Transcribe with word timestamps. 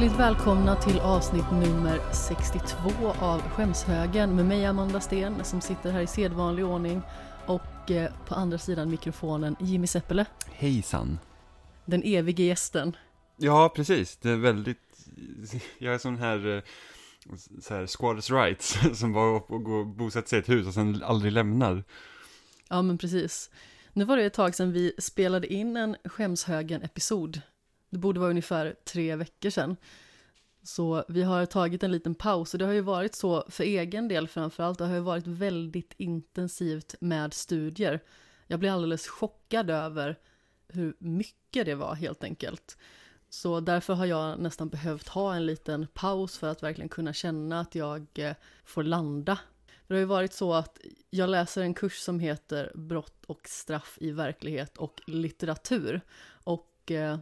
Hjärtligt 0.00 0.20
välkomna 0.20 0.76
till 0.76 1.00
avsnitt 1.00 1.50
nummer 1.52 2.00
62 2.12 2.90
av 3.20 3.40
Skämshögen 3.40 4.36
med 4.36 4.46
mig 4.46 4.66
Amanda 4.66 5.00
Sten 5.00 5.44
som 5.44 5.60
sitter 5.60 5.90
här 5.92 6.00
i 6.00 6.06
sedvanlig 6.06 6.64
ordning 6.64 7.02
och 7.46 7.90
eh, 7.90 8.12
på 8.26 8.34
andra 8.34 8.58
sidan 8.58 8.90
mikrofonen 8.90 9.56
Jimmy 9.60 9.86
Seppele, 9.86 10.26
Hejsan. 10.46 11.18
den 11.84 12.02
evige 12.02 12.42
gästen. 12.42 12.96
Ja, 13.36 13.72
precis. 13.76 14.16
Det 14.16 14.30
är 14.30 14.36
väldigt, 14.36 15.08
jag 15.78 15.94
är 15.94 15.98
sån 15.98 16.18
här, 16.18 16.56
eh, 16.56 16.62
så 17.60 17.74
här 17.74 17.86
squatters 17.86 18.30
rights, 18.30 18.78
som 18.98 19.12
bara 19.12 19.36
upp 19.36 19.50
och 19.50 19.64
går 19.64 19.80
och 19.80 19.86
bosätter 19.86 20.28
sig 20.28 20.38
i 20.38 20.42
ett 20.42 20.48
hus 20.48 20.66
och 20.66 20.74
sen 20.74 21.02
aldrig 21.02 21.32
lämnar. 21.32 21.84
Ja 22.68 22.82
men 22.82 22.98
precis. 22.98 23.50
Nu 23.92 24.04
var 24.04 24.16
det 24.16 24.24
ett 24.24 24.34
tag 24.34 24.54
sedan 24.54 24.72
vi 24.72 24.92
spelade 24.98 25.52
in 25.52 25.76
en 25.76 25.96
Skämshögen-episod. 26.04 27.40
Det 27.90 27.98
borde 27.98 28.20
vara 28.20 28.30
ungefär 28.30 28.74
tre 28.84 29.16
veckor 29.16 29.50
sedan. 29.50 29.76
Så 30.62 31.04
vi 31.08 31.22
har 31.22 31.46
tagit 31.46 31.82
en 31.82 31.92
liten 31.92 32.14
paus 32.14 32.54
och 32.54 32.58
det 32.58 32.64
har 32.64 32.72
ju 32.72 32.80
varit 32.80 33.14
så 33.14 33.44
för 33.48 33.64
egen 33.64 34.08
del 34.08 34.28
framförallt. 34.28 34.78
Det 34.78 34.86
har 34.86 34.94
ju 34.94 35.00
varit 35.00 35.26
väldigt 35.26 35.94
intensivt 35.96 36.94
med 37.00 37.34
studier. 37.34 38.00
Jag 38.46 38.60
blir 38.60 38.70
alldeles 38.70 39.08
chockad 39.08 39.70
över 39.70 40.18
hur 40.68 40.94
mycket 40.98 41.66
det 41.66 41.74
var 41.74 41.94
helt 41.94 42.24
enkelt. 42.24 42.76
Så 43.28 43.60
därför 43.60 43.94
har 43.94 44.06
jag 44.06 44.38
nästan 44.40 44.68
behövt 44.68 45.08
ha 45.08 45.34
en 45.34 45.46
liten 45.46 45.86
paus 45.94 46.38
för 46.38 46.48
att 46.48 46.62
verkligen 46.62 46.88
kunna 46.88 47.12
känna 47.12 47.60
att 47.60 47.74
jag 47.74 48.06
eh, 48.14 48.34
får 48.64 48.82
landa. 48.82 49.38
Det 49.86 49.94
har 49.94 49.98
ju 49.98 50.04
varit 50.04 50.32
så 50.32 50.54
att 50.54 50.78
jag 51.10 51.30
läser 51.30 51.62
en 51.62 51.74
kurs 51.74 51.98
som 51.98 52.20
heter 52.20 52.72
Brott 52.74 53.24
och 53.26 53.40
straff 53.44 53.98
i 54.00 54.10
verklighet 54.10 54.78
och 54.78 55.00
litteratur. 55.06 56.00
Och 56.44 56.90
eh, 56.90 57.18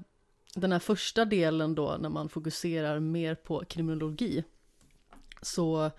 den 0.60 0.72
här 0.72 0.78
första 0.78 1.24
delen 1.24 1.74
då, 1.74 1.96
när 2.00 2.08
man 2.08 2.28
fokuserar 2.28 3.00
mer 3.00 3.34
på 3.34 3.64
kriminologi, 3.64 4.44
så 5.42 5.90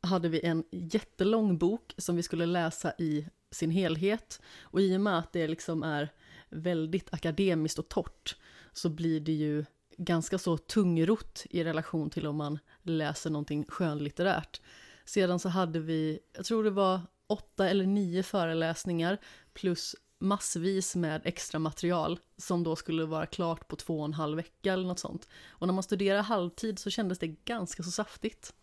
hade 0.00 0.28
vi 0.28 0.44
en 0.44 0.64
jättelång 0.70 1.58
bok 1.58 1.94
som 1.96 2.16
vi 2.16 2.22
skulle 2.22 2.46
läsa 2.46 2.92
i 2.98 3.26
sin 3.50 3.70
helhet. 3.70 4.40
Och 4.60 4.80
i 4.80 4.96
och 4.96 5.00
med 5.00 5.18
att 5.18 5.32
det 5.32 5.48
liksom 5.48 5.82
är 5.82 6.08
väldigt 6.48 7.14
akademiskt 7.14 7.78
och 7.78 7.88
torrt 7.88 8.36
så 8.72 8.88
blir 8.88 9.20
det 9.20 9.32
ju 9.32 9.64
ganska 9.96 10.38
så 10.38 10.56
tungrott 10.56 11.46
i 11.50 11.64
relation 11.64 12.10
till 12.10 12.26
om 12.26 12.36
man 12.36 12.58
läser 12.82 13.30
någonting 13.30 13.64
skönlitterärt. 13.68 14.60
Sedan 15.04 15.38
så 15.38 15.48
hade 15.48 15.80
vi, 15.80 16.18
jag 16.32 16.44
tror 16.44 16.64
det 16.64 16.70
var 16.70 17.00
åtta 17.26 17.68
eller 17.68 17.86
nio 17.86 18.22
föreläsningar 18.22 19.18
plus 19.54 19.96
massvis 20.22 20.96
med 20.96 21.20
extra 21.24 21.58
material 21.58 22.18
som 22.36 22.62
då 22.64 22.76
skulle 22.76 23.04
vara 23.04 23.26
klart 23.26 23.68
på 23.68 23.76
två 23.76 23.98
och 23.98 24.04
en 24.04 24.14
halv 24.14 24.36
vecka 24.36 24.72
eller 24.72 24.88
något 24.88 24.98
sånt. 24.98 25.28
Och 25.48 25.66
när 25.66 25.74
man 25.74 25.82
studerar 25.82 26.22
halvtid 26.22 26.78
så 26.78 26.90
kändes 26.90 27.18
det 27.18 27.26
ganska 27.26 27.82
så 27.82 27.90
saftigt. 27.90 28.54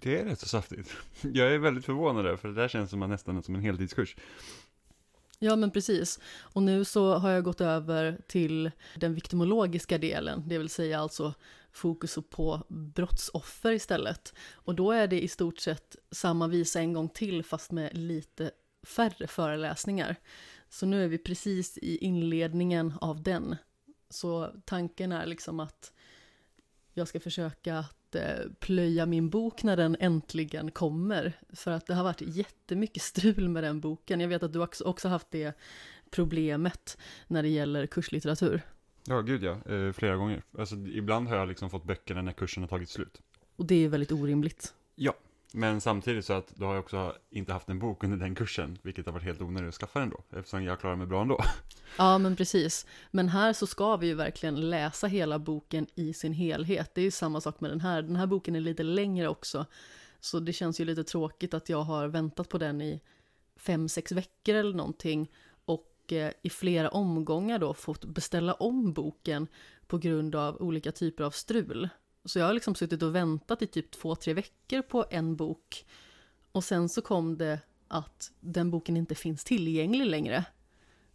Det 0.00 0.20
är 0.20 0.24
rätt 0.24 0.40
så 0.40 0.48
saftigt. 0.48 0.96
Jag 1.20 1.52
är 1.54 1.58
väldigt 1.58 1.84
förvånad 1.84 2.26
över, 2.26 2.36
för 2.36 2.48
det 2.48 2.54
där 2.54 2.68
känns 2.68 2.90
som 2.90 3.02
en- 3.02 3.10
nästan 3.10 3.42
som 3.42 3.54
en 3.54 3.60
heltidskurs. 3.60 4.16
Ja 5.38 5.56
men 5.56 5.70
precis. 5.70 6.20
Och 6.38 6.62
nu 6.62 6.84
så 6.84 7.14
har 7.14 7.30
jag 7.30 7.44
gått 7.44 7.60
över 7.60 8.20
till 8.28 8.70
den 8.96 9.14
viktimologiska 9.14 9.98
delen, 9.98 10.42
det 10.46 10.58
vill 10.58 10.68
säga 10.68 11.00
alltså 11.00 11.34
fokus 11.72 12.18
på 12.30 12.62
brottsoffer 12.68 13.72
istället. 13.72 14.34
Och 14.52 14.74
då 14.74 14.92
är 14.92 15.06
det 15.06 15.22
i 15.22 15.28
stort 15.28 15.58
sett 15.58 15.96
samma 16.10 16.46
visa 16.46 16.80
en 16.80 16.92
gång 16.92 17.08
till 17.08 17.44
fast 17.44 17.72
med 17.72 17.96
lite 17.98 18.50
färre 18.86 19.26
föreläsningar. 19.26 20.16
Så 20.68 20.86
nu 20.86 21.04
är 21.04 21.08
vi 21.08 21.18
precis 21.18 21.78
i 21.78 21.96
inledningen 21.96 22.94
av 23.00 23.22
den. 23.22 23.56
Så 24.10 24.52
tanken 24.64 25.12
är 25.12 25.26
liksom 25.26 25.60
att 25.60 25.92
jag 26.94 27.08
ska 27.08 27.20
försöka 27.20 27.78
att 27.78 28.14
eh, 28.14 28.50
plöja 28.60 29.06
min 29.06 29.30
bok 29.30 29.62
när 29.62 29.76
den 29.76 29.96
äntligen 30.00 30.70
kommer. 30.70 31.32
För 31.52 31.70
att 31.70 31.86
det 31.86 31.94
har 31.94 32.04
varit 32.04 32.20
jättemycket 32.20 33.02
strul 33.02 33.48
med 33.48 33.64
den 33.64 33.80
boken. 33.80 34.20
Jag 34.20 34.28
vet 34.28 34.42
att 34.42 34.52
du 34.52 34.66
också 34.84 35.08
haft 35.08 35.30
det 35.30 35.58
problemet 36.10 36.98
när 37.26 37.42
det 37.42 37.48
gäller 37.48 37.86
kurslitteratur. 37.86 38.62
Ja, 39.04 39.20
gud 39.20 39.42
ja, 39.42 39.52
eh, 39.52 39.92
flera 39.92 40.16
gånger. 40.16 40.42
Alltså, 40.58 40.76
ibland 40.76 41.28
har 41.28 41.36
jag 41.36 41.48
liksom 41.48 41.70
fått 41.70 41.84
böckerna 41.84 42.22
när 42.22 42.32
kursen 42.32 42.62
har 42.62 42.68
tagit 42.68 42.88
slut. 42.88 43.20
Och 43.56 43.66
det 43.66 43.84
är 43.84 43.88
väldigt 43.88 44.12
orimligt. 44.12 44.74
Men 45.52 45.80
samtidigt 45.80 46.24
så 46.24 46.32
att 46.32 46.56
då 46.56 46.66
har 46.66 46.74
jag 46.74 46.84
också 46.84 47.16
inte 47.30 47.52
haft 47.52 47.68
en 47.68 47.78
bok 47.78 48.04
under 48.04 48.16
den 48.16 48.34
kursen, 48.34 48.78
vilket 48.82 49.06
har 49.06 49.12
varit 49.12 49.24
helt 49.24 49.40
onödigt 49.40 49.68
att 49.68 49.74
skaffa 49.74 50.00
den 50.00 50.10
då, 50.10 50.38
eftersom 50.38 50.64
jag 50.64 50.80
klarar 50.80 50.96
mig 50.96 51.06
bra 51.06 51.22
ändå. 51.22 51.40
Ja, 51.98 52.18
men 52.18 52.36
precis. 52.36 52.86
Men 53.10 53.28
här 53.28 53.52
så 53.52 53.66
ska 53.66 53.96
vi 53.96 54.06
ju 54.06 54.14
verkligen 54.14 54.70
läsa 54.70 55.06
hela 55.06 55.38
boken 55.38 55.86
i 55.94 56.14
sin 56.14 56.32
helhet. 56.32 56.94
Det 56.94 57.00
är 57.00 57.04
ju 57.04 57.10
samma 57.10 57.40
sak 57.40 57.60
med 57.60 57.70
den 57.70 57.80
här. 57.80 58.02
Den 58.02 58.16
här 58.16 58.26
boken 58.26 58.56
är 58.56 58.60
lite 58.60 58.82
längre 58.82 59.28
också. 59.28 59.66
Så 60.20 60.40
det 60.40 60.52
känns 60.52 60.80
ju 60.80 60.84
lite 60.84 61.04
tråkigt 61.04 61.54
att 61.54 61.68
jag 61.68 61.82
har 61.82 62.08
väntat 62.08 62.48
på 62.48 62.58
den 62.58 62.82
i 62.82 63.00
fem, 63.56 63.88
sex 63.88 64.12
veckor 64.12 64.54
eller 64.54 64.74
någonting. 64.74 65.30
Och 65.64 66.12
eh, 66.12 66.32
i 66.42 66.50
flera 66.50 66.88
omgångar 66.88 67.58
då 67.58 67.74
fått 67.74 68.04
beställa 68.04 68.54
om 68.54 68.92
boken 68.92 69.46
på 69.86 69.98
grund 69.98 70.34
av 70.34 70.62
olika 70.62 70.92
typer 70.92 71.24
av 71.24 71.30
strul. 71.30 71.88
Så 72.28 72.38
jag 72.38 72.46
har 72.46 72.52
liksom 72.52 72.74
suttit 72.74 73.02
och 73.02 73.14
väntat 73.14 73.62
i 73.62 73.66
typ 73.66 73.90
två, 73.90 74.14
tre 74.14 74.34
veckor 74.34 74.82
på 74.82 75.04
en 75.10 75.36
bok. 75.36 75.86
Och 76.52 76.64
sen 76.64 76.88
så 76.88 77.02
kom 77.02 77.38
det 77.38 77.60
att 77.88 78.32
den 78.40 78.70
boken 78.70 78.96
inte 78.96 79.14
finns 79.14 79.44
tillgänglig 79.44 80.06
längre. 80.06 80.44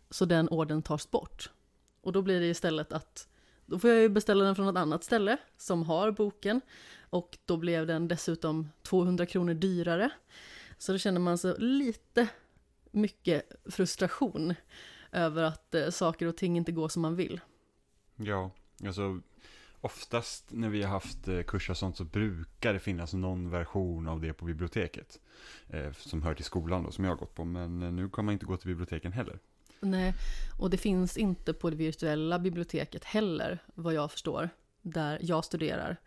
Så 0.09 0.25
den 0.25 0.49
orden 0.49 0.81
tas 0.81 1.11
bort. 1.11 1.51
Och 2.01 2.11
då 2.11 2.21
blir 2.21 2.39
det 2.39 2.45
istället 2.45 2.93
att 2.93 3.27
då 3.65 3.79
får 3.79 3.89
jag 3.89 4.01
ju 4.01 4.09
beställa 4.09 4.43
den 4.43 4.55
från 4.55 4.67
ett 4.67 4.75
annat 4.75 5.03
ställe 5.03 5.37
som 5.57 5.83
har 5.83 6.11
boken. 6.11 6.61
Och 7.09 7.37
då 7.45 7.57
blev 7.57 7.87
den 7.87 8.07
dessutom 8.07 8.69
200 8.81 9.25
kronor 9.25 9.53
dyrare. 9.53 10.11
Så 10.77 10.91
då 10.91 10.97
känner 10.97 11.19
man 11.19 11.37
sig 11.37 11.55
lite 11.57 12.27
mycket 12.91 13.51
frustration 13.65 14.53
över 15.11 15.43
att 15.43 15.75
eh, 15.75 15.89
saker 15.89 16.25
och 16.25 16.37
ting 16.37 16.57
inte 16.57 16.71
går 16.71 16.89
som 16.89 17.01
man 17.01 17.15
vill. 17.15 17.41
Ja, 18.15 18.51
alltså 18.85 19.21
oftast 19.83 20.45
när 20.51 20.69
vi 20.69 20.83
har 20.83 20.89
haft 20.89 21.27
eh, 21.27 21.41
kurser 21.41 21.73
och 21.73 21.77
sånt 21.77 21.97
så 21.97 22.03
brukar 22.03 22.73
det 22.73 22.79
finnas 22.79 23.13
någon 23.13 23.49
version 23.49 24.07
av 24.07 24.21
det 24.21 24.33
på 24.33 24.45
biblioteket. 24.45 25.19
Eh, 25.67 25.91
som 25.91 26.23
hör 26.23 26.33
till 26.33 26.45
skolan 26.45 26.83
då, 26.83 26.91
som 26.91 27.03
jag 27.03 27.11
har 27.11 27.17
gått 27.17 27.35
på. 27.35 27.45
Men 27.45 27.83
eh, 27.83 27.91
nu 27.91 28.09
kan 28.09 28.25
man 28.25 28.33
inte 28.33 28.45
gå 28.45 28.57
till 28.57 28.67
biblioteken 28.67 29.11
heller. 29.11 29.39
Nej, 29.79 30.13
och 30.59 30.69
det 30.69 30.77
finns 30.77 31.17
inte 31.17 31.53
på 31.53 31.69
det 31.69 31.75
virtuella 31.75 32.39
biblioteket 32.39 33.03
heller, 33.03 33.59
vad 33.75 33.93
jag 33.93 34.11
förstår, 34.11 34.49
där 34.81 35.19
jag 35.21 35.45
studerar. 35.45 35.97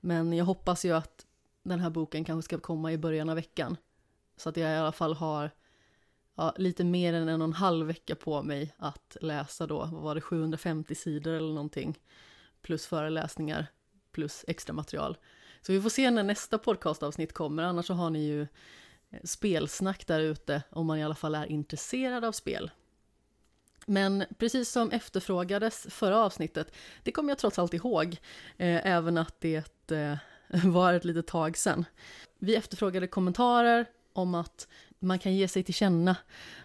Men 0.00 0.32
jag 0.32 0.44
hoppas 0.44 0.84
ju 0.84 0.92
att 0.92 1.26
den 1.62 1.80
här 1.80 1.90
boken 1.90 2.24
kanske 2.24 2.44
ska 2.44 2.58
komma 2.58 2.92
i 2.92 2.98
början 2.98 3.28
av 3.28 3.36
veckan. 3.36 3.76
Så 4.36 4.48
att 4.48 4.56
jag 4.56 4.70
i 4.70 4.76
alla 4.76 4.92
fall 4.92 5.14
har 5.14 5.50
ja, 6.34 6.54
lite 6.56 6.84
mer 6.84 7.14
än 7.14 7.28
en 7.28 7.42
och 7.42 7.48
en 7.48 7.52
halv 7.52 7.86
vecka 7.86 8.14
på 8.14 8.42
mig 8.42 8.74
att 8.78 9.16
läsa 9.20 9.66
då, 9.66 9.78
vad 9.78 10.02
var 10.02 10.14
det, 10.14 10.20
750 10.20 10.94
sidor 10.94 11.32
eller 11.32 11.54
någonting. 11.54 11.98
Plus 12.62 12.86
föreläsningar, 12.86 13.66
plus 14.12 14.44
extra 14.48 14.72
material. 14.72 15.16
Så 15.62 15.72
vi 15.72 15.80
får 15.80 15.90
se 15.90 16.10
när 16.10 16.22
nästa 16.22 16.58
podcastavsnitt 16.58 17.32
kommer, 17.32 17.62
annars 17.62 17.86
så 17.86 17.94
har 17.94 18.10
ni 18.10 18.26
ju 18.26 18.42
eh, 19.10 19.20
spelsnack 19.24 20.06
där 20.06 20.20
ute 20.20 20.62
om 20.70 20.86
man 20.86 20.98
i 20.98 21.04
alla 21.04 21.14
fall 21.14 21.34
är 21.34 21.46
intresserad 21.46 22.24
av 22.24 22.32
spel. 22.32 22.70
Men 23.86 24.24
precis 24.38 24.70
som 24.70 24.90
efterfrågades 24.90 25.86
förra 25.90 26.18
avsnittet, 26.18 26.72
det 27.02 27.12
kommer 27.12 27.30
jag 27.30 27.38
trots 27.38 27.58
allt 27.58 27.74
ihåg, 27.74 28.16
eh, 28.56 28.86
även 28.86 29.18
att 29.18 29.40
det 29.40 29.90
eh, 29.90 30.16
var 30.64 30.92
ett 30.92 31.04
litet 31.04 31.26
tag 31.26 31.56
sedan. 31.56 31.84
Vi 32.38 32.56
efterfrågade 32.56 33.06
kommentarer 33.06 33.86
om 34.12 34.34
att 34.34 34.68
man 34.98 35.18
kan 35.18 35.34
ge 35.34 35.48
sig 35.48 35.62
till 35.62 35.74
känna 35.74 36.16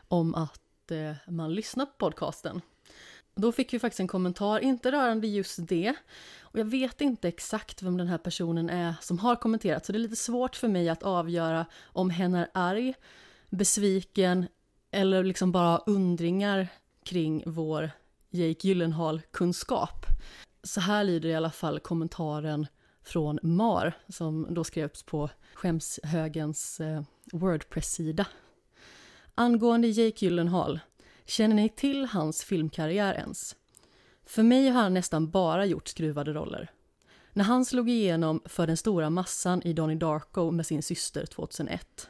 om 0.07 0.35
att 0.35 0.91
eh, 0.91 1.13
man 1.27 1.53
lyssnar 1.53 1.85
på 1.85 1.91
podcasten. 1.97 2.61
Då 3.35 3.51
fick 3.51 3.73
vi 3.73 3.79
faktiskt 3.79 3.99
en 3.99 4.07
kommentar, 4.07 4.59
inte 4.59 4.91
rörande 4.91 5.27
just 5.27 5.67
det, 5.67 5.95
och 6.41 6.59
jag 6.59 6.65
vet 6.65 7.01
inte 7.01 7.27
exakt 7.27 7.81
vem 7.81 7.97
den 7.97 8.07
här 8.07 8.17
personen 8.17 8.69
är 8.69 8.95
som 9.01 9.19
har 9.19 9.35
kommenterat, 9.35 9.85
så 9.85 9.91
det 9.91 9.97
är 9.97 9.99
lite 9.99 10.15
svårt 10.15 10.55
för 10.55 10.67
mig 10.67 10.89
att 10.89 11.03
avgöra 11.03 11.65
om 11.83 12.09
hen 12.09 12.33
är 12.33 12.47
arg, 12.53 12.93
besviken 13.49 14.45
eller 14.91 15.23
liksom 15.23 15.51
bara 15.51 15.77
undringar 15.77 16.67
kring 17.03 17.43
vår 17.45 17.91
Jake 18.29 18.67
Gyllenhaal-kunskap. 18.67 20.05
Så 20.63 20.81
här 20.81 21.03
lyder 21.03 21.29
i 21.29 21.35
alla 21.35 21.51
fall 21.51 21.79
kommentaren 21.79 22.67
från 23.03 23.39
Mar 23.43 23.93
som 24.07 24.47
då 24.49 24.63
skrevs 24.63 25.03
på 25.03 25.29
Skämshögens 25.53 26.79
eh, 26.79 27.01
Wordpress-sida. 27.31 28.25
Angående 29.35 29.87
Jake 29.87 30.25
Gyllenhaal, 30.25 30.79
känner 31.25 31.55
ni 31.55 31.69
till 31.69 32.05
hans 32.05 32.43
filmkarriär 32.43 33.13
ens? 33.13 33.55
För 34.25 34.43
mig 34.43 34.69
har 34.69 34.81
han 34.81 34.93
nästan 34.93 35.29
bara 35.29 35.65
gjort 35.65 35.87
skruvade 35.87 36.33
roller. 36.33 36.71
När 37.33 37.43
han 37.43 37.65
slog 37.65 37.89
igenom 37.89 38.41
för 38.45 38.67
den 38.67 38.77
stora 38.77 39.09
massan 39.09 39.61
i 39.61 39.73
Donnie 39.73 39.95
Darko 39.95 40.51
med 40.51 40.65
sin 40.65 40.83
syster 40.83 41.25
2001. 41.25 42.09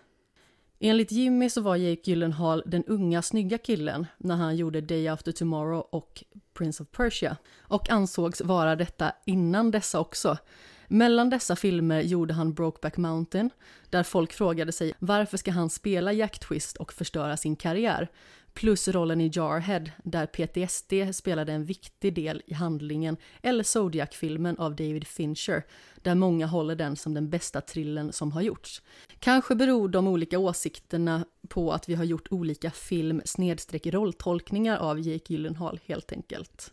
Enligt 0.80 1.12
Jimmy 1.12 1.50
så 1.50 1.62
var 1.62 1.76
Jake 1.76 2.02
Gyllenhaal 2.04 2.64
den 2.66 2.84
unga 2.84 3.22
snygga 3.22 3.58
killen 3.58 4.08
när 4.18 4.36
han 4.36 4.56
gjorde 4.56 4.82
Day 4.82 5.08
After 5.08 5.32
Tomorrow 5.32 5.88
och 5.92 6.24
Prince 6.54 6.84
of 6.84 6.90
Persia 6.92 7.38
och 7.60 7.90
ansågs 7.90 8.42
vara 8.42 8.76
detta 8.76 9.12
innan 9.26 9.72
dessa 9.72 10.00
också. 10.00 10.38
Mellan 10.88 11.30
dessa 11.30 11.56
filmer 11.56 12.02
gjorde 12.02 12.34
han 12.34 12.54
Brokeback 12.54 12.98
Mountain, 12.98 13.50
där 13.90 14.04
folk 14.04 14.34
frågade 14.34 14.72
sig 14.72 14.94
varför 15.00 15.38
ska 15.38 15.52
han 15.52 15.70
spela 15.70 16.14
Jack 16.14 16.40
Twist 16.40 16.78
och 16.78 16.94
förstöra 16.94 17.38
sin 17.38 17.56
karriär? 17.56 18.10
Plus 18.56 18.88
rollen 18.88 19.22
i 19.22 19.31
Jarhead, 19.34 19.84
där 20.04 20.25
PTSD 20.25 21.16
spelade 21.16 21.54
en 21.54 21.66
viktig 21.66 22.13
del 22.13 22.44
i 22.46 22.54
handlingen, 22.54 23.18
eller 23.42 23.63
Zodiac-filmen 23.63 24.57
av 24.57 24.75
David 24.75 25.07
Fincher, 25.07 25.63
där 25.96 26.16
många 26.16 26.46
håller 26.46 26.75
den 26.75 26.96
som 26.96 27.13
den 27.13 27.30
bästa 27.30 27.62
trillen 27.62 28.13
som 28.13 28.31
har 28.31 28.42
gjorts. 28.42 28.81
Kanske 29.19 29.56
beror 29.56 29.90
de 29.90 30.07
olika 30.07 30.40
åsikterna 30.40 31.25
på 31.48 31.72
att 31.72 31.90
vi 31.90 31.96
har 31.96 32.04
gjort 32.04 32.31
olika 32.31 32.72
film 32.72 33.22
snedstreck 33.25 33.88
rolltolkningar 33.88 34.78
av 34.78 35.00
Jake 35.00 35.34
Gyllenhaal 35.34 35.80
helt 35.86 36.12
enkelt. 36.12 36.72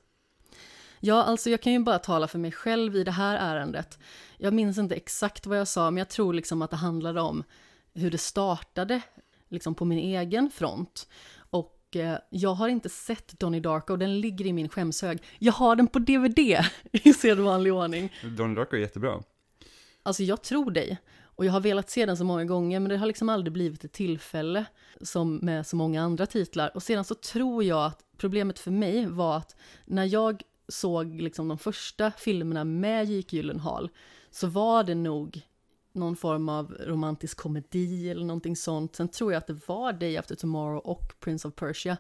Ja, 1.01 1.23
alltså 1.23 1.51
jag 1.51 1.63
kan 1.63 1.73
ju 1.73 1.79
bara 1.79 1.99
tala 1.99 2.29
för 2.29 2.39
mig 2.39 2.53
själv 2.53 2.97
i 2.97 3.05
det 3.05 3.11
här 3.11 3.37
ärendet. 3.37 3.99
Jag 4.39 4.55
minns 4.55 4.79
inte 4.79 4.95
exakt 4.95 5.47
vad 5.47 5.59
jag 5.59 5.69
sa, 5.69 5.91
men 5.91 5.99
jag 5.99 6.09
tror 6.09 6.35
liksom 6.35 6.63
att 6.63 6.71
det 6.71 6.77
handlade 6.77 7.21
om 7.21 7.45
hur 7.95 8.11
det 8.11 8.19
startade, 8.19 9.01
liksom 9.49 9.75
på 9.75 9.85
min 9.85 9.99
egen 9.99 10.51
front. 10.51 11.09
Och 11.93 11.97
eh, 11.97 12.19
jag 12.31 12.55
har 12.55 12.69
inte 12.69 12.89
sett 12.89 13.39
Donnie 13.39 13.61
Darko, 13.61 13.97
den 13.97 14.21
ligger 14.21 14.47
i 14.47 14.53
min 14.53 14.69
skämshög. 14.69 15.23
Jag 15.39 15.53
har 15.53 15.77
den 15.77 15.87
på 15.87 15.99
DVD 15.99 16.39
i 16.93 17.13
sedvanlig 17.13 17.75
ordning. 17.75 18.13
Donnie 18.37 18.57
Darko 18.57 18.77
är 18.77 18.81
jättebra. 18.81 19.23
Alltså 20.03 20.23
jag 20.23 20.43
tror 20.43 20.71
dig. 20.71 20.99
Och 21.23 21.45
jag 21.45 21.53
har 21.53 21.61
velat 21.61 21.91
se 21.91 22.07
den 22.07 22.17
så 22.17 22.25
många 22.25 22.45
gånger, 22.45 22.81
men 22.81 22.89
det 22.89 22.97
har 22.97 23.07
liksom 23.07 23.29
aldrig 23.29 23.53
blivit 23.53 23.85
ett 23.85 23.93
tillfälle 23.93 24.65
som 25.01 25.37
med 25.37 25.67
så 25.67 25.77
många 25.77 26.03
andra 26.03 26.27
titlar. 26.27 26.71
Och 26.75 26.83
sedan 26.83 27.05
så 27.05 27.15
tror 27.15 27.65
jag 27.65 27.85
att 27.87 28.05
problemet 28.17 28.59
för 28.59 28.71
mig 28.71 29.07
var 29.07 29.37
att 29.37 29.57
när 29.85 30.05
jag 30.05 30.43
såg 30.69 31.21
liksom 31.21 31.49
de 31.49 31.59
första 31.59 32.11
filmerna 32.11 32.65
med 32.65 33.11
Jake 33.11 33.37
Gyllenhaal 33.37 33.91
så 34.31 34.47
var 34.47 34.85
det 34.85 34.95
nog 34.95 35.43
någon 35.95 36.17
form 36.17 36.49
av 36.49 36.77
romantisk 36.81 37.37
komedi 37.37 38.11
eller 38.11 38.25
någonting 38.25 38.57
sånt. 38.57 38.97
Sen 38.97 39.09
tror 39.09 39.33
jag 39.33 39.39
att 39.39 39.47
det 39.47 39.69
var 39.69 39.93
Day 39.93 40.17
After 40.17 40.35
Tomorrow 40.35 40.79
och 40.79 41.21
Prince 41.21 41.49
of 41.49 41.55
Persia. 41.55 41.97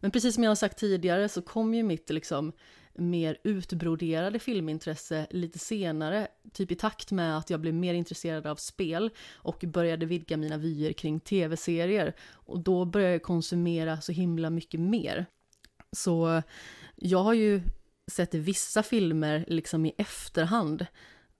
Men 0.00 0.10
precis 0.10 0.34
som 0.34 0.44
jag 0.44 0.50
har 0.50 0.56
sagt 0.56 0.78
tidigare 0.78 1.28
så 1.28 1.42
kom 1.42 1.74
ju 1.74 1.82
mitt 1.82 2.10
liksom 2.10 2.52
mer 2.94 3.36
utbroderade 3.44 4.38
filmintresse 4.38 5.26
lite 5.30 5.58
senare, 5.58 6.28
typ 6.52 6.70
i 6.70 6.74
takt 6.74 7.12
med 7.12 7.38
att 7.38 7.50
jag 7.50 7.60
blev 7.60 7.74
mer 7.74 7.94
intresserad 7.94 8.46
av 8.46 8.56
spel 8.56 9.10
och 9.34 9.64
började 9.66 10.06
vidga 10.06 10.36
mina 10.36 10.56
vyer 10.56 10.92
kring 10.92 11.20
tv-serier. 11.20 12.16
Och 12.32 12.60
då 12.60 12.84
började 12.84 13.12
jag 13.12 13.22
konsumera 13.22 14.00
så 14.00 14.12
himla 14.12 14.50
mycket 14.50 14.80
mer. 14.80 15.26
Så 15.92 16.42
jag 16.96 17.22
har 17.22 17.34
ju 17.34 17.62
sett 18.06 18.34
vissa 18.34 18.82
filmer 18.82 19.44
liksom 19.48 19.86
i 19.86 19.94
efterhand 19.98 20.86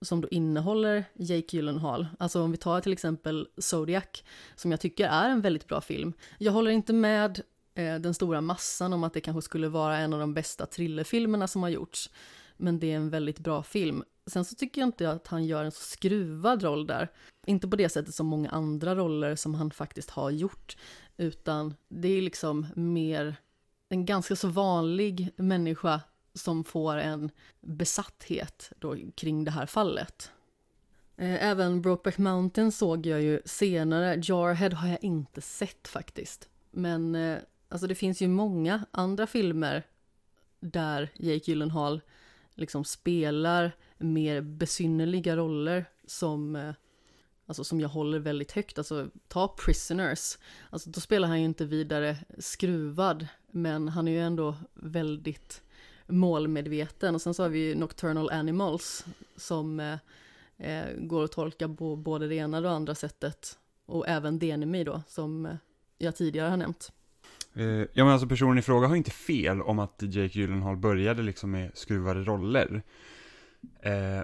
som 0.04 0.20
då 0.20 0.28
innehåller 0.28 1.04
Jake 1.14 1.56
Gyllenhaal. 1.56 2.06
Alltså 2.18 2.42
om 2.42 2.50
vi 2.50 2.56
tar 2.56 2.80
till 2.80 2.92
exempel 2.92 3.48
Zodiac, 3.58 4.24
som 4.54 4.70
jag 4.70 4.80
tycker 4.80 5.08
är 5.08 5.30
en 5.30 5.40
väldigt 5.40 5.68
bra 5.68 5.80
film. 5.80 6.12
Jag 6.38 6.52
håller 6.52 6.70
inte 6.70 6.92
med 6.92 7.40
eh, 7.74 7.94
den 7.94 8.14
stora 8.14 8.40
massan 8.40 8.92
om 8.92 9.04
att 9.04 9.12
det 9.12 9.20
kanske 9.20 9.42
skulle 9.42 9.68
vara 9.68 9.98
en 9.98 10.12
av 10.12 10.20
de 10.20 10.34
bästa 10.34 10.66
thrillerfilmerna 10.66 11.48
som 11.48 11.62
har 11.62 11.70
gjorts. 11.70 12.10
Men 12.56 12.78
det 12.78 12.92
är 12.92 12.96
en 12.96 13.10
väldigt 13.10 13.38
bra 13.38 13.62
film. 13.62 14.04
Sen 14.26 14.44
så 14.44 14.54
tycker 14.54 14.80
jag 14.80 14.88
inte 14.88 15.10
att 15.10 15.26
han 15.26 15.44
gör 15.44 15.64
en 15.64 15.72
så 15.72 15.82
skruvad 15.82 16.62
roll 16.62 16.86
där. 16.86 17.08
Inte 17.46 17.68
på 17.68 17.76
det 17.76 17.88
sättet 17.88 18.14
som 18.14 18.26
många 18.26 18.50
andra 18.50 18.94
roller 18.94 19.36
som 19.36 19.54
han 19.54 19.70
faktiskt 19.70 20.10
har 20.10 20.30
gjort. 20.30 20.76
Utan 21.16 21.74
det 21.88 22.08
är 22.08 22.22
liksom 22.22 22.66
mer 22.76 23.36
en 23.88 24.04
ganska 24.04 24.36
så 24.36 24.48
vanlig 24.48 25.30
människa 25.36 26.00
som 26.34 26.64
får 26.64 26.96
en 26.96 27.30
besatthet 27.60 28.72
då 28.78 28.96
kring 29.14 29.44
det 29.44 29.50
här 29.50 29.66
fallet. 29.66 30.30
Eh, 31.16 31.44
även 31.44 31.82
Brokeback 31.82 32.18
Mountain 32.18 32.72
såg 32.72 33.06
jag 33.06 33.22
ju 33.22 33.40
senare, 33.44 34.20
Jarhead 34.22 34.74
har 34.74 34.88
jag 34.88 35.04
inte 35.04 35.40
sett 35.40 35.88
faktiskt. 35.88 36.48
Men 36.70 37.14
eh, 37.14 37.38
alltså 37.68 37.86
det 37.86 37.94
finns 37.94 38.22
ju 38.22 38.28
många 38.28 38.86
andra 38.90 39.26
filmer 39.26 39.82
där 40.60 41.08
Jake 41.14 41.50
Gyllenhaal 41.50 42.00
liksom 42.54 42.84
spelar 42.84 43.72
mer 43.98 44.40
besynnerliga 44.40 45.36
roller 45.36 45.84
som, 46.06 46.56
eh, 46.56 46.74
alltså 47.46 47.64
som 47.64 47.80
jag 47.80 47.88
håller 47.88 48.18
väldigt 48.18 48.52
högt. 48.52 48.78
Alltså 48.78 49.08
ta 49.28 49.48
Prisoners, 49.48 50.38
alltså 50.70 50.90
då 50.90 51.00
spelar 51.00 51.28
han 51.28 51.38
ju 51.38 51.44
inte 51.44 51.64
vidare 51.64 52.16
skruvad, 52.38 53.26
men 53.50 53.88
han 53.88 54.08
är 54.08 54.12
ju 54.12 54.20
ändå 54.20 54.54
väldigt 54.74 55.62
målmedveten. 56.06 57.14
Och 57.14 57.22
sen 57.22 57.34
så 57.34 57.42
har 57.42 57.50
vi 57.50 57.58
ju 57.58 57.74
Nocturnal 57.74 58.30
Animals 58.30 59.06
som 59.36 59.80
eh, 59.80 59.98
eh, 60.58 60.86
går 60.96 61.24
att 61.24 61.32
tolka 61.32 61.68
på 61.68 61.96
både 61.96 62.28
det 62.28 62.34
ena 62.34 62.56
och 62.56 62.62
det 62.62 62.70
andra 62.70 62.94
sättet. 62.94 63.58
Och 63.86 64.08
även 64.08 64.38
Denemi 64.38 64.84
då, 64.84 65.02
som 65.08 65.46
eh, 65.46 65.54
jag 65.98 66.16
tidigare 66.16 66.50
har 66.50 66.56
nämnt. 66.56 66.92
Eh, 67.54 67.64
ja 67.66 68.04
men 68.04 68.08
alltså 68.08 68.28
personen 68.28 68.58
i 68.58 68.62
fråga 68.62 68.88
har 68.88 68.96
inte 68.96 69.10
fel 69.10 69.62
om 69.62 69.78
att 69.78 70.02
Jake 70.02 70.38
Gyllenhaal 70.38 70.76
började 70.76 71.22
liksom 71.22 71.50
med 71.50 71.70
skruvade 71.74 72.24
roller. 72.24 72.82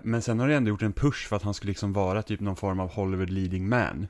Men 0.02 0.22
sen 0.22 0.40
har 0.40 0.48
det 0.48 0.54
ändå 0.54 0.68
gjort 0.68 0.82
en 0.82 0.92
push 0.92 1.28
för 1.28 1.36
att 1.36 1.42
han 1.42 1.54
skulle 1.54 1.70
liksom 1.70 1.92
vara 1.92 2.22
typ 2.22 2.40
någon 2.40 2.56
form 2.56 2.80
av 2.80 2.90
Hollywood 2.90 3.30
leading 3.30 3.68
man. 3.68 4.06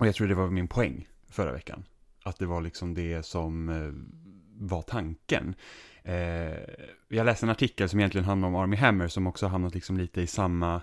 Och 0.00 0.06
jag 0.06 0.14
tror 0.14 0.28
det 0.28 0.34
var 0.34 0.50
min 0.50 0.68
poäng 0.68 1.08
förra 1.28 1.52
veckan. 1.52 1.84
Att 2.22 2.38
det 2.38 2.46
var 2.46 2.60
liksom 2.60 2.94
det 2.94 3.26
som 3.26 3.68
var 4.54 4.82
tanken. 4.82 5.54
Eh, 6.02 6.58
jag 7.08 7.24
läste 7.24 7.46
en 7.46 7.50
artikel 7.50 7.88
som 7.88 8.00
egentligen 8.00 8.24
handlar 8.24 8.48
om 8.48 8.54
Army 8.54 8.76
Hammer 8.76 9.08
som 9.08 9.26
också 9.26 9.46
har 9.46 9.50
hamnat 9.50 9.74
liksom 9.74 9.96
lite 9.96 10.22
i 10.22 10.26
samma 10.26 10.80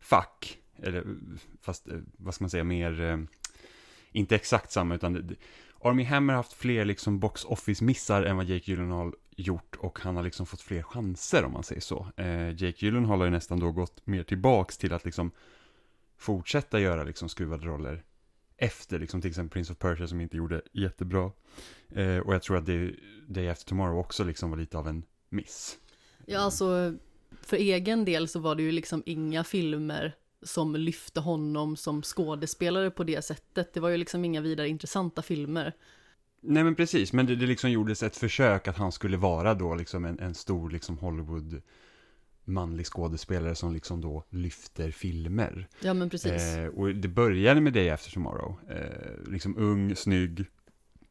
fack. 0.00 0.58
Eller 0.82 1.04
fast, 1.60 1.88
eh, 1.88 1.98
vad 2.16 2.34
ska 2.34 2.44
man 2.44 2.50
säga, 2.50 2.64
mer, 2.64 3.00
eh, 3.00 3.18
inte 4.12 4.34
exakt 4.34 4.72
samma 4.72 4.94
utan 4.94 5.36
Army 5.82 6.04
Hammer 6.04 6.32
har 6.32 6.38
haft 6.38 6.52
fler 6.52 6.84
liksom 6.84 7.20
box 7.20 7.44
office-missar 7.44 8.22
än 8.22 8.36
vad 8.36 8.46
Jake 8.46 8.70
Gyllenhaal 8.70 9.14
gjort 9.36 9.76
och 9.76 9.98
han 10.00 10.16
har 10.16 10.22
liksom 10.22 10.46
fått 10.46 10.60
fler 10.60 10.82
chanser 10.82 11.44
om 11.44 11.52
man 11.52 11.62
säger 11.62 11.80
så. 11.80 12.06
Eh, 12.16 12.48
Jake 12.48 12.86
Gyllenhaal 12.86 13.18
har 13.18 13.24
ju 13.24 13.30
nästan 13.30 13.60
då 13.60 13.72
gått 13.72 14.06
mer 14.06 14.22
tillbaks 14.22 14.78
till 14.78 14.92
att 14.92 15.04
liksom 15.04 15.30
fortsätta 16.18 16.80
göra 16.80 17.04
liksom 17.04 17.28
skruvade 17.28 17.66
roller 17.66 18.04
efter 18.60 18.98
liksom 18.98 19.20
till 19.20 19.30
exempel 19.30 19.52
Prince 19.52 19.72
of 19.72 19.78
Persia 19.78 20.08
som 20.08 20.20
inte 20.20 20.36
gjorde 20.36 20.62
jättebra. 20.72 21.30
Eh, 21.88 22.18
och 22.18 22.34
jag 22.34 22.42
tror 22.42 22.56
att 22.56 22.66
det, 22.66 22.94
Day 23.28 23.48
After 23.48 23.66
Tomorrow 23.66 23.98
också 23.98 24.24
liksom 24.24 24.50
var 24.50 24.58
lite 24.58 24.78
av 24.78 24.88
en 24.88 25.02
miss. 25.28 25.78
Ja, 26.26 26.38
alltså 26.38 26.94
för 27.42 27.56
egen 27.56 28.04
del 28.04 28.28
så 28.28 28.38
var 28.38 28.54
det 28.54 28.62
ju 28.62 28.72
liksom 28.72 29.02
inga 29.06 29.44
filmer 29.44 30.14
som 30.42 30.76
lyfte 30.76 31.20
honom 31.20 31.76
som 31.76 32.02
skådespelare 32.02 32.90
på 32.90 33.04
det 33.04 33.24
sättet. 33.24 33.74
Det 33.74 33.80
var 33.80 33.88
ju 33.88 33.96
liksom 33.96 34.24
inga 34.24 34.40
vidare 34.40 34.68
intressanta 34.68 35.22
filmer. 35.22 35.74
Nej 36.40 36.64
men 36.64 36.74
precis, 36.74 37.12
men 37.12 37.26
det, 37.26 37.36
det 37.36 37.46
liksom 37.46 37.70
gjordes 37.70 38.02
ett 38.02 38.16
försök 38.16 38.68
att 38.68 38.76
han 38.76 38.92
skulle 38.92 39.16
vara 39.16 39.54
då 39.54 39.74
liksom 39.74 40.04
en, 40.04 40.18
en 40.18 40.34
stor 40.34 40.70
liksom 40.70 40.98
Hollywood 40.98 41.62
manlig 42.50 42.86
skådespelare 42.86 43.54
som 43.54 43.74
liksom 43.74 44.00
då 44.00 44.24
lyfter 44.30 44.90
filmer. 44.90 45.68
Ja 45.80 45.94
men 45.94 46.10
precis. 46.10 46.56
Eh, 46.56 46.68
och 46.68 46.94
det 46.94 47.08
började 47.08 47.60
med 47.60 47.72
Day 47.72 47.90
After 47.90 48.10
Tomorrow. 48.10 48.56
Eh, 48.68 49.30
liksom 49.32 49.58
ung, 49.58 49.96
snygg 49.96 50.46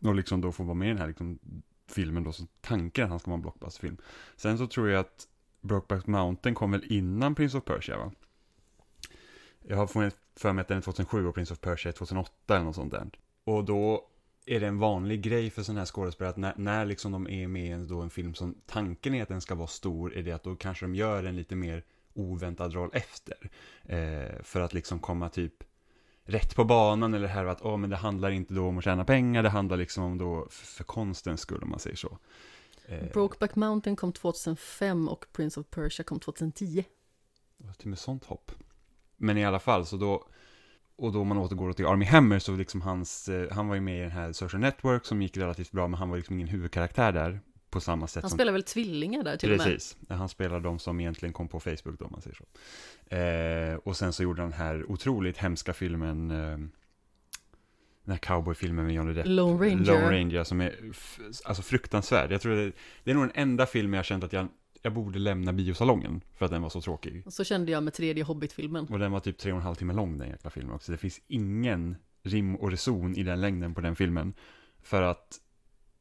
och 0.01 0.15
liksom 0.15 0.41
då 0.41 0.51
får 0.51 0.63
vara 0.63 0.73
med 0.73 0.85
i 0.85 0.89
den 0.89 0.97
här 0.97 1.07
liksom 1.07 1.39
filmen 1.87 2.23
då, 2.23 2.31
så 2.31 2.43
tanken 2.61 3.03
att 3.03 3.09
han 3.09 3.19
ska 3.19 3.31
vara 3.31 3.37
en 3.37 3.41
blockbusterfilm. 3.41 3.97
Sen 4.35 4.57
så 4.57 4.67
tror 4.67 4.89
jag 4.89 4.99
att 4.99 5.27
Brokeback 5.61 6.07
Mountain 6.07 6.55
kom 6.55 6.71
väl 6.71 6.83
innan 6.93 7.35
Prince 7.35 7.57
of 7.57 7.65
Persia 7.65 7.97
va? 7.97 8.11
Jag 9.61 9.77
har 9.77 9.87
för 9.87 10.53
mig 10.53 10.61
att 10.61 10.67
den 10.67 10.77
är 10.77 10.81
2007 10.81 11.27
och 11.27 11.35
Prince 11.35 11.53
of 11.53 11.61
Persia 11.61 11.89
är 11.89 11.93
2008 11.93 12.55
eller 12.55 12.65
något 12.65 12.75
sånt 12.75 12.91
där. 12.91 13.09
Och 13.43 13.65
då 13.65 14.08
är 14.49 14.59
det 14.59 14.67
en 14.67 14.79
vanlig 14.79 15.21
grej 15.21 15.49
för 15.49 15.63
sådana 15.63 15.79
här 15.79 15.85
skådespelare 15.85 16.29
att 16.29 16.37
när, 16.37 16.53
när 16.57 16.85
liksom 16.85 17.11
de 17.11 17.29
är 17.29 17.47
med 17.47 17.65
i 17.65 17.69
en, 17.69 17.87
då 17.87 18.01
en 18.01 18.09
film 18.09 18.33
som 18.33 18.55
tanken 18.65 19.15
är 19.15 19.23
att 19.23 19.29
den 19.29 19.41
ska 19.41 19.55
vara 19.55 19.67
stor, 19.67 20.13
är 20.13 20.23
det 20.23 20.31
att 20.31 20.43
då 20.43 20.55
kanske 20.55 20.85
de 20.85 20.95
gör 20.95 21.23
en 21.23 21.35
lite 21.35 21.55
mer 21.55 21.83
oväntad 22.13 22.73
roll 22.73 22.89
efter. 22.93 23.51
Eh, 23.83 24.43
för 24.43 24.61
att 24.61 24.73
liksom 24.73 24.99
komma 24.99 25.29
typ 25.29 25.53
rätt 26.23 26.55
på 26.55 26.63
banan 26.63 27.13
eller 27.13 27.27
här 27.27 27.45
att 27.45 27.61
oh, 27.61 27.77
men 27.77 27.89
det 27.89 27.95
handlar 27.95 28.31
inte 28.31 28.53
då 28.53 28.67
om 28.67 28.77
att 28.77 28.83
tjäna 28.83 29.05
pengar, 29.05 29.43
det 29.43 29.49
handlar 29.49 29.77
liksom 29.77 30.03
om 30.03 30.17
då 30.17 30.47
för, 30.49 30.65
för 30.65 30.83
konstens 30.83 31.41
skull 31.41 31.63
om 31.63 31.69
man 31.69 31.79
säger 31.79 31.95
så. 31.95 32.17
Eh, 32.85 33.11
Brokeback 33.13 33.55
Mountain 33.55 33.95
kom 33.95 34.13
2005 34.13 35.09
och 35.09 35.25
Prince 35.31 35.59
of 35.59 35.69
Persia 35.69 36.03
kom 36.03 36.19
2010. 36.19 36.85
Det 37.57 37.67
var 37.67 37.73
till 37.73 37.89
med 37.89 37.99
sånt 37.99 38.25
hopp. 38.25 38.51
Men 39.17 39.37
i 39.37 39.45
alla 39.45 39.59
fall, 39.59 39.85
så 39.85 39.97
då, 39.97 40.27
och 40.99 41.11
då 41.11 41.23
man 41.23 41.37
återgår 41.37 41.73
till 41.73 41.85
Army 41.85 42.05
Hammer 42.05 42.39
så 42.39 42.55
liksom 42.55 42.81
hans, 42.81 43.29
eh, 43.29 43.51
han 43.51 43.67
var 43.67 43.75
ju 43.75 43.81
med 43.81 43.97
i 43.97 44.01
den 44.01 44.11
här 44.11 44.33
Social 44.33 44.59
Network 44.61 45.05
som 45.05 45.21
gick 45.21 45.37
relativt 45.37 45.71
bra, 45.71 45.87
men 45.87 45.99
han 45.99 46.09
var 46.09 46.17
liksom 46.17 46.35
ingen 46.35 46.47
huvudkaraktär 46.47 47.11
där 47.11 47.39
på 47.69 47.81
samma 47.81 48.07
sätt. 48.07 48.23
Han 48.23 48.29
som... 48.29 48.37
spelar 48.37 48.51
väl 48.51 48.63
tvillingar 48.63 49.23
där 49.23 49.37
till 49.37 49.49
Precis. 49.49 49.65
och 49.65 49.67
med? 49.69 49.75
Precis, 49.75 49.97
han 50.09 50.29
spelar 50.29 50.59
de 50.59 50.79
som 50.79 50.99
egentligen 50.99 51.33
kom 51.33 51.47
på 51.47 51.59
Facebook 51.59 51.99
då, 51.99 52.05
om 52.05 52.11
man 52.11 52.21
säger 52.21 52.35
så. 52.35 52.45
Eh, 53.15 53.75
och 53.75 53.97
sen 53.97 54.13
så 54.13 54.23
gjorde 54.23 54.41
han 54.41 54.49
den 54.49 54.59
här 54.59 54.91
otroligt 54.91 55.37
hemska 55.37 55.73
filmen, 55.73 56.31
eh, 56.31 56.57
den 58.03 58.11
här 58.11 58.17
cowboyfilmen 58.17 58.85
med 58.85 58.95
Johnny 58.95 59.13
Depp. 59.13 59.25
Lone 59.27 59.65
Ranger. 59.65 59.85
Lone 59.85 60.19
Ranger 60.19 60.43
som 60.43 60.61
är 60.61 60.75
alltså 61.45 61.63
fruktansvärd. 61.63 62.31
Jag 62.31 62.41
tror 62.41 62.55
det, 62.55 62.71
det 63.03 63.11
är 63.11 63.15
nog 63.15 63.23
den 63.23 63.31
enda 63.35 63.65
filmen 63.65 63.97
jag 63.97 64.05
känt 64.05 64.23
att 64.23 64.33
jag, 64.33 64.47
jag 64.81 64.93
borde 64.93 65.19
lämna 65.19 65.53
biosalongen 65.53 66.21
för 66.35 66.45
att 66.45 66.51
den 66.51 66.61
var 66.61 66.69
så 66.69 66.81
tråkig. 66.81 67.23
Och 67.25 67.33
så 67.33 67.43
kände 67.43 67.71
jag 67.71 67.83
med 67.83 67.93
tredje 67.93 68.23
Hobbit-filmen. 68.23 68.87
Och 68.89 68.99
den 68.99 69.11
var 69.11 69.19
typ 69.19 69.37
tre 69.37 69.51
och 69.51 69.57
en 69.57 69.63
halv 69.63 69.75
timme 69.75 69.93
lång 69.93 70.17
den 70.17 70.29
jäkla 70.29 70.49
filmen 70.49 70.75
också. 70.75 70.91
Det 70.91 70.97
finns 70.97 71.21
ingen 71.27 71.95
rim 72.23 72.55
och 72.55 72.71
reson 72.71 73.15
i 73.15 73.23
den 73.23 73.41
längden 73.41 73.73
på 73.73 73.81
den 73.81 73.95
filmen. 73.95 74.33
För 74.81 75.01
att, 75.01 75.39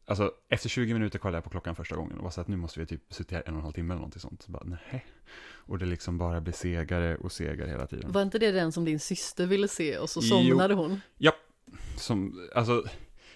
alltså 0.06 0.32
efter 0.49 0.68
20 0.68 0.94
minuter 0.94 1.18
kollade 1.18 1.37
jag 1.37 1.44
på 1.44 1.50
klockan 1.50 1.76
första 1.76 1.97
gången 1.97 2.18
och 2.18 2.25
var 2.25 2.30
så 2.30 2.40
att 2.40 2.49
nu 2.49 2.56
måste 2.56 2.80
vi 2.80 2.87
typ 2.87 3.14
sitta 3.14 3.35
här 3.35 3.42
en 3.47 3.52
och 3.54 3.58
en 3.58 3.62
halv 3.62 3.73
timme 3.73 3.94
eller 3.94 4.00
någonting 4.00 4.20
sånt. 4.20 4.42
Så 4.42 4.50
bara, 4.50 4.64
nej. 4.64 5.06
Och 5.40 5.78
det 5.78 5.87
liksom 5.87 6.18
bara 6.18 6.40
blir 6.40 6.52
segare 6.52 7.16
och 7.16 7.32
segare 7.32 7.70
hela 7.70 7.87
tiden. 7.87 8.12
Var 8.12 8.23
inte 8.23 8.38
det 8.38 8.50
den 8.50 8.73
som 8.73 8.85
din 8.85 9.00
syster 9.00 9.47
ville 9.47 9.68
se 9.68 9.99
och 9.99 10.11
så 10.11 10.20
Jo. 10.23 10.28
somnade 10.28 10.75
hon? 10.75 11.00
Som, 11.97 12.49
alltså, 12.54 12.85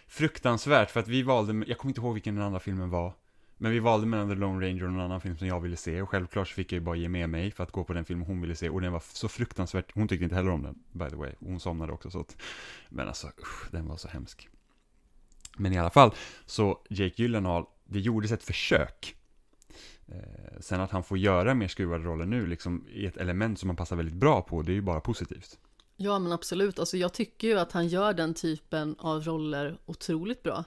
fruktansvärt 0.06 0.90
för 0.90 1.00
att 1.00 1.08
vi 1.08 1.22
valde, 1.22 1.64
jag 1.66 1.78
kommer 1.78 1.90
inte 1.90 2.00
ihåg 2.00 2.14
vilken 2.14 2.34
den 2.34 2.44
andra 2.44 2.60
filmen 2.60 2.90
var. 2.90 3.14
Men 3.62 3.72
vi 3.72 3.78
valde 3.78 4.06
mellan 4.06 4.28
The 4.28 4.34
Lone 4.34 4.66
Ranger 4.66 4.84
och 4.84 4.92
någon 4.92 5.00
annan 5.00 5.20
film 5.20 5.38
som 5.38 5.46
jag 5.48 5.60
ville 5.60 5.76
se 5.76 6.02
och 6.02 6.08
självklart 6.08 6.48
så 6.48 6.54
fick 6.54 6.72
jag 6.72 6.76
ju 6.76 6.80
bara 6.80 6.96
ge 6.96 7.08
med 7.08 7.30
mig 7.30 7.50
för 7.50 7.64
att 7.64 7.70
gå 7.70 7.84
på 7.84 7.92
den 7.92 8.04
film 8.04 8.22
hon 8.22 8.40
ville 8.40 8.56
se 8.56 8.68
och 8.68 8.80
den 8.80 8.92
var 8.92 9.02
så 9.12 9.28
fruktansvärt, 9.28 9.94
hon 9.94 10.08
tyckte 10.08 10.24
inte 10.24 10.36
heller 10.36 10.50
om 10.50 10.62
den, 10.62 10.78
by 10.92 11.10
the 11.10 11.16
way, 11.16 11.32
hon 11.40 11.60
somnade 11.60 11.92
också 11.92 12.10
så 12.10 12.20
att, 12.20 12.36
men 12.88 13.08
alltså 13.08 13.26
usch, 13.26 13.70
den 13.70 13.88
var 13.88 13.96
så 13.96 14.08
hemsk. 14.08 14.48
Men 15.56 15.72
i 15.72 15.78
alla 15.78 15.90
fall, 15.90 16.14
så 16.46 16.80
Jake 16.90 17.22
Gyllenhaal, 17.22 17.66
det 17.84 18.00
gjordes 18.00 18.32
ett 18.32 18.42
försök. 18.42 19.16
Eh, 20.08 20.60
sen 20.60 20.80
att 20.80 20.90
han 20.90 21.04
får 21.04 21.18
göra 21.18 21.54
mer 21.54 21.68
skruvade 21.68 22.04
roller 22.04 22.26
nu, 22.26 22.46
liksom 22.46 22.86
i 22.88 23.06
ett 23.06 23.16
element 23.16 23.58
som 23.58 23.68
han 23.68 23.76
passar 23.76 23.96
väldigt 23.96 24.16
bra 24.16 24.42
på, 24.42 24.62
det 24.62 24.72
är 24.72 24.74
ju 24.74 24.82
bara 24.82 25.00
positivt. 25.00 25.58
Ja 25.96 26.18
men 26.18 26.32
absolut, 26.32 26.78
alltså 26.78 26.96
jag 26.96 27.12
tycker 27.12 27.48
ju 27.48 27.58
att 27.58 27.72
han 27.72 27.88
gör 27.88 28.12
den 28.12 28.34
typen 28.34 28.96
av 28.98 29.22
roller 29.22 29.78
otroligt 29.86 30.42
bra. 30.42 30.64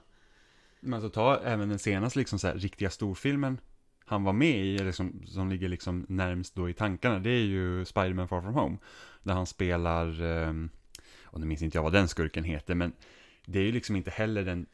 Men 0.86 0.94
alltså 0.94 1.10
ta 1.10 1.40
även 1.44 1.70
den 1.70 1.80
senaste 1.80 2.20
liksom 2.20 2.40
så 2.40 2.48
här, 2.48 2.56
riktiga 2.56 2.90
storfilmen 2.90 3.58
han 4.06 4.24
var 4.24 4.34
med 4.34 4.66
i, 4.66 4.76
eller 4.76 4.92
som, 4.92 5.24
som 5.28 5.50
ligger 5.50 5.70
liksom 5.70 6.06
närmst 6.10 6.56
då 6.56 6.70
i 6.70 6.74
tankarna, 6.74 7.20
det 7.20 7.30
är 7.30 7.44
ju 7.44 7.86
Spider-Man 7.86 8.28
Far 8.28 8.42
From 8.42 8.54
Home. 8.54 8.78
Där 9.24 9.34
han 9.34 9.46
spelar, 9.46 10.22
um, 10.22 10.70
och 11.24 11.40
nu 11.40 11.46
minns 11.46 11.62
inte 11.62 11.78
jag 11.78 11.84
vad 11.84 11.94
den 11.94 12.08
skurken 12.08 12.44
heter, 12.44 12.76
men 12.76 12.94
det 13.46 13.60
är 13.60 13.64
ju 13.64 13.72
liksom 13.72 13.96
inte 13.96 14.12
heller 14.12 14.46
den, 14.46 14.66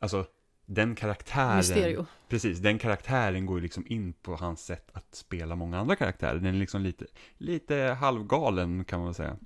alltså 0.00 0.26
den 0.66 0.94
karaktären. 0.94 1.56
Mysterio. 1.56 2.06
Precis, 2.28 2.58
den 2.58 2.78
karaktären 2.78 3.46
går 3.46 3.58
ju 3.58 3.62
liksom 3.62 3.84
in 3.86 4.12
på 4.12 4.36
hans 4.36 4.64
sätt 4.64 4.90
att 4.92 5.14
spela 5.14 5.56
många 5.56 5.78
andra 5.78 5.96
karaktärer. 5.96 6.34
Den 6.34 6.54
är 6.54 6.58
liksom 6.58 6.82
lite, 6.82 7.06
lite 7.38 7.76
halvgalen 8.00 8.84
kan 8.84 8.98
man 8.98 9.06
väl 9.06 9.14
säga. 9.14 9.36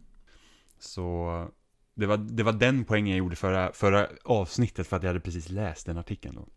Så 0.79 1.49
det 1.95 2.07
var, 2.07 2.17
det 2.17 2.43
var 2.43 2.53
den 2.53 2.85
poängen 2.85 3.09
jag 3.11 3.19
gjorde 3.19 3.37
förra, 3.37 3.73
förra 3.73 4.09
avsnittet 4.25 4.87
för 4.87 4.97
att 4.97 5.03
jag 5.03 5.09
hade 5.11 5.21
precis 5.21 5.49
läst 5.49 5.87
den 5.87 5.99
artikeln 5.99 6.35
då. 6.35 6.49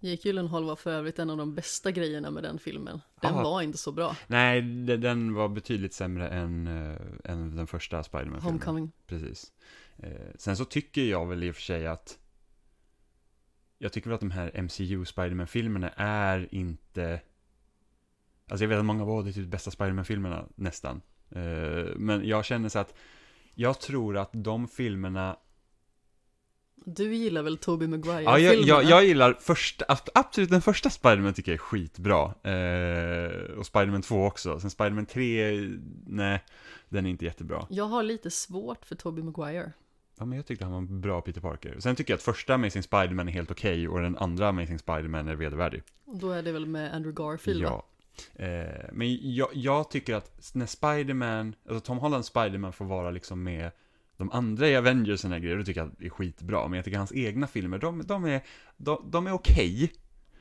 Jake 0.00 0.28
Gyllenhaal 0.28 0.64
var 0.64 0.76
för 0.76 0.90
övrigt 0.92 1.18
en 1.18 1.30
av 1.30 1.36
de 1.36 1.54
bästa 1.54 1.90
grejerna 1.90 2.30
med 2.30 2.42
den 2.42 2.58
filmen. 2.58 3.00
Den 3.20 3.34
Ah. 3.34 3.42
var 3.42 3.62
inte 3.62 3.78
så 3.78 3.92
bra. 3.92 4.16
Nej, 4.26 4.62
de- 4.62 4.96
den 4.96 5.34
var 5.34 5.48
betydligt 5.48 5.94
sämre 5.94 6.28
än, 6.28 6.66
äh, 6.66 6.96
än 7.32 7.56
den 7.56 7.66
första 7.66 8.02
Spiderman-filmen. 8.02 8.52
Homecoming. 8.52 8.92
Precis. 9.06 9.52
Eh, 9.98 10.10
sen 10.38 10.56
så 10.56 10.64
tycker 10.64 11.02
jag 11.04 11.26
väl 11.26 11.44
i 11.44 11.50
och 11.50 11.54
för 11.54 11.62
sig 11.62 11.86
att 11.86 12.18
jag 13.78 13.92
tycker 13.92 14.08
väl 14.10 14.14
att 14.14 14.20
de 14.20 14.30
här 14.30 14.50
MCU 14.54 15.04
Spiderman-filmerna 15.04 15.88
är 15.96 16.48
inte 16.54 17.20
Alltså 18.50 18.64
jag 18.64 18.68
vet 18.68 18.78
att 18.78 18.84
många 18.84 19.04
var 19.04 19.22
det 19.22 19.32
typ 19.32 19.48
bästa 19.48 19.70
Spiderman-filmerna 19.70 20.44
nästan. 20.54 21.00
Eh, 21.30 21.86
men 21.96 22.28
jag 22.28 22.44
känner 22.44 22.68
så 22.68 22.78
att 22.78 22.94
jag 23.58 23.80
tror 23.80 24.16
att 24.16 24.30
de 24.32 24.68
filmerna 24.68 25.36
Du 26.84 27.14
gillar 27.14 27.42
väl 27.42 27.58
Tobey 27.58 27.88
Ja, 27.88 27.90
jag, 27.92 27.98
Maguire-filmerna? 27.98 28.66
jag, 28.66 28.84
jag 28.84 29.04
gillar 29.04 29.32
första, 29.32 29.84
ab- 29.88 30.08
absolut 30.14 30.50
den 30.50 30.62
första 30.62 30.90
Spiderman 30.90 31.34
tycker 31.34 31.52
jag 31.52 31.54
är 31.54 31.62
skitbra. 31.62 32.22
Eh, 32.42 33.58
och 33.58 33.66
Spiderman 33.66 34.02
2 34.02 34.24
också. 34.26 34.60
Sen 34.60 34.70
Spiderman 34.70 35.06
3, 35.06 35.60
nej, 36.06 36.44
den 36.88 37.06
är 37.06 37.10
inte 37.10 37.24
jättebra. 37.24 37.66
Jag 37.70 37.84
har 37.84 38.02
lite 38.02 38.30
svårt 38.30 38.84
för 38.86 38.94
Tobey 38.96 39.24
Maguire. 39.24 39.72
Ja, 40.18 40.24
men 40.24 40.36
jag 40.36 40.46
tyckte 40.46 40.64
han 40.64 40.72
var 40.72 40.78
en 40.78 41.00
bra 41.00 41.20
Peter 41.20 41.40
Parker. 41.40 41.76
Sen 41.80 41.96
tycker 41.96 42.12
jag 42.12 42.16
att 42.18 42.22
första 42.22 42.54
Amazing 42.54 42.82
Spiderman 42.82 43.28
är 43.28 43.32
helt 43.32 43.50
okej 43.50 43.88
och 43.88 44.00
den 44.00 44.16
andra 44.16 44.48
Amazing 44.48 44.78
Spiderman 44.78 45.28
är 45.28 45.34
vedervärdig. 45.34 45.82
Och 46.04 46.16
Då 46.18 46.30
är 46.30 46.42
det 46.42 46.52
väl 46.52 46.66
med 46.66 46.94
Andrew 46.94 47.22
Garfield 47.24 47.62
va? 47.64 47.82
Eh, 48.34 48.88
men 48.92 49.34
jag, 49.34 49.48
jag 49.52 49.90
tycker 49.90 50.14
att 50.14 50.50
när 50.54 50.66
Spiderman, 50.66 51.54
alltså 51.68 51.80
Tom 51.80 51.98
Hollands 51.98 52.28
Spiderman 52.28 52.72
får 52.72 52.84
vara 52.84 53.10
liksom 53.10 53.42
med 53.42 53.70
de 54.16 54.30
andra 54.30 54.68
i 54.68 54.76
Avengers 54.76 55.24
och 55.24 55.30
grejer, 55.30 55.56
då 55.56 55.64
tycker 55.64 55.80
jag 55.80 55.88
att 55.88 55.98
det 55.98 56.06
är 56.06 56.10
skitbra. 56.10 56.68
Men 56.68 56.76
jag 56.76 56.84
tycker 56.84 56.98
hans 56.98 57.12
egna 57.12 57.46
filmer, 57.46 57.78
de, 57.78 58.02
de 58.06 58.24
är, 58.24 58.44
de, 58.76 59.08
de 59.10 59.26
är 59.26 59.32
okej. 59.32 59.92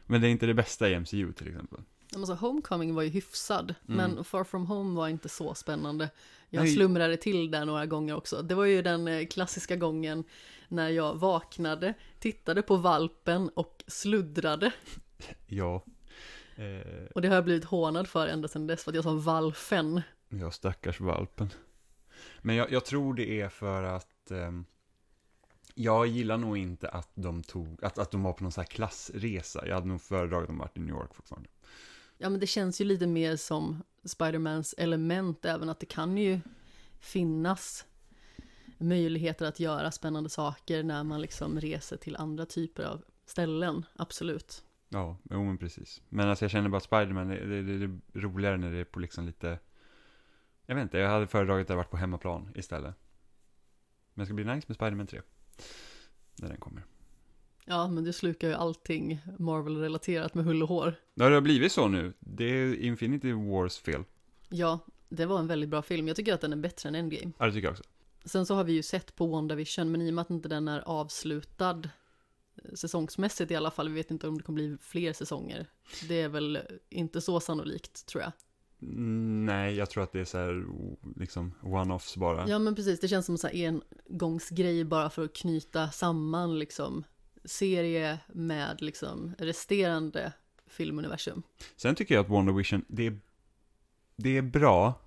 men 0.06 0.22
det 0.22 0.28
är 0.28 0.32
inte 0.32 0.46
det 0.46 0.54
bästa 0.54 0.90
i 0.90 1.00
MCU 1.00 1.34
till 1.34 1.48
exempel. 1.48 1.80
Alltså, 2.16 2.34
Homecoming 2.34 2.96
var 2.96 3.02
ju 3.04 3.10
hyfsad, 3.10 3.76
Mm. 3.88 3.98
men 4.12 4.24
Far 4.24 4.44
From 4.44 4.66
Home 4.66 4.96
var 4.98 5.08
inte 5.08 5.30
så 5.30 5.54
spännande. 5.54 6.10
Jag 6.50 6.64
Nej. 6.64 6.74
slumrade 6.74 7.18
till 7.18 7.52
där 7.52 7.66
några 7.66 7.86
gånger 7.86 8.16
också. 8.16 8.42
Det 8.42 8.56
var 8.56 8.66
ju 8.66 8.82
den 8.82 9.08
eh, 9.08 9.28
klassiska 9.28 9.76
gången 9.76 10.24
när 10.68 10.90
jag 10.90 11.16
vaknade, 11.16 11.94
tittade 12.20 12.62
på 12.62 12.76
valpen 12.78 13.50
och 13.50 13.84
sluddrade. 13.88 14.72
Ja. 15.48 15.84
Eh, 16.56 17.06
Och 17.16 17.22
det 17.22 17.28
har 17.28 17.36
jag 17.36 17.44
blivit 17.44 17.66
hånad 17.66 18.08
för 18.08 18.28
ända 18.28 18.48
sedan 18.48 18.68
dess, 18.68 18.84
för 18.84 18.92
att 18.92 18.96
jag 18.96 19.04
sa 19.04 19.14
valfen. 19.14 20.02
ja, 20.30 20.52
stackars 20.52 21.00
valpen. 21.00 21.50
Men 22.42 22.56
jag, 22.56 22.72
jag 22.72 22.86
tror 22.86 23.14
det 23.14 23.42
är 23.42 23.50
för 23.50 23.84
att 23.84 24.32
ehm, 24.32 24.66
jag 25.74 26.08
gillar 26.08 26.38
nog 26.38 26.58
inte 26.58 26.90
att 26.90 27.10
de 27.16 27.44
tog, 27.44 27.84
att, 27.84 27.98
att 28.00 28.12
de 28.12 28.24
var 28.24 28.34
på 28.34 28.44
någon 28.44 28.52
sån 28.52 28.62
här 28.62 28.68
klassresa. 28.68 29.68
Jag 29.68 29.76
hade 29.76 29.88
nog 29.88 30.02
föredragit 30.02 30.44
att 30.44 30.48
de 30.50 30.58
varit 30.58 30.78
i 30.78 30.80
New 30.80 30.90
York 30.96 31.14
fortfarande. 31.16 31.50
Ja, 32.18 32.30
men 32.30 32.40
det 32.40 32.48
känns 32.48 32.82
ju 32.82 32.86
lite 32.86 33.08
mer 33.08 33.36
som 33.36 33.84
Spidermans 34.04 34.76
element, 34.78 35.46
även 35.46 35.70
att 35.70 35.80
det 35.80 35.86
kan 35.86 36.18
ju 36.18 36.40
finnas 37.00 37.86
möjligheter 38.78 39.46
att 39.46 39.60
göra 39.60 39.92
spännande 39.92 40.30
saker 40.30 40.84
när 40.84 41.04
man 41.04 41.22
liksom 41.22 41.60
reser 41.60 41.98
till 41.98 42.16
andra 42.16 42.46
typer 42.46 42.84
av 42.84 43.02
ställen, 43.26 43.86
absolut. 43.96 44.64
Ja, 44.90 45.18
jo 45.24 45.44
men 45.44 45.58
precis. 45.58 46.02
Men 46.10 46.30
alltså 46.30 46.46
jag 46.46 46.52
känner 46.52 46.70
bara 46.70 46.78
att 46.78 46.84
Spiderman, 46.84 47.28
det, 47.28 47.62
det, 47.62 47.78
det 47.78 47.86
är 47.86 48.20
roligare 48.20 48.58
när 48.58 48.72
det 48.72 48.78
är 48.78 48.86
på 48.86 49.00
liksom 49.00 49.26
lite, 49.26 49.60
jag 50.66 50.76
vet 50.76 50.82
inte, 50.82 50.98
jag 50.98 51.10
hade 51.10 51.28
föredragit 51.28 51.64
att 51.64 51.68
det 51.68 51.76
varit 51.76 51.92
på 51.92 51.98
hemmaplan 51.98 52.50
istället. 52.56 52.96
Men 54.14 54.22
det 54.22 54.26
ska 54.26 54.34
bli 54.34 54.44
nice 54.44 54.66
med 54.68 54.76
Spiderman 54.76 55.08
3. 55.08 55.22
När 56.36 56.50
den 56.50 56.58
kommer. 56.58 56.84
Ja, 57.66 57.88
men 57.88 58.04
det 58.04 58.14
slukar 58.14 58.48
ju 58.48 58.54
allting 58.54 59.20
Marvel-relaterat 59.40 60.34
med 60.34 60.46
hull 60.46 60.64
och 60.64 60.70
hår. 60.70 60.96
Ja, 61.14 61.30
det 61.30 61.36
har 61.36 61.42
blivit 61.42 61.72
så 61.72 61.88
nu. 61.88 62.14
Det 62.20 62.46
är 62.46 62.76
Infinity 62.76 63.32
Wars 63.32 63.78
fel. 63.78 64.04
Ja, 64.50 64.80
det 65.10 65.26
var 65.26 65.40
en 65.40 65.48
väldigt 65.48 65.70
bra 65.70 65.82
film. 65.82 66.08
Jag 66.08 66.16
tycker 66.16 66.34
att 66.34 66.42
den 66.42 66.54
är 66.54 66.58
bättre 66.58 66.90
än 66.90 66.96
Endgame. 66.96 67.32
Ja, 67.38 67.46
det 67.46 67.52
tycker 67.52 67.68
jag 67.68 67.72
också. 67.72 67.84
Sen 68.26 68.46
så 68.46 68.56
har 68.56 68.64
vi 68.64 68.74
ju 68.74 68.84
sett 68.84 69.16
på 69.16 69.28
WandaVision, 69.28 69.92
men 69.92 70.02
i 70.02 70.10
och 70.10 70.14
med 70.14 70.22
att 70.22 70.30
inte 70.30 70.50
den 70.50 70.68
är 70.68 70.80
avslutad 70.80 71.82
säsongsmässigt 72.74 73.52
i 73.52 73.56
alla 73.56 73.72
fall, 73.72 73.90
vi 73.90 73.96
vet 73.96 74.12
inte 74.12 74.28
om 74.28 74.38
det 74.38 74.44
kommer 74.44 74.56
bli 74.56 74.78
fler 74.82 75.14
säsonger. 75.14 75.68
Det 76.08 76.22
är 76.22 76.30
väl 76.30 76.60
inte 76.90 77.22
så 77.22 77.40
sannolikt, 77.40 78.06
tror 78.06 78.24
jag. 78.24 78.32
Mm, 78.82 79.46
Nej, 79.46 79.76
jag 79.76 79.90
tror 79.90 80.04
att 80.04 80.12
det 80.12 80.20
är 80.20 80.26
så 80.26 80.38
här, 80.38 80.66
liksom, 81.20 81.54
one-offs 81.62 82.20
bara. 82.20 82.50
Ja, 82.50 82.60
men 82.60 82.76
precis, 82.76 83.00
det 83.00 83.08
känns 83.08 83.26
som 83.26 83.50
en 83.54 83.82
engångsgrej 84.10 84.84
bara 84.84 85.10
för 85.10 85.24
att 85.26 85.36
knyta 85.36 85.92
samman 85.92 86.60
liksom 86.60 87.04
serie 87.46 88.20
med 88.28 88.82
liksom 88.82 89.36
resterande 89.40 90.34
filmuniversum. 90.68 91.44
Sen 91.76 91.96
tycker 91.96 92.16
jag 92.16 92.26
att 92.26 92.32
Wonder 92.32 92.54
Vision, 92.54 92.86
det 92.88 93.08
är, 93.08 93.20
det 94.16 94.38
är 94.38 94.42
bra. 94.42 95.02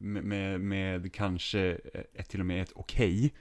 Med, 0.00 0.24
med, 0.24 0.60
med 0.60 1.12
kanske 1.14 1.78
ett, 2.14 2.28
till 2.28 2.40
och 2.40 2.46
med 2.46 2.62
ett 2.62 2.72
okej. 2.74 3.34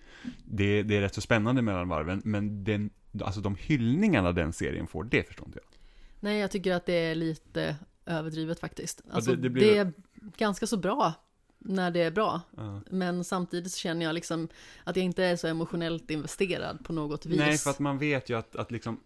Det, 0.45 0.83
det 0.83 0.97
är 0.97 1.01
rätt 1.01 1.15
så 1.15 1.21
spännande 1.21 1.61
mellan 1.61 1.87
varven, 1.87 2.21
men 2.25 2.63
den, 2.63 2.89
alltså 3.25 3.41
de 3.41 3.55
hyllningarna 3.55 4.31
den 4.31 4.53
serien 4.53 4.88
får, 4.88 5.03
det 5.03 5.24
förstår 5.27 5.47
inte 5.47 5.59
jag. 5.63 5.77
Nej, 6.19 6.39
jag 6.39 6.51
tycker 6.51 6.74
att 6.74 6.86
det 6.86 6.93
är 6.93 7.15
lite 7.15 7.75
överdrivet 8.05 8.59
faktiskt. 8.59 9.01
Alltså, 9.12 9.31
det- 9.31 9.38
det, 9.38 9.41
det 9.43 9.50
blir- 9.50 9.75
är 9.79 9.93
ganska 10.38 10.67
så 10.67 10.77
bra 10.77 11.13
när 11.59 11.91
det 11.91 12.00
är 12.01 12.12
bra. 12.12 12.41
Ja. 12.57 12.81
Men 12.91 13.24
samtidigt 13.24 13.71
så 13.71 13.77
känner 13.79 14.05
jag 14.05 14.13
liksom 14.15 14.47
att 14.83 14.95
jag 14.95 15.05
inte 15.05 15.24
är 15.24 15.36
så 15.36 15.47
emotionellt 15.47 16.12
investerad 16.12 16.86
på 16.86 16.93
något 16.93 17.25
vis. 17.25 17.39
Nej, 17.39 17.57
för 17.57 17.69
att 17.69 17.79
man 17.79 17.97
vet 17.97 18.29
ju 18.29 18.38
att, 18.38 18.55
att 18.55 18.71
liksom, 18.71 19.00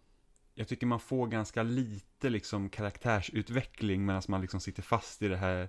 jag 0.56 0.68
tycker 0.68 0.86
man 0.88 1.00
får 1.00 1.28
ganska 1.28 1.64
lite 1.64 2.30
liksom 2.30 2.70
karaktärsutveckling 2.70 4.06
medan 4.06 4.22
man 4.28 4.42
liksom 4.42 4.60
sitter 4.60 4.82
fast 4.82 5.22
i 5.22 5.28
det 5.28 5.38
här 5.38 5.62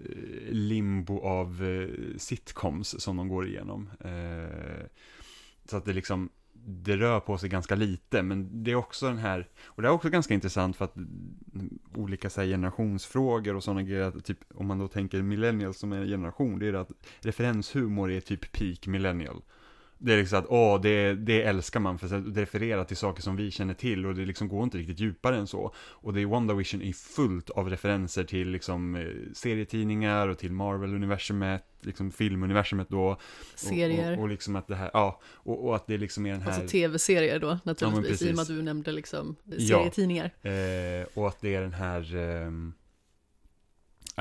eh, 0.00 0.06
limbo 0.50 1.20
av 1.20 1.64
eh, 1.64 2.16
sitcoms 2.18 3.00
som 3.02 3.16
de 3.16 3.28
går 3.28 3.46
igenom. 3.46 3.90
Eh, 4.00 4.86
så 5.64 5.76
att 5.76 5.84
det 5.84 5.92
liksom, 5.92 6.28
det 6.64 6.96
rör 6.96 7.20
på 7.20 7.38
sig 7.38 7.48
ganska 7.48 7.74
lite, 7.74 8.22
men 8.22 8.64
det 8.64 8.70
är 8.70 8.74
också 8.74 9.06
den 9.06 9.18
här, 9.18 9.48
och 9.64 9.82
det 9.82 9.88
är 9.88 9.92
också 9.92 10.08
ganska 10.10 10.34
intressant 10.34 10.76
för 10.76 10.84
att 10.84 10.94
olika 11.94 12.30
så 12.30 12.40
här, 12.40 12.48
generationsfrågor 12.48 13.56
och 13.56 13.64
sådana 13.64 13.82
grejer, 13.82 14.10
typ 14.10 14.38
om 14.54 14.66
man 14.66 14.78
då 14.78 14.88
tänker 14.88 15.22
millennials 15.22 15.78
som 15.78 15.92
en 15.92 16.06
generation, 16.06 16.58
det 16.58 16.66
är 16.66 16.72
det 16.72 16.80
att 16.80 16.92
referenshumor 17.20 18.10
är 18.10 18.20
typ 18.20 18.52
peak 18.52 18.86
millennial. 18.86 19.42
Det 20.02 20.12
är 20.12 20.16
liksom 20.16 20.38
att, 20.38 20.46
åh, 20.48 20.80
det, 20.80 21.14
det 21.14 21.42
älskar 21.42 21.80
man 21.80 21.98
för 21.98 22.16
att 22.16 22.34
det 22.34 22.42
refererar 22.42 22.84
till 22.84 22.96
saker 22.96 23.22
som 23.22 23.36
vi 23.36 23.50
känner 23.50 23.74
till 23.74 24.06
och 24.06 24.14
det 24.14 24.24
liksom 24.24 24.48
går 24.48 24.64
inte 24.64 24.78
riktigt 24.78 25.00
djupare 25.00 25.36
än 25.36 25.46
så. 25.46 25.74
Och 25.78 26.12
det 26.12 26.20
är 26.20 26.26
WandaVision 26.26 26.82
är 26.82 26.92
fullt 26.92 27.50
av 27.50 27.70
referenser 27.70 28.24
till 28.24 28.48
liksom 28.48 28.94
eh, 28.94 29.06
serietidningar 29.34 30.28
och 30.28 30.38
till 30.38 30.52
Marvel-universumet, 30.52 31.62
liksom 31.80 32.10
filmuniversumet 32.10 32.88
då. 32.88 33.16
Serier. 33.54 34.12
Och, 34.12 34.18
och, 34.18 34.22
och, 34.22 34.28
liksom 34.28 34.56
att 34.56 34.68
det 34.68 34.76
här, 34.76 34.90
ja, 34.92 35.20
och, 35.24 35.66
och, 35.66 35.76
att 35.76 35.86
det 35.86 35.98
liksom 35.98 36.26
är 36.26 36.32
den 36.32 36.42
här... 36.42 36.52
Alltså 36.52 36.68
tv-serier 36.68 37.38
då 37.38 37.58
naturligtvis, 37.64 38.22
ja, 38.22 38.28
i 38.28 38.30
och 38.30 38.36
med 38.36 38.42
att 38.42 38.48
du 38.48 38.62
nämnde 38.62 38.92
liksom 38.92 39.36
serietidningar. 39.58 40.30
Ja, 40.42 40.50
eh, 40.50 41.06
och 41.14 41.28
att 41.28 41.40
det 41.40 41.54
är 41.54 41.60
den 41.60 41.74
här... 41.74 42.16
Eh, 42.16 42.50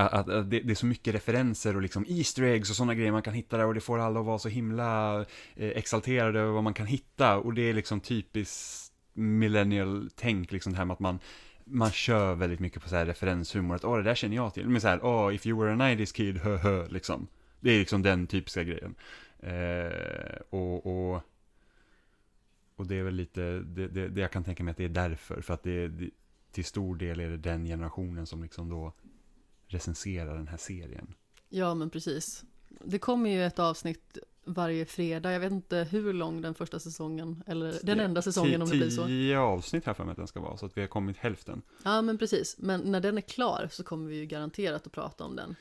att, 0.07 0.29
att 0.29 0.49
det, 0.49 0.59
det, 0.59 0.71
är 0.71 0.75
så 0.75 0.85
mycket 0.85 1.15
referenser 1.15 1.75
och 1.75 1.81
liksom 1.81 2.05
Easter 2.07 2.43
eggs 2.43 2.69
och 2.69 2.75
sådana 2.75 2.95
grejer 2.95 3.11
man 3.11 3.21
kan 3.21 3.33
hitta 3.33 3.57
där 3.57 3.65
och 3.65 3.73
det 3.73 3.81
får 3.81 3.99
alla 3.99 4.19
att 4.19 4.25
vara 4.25 4.39
så 4.39 4.49
himla 4.49 5.19
eh, 5.55 5.69
exalterade 5.69 6.39
över 6.39 6.51
vad 6.51 6.63
man 6.63 6.73
kan 6.73 6.85
hitta 6.85 7.37
och 7.37 7.53
det 7.53 7.61
är 7.61 7.73
liksom 7.73 7.99
typiskt 7.99 8.93
millennial-tänk, 9.13 10.51
liksom 10.51 10.71
det 10.71 10.77
här 10.77 10.85
med 10.85 10.93
att 10.93 10.99
man 10.99 11.19
man 11.71 11.91
kör 11.91 12.35
väldigt 12.35 12.59
mycket 12.59 12.83
på 12.83 12.89
så 12.89 12.95
här 12.95 13.05
referenshumor, 13.05 13.75
att 13.75 13.85
åh 13.85 13.97
det 13.97 14.03
där 14.03 14.15
känner 14.15 14.35
jag 14.35 14.53
till, 14.53 14.69
men 14.69 14.81
så 14.81 14.87
här, 14.87 15.05
åh 15.05 15.35
if 15.35 15.45
you 15.45 15.59
were 15.59 15.73
a 15.73 15.75
90s 15.75 16.15
kid, 16.15 16.37
hö 16.37 16.57
hö, 16.57 16.87
liksom. 16.87 17.27
Det 17.59 17.71
är 17.71 17.79
liksom 17.79 18.01
den 18.01 18.27
typiska 18.27 18.63
grejen. 18.63 18.95
Eh, 19.39 20.39
och, 20.49 20.85
och, 20.85 21.21
och 22.75 22.87
det 22.87 22.95
är 22.95 23.03
väl 23.03 23.15
lite, 23.15 23.41
det, 23.59 23.87
det, 23.87 24.07
det, 24.07 24.21
jag 24.21 24.31
kan 24.31 24.43
tänka 24.43 24.63
mig 24.63 24.71
att 24.71 24.77
det 24.77 24.85
är 24.85 24.89
därför, 24.89 25.41
för 25.41 25.53
att 25.53 25.63
det, 25.63 25.87
det 25.87 26.09
till 26.51 26.65
stor 26.65 26.95
del 26.95 27.19
är 27.19 27.29
det 27.29 27.37
den 27.37 27.65
generationen 27.65 28.25
som 28.25 28.43
liksom 28.43 28.69
då 28.69 28.93
recensera 29.69 30.33
den 30.33 30.47
här 30.47 30.57
serien. 30.57 31.13
Ja, 31.49 31.73
men 31.73 31.89
precis. 31.89 32.43
Det 32.69 32.99
kommer 32.99 33.29
ju 33.29 33.45
ett 33.45 33.59
avsnitt 33.59 34.17
varje 34.45 34.85
fredag. 34.85 35.31
Jag 35.31 35.39
vet 35.39 35.51
inte 35.51 35.87
hur 35.91 36.13
lång 36.13 36.41
den 36.41 36.55
första 36.55 36.79
säsongen, 36.79 37.43
eller 37.47 37.79
den 37.83 37.99
enda 37.99 38.21
säsongen 38.21 38.61
om 38.61 38.69
det 38.69 38.77
blir 38.77 38.89
så. 38.89 39.05
Tio 39.05 39.39
avsnitt 39.39 39.85
här 39.85 39.93
för 39.93 40.03
mig 40.03 40.11
att 40.11 40.17
den 40.17 40.27
ska 40.27 40.39
vara, 40.39 40.57
så 40.57 40.65
att 40.65 40.77
vi 40.77 40.81
har 40.81 40.87
kommit 40.87 41.17
hälften. 41.17 41.61
Ja, 41.83 42.01
men 42.01 42.17
precis. 42.17 42.55
Men 42.59 42.81
när 42.81 42.99
den 42.99 43.17
är 43.17 43.21
klar 43.21 43.67
så 43.71 43.83
kommer 43.83 44.09
vi 44.09 44.15
ju 44.15 44.25
garanterat 44.25 44.87
att 44.87 44.93
prata 44.93 45.23
om 45.23 45.35
den. 45.35 45.55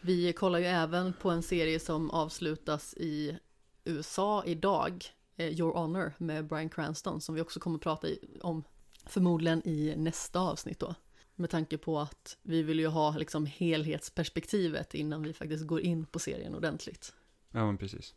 Vi 0.00 0.32
kollar 0.32 0.58
ju 0.58 0.66
även 0.66 1.12
på 1.12 1.30
en 1.30 1.42
serie 1.42 1.80
som 1.80 2.10
avslutas 2.10 2.94
i 2.94 3.38
USA 3.84 4.44
idag, 4.44 5.04
eh, 5.36 5.60
Your 5.60 5.72
Honor 5.72 6.12
med 6.18 6.46
Brian 6.46 6.68
Cranston, 6.68 7.20
som 7.20 7.34
vi 7.34 7.40
också 7.40 7.60
kommer 7.60 7.78
prata 7.78 8.08
om 8.40 8.64
förmodligen 9.06 9.68
i 9.68 9.94
nästa 9.96 10.40
avsnitt 10.40 10.78
då. 10.78 10.94
Med 11.40 11.50
tanke 11.50 11.78
på 11.78 11.98
att 11.98 12.36
vi 12.42 12.62
vill 12.62 12.78
ju 12.78 12.86
ha 12.86 13.16
liksom 13.16 13.46
helhetsperspektivet 13.46 14.94
innan 14.94 15.22
vi 15.22 15.32
faktiskt 15.32 15.66
går 15.66 15.80
in 15.80 16.06
på 16.06 16.18
serien 16.18 16.54
ordentligt. 16.54 17.12
Ja, 17.52 17.66
men 17.66 17.78
precis. 17.78 18.14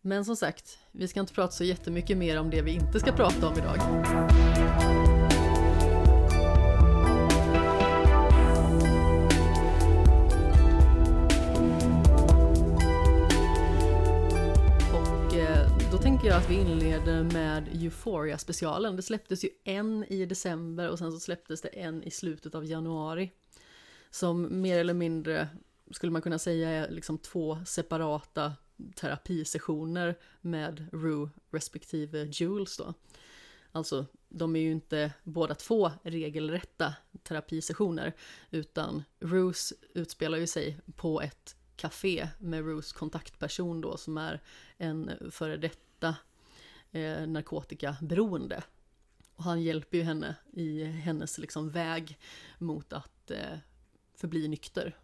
Men 0.00 0.24
som 0.24 0.36
sagt, 0.36 0.78
vi 0.92 1.08
ska 1.08 1.20
inte 1.20 1.34
prata 1.34 1.52
så 1.52 1.64
jättemycket 1.64 2.18
mer 2.18 2.38
om 2.38 2.50
det 2.50 2.62
vi 2.62 2.70
inte 2.70 3.00
ska 3.00 3.12
prata 3.12 3.48
om 3.48 3.58
idag. 3.58 3.76
Jag 16.30 16.38
att 16.38 16.50
vi 16.50 16.54
inleder 16.54 17.22
med 17.22 17.68
Euphoria-specialen. 17.72 18.96
Det 18.96 19.02
släpptes 19.02 19.44
ju 19.44 19.48
en 19.64 20.04
i 20.04 20.26
december 20.26 20.88
och 20.88 20.98
sen 20.98 21.12
så 21.12 21.20
släpptes 21.20 21.60
det 21.60 21.68
en 21.68 22.02
i 22.02 22.10
slutet 22.10 22.54
av 22.54 22.64
januari. 22.64 23.30
Som 24.10 24.62
mer 24.62 24.78
eller 24.78 24.94
mindre, 24.94 25.48
skulle 25.90 26.12
man 26.12 26.22
kunna 26.22 26.38
säga, 26.38 26.70
är 26.70 26.90
liksom 26.90 27.18
två 27.18 27.58
separata 27.66 28.52
terapisessioner 28.94 30.18
med 30.40 30.86
Rue 30.92 31.30
respektive 31.50 32.24
Jules 32.24 32.76
då. 32.76 32.94
Alltså, 33.72 34.06
de 34.28 34.56
är 34.56 34.60
ju 34.60 34.72
inte 34.72 35.12
båda 35.24 35.54
två 35.54 35.90
regelrätta 36.02 36.94
terapisessioner, 37.22 38.12
utan 38.50 39.02
Rues 39.20 39.72
utspelar 39.94 40.38
ju 40.38 40.46
sig 40.46 40.80
på 40.96 41.20
ett 41.20 41.56
café 41.76 42.28
med 42.38 42.64
Rues 42.64 42.92
kontaktperson 42.92 43.80
då, 43.80 43.96
som 43.96 44.18
är 44.18 44.42
en 44.76 45.10
före 45.30 45.56
detta 45.56 45.89
bryta 46.00 46.16
eh, 46.92 47.26
narkotikaberoende. 47.26 48.62
Och 49.36 49.44
han 49.44 49.62
hjälper 49.62 49.98
ju 49.98 50.04
henne 50.04 50.36
i 50.52 50.84
hennes 50.84 51.38
liksom 51.38 51.70
väg 51.70 52.18
mot 52.58 52.92
att 52.92 53.30
eh, 53.30 53.58
förbli 54.14 54.48
nykter, 54.48 54.96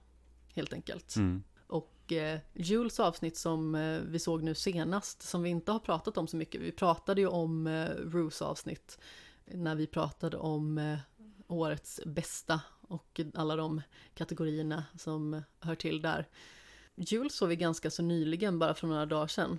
helt 0.54 0.72
enkelt. 0.72 1.16
Mm. 1.16 1.42
Och 1.66 2.12
eh, 2.12 2.40
Jules 2.54 3.00
avsnitt 3.00 3.36
som 3.36 3.74
eh, 3.74 4.00
vi 4.00 4.18
såg 4.18 4.42
nu 4.42 4.54
senast, 4.54 5.22
som 5.22 5.42
vi 5.42 5.50
inte 5.50 5.72
har 5.72 5.78
pratat 5.78 6.18
om 6.18 6.28
så 6.28 6.36
mycket, 6.36 6.60
vi 6.60 6.72
pratade 6.72 7.20
ju 7.20 7.26
om 7.26 7.66
eh, 7.66 7.88
Ruse 7.88 8.44
avsnitt 8.44 8.98
när 9.44 9.74
vi 9.74 9.86
pratade 9.86 10.36
om 10.36 10.78
eh, 10.78 10.98
årets 11.46 12.00
bästa 12.06 12.60
och 12.88 13.20
alla 13.34 13.56
de 13.56 13.82
kategorierna 14.14 14.84
som 14.98 15.42
hör 15.60 15.74
till 15.74 16.02
där. 16.02 16.28
Jules 16.96 17.36
såg 17.36 17.48
vi 17.48 17.56
ganska 17.56 17.90
så 17.90 18.02
nyligen, 18.02 18.58
bara 18.58 18.74
för 18.74 18.86
några 18.86 19.06
dagar 19.06 19.26
sedan. 19.26 19.58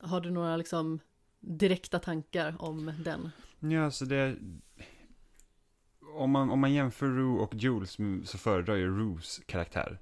Har 0.00 0.20
du 0.20 0.30
några 0.30 0.56
liksom 0.56 1.00
direkta 1.40 1.98
tankar 1.98 2.56
om 2.58 2.92
den? 3.04 3.30
Ja, 3.72 3.90
så 3.90 4.04
det... 4.04 4.36
Om 6.14 6.30
man, 6.30 6.50
om 6.50 6.60
man 6.60 6.72
jämför 6.72 7.06
Rue 7.06 7.40
och 7.40 7.54
Jules 7.54 7.98
mm, 7.98 8.24
så 8.24 8.38
föredrar 8.38 8.76
jag 8.76 8.88
Rues 8.88 9.40
karaktär. 9.46 9.98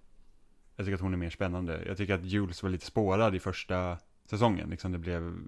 Jag 0.76 0.86
tycker 0.86 0.94
att 0.94 1.00
hon 1.00 1.12
är 1.12 1.18
mer 1.18 1.30
spännande. 1.30 1.84
Jag 1.86 1.96
tycker 1.96 2.14
att 2.14 2.24
Jules 2.24 2.62
var 2.62 2.70
lite 2.70 2.86
spårad 2.86 3.34
i 3.34 3.40
första 3.40 3.98
säsongen. 4.24 4.70
Liksom 4.70 4.92
det 4.92 4.98
blev 4.98 5.38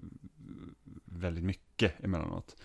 väldigt 1.05 1.43
mycket 1.43 2.03
emellanåt. 2.03 2.55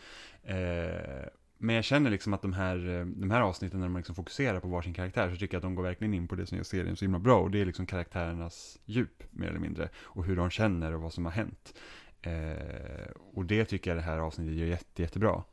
Eh, 0.43 1.27
men 1.65 1.75
jag 1.75 1.85
känner 1.85 2.11
liksom 2.11 2.35
att 2.35 2.43
de 2.43 2.53
här, 2.53 2.77
eh, 2.89 3.07
de 3.07 3.31
här 3.31 3.41
avsnitten 3.41 3.81
när 3.81 3.89
man 3.89 4.01
liksom 4.01 4.15
fokuserar 4.15 4.61
på 4.61 4.69
varsin 4.69 4.95
karaktär 4.95 5.31
så 5.31 5.37
tycker 5.37 5.55
jag 5.55 5.59
att 5.59 5.63
de 5.63 5.75
går 5.75 5.83
verkligen 5.83 6.15
in 6.15 6.29
på 6.29 6.35
det 6.35 6.47
som 6.47 6.57
gör 6.57 6.65
serien 6.65 6.97
så 6.97 7.05
himla 7.05 7.19
bra. 7.19 7.41
Och 7.41 7.51
det 7.51 7.61
är 7.61 7.67
liksom 7.67 7.87
karaktärernas 7.87 8.79
djup, 8.85 9.23
mer 9.31 9.49
eller 9.49 9.59
mindre. 9.59 9.89
Och 9.97 10.25
hur 10.25 10.37
de 10.37 10.51
känner 10.51 10.95
och 10.95 11.01
vad 11.01 11.13
som 11.13 11.25
har 11.25 11.33
hänt. 11.33 11.75
Eh, 12.23 13.11
och 13.35 13.45
det 13.45 13.65
tycker 13.65 13.91
jag 13.91 13.99
det 13.99 14.03
här 14.03 14.19
avsnittet 14.19 14.55
gör 14.55 14.67
jätte, 14.67 15.03
jättebra. 15.03 15.45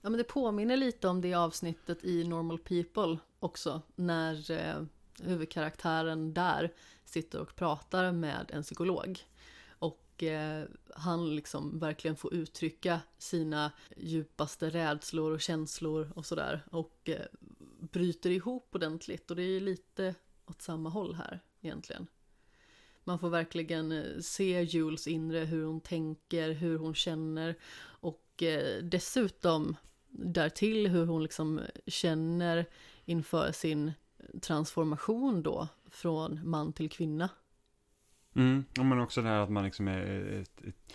Ja 0.00 0.10
men 0.10 0.18
det 0.18 0.24
påminner 0.24 0.76
lite 0.76 1.08
om 1.08 1.20
det 1.20 1.34
avsnittet 1.34 2.04
i 2.04 2.24
Normal 2.24 2.58
People 2.58 3.18
också. 3.40 3.82
När 3.94 4.50
eh, 4.50 4.82
huvudkaraktären 5.22 6.34
där 6.34 6.72
sitter 7.04 7.40
och 7.40 7.56
pratar 7.56 8.12
med 8.12 8.50
en 8.52 8.62
psykolog. 8.62 9.20
Och 10.22 10.28
eh, 10.28 10.66
han 10.94 11.36
liksom 11.36 11.78
verkligen 11.78 12.16
får 12.16 12.34
uttrycka 12.34 13.00
sina 13.18 13.72
djupaste 13.96 14.70
rädslor 14.70 15.32
och 15.32 15.40
känslor 15.40 16.12
och 16.14 16.26
sådär. 16.26 16.66
Och 16.70 17.08
eh, 17.08 17.26
bryter 17.92 18.30
ihop 18.30 18.74
ordentligt. 18.74 19.30
Och 19.30 19.36
det 19.36 19.42
är 19.42 19.60
lite 19.60 20.14
åt 20.46 20.62
samma 20.62 20.88
håll 20.90 21.14
här 21.14 21.40
egentligen. 21.60 22.06
Man 23.04 23.18
får 23.18 23.30
verkligen 23.30 23.92
eh, 23.92 24.20
se 24.20 24.62
Jules 24.62 25.06
inre, 25.06 25.38
hur 25.38 25.64
hon 25.64 25.80
tänker, 25.80 26.50
hur 26.50 26.78
hon 26.78 26.94
känner. 26.94 27.58
Och 27.84 28.42
eh, 28.42 28.82
dessutom 28.82 29.76
därtill 30.08 30.86
hur 30.88 31.06
hon 31.06 31.22
liksom 31.22 31.60
känner 31.86 32.66
inför 33.04 33.52
sin 33.52 33.92
transformation 34.42 35.42
då 35.42 35.68
från 35.90 36.40
man 36.44 36.72
till 36.72 36.90
kvinna. 36.90 37.28
Mm, 38.34 38.64
men 38.76 39.00
också 39.00 39.22
det 39.22 39.28
här 39.28 39.40
att 39.40 39.50
man 39.50 39.64
liksom 39.64 39.88
är 39.88 40.40
ett, 40.40 40.62
ett, 40.68 40.94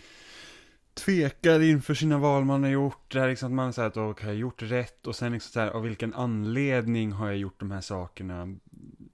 tvekar 0.93 1.59
inför 1.59 1.93
sina 1.93 2.17
val 2.17 2.45
man 2.45 2.63
har 2.63 2.69
gjort. 2.69 3.13
Det 3.13 3.19
här 3.19 3.29
liksom 3.29 3.47
att 3.47 3.55
man 3.55 3.73
säger 3.73 3.87
att 3.87 3.97
okay, 3.97 4.25
har 4.25 4.33
jag 4.33 4.39
gjort 4.39 4.61
rätt? 4.61 5.07
Och 5.07 5.15
sen 5.15 5.31
liksom 5.31 5.51
så 5.51 5.59
här, 5.59 5.69
av 5.69 5.83
vilken 5.83 6.13
anledning 6.13 7.11
har 7.11 7.27
jag 7.27 7.37
gjort 7.37 7.59
de 7.59 7.71
här 7.71 7.81
sakerna? 7.81 8.55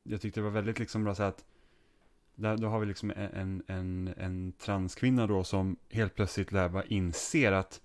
Jag 0.03 0.21
tyckte 0.21 0.39
det 0.39 0.43
var 0.43 0.51
väldigt 0.51 0.79
liksom 0.79 1.03
bra 1.03 1.15
så 1.15 1.23
att 1.23 1.45
där, 2.35 2.57
då 2.57 2.67
har 2.67 2.79
vi 2.79 2.85
liksom 2.85 3.11
en, 3.11 3.63
en, 3.67 4.13
en 4.17 4.51
transkvinna 4.51 5.27
då 5.27 5.43
som 5.43 5.77
helt 5.89 6.15
plötsligt 6.15 6.51
lär 6.51 6.93
inser 6.93 7.51
att 7.51 7.81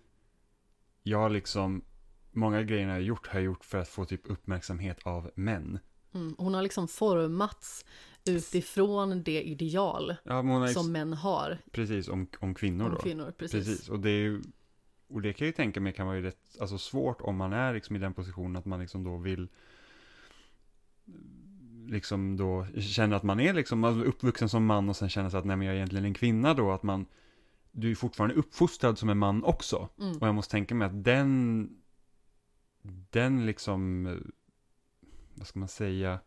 jag 1.03 1.33
liksom, 1.33 1.85
många 2.33 2.63
grejer 2.63 2.87
jag 2.87 2.95
har 2.95 3.01
gjort 3.01 3.27
har 3.27 3.39
jag 3.39 3.45
gjort 3.45 3.65
för 3.65 3.79
att 3.79 3.89
få 3.89 4.05
typ 4.05 4.31
uppmärksamhet 4.31 4.99
av 5.03 5.31
män. 5.35 5.79
Mm, 6.15 6.35
hon 6.39 6.55
har 6.55 6.63
liksom 6.63 6.89
formats 6.89 7.85
utifrån 8.29 9.23
det 9.23 9.43
ideal 9.43 10.17
ja, 10.23 10.69
som 10.69 10.93
män 10.93 11.13
har. 11.13 11.59
Precis, 11.71 12.09
om, 12.09 12.27
om 12.41 12.55
kvinnor 12.55 12.87
om 12.87 12.93
då. 12.93 12.99
Kvinnor, 12.99 13.35
precis. 13.39 13.67
precis. 13.67 13.89
Och 13.89 14.01
det 14.01 14.11
ju, 14.11 14.43
och 15.09 15.23
det 15.23 15.33
kan 15.33 15.45
jag 15.45 15.49
ju 15.49 15.57
tänka 15.57 15.81
mig 15.81 15.93
kan 15.93 16.07
vara 16.07 16.17
ju 16.17 16.23
rätt, 16.23 16.57
alltså 16.61 16.79
svårt 16.79 17.21
om 17.21 17.37
man 17.37 17.53
är 17.53 17.75
liksom 17.75 17.97
i 17.97 17.99
den 17.99 18.15
positionen 18.15 18.57
att 18.57 18.65
man 18.65 18.81
liksom 18.81 19.05
då 19.05 19.17
vill 19.17 19.49
liksom 21.87 22.37
då 22.37 22.67
känner 22.81 23.17
att 23.17 23.23
man 23.23 23.41
är 23.41 23.55
liksom 23.55 23.85
uppvuxen 23.85 24.49
som 24.49 24.67
man 24.67 24.89
och 24.89 24.97
sen 24.97 25.09
känner 25.09 25.31
sig 25.31 25.39
att 25.39 25.45
nej 25.45 25.57
men 25.57 25.67
jag 25.67 25.73
är 25.73 25.77
egentligen 25.77 26.05
en 26.05 26.15
kvinna 26.15 26.55
då, 26.55 26.73
att 26.73 26.83
man 26.83 27.07
du 27.71 27.91
är 27.91 27.95
fortfarande 27.95 28.35
uppfostrad 28.35 28.99
som 28.99 29.09
en 29.09 29.19
man 29.19 29.45
också. 29.45 29.89
Mm. 29.99 30.17
Och 30.19 30.27
jag 30.27 30.35
måste 30.35 30.51
tänka 30.51 30.75
mig 30.75 30.87
att 30.87 31.05
den 31.05 31.71
den 33.11 33.47
liksom 33.47 34.05
vad 35.35 35.47
ska 35.47 35.59
man 35.59 35.69
säga 35.69 36.19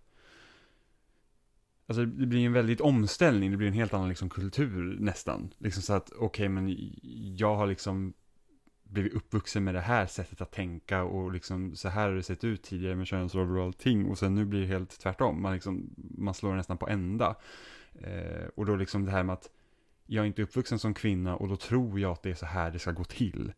Alltså 1.92 2.06
det 2.06 2.26
blir 2.26 2.46
en 2.46 2.54
väldigt 2.54 2.82
omställning, 2.82 3.52
det 3.52 3.58
blir 3.58 3.68
en 3.68 3.74
helt 3.74 3.94
annan 3.94 4.10
liksom 4.10 4.30
kultur 4.30 4.98
nästan. 5.00 5.54
Liksom 5.58 5.84
så 5.84 5.94
att, 5.94 6.12
okej 6.12 6.26
okay, 6.26 6.50
men 6.50 6.76
jag 7.38 7.56
har 7.56 7.68
liksom 7.68 8.14
blivit 8.84 9.14
uppvuxen 9.14 9.64
med 9.64 9.76
det 9.76 9.82
här 9.82 10.06
sättet 10.06 10.42
att 10.42 10.52
tänka 10.52 11.04
och 11.04 11.32
liksom 11.32 11.76
så 11.76 11.90
här 11.90 12.08
har 12.08 12.16
det 12.16 12.24
sett 12.24 12.44
ut 12.44 12.64
tidigare 12.64 12.96
med 12.96 13.08
könsroller 13.08 13.58
och 13.58 13.66
allting 13.66 14.06
och 14.06 14.18
sen 14.18 14.36
nu 14.36 14.46
blir 14.46 14.62
det 14.62 14.68
helt 14.68 15.00
tvärtom. 15.00 15.42
Man, 15.42 15.54
liksom, 15.54 15.90
man 16.18 16.34
slår 16.34 16.56
nästan 16.56 16.78
på 16.78 16.88
ända. 16.88 17.36
Eh, 17.94 18.48
och 18.56 18.66
då 18.66 18.76
liksom 18.76 19.06
det 19.06 19.12
här 19.12 19.24
med 19.24 19.34
att 19.34 19.50
jag 20.06 20.24
är 20.24 20.28
inte 20.28 20.44
uppvuxen 20.44 20.80
som 20.80 20.94
kvinna 20.94 21.36
och 21.36 21.48
då 21.48 21.56
tror 21.56 22.00
jag 22.00 22.12
att 22.12 22.24
det 22.24 22.30
är 22.30 22.36
så 22.36 22.46
här 22.46 22.72
det 22.72 22.80
ska 22.80 22.92
gå 22.92 23.04
till. 23.04 23.54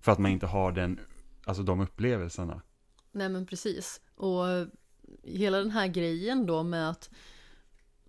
För 0.00 0.12
att 0.12 0.18
man 0.18 0.30
inte 0.30 0.46
har 0.46 0.72
den, 0.72 1.00
alltså 1.44 1.62
de 1.62 1.80
upplevelserna. 1.80 2.62
Nej 3.12 3.28
men 3.28 3.46
precis. 3.46 4.00
Och 4.14 4.44
hela 5.22 5.58
den 5.58 5.70
här 5.70 5.86
grejen 5.86 6.46
då 6.46 6.62
med 6.62 6.90
att 6.90 7.10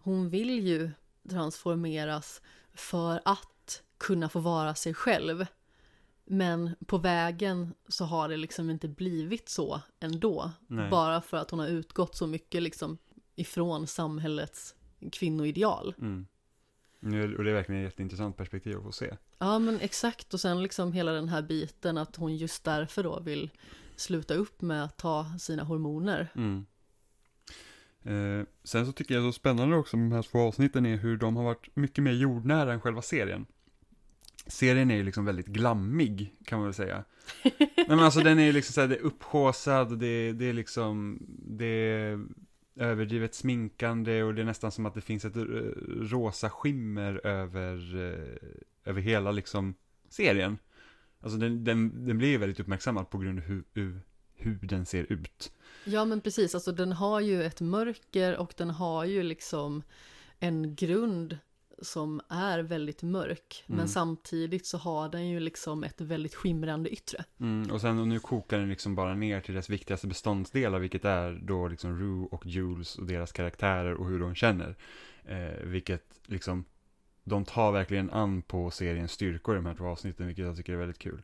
hon 0.04 0.30
vill 0.30 0.68
ju 0.68 0.92
transformeras 1.30 2.42
för 2.74 3.22
att 3.26 3.84
kunna 3.98 4.30
få 4.30 4.40
vara 4.40 4.76
sig 4.76 4.94
själv. 4.94 5.46
Men 6.26 6.76
på 6.86 6.98
vägen 6.98 7.74
så 7.88 8.06
har 8.06 8.30
det 8.30 8.38
liksom 8.38 8.70
inte 8.70 8.88
blivit 8.88 9.50
så 9.50 9.82
ändå. 10.00 10.52
Nej. 10.68 10.90
Bara 10.90 11.22
för 11.22 11.38
att 11.38 11.52
hon 11.52 11.60
har 11.60 11.68
utgått 11.68 12.16
så 12.16 12.28
mycket 12.28 12.64
liksom 12.64 12.98
ifrån 13.36 13.88
samhällets 13.88 14.76
kvinnoideal. 15.12 15.96
Mm. 16.00 16.28
Och 17.38 17.44
det 17.44 17.52
är 17.52 17.54
verkligen 17.54 17.82
ett 17.82 17.92
jätteintressant 17.92 18.38
perspektiv 18.38 18.78
att 18.78 18.84
få 18.84 18.92
se. 18.92 19.18
Ja 19.38 19.60
men 19.60 19.80
exakt 19.80 20.34
och 20.34 20.40
sen 20.40 20.64
liksom 20.64 20.94
hela 20.94 21.12
den 21.12 21.30
här 21.30 21.42
biten 21.42 21.98
att 21.98 22.16
hon 22.16 22.36
just 22.36 22.64
därför 22.64 23.04
då 23.04 23.20
vill 23.20 23.50
sluta 23.96 24.34
upp 24.34 24.62
med 24.62 24.84
att 24.84 24.98
ta 24.98 25.26
sina 25.40 25.64
hormoner. 25.64 26.32
Mm. 26.36 26.66
Eh, 28.04 28.46
sen 28.64 28.86
så 28.86 28.92
tycker 28.92 29.16
jag 29.16 29.24
så 29.24 29.32
spännande 29.32 29.76
också 29.76 29.98
med 29.98 30.12
de 30.12 30.16
här 30.16 30.22
två 30.22 30.40
avsnitten 30.40 30.86
är 30.86 30.98
hur 30.98 31.18
de 31.18 31.36
har 31.36 31.44
varit 31.44 31.76
mycket 31.76 32.04
mer 32.04 32.12
jordnära 32.12 32.74
än 32.74 32.82
själva 32.82 33.02
serien. 33.02 33.46
Serien 34.48 34.92
är 34.92 34.96
ju 34.96 35.04
liksom 35.04 35.26
väldigt 35.26 35.48
glammig, 35.48 36.36
kan 36.46 36.60
man 36.60 36.66
väl 36.66 36.74
säga. 36.74 37.04
men 37.88 38.00
alltså 38.00 38.20
den 38.20 38.40
är 38.40 38.54
liksom 38.54 38.74
såhär, 38.74 38.88
det 38.88 38.96
är 38.96 39.02
upphåsad, 39.02 40.00
det, 40.00 40.32
det 40.32 40.46
är 40.46 40.54
liksom, 40.54 41.20
det 41.48 41.66
är 41.66 42.26
överdrivet 42.76 43.36
sminkande 43.36 44.24
och 44.24 44.36
det 44.36 44.42
är 44.42 44.46
nästan 44.46 44.72
som 44.72 44.86
att 44.86 44.94
det 44.94 45.02
finns 45.02 45.26
ett 45.26 45.38
rosa 46.12 46.50
skimmer 46.50 47.28
över, 47.28 47.96
eh, 47.96 48.50
över 48.86 49.02
hela 49.02 49.32
liksom 49.32 49.76
serien. 50.10 50.58
Alltså 51.20 51.38
den, 51.38 51.64
den, 51.64 52.06
den 52.06 52.18
blir 52.18 52.30
ju 52.30 52.38
väldigt 52.38 52.60
uppmärksammad 52.60 53.10
på 53.10 53.18
grund 53.18 53.40
av 53.40 53.46
hur, 53.46 53.64
hur, 53.74 54.02
hur 54.36 54.60
den 54.62 54.86
ser 54.86 55.12
ut. 55.12 55.52
Ja 55.84 56.06
men 56.06 56.22
precis, 56.22 56.56
alltså 56.56 56.72
den 56.72 56.92
har 56.92 57.20
ju 57.20 57.44
ett 57.44 57.62
mörker 57.62 58.38
och 58.38 58.54
den 58.58 58.70
har 58.70 59.06
ju 59.06 59.24
liksom 59.24 59.84
en 60.40 60.76
grund 60.76 61.38
som 61.82 62.22
är 62.30 62.60
väldigt 62.60 63.04
mörk. 63.04 63.64
Mm. 63.68 63.78
Men 63.78 63.88
samtidigt 63.88 64.66
så 64.66 64.78
har 64.78 65.10
den 65.10 65.30
ju 65.30 65.40
liksom 65.40 65.84
ett 65.84 66.02
väldigt 66.02 66.36
skimrande 66.36 66.90
yttre. 66.90 67.26
Mm, 67.40 67.72
och 67.72 67.82
sen 67.82 68.00
och 68.00 68.08
nu 68.08 68.20
kokar 68.20 68.60
den 68.60 68.70
liksom 68.70 68.96
bara 68.96 69.14
ner 69.14 69.42
till 69.42 69.56
dess 69.56 69.70
viktigaste 69.70 70.08
beståndsdelar, 70.08 70.80
vilket 70.80 71.06
är 71.06 71.40
då 71.44 71.68
liksom 71.68 72.00
Rue 72.00 72.28
och 72.32 72.46
Jules 72.46 72.98
och 72.98 73.06
deras 73.06 73.32
karaktärer 73.32 73.94
och 73.94 74.08
hur 74.08 74.20
de 74.20 74.36
känner. 74.36 74.76
Eh, 75.26 75.64
vilket 75.64 76.06
liksom, 76.26 76.66
de 77.24 77.46
tar 77.46 77.72
verkligen 77.72 78.10
an 78.10 78.42
på 78.42 78.72
seriens 78.72 79.12
styrkor 79.12 79.56
i 79.56 79.58
de 79.58 79.66
här 79.66 79.76
två 79.76 79.86
avsnitten, 79.86 80.28
vilket 80.28 80.46
jag 80.46 80.58
tycker 80.58 80.74
är 80.74 80.78
väldigt 80.78 81.00
kul. 81.00 81.22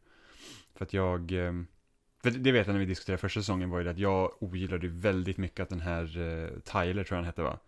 För 0.76 0.86
att 0.86 0.94
jag, 0.94 1.32
eh, 1.32 1.54
för 2.24 2.32
det 2.32 2.52
vet 2.52 2.68
jag 2.68 2.74
när 2.74 2.80
vi 2.80 2.86
diskuterade 2.86 3.22
första 3.22 3.40
säsongen 3.40 3.70
var 3.70 3.78
ju 3.78 3.84
det 3.84 3.92
att 3.92 4.00
jag 4.00 4.32
ogillade 4.40 4.88
väldigt 4.88 5.38
mycket 5.38 5.60
att 5.60 5.70
den 5.70 5.82
här 5.82 6.04
eh, 6.04 6.60
Tyler, 6.60 7.04
tror 7.04 7.18
jag 7.18 7.18
han 7.18 7.26
hette 7.26 7.42
va? 7.42 7.60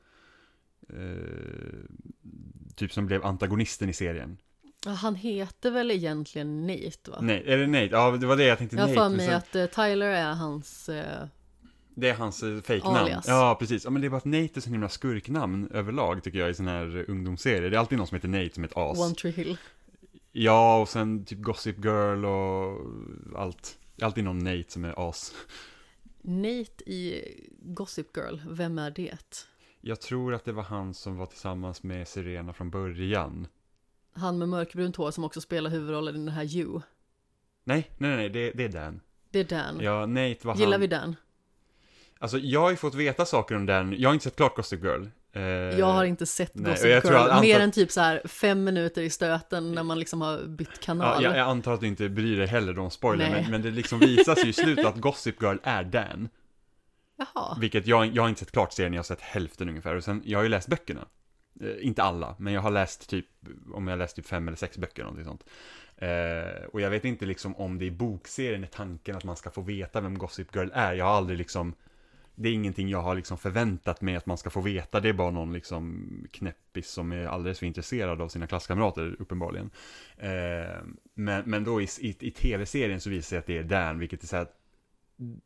Eh, 0.90 1.96
typ 2.76 2.94
som 2.94 3.06
blev 3.06 3.26
antagonisten 3.26 3.90
i 3.90 3.94
serien. 3.94 4.38
Ja, 4.86 4.92
han 4.92 5.16
heter 5.16 5.72
väl 5.72 5.92
egentligen 5.92 6.68
Nate 6.68 7.12
va? 7.12 7.18
Nej, 7.22 7.44
är 7.46 7.58
det 7.58 7.68
Nate? 7.68 7.90
Ja, 7.92 8.12
det 8.12 8.28
var 8.28 8.38
det 8.38 8.44
jag 8.44 8.58
tänkte. 8.58 8.78
Jag 8.78 8.88
har 8.88 8.94
för 8.94 9.10
mig 9.10 9.28
sen... 9.28 9.36
att 9.36 9.56
uh, 9.56 9.66
Tyler 9.66 10.08
är 10.08 10.34
hans... 10.34 10.90
Uh... 10.90 10.96
Det 11.96 12.10
är 12.10 12.14
hans 12.14 12.44
uh, 12.44 12.62
fejknamn. 12.62 13.10
Ja, 13.28 13.58
precis. 13.60 13.84
Ja, 13.84 13.90
men 13.90 14.02
det 14.02 14.08
är 14.08 14.10
bara 14.10 14.18
att 14.18 14.26
Nate 14.26 14.50
är 14.56 14.62
så 14.62 14.70
himla 14.70 14.90
skurknamn 14.90 15.72
överlag 15.74 16.24
tycker 16.24 16.40
jag 16.40 16.50
i 16.50 16.54
sådana 16.54 16.72
här 16.72 17.06
ungdomsserier. 17.08 17.70
Det 17.70 17.78
är 17.78 17.80
alltid 17.80 17.98
någon 17.98 18.08
som 18.08 18.16
heter 18.16 18.28
Nate 18.28 18.54
som 18.54 18.64
ett 18.64 18.78
as. 18.78 19.00
One 19.00 19.16
Tree 19.16 19.32
Hill. 19.32 19.58
Ja, 20.32 20.82
och 20.82 20.90
sen 20.90 21.26
typ 21.26 21.40
Gossip 21.40 21.86
Girl 21.86 22.26
och 22.26 22.78
allt. 23.36 23.78
Alltid 24.02 24.24
någon 24.24 24.40
Nate 24.40 24.72
som 24.72 24.86
är 24.86 25.10
as. 25.10 25.34
Nate 26.22 26.90
i 26.90 27.24
Gossip 27.60 28.18
Girl, 28.18 28.40
vem 28.50 28.78
är 28.80 28.92
det? 28.92 29.48
Jag 29.82 30.02
tror 30.02 30.34
att 30.34 30.46
det 30.46 30.52
var 30.52 30.64
han 30.64 30.94
som 30.94 31.18
var 31.18 31.26
tillsammans 31.26 31.84
med 31.84 32.08
Serena 32.08 32.54
från 32.54 32.70
början. 32.70 33.48
Han 34.14 34.38
med 34.38 34.50
mörkbrunt 34.50 34.96
hår 34.96 35.12
som 35.12 35.24
också 35.24 35.42
spelar 35.42 35.70
huvudrollen 35.70 36.16
i 36.16 36.18
den 36.18 36.28
här 36.28 36.56
You. 36.56 36.82
Nej, 37.64 37.92
nej, 37.98 38.16
nej, 38.16 38.30
det, 38.30 38.52
det 38.52 38.64
är 38.64 38.70
Dan. 38.70 39.00
Det 39.30 39.40
är 39.40 39.44
Dan. 39.44 39.80
Ja, 39.82 40.06
Nate 40.06 40.48
var 40.48 40.56
Gillar 40.56 40.72
han. 40.72 40.82
vi 40.82 40.88
Dan? 40.88 41.16
Alltså, 42.20 42.38
jag 42.38 42.60
har 42.60 42.70
ju 42.70 42.76
fått 42.76 42.96
veta 42.96 43.26
saker 43.26 43.56
om 43.56 43.66
Dan. 43.66 43.96
Jag 43.98 44.10
har 44.10 44.14
inte 44.14 44.24
sett 44.24 44.36
klart 44.36 44.56
Gossip 44.56 44.84
Girl. 44.84 45.06
Eh, 45.34 45.42
jag 45.80 45.86
har 45.86 46.06
inte 46.06 46.26
sett 46.26 46.56
nej, 46.56 46.72
Gossip 46.72 46.86
Girl, 46.86 47.16
antar... 47.16 47.42
mer 47.42 47.60
än 47.60 47.72
typ 47.72 47.92
så 47.92 48.02
här 48.02 48.22
fem 48.26 48.64
minuter 48.64 49.02
i 49.02 49.10
stöten 49.10 49.72
när 49.72 49.84
man 49.84 50.00
liksom 50.00 50.22
har 50.22 50.44
bytt 50.48 50.80
kanal. 50.80 51.24
Ja, 51.24 51.30
jag, 51.30 51.38
jag 51.38 51.48
antar 51.48 51.74
att 51.74 51.80
du 51.80 51.88
inte 51.88 52.10
bryr 52.10 52.38
dig 52.38 52.48
heller 52.48 52.80
om 52.80 52.92
spoiler, 52.92 53.30
men, 53.30 53.52
men, 53.52 53.62
det 53.62 53.72
liksom 53.72 54.00
visas 54.00 54.46
ju 54.46 54.50
i 54.50 54.54
slutet 54.54 54.86
att 54.86 54.98
Gossip 54.98 55.42
Girl 55.42 55.58
är 55.64 55.84
Dan. 55.84 56.30
Jaha. 57.18 57.58
Vilket 57.60 57.88
jag, 57.88 58.06
jag 58.16 58.22
har 58.22 58.30
inte 58.30 58.40
sett 58.40 58.52
klart 58.52 58.74
serien, 58.74 58.94
jag 58.94 59.00
har 59.00 59.04
sett 59.04 59.22
hälften 59.22 59.70
ungefär. 59.70 59.96
Och 59.96 60.04
sen, 60.04 60.22
jag 60.26 60.40
har 60.40 60.44
ju 60.44 60.50
läst 60.50 60.68
böckerna. 60.68 61.06
Eh, 61.62 61.88
inte 61.88 62.04
alla, 62.04 62.36
men 62.40 62.54
jag 62.54 62.62
har 62.62 62.72
läst 62.72 63.10
typ, 63.10 63.26
om 63.74 63.88
jag 63.88 63.92
har 63.92 63.98
läst 63.98 64.16
typ 64.16 64.26
fem 64.26 64.48
eller 64.48 64.58
sex 64.58 64.78
böcker, 64.78 65.04
någonting 65.04 65.26
sånt. 65.26 65.44
Eh, 65.98 66.66
och 66.74 66.82
jag 66.82 66.90
vet 66.90 67.06
inte 67.06 67.26
liksom 67.26 67.56
om 67.56 67.80
det 67.80 67.86
i 67.86 67.92
bokserien 67.92 68.64
är 68.64 68.68
tanken 68.68 69.16
att 69.16 69.24
man 69.24 69.36
ska 69.36 69.52
få 69.52 69.62
veta 69.62 70.02
vem 70.02 70.18
Gossip 70.18 70.56
Girl 70.56 70.70
är. 70.74 70.94
Jag 70.94 71.06
har 71.06 71.12
aldrig 71.12 71.38
liksom, 71.38 71.74
det 72.36 72.50
är 72.50 72.54
ingenting 72.54 72.90
jag 72.90 73.02
har 73.02 73.16
liksom 73.16 73.38
förväntat 73.38 74.02
mig 74.02 74.16
att 74.16 74.26
man 74.26 74.38
ska 74.38 74.50
få 74.50 74.62
veta. 74.62 75.00
Det 75.00 75.10
är 75.10 75.14
bara 75.14 75.32
någon 75.32 75.54
liksom 75.54 76.08
knäppis 76.32 76.90
som 76.90 77.12
är 77.12 77.26
alldeles 77.26 77.60
för 77.60 77.66
intresserad 77.66 78.22
av 78.22 78.28
sina 78.28 78.48
klasskamrater, 78.48 79.16
uppenbarligen. 79.20 79.70
Eh, 80.18 80.82
men, 81.14 81.44
men 81.46 81.64
då 81.64 81.82
i, 81.82 81.88
i, 82.00 82.16
i 82.20 82.32
tv-serien 82.32 83.02
så 83.02 83.10
visar 83.10 83.20
det 83.20 83.30
sig 83.30 83.38
att 83.38 83.46
det 83.46 83.58
är 83.58 83.64
Dan, 83.64 84.00
vilket 84.00 84.24
är 84.24 84.28
så 84.28 84.36
här 84.36 84.48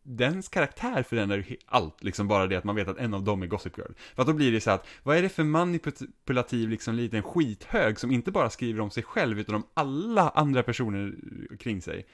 dens 0.04 0.50
karaktär 0.50 1.04
förändrar 1.04 1.46
allt, 1.66 2.04
liksom 2.04 2.28
bara 2.28 2.48
det 2.48 2.56
att 2.56 2.64
man 2.64 2.76
vet 2.76 2.88
att 2.88 2.98
en 2.98 3.14
av 3.14 3.24
dem 3.24 3.44
är 3.44 3.48
Gossip 3.48 3.78
Girl. 3.78 3.92
För 4.16 4.22
att 4.22 4.28
då 4.28 4.34
blir 4.34 4.52
det 4.52 4.62
så 4.62 4.72
att, 4.72 4.88
vad 5.04 5.18
är 5.18 5.22
det 5.22 5.30
för 5.30 5.44
manipulativ 5.44 6.70
liksom 6.70 6.96
liten 6.96 7.24
skithög 7.24 8.00
som 8.00 8.12
inte 8.12 8.32
bara 8.32 8.50
skriver 8.50 8.82
om 8.82 8.92
sig 8.92 9.04
själv 9.04 9.40
utan 9.40 9.56
om 9.56 9.64
alla 9.74 10.30
andra 10.30 10.64
personer 10.64 11.14
kring 11.60 11.82
sig. 11.82 12.06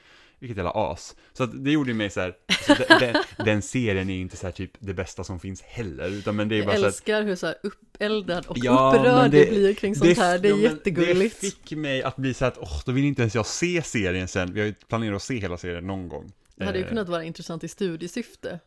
Vilket 0.42 0.56
jävla 0.56 0.70
as. 0.70 1.16
Så 1.32 1.44
att 1.44 1.64
det 1.64 1.70
gjorde 1.70 1.94
mig 1.94 2.10
så 2.10 2.20
här, 2.20 2.34
alltså 2.68 2.84
den, 2.98 3.16
den, 3.44 3.62
serien 3.62 4.10
är 4.10 4.20
inte 4.20 4.36
så 4.36 4.46
här 4.46 4.52
typ 4.52 4.70
det 4.78 4.94
bästa 4.94 5.24
som 5.24 5.40
finns 5.40 5.62
heller, 5.62 6.08
utan 6.08 6.36
men 6.36 6.48
det 6.48 6.54
är 6.54 6.58
jag 6.58 6.66
bara 6.66 6.76
så 6.76 6.86
älskar 6.86 7.20
att, 7.20 7.26
hur 7.26 7.36
så 7.36 7.46
här 7.46 7.56
uppeldad 7.62 8.46
och 8.46 8.58
ja, 8.58 8.92
upprörd 8.96 9.30
det, 9.30 9.50
blir 9.50 9.74
kring 9.74 9.94
sånt 9.94 10.16
det, 10.16 10.22
här, 10.22 10.38
det 10.38 10.48
är 10.48 10.50
ja, 10.50 10.58
jättegulligt. 10.58 11.40
Det 11.40 11.46
fick 11.46 11.72
mig 11.72 12.02
att 12.02 12.16
bli 12.16 12.34
så 12.34 12.44
här 12.44 12.52
att, 12.52 12.58
åh, 12.58 12.82
då 12.86 12.92
vill 12.92 13.04
inte 13.04 13.22
ens 13.22 13.34
jag 13.34 13.46
se 13.46 13.82
serien 13.82 14.28
sen, 14.28 14.54
vi 14.54 14.60
har 14.60 14.66
ju 14.66 14.74
planerat 14.74 15.16
att 15.16 15.22
se 15.22 15.38
hela 15.38 15.56
serien 15.56 15.86
någon 15.86 16.08
gång. 16.08 16.32
Det 16.56 16.64
hade 16.64 16.78
ju 16.78 16.88
kunnat 16.88 17.08
vara 17.08 17.24
intressant 17.24 17.64
i 17.64 17.68
studiesyfte. 17.68 18.60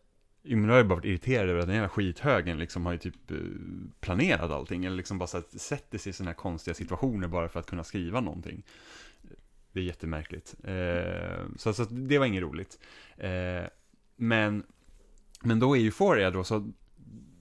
Jo 0.44 0.58
men 0.58 0.68
då 0.68 0.74
har 0.74 0.78
jag 0.78 0.88
bara 0.88 0.96
varit 0.96 1.06
irriterad 1.06 1.50
över 1.50 1.60
att 1.60 1.68
den 1.68 1.76
jävla 1.76 1.90
skithögen 1.90 2.60
liksom 2.60 2.86
har 2.86 2.94
ju 2.94 3.00
typ 3.00 3.32
eh, 3.32 3.38
planerat 4.00 4.52
allting. 4.52 4.86
Eller 4.86 4.98
liksom 4.98 5.18
bara 5.18 5.28
så 5.28 5.42
sätter 5.56 5.98
sig 5.98 6.10
i 6.10 6.14
sådana 6.14 6.30
här 6.30 6.36
konstiga 6.36 6.76
situationer 6.76 7.28
bara 7.28 7.50
för 7.50 7.60
att 7.60 7.66
kunna 7.66 7.84
skriva 7.84 8.20
någonting. 8.22 8.64
Det 9.76 9.82
är 9.82 9.84
jättemärkligt. 9.84 10.56
Eh, 10.64 11.46
så, 11.58 11.74
så 11.74 11.84
det 11.84 12.18
var 12.18 12.26
inget 12.26 12.42
roligt. 12.42 12.80
Eh, 13.18 13.64
men, 14.16 14.64
men 15.42 15.60
då 15.60 15.76
är 15.76 15.80
ju 15.80 15.86
Euphoria 15.86 16.32
då 16.32 16.44
så 16.44 16.72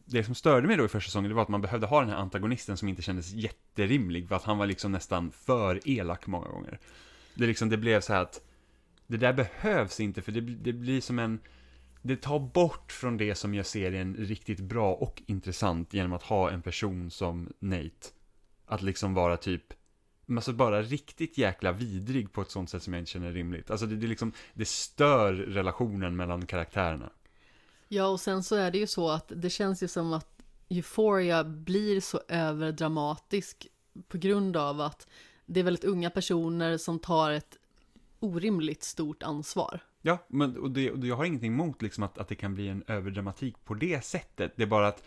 det 0.04 0.24
som 0.24 0.34
störde 0.34 0.66
mig 0.66 0.76
då 0.76 0.84
i 0.84 0.88
första 0.88 1.08
säsongen, 1.08 1.28
det 1.28 1.34
var 1.34 1.42
att 1.42 1.48
man 1.48 1.60
behövde 1.60 1.86
ha 1.86 2.00
den 2.00 2.10
här 2.10 2.16
antagonisten 2.16 2.76
som 2.76 2.88
inte 2.88 3.02
kändes 3.02 3.32
jätterimlig, 3.32 4.28
för 4.28 4.36
att 4.36 4.42
han 4.42 4.58
var 4.58 4.66
liksom 4.66 4.92
nästan 4.92 5.30
för 5.30 5.88
elak 5.88 6.26
många 6.26 6.48
gånger. 6.48 6.78
Det, 7.34 7.46
liksom, 7.46 7.68
det 7.68 7.76
blev 7.76 8.00
så 8.00 8.12
här 8.12 8.22
att 8.22 8.40
det 9.06 9.16
där 9.16 9.32
behövs 9.32 10.00
inte 10.00 10.22
för 10.22 10.32
det, 10.32 10.40
det 10.40 10.72
blir 10.72 11.00
som 11.00 11.18
en 11.18 11.40
det 12.02 12.16
tar 12.16 12.38
bort 12.38 12.92
från 12.92 13.16
det 13.16 13.34
som 13.34 13.54
gör 13.54 13.62
serien 13.62 14.16
riktigt 14.18 14.60
bra 14.60 14.94
och 14.94 15.22
intressant 15.26 15.94
genom 15.94 16.12
att 16.12 16.22
ha 16.22 16.50
en 16.50 16.62
person 16.62 17.10
som 17.10 17.52
Nate. 17.58 18.08
Att 18.66 18.82
liksom 18.82 19.14
vara 19.14 19.36
typ, 19.36 19.72
alltså 20.28 20.52
bara 20.52 20.82
riktigt 20.82 21.38
jäkla 21.38 21.72
vidrig 21.72 22.32
på 22.32 22.42
ett 22.42 22.50
sånt 22.50 22.70
sätt 22.70 22.82
som 22.82 22.92
jag 22.92 23.00
inte 23.00 23.10
känner 23.10 23.32
rimligt. 23.32 23.70
Alltså 23.70 23.86
det, 23.86 23.96
det 23.96 24.06
liksom, 24.06 24.32
det 24.54 24.68
stör 24.68 25.32
relationen 25.32 26.16
mellan 26.16 26.46
karaktärerna. 26.46 27.10
Ja, 27.88 28.06
och 28.06 28.20
sen 28.20 28.42
så 28.42 28.56
är 28.56 28.70
det 28.70 28.78
ju 28.78 28.86
så 28.86 29.10
att 29.10 29.32
det 29.36 29.50
känns 29.50 29.82
ju 29.82 29.88
som 29.88 30.12
att 30.12 30.42
Euphoria 30.68 31.44
blir 31.44 32.00
så 32.00 32.20
överdramatisk 32.28 33.66
på 34.08 34.18
grund 34.18 34.56
av 34.56 34.80
att 34.80 35.08
det 35.46 35.60
är 35.60 35.64
väldigt 35.64 35.84
unga 35.84 36.10
personer 36.10 36.78
som 36.78 36.98
tar 36.98 37.30
ett 37.30 37.58
orimligt 38.20 38.82
stort 38.82 39.22
ansvar. 39.22 39.80
Ja, 40.02 40.18
men 40.28 40.56
och 40.56 40.70
det, 40.70 40.90
och 40.90 41.06
jag 41.06 41.16
har 41.16 41.24
ingenting 41.24 41.52
emot 41.52 41.82
liksom 41.82 42.04
att, 42.04 42.18
att 42.18 42.28
det 42.28 42.34
kan 42.34 42.54
bli 42.54 42.68
en 42.68 42.84
överdramatik 42.86 43.64
på 43.64 43.74
det 43.74 44.04
sättet. 44.04 44.52
Det 44.56 44.62
är 44.62 44.66
bara 44.66 44.88
att 44.88 45.02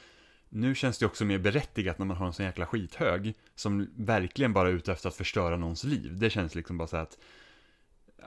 nu 0.49 0.75
känns 0.75 0.97
det 0.97 1.05
också 1.05 1.25
mer 1.25 1.39
berättigat 1.39 1.99
när 1.99 2.05
man 2.05 2.17
har 2.17 2.27
en 2.27 2.33
sån 2.33 2.45
jäkla 2.45 2.65
skithög 2.65 3.33
som 3.55 3.87
verkligen 3.95 4.53
bara 4.53 4.69
är 4.69 4.73
ute 4.73 4.91
efter 4.91 5.09
att 5.09 5.15
förstöra 5.15 5.57
någons 5.57 5.83
liv. 5.83 6.17
Det 6.19 6.29
känns 6.29 6.55
liksom 6.55 6.77
bara 6.77 6.87
så 6.87 6.97
att, 6.97 7.17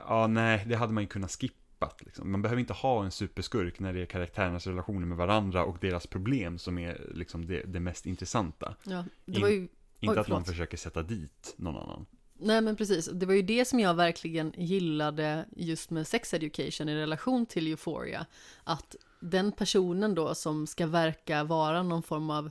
ja 0.09 0.27
nej, 0.27 0.65
det 0.67 0.77
hade 0.77 0.93
man 0.93 1.03
ju 1.03 1.09
kunnat 1.09 1.31
skippat. 1.31 2.03
Liksom. 2.05 2.33
Man 2.33 2.43
behöver 2.43 2.61
inte 2.61 2.73
ha 2.73 3.05
en 3.05 3.11
superskurk 3.11 3.81
när 3.81 3.93
det 3.93 4.03
är 4.03 4.07
karaktärernas 4.07 4.67
relationer 4.67 5.07
med 5.07 5.17
varandra 5.17 5.65
och 5.65 5.77
deras 5.81 6.07
problem 6.07 6.59
som 6.59 6.79
är 6.79 7.11
liksom 7.15 7.47
det, 7.47 7.63
det 7.63 7.81
mest 7.81 8.07
intressanta. 8.07 8.75
Ja, 8.85 9.05
det 9.25 9.41
var 9.41 9.49
ju... 9.49 9.69
Inte 10.03 10.15
Oj, 10.15 10.19
att 10.19 10.29
man 10.29 10.45
försöker 10.45 10.77
sätta 10.77 11.03
dit 11.03 11.55
någon 11.57 11.77
annan. 11.77 12.07
Nej 12.43 12.61
men 12.61 12.77
precis, 12.77 13.11
det 13.13 13.27
var 13.27 13.35
ju 13.35 13.43
det 13.43 13.65
som 13.65 13.81
jag 13.81 13.95
verkligen 13.95 14.53
gillade 14.57 15.45
just 15.57 15.91
med 15.91 16.07
sex 16.07 16.35
education 16.35 16.89
i 16.89 16.95
relation 16.95 17.47
till 17.47 17.67
euphoria. 17.67 18.27
Att 18.65 18.97
den 19.21 19.53
personen 19.53 20.15
då 20.15 20.35
som 20.35 20.67
ska 20.67 20.87
verka 20.87 21.45
vara 21.45 21.83
någon 21.83 22.03
form 22.03 22.31
av 22.31 22.51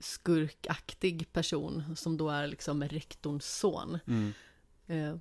skurkaktig 0.00 1.32
person 1.32 1.96
som 1.96 2.16
då 2.16 2.28
är 2.28 2.46
liksom 2.46 2.82
rektorns 2.84 3.58
son. 3.58 3.98
Eh, 4.86 5.16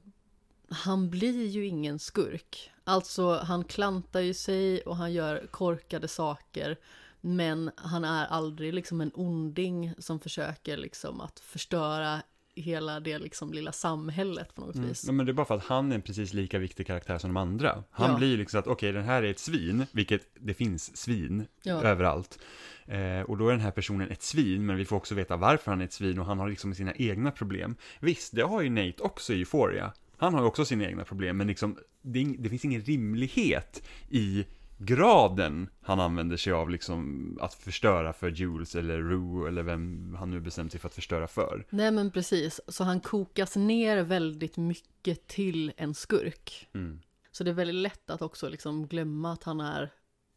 han 0.69 1.09
blir 1.09 1.47
ju 1.47 1.65
ingen 1.65 1.99
skurk. 1.99 2.71
Alltså 2.83 3.35
han 3.35 3.63
klantar 3.63 4.19
ju 4.19 4.33
sig 4.33 4.81
och 4.81 4.97
han 4.97 5.13
gör 5.13 5.47
korkade 5.51 6.07
saker. 6.07 6.77
Men 7.21 7.71
han 7.75 8.03
är 8.05 8.25
aldrig 8.25 8.73
liksom 8.73 9.01
en 9.01 9.11
onding 9.13 9.93
som 9.97 10.19
försöker 10.19 10.77
liksom 10.77 11.21
att 11.21 11.39
förstöra 11.39 12.21
hela 12.55 12.99
det 12.99 13.19
liksom 13.19 13.53
lilla 13.53 13.71
samhället 13.71 14.55
på 14.55 14.61
något 14.61 14.75
Mm. 14.75 14.87
vis. 14.87 15.09
Men 15.09 15.25
det 15.25 15.31
är 15.31 15.33
bara 15.33 15.45
för 15.45 15.55
att 15.55 15.63
han 15.63 15.91
är 15.91 15.95
en 15.95 16.01
precis 16.01 16.33
lika 16.33 16.59
viktig 16.59 16.87
karaktär 16.87 17.17
som 17.17 17.29
de 17.33 17.37
andra. 17.37 17.83
Han 17.91 18.11
Ja. 18.11 18.17
blir 18.17 18.37
liksom 18.37 18.59
att, 18.59 18.67
okej, 18.67 18.91
den 18.91 19.03
här 19.03 19.23
är 19.23 19.31
ett 19.31 19.39
svin, 19.39 19.85
vilket 19.91 20.21
det 20.39 20.53
finns 20.53 20.97
svin 20.97 21.45
Ja. 21.63 21.83
överallt. 21.83 22.39
Eh, 22.85 23.21
och 23.21 23.37
då 23.37 23.47
är 23.47 23.51
den 23.51 23.59
här 23.61 23.71
personen 23.71 24.09
ett 24.11 24.21
svin, 24.23 24.65
men 24.65 24.77
vi 24.77 24.85
får 24.85 24.95
också 24.95 25.15
veta 25.15 25.37
varför 25.37 25.71
han 25.71 25.81
är 25.81 25.85
ett 25.85 25.93
svin 25.93 26.19
och 26.19 26.25
han 26.25 26.39
har 26.39 26.49
liksom 26.49 26.75
sina 26.75 26.93
egna 26.95 27.31
problem. 27.31 27.75
Visst, 27.99 28.35
det 28.35 28.41
har 28.41 28.61
ju 28.61 28.69
Nate 28.69 29.03
också 29.03 29.33
i 29.33 29.39
Euphoria. 29.39 29.93
Han 30.17 30.33
har 30.33 30.41
ju 30.41 30.47
också 30.47 30.65
sina 30.65 30.85
egna 30.85 31.03
problem, 31.03 31.37
men 31.37 31.47
liksom, 31.47 31.77
det, 32.01 32.35
det 32.39 32.49
finns 32.49 32.65
ingen 32.65 32.81
rimlighet 32.81 33.83
i 34.09 34.45
graden 34.85 35.69
han 35.81 35.99
använder 35.99 36.37
sig 36.37 36.53
av 36.53 36.69
liksom 36.69 37.37
att 37.41 37.53
förstöra 37.53 38.13
för 38.13 38.29
Jules 38.29 38.75
eller 38.75 38.97
Rue 38.97 39.47
eller 39.47 39.63
vem 39.63 40.15
han 40.19 40.31
nu 40.31 40.39
bestämt 40.39 40.71
sig 40.71 40.81
för 40.81 40.87
att 40.87 40.95
förstöra 40.95 41.27
för. 41.27 41.65
Nej 41.69 41.91
men 41.91 42.11
precis, 42.11 42.61
så 42.67 42.83
han 42.83 42.99
kokas 42.99 43.55
ner 43.55 44.03
väldigt 44.03 44.57
mycket 44.57 45.27
till 45.27 45.73
en 45.77 45.93
skurk. 45.93 46.69
Mm. 46.73 47.01
Så 47.31 47.43
det 47.43 47.49
är 47.49 47.55
väldigt 47.55 47.75
lätt 47.75 48.09
att 48.09 48.21
också 48.21 48.49
liksom 48.49 48.87
glömma 48.87 49.33
att 49.33 49.43
han 49.43 49.59
är 49.59 49.93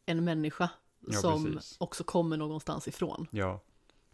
en 0.07 0.24
människa 0.24 0.70
Ja, 1.07 1.18
som 1.18 1.44
precis. 1.44 1.76
också 1.80 2.04
kommer 2.04 2.37
någonstans 2.37 2.88
ifrån. 2.88 3.26
Ja, 3.30 3.61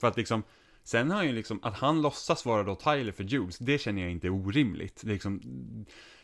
för 0.00 0.08
att 0.08 0.16
liksom, 0.16 0.42
sen 0.82 1.10
har 1.10 1.16
han 1.16 1.26
ju 1.26 1.32
liksom, 1.32 1.60
att 1.62 1.74
han 1.74 2.02
låtsas 2.02 2.46
vara 2.46 2.62
då 2.62 2.74
Tyler 2.74 3.12
för 3.12 3.24
Jules, 3.24 3.58
det 3.58 3.78
känner 3.78 4.02
jag 4.02 4.10
inte 4.10 4.26
är 4.26 4.30
orimligt. 4.30 5.00
Det 5.02 5.10
är, 5.10 5.12
liksom, 5.12 5.40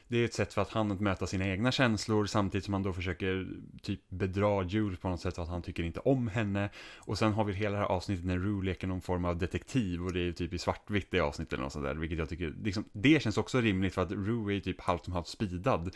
det 0.08 0.18
är 0.18 0.24
ett 0.24 0.34
sätt 0.34 0.54
för 0.54 0.62
att 0.62 0.70
han 0.70 0.92
att 0.92 1.00
möta 1.00 1.26
sina 1.26 1.46
egna 1.46 1.72
känslor 1.72 2.26
samtidigt 2.26 2.64
som 2.64 2.74
han 2.74 2.82
då 2.82 2.92
försöker 2.92 3.46
typ 3.82 4.00
bedra 4.08 4.62
Jules 4.62 4.98
på 4.98 5.08
något 5.08 5.20
sätt 5.20 5.34
för 5.34 5.42
att 5.42 5.48
han 5.48 5.62
tycker 5.62 5.82
inte 5.82 6.00
om 6.00 6.28
henne. 6.28 6.70
Och 6.96 7.18
sen 7.18 7.32
har 7.32 7.44
vi 7.44 7.52
hela 7.52 7.70
det 7.70 7.78
här 7.78 7.90
avsnittet 7.90 8.24
när 8.24 8.38
Rue 8.38 8.64
leker 8.64 8.86
någon 8.86 9.00
form 9.00 9.24
av 9.24 9.38
detektiv 9.38 10.04
och 10.04 10.12
det 10.12 10.20
är 10.20 10.24
ju 10.24 10.32
typ 10.32 10.52
i 10.52 10.58
svartvitt 10.58 11.10
det 11.10 11.20
avsnittet 11.20 11.52
eller 11.52 11.62
något 11.62 11.72
sånt 11.72 11.84
där, 11.84 11.94
vilket 11.94 12.18
jag 12.18 12.28
tycker, 12.28 12.54
liksom, 12.62 12.84
det 12.92 13.22
känns 13.22 13.38
också 13.38 13.60
rimligt 13.60 13.94
för 13.94 14.02
att 14.02 14.12
Rue 14.12 14.52
är 14.52 14.54
ju 14.54 14.60
typ 14.60 14.80
halvt 14.80 15.06
om 15.06 15.12
halvt 15.12 15.28
speedad. 15.28 15.90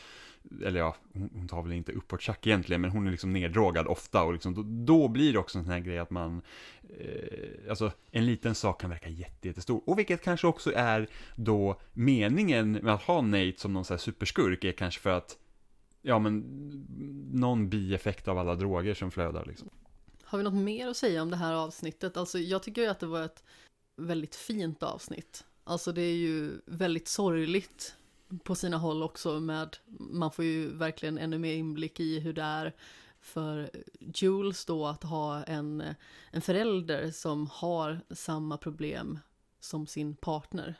Eller 0.64 0.81
ja, 0.81 0.96
hon, 1.12 1.49
tar 1.49 1.62
väl 1.62 1.73
inte 1.73 1.92
uppåt 1.92 2.29
egentligen, 2.42 2.81
men 2.81 2.90
hon 2.90 3.07
är 3.07 3.11
liksom 3.11 3.33
neddrogad 3.33 3.87
ofta 3.87 4.23
och 4.23 4.33
liksom, 4.33 4.55
då, 4.55 4.62
då 4.66 5.09
blir 5.09 5.33
det 5.33 5.38
också 5.38 5.59
en 5.59 5.64
sån 5.64 5.73
här 5.73 5.81
grej 5.81 5.99
att 5.99 6.11
man, 6.11 6.42
eh, 6.98 7.70
alltså 7.70 7.92
en 8.11 8.26
liten 8.26 8.55
sak 8.55 8.81
kan 8.81 8.90
verka 8.90 9.09
jätte, 9.09 9.48
jättestor. 9.48 9.83
Och 9.87 9.98
vilket 9.98 10.22
kanske 10.22 10.46
också 10.46 10.72
är 10.74 11.09
då 11.37 11.81
meningen 11.92 12.72
med 12.72 12.94
att 12.94 13.03
ha 13.03 13.22
Nate 13.22 13.55
som 13.57 13.72
någon 13.72 13.85
så 13.85 13.94
här 13.94 13.98
superskurk 13.98 14.64
är 14.64 14.72
kanske 14.72 15.00
för 15.00 15.11
att, 15.11 15.38
ja 16.03 16.18
men, 16.18 16.44
någon 17.33 17.68
bieffekt 17.68 18.29
av 18.29 18.38
alla 18.38 18.55
droger 18.55 18.94
som 18.94 19.11
flödar 19.11 19.44
liksom. 19.44 19.68
Har 20.22 20.38
vi 20.38 20.44
något 20.44 20.55
mer 20.55 20.88
att 20.88 20.96
säga 20.96 21.22
om 21.22 21.31
det 21.31 21.37
här 21.37 21.55
avsnittet? 21.55 22.16
Alltså 22.16 22.38
jag 22.38 22.62
tycker 22.62 22.83
ju 22.83 22.88
att 22.88 23.00
det 23.00 23.07
var 23.07 23.22
ett 23.22 23.44
väldigt 23.96 24.35
fint 24.35 24.83
avsnitt. 24.83 25.44
Alltså 25.64 25.92
det 25.92 26.03
är 26.03 26.16
ju 26.16 26.53
väldigt 26.66 27.09
sorgligt 27.09 27.94
på 28.44 28.55
sina 28.55 28.76
håll 28.76 29.03
också 29.03 29.40
med, 29.40 29.76
man 29.98 30.31
får 30.31 30.44
ju 30.44 30.68
verkligen 30.68 31.18
ännu 31.18 31.38
mer 31.38 31.55
inblick 31.55 32.00
i 32.00 32.20
hur 32.20 32.33
det 32.33 32.42
är 32.42 32.74
för 33.20 33.70
Jules 34.00 34.64
då 34.64 34.87
att 34.87 35.02
ha 35.02 35.44
en, 35.44 35.94
en 36.30 36.42
förälder 36.42 37.11
som 37.11 37.46
har 37.46 38.00
samma 38.11 38.56
problem 38.56 39.18
som 39.61 39.87
sin 39.87 40.16
partner. 40.16 40.74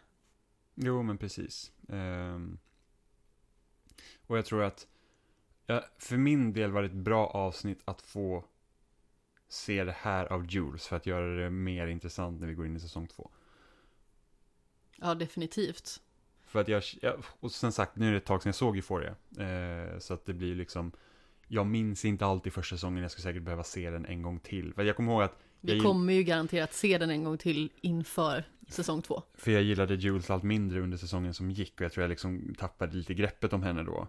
Jo, 0.75 1.03
men 1.03 1.19
precis. 1.19 1.73
Ehm, 1.89 2.59
och 4.27 4.39
jag 4.39 4.45
tror 4.45 4.63
att, 4.63 4.87
ja, 5.67 5.85
för 5.99 6.17
min 6.17 6.53
del 6.53 6.71
var 6.71 6.83
det 6.83 6.89
ett 6.89 6.93
bra 6.93 7.27
avsnitt 7.27 7.83
att 7.85 8.03
få 8.03 8.45
se 9.49 9.85
det 9.85 9.97
här 9.99 10.33
av 10.33 10.47
Jules 10.47 10.87
för 10.87 10.97
att 10.97 11.07
göra 11.07 11.43
det 11.43 11.51
mer 11.51 11.87
intressant 11.87 12.41
när 12.41 12.49
vi 12.49 12.55
går 12.55 12.67
in 12.67 12.77
i 12.77 12.81
säsong 12.81 13.07
två. 13.07 13.31
Ja, 14.97 15.15
definitivt. 15.15 16.01
För 16.47 16.61
att 16.61 16.69
jag, 16.69 16.83
ja, 17.03 17.17
och 17.41 17.53
sen 17.53 17.73
sagt, 17.73 17.97
nu 17.97 18.09
är 18.09 18.13
det 18.13 18.17
ett 18.17 18.25
tag 18.25 18.43
sedan 18.43 18.49
jag 18.49 18.55
såg 18.55 18.77
Euphoria. 18.77 19.17
Eh, 19.39 19.99
så 19.99 20.15
att 20.15 20.25
det 20.25 20.33
blir 20.35 20.55
liksom, 20.55 20.93
jag 21.53 21.67
minns 21.67 22.05
inte 22.05 22.27
alltid 22.27 22.53
första 22.53 22.77
säsongen, 22.77 23.03
jag 23.03 23.11
skulle 23.11 23.23
säkert 23.23 23.43
behöva 23.43 23.65
se 23.65 23.91
den 23.91 24.07
en 24.07 24.23
gång 24.23 24.39
till. 24.39 24.75
För 24.75 24.83
jag 24.83 24.97
kommer 24.97 25.13
ihåg 25.13 25.23
att, 25.23 25.39
Vi 25.61 25.81
kommer 25.81 26.13
ju 26.13 26.23
garanterat 26.23 26.75
se 26.75 26.99
den 26.99 27.11
en 27.11 27.25
gång 27.25 27.39
till 27.39 27.73
inför 27.81 28.45
säsong 28.69 29.03
två. 29.03 29.23
för 29.35 29.51
jag 29.51 29.63
gillade 29.63 29.95
Jules 29.95 30.31
allt 30.31 30.43
mindre 30.43 30.81
under 30.81 30.97
säsongen 30.97 31.35
som 31.35 31.51
gick 31.51 31.75
och 31.75 31.81
jag 31.81 31.93
tror 31.93 32.03
jag 32.03 32.09
liksom 32.09 32.55
tappade 32.59 32.97
lite 32.97 33.15
greppet 33.15 33.53
om 33.53 33.63
henne 33.63 33.83
då. 33.83 34.09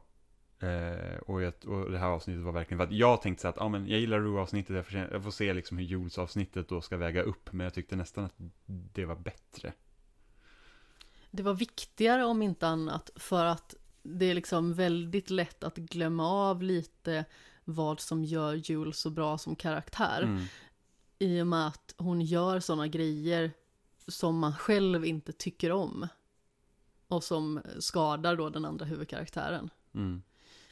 Eh, 0.68 1.18
och, 1.18 1.42
jag, 1.42 1.54
och 1.68 1.92
det 1.92 1.98
här 1.98 2.08
avsnittet 2.08 2.44
var 2.44 2.52
verkligen 2.52 2.78
för 2.78 2.86
att 2.86 2.92
jag 2.92 3.22
tänkte 3.22 3.42
så 3.42 3.48
att, 3.48 3.58
ja 3.60 3.70
men 3.70 3.88
jag 3.88 4.00
gillar 4.00 4.20
Rue-avsnittet, 4.20 4.76
jag, 4.76 4.86
får 4.86 5.00
jag 5.12 5.24
får 5.24 5.32
se 5.32 5.54
liksom 5.54 5.78
hur 5.78 5.86
Jules-avsnittet 5.86 6.70
då 6.70 6.82
ska 6.82 6.98
väga 6.98 7.22
upp, 7.22 7.54
men 7.54 7.64
jag 7.64 7.74
tyckte 7.74 7.96
nästan 7.96 8.26
att 8.26 8.36
det 8.66 9.06
var 9.06 9.16
bättre. 9.16 9.74
Det 11.32 11.44
var 11.44 11.54
viktigare 11.54 12.26
om 12.26 12.42
inte 12.42 12.68
annat 12.68 13.10
för 13.16 13.46
att 13.46 13.76
det 14.04 14.26
är 14.26 14.34
liksom 14.34 14.74
väldigt 14.74 15.30
lätt 15.30 15.64
att 15.64 15.78
glömma 15.78 16.28
av 16.28 16.64
lite 16.64 17.26
vad 17.64 18.00
som 18.00 18.24
gör 18.24 18.54
Jules 18.54 19.00
så 19.00 19.10
bra 19.10 19.38
som 19.38 19.56
karaktär. 19.56 20.22
Mm. 20.22 20.44
I 21.20 21.42
och 21.42 21.48
med 21.48 21.68
att 21.68 21.96
hon 21.98 22.22
gör 22.22 22.60
sådana 22.60 22.88
grejer 22.88 23.52
som 24.08 24.40
man 24.40 24.54
själv 24.54 25.06
inte 25.06 25.32
tycker 25.32 25.72
om. 25.72 26.08
Och 27.08 27.24
som 27.24 27.62
skadar 27.80 28.36
då 28.36 28.50
den 28.50 28.66
andra 28.66 28.86
huvudkaraktären. 28.86 29.70
Mm. 29.96 30.22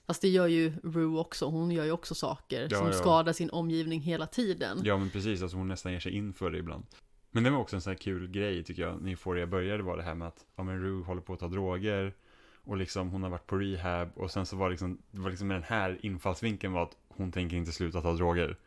Fast 0.06 0.22
det 0.22 0.30
gör 0.30 0.48
ju 0.48 0.74
Rue 0.84 1.20
också, 1.20 1.46
hon 1.46 1.72
gör 1.72 1.86
ju 1.86 1.92
också 1.92 2.16
saker 2.16 2.68
Ja, 2.72 2.78
som 2.78 2.88
ja. 2.88 2.94
skadar 2.94 3.34
sin 3.34 3.50
omgivning 3.50 4.02
hela 4.02 4.28
tiden. 4.28 4.82
Ja 4.84 4.98
men 4.98 5.10
precis, 5.10 5.42
alltså 5.42 5.58
hon 5.58 5.68
nästan 5.68 5.92
ger 5.92 6.00
sig 6.00 6.12
in 6.12 6.34
för 6.34 6.52
det 6.52 6.58
ibland. 6.58 6.86
Men 7.32 7.44
det 7.44 7.50
var 7.50 7.60
också 7.60 7.76
en 7.76 7.82
sån 7.82 7.92
här 7.92 7.98
kul 7.98 8.28
grej 8.28 8.64
tycker 8.64 8.82
jag, 8.82 9.02
när 9.02 9.10
Euphoria 9.10 9.48
började 9.48 9.84
var 9.84 9.98
det 9.98 10.04
här 10.04 10.16
med 10.16 10.28
att, 10.28 10.46
ja 10.56 10.64
men 10.64 10.82
Rue 10.82 11.04
håller 11.04 11.22
på 11.22 11.34
att 11.34 11.40
ta 11.40 11.48
droger, 11.48 12.16
och 12.64 12.78
liksom 12.78 13.10
hon 13.10 13.24
har 13.24 13.30
varit 13.30 13.48
på 13.48 13.58
rehab, 13.58 14.10
och 14.16 14.32
sen 14.32 14.46
så 14.46 14.56
var 14.58 14.66
det 14.66 14.72
liksom, 14.72 14.98
det 15.12 15.20
var 15.20 15.30
liksom 15.30 15.48
med 15.48 15.56
den 15.56 15.64
här 15.64 15.98
infallsvinkeln 16.02 16.74
var 16.74 16.84
att 16.84 16.98
hon 17.08 17.32
tänker 17.32 17.58
inte 17.58 17.72
sluta 17.72 18.02
ta 18.02 18.14
droger. 18.14 18.58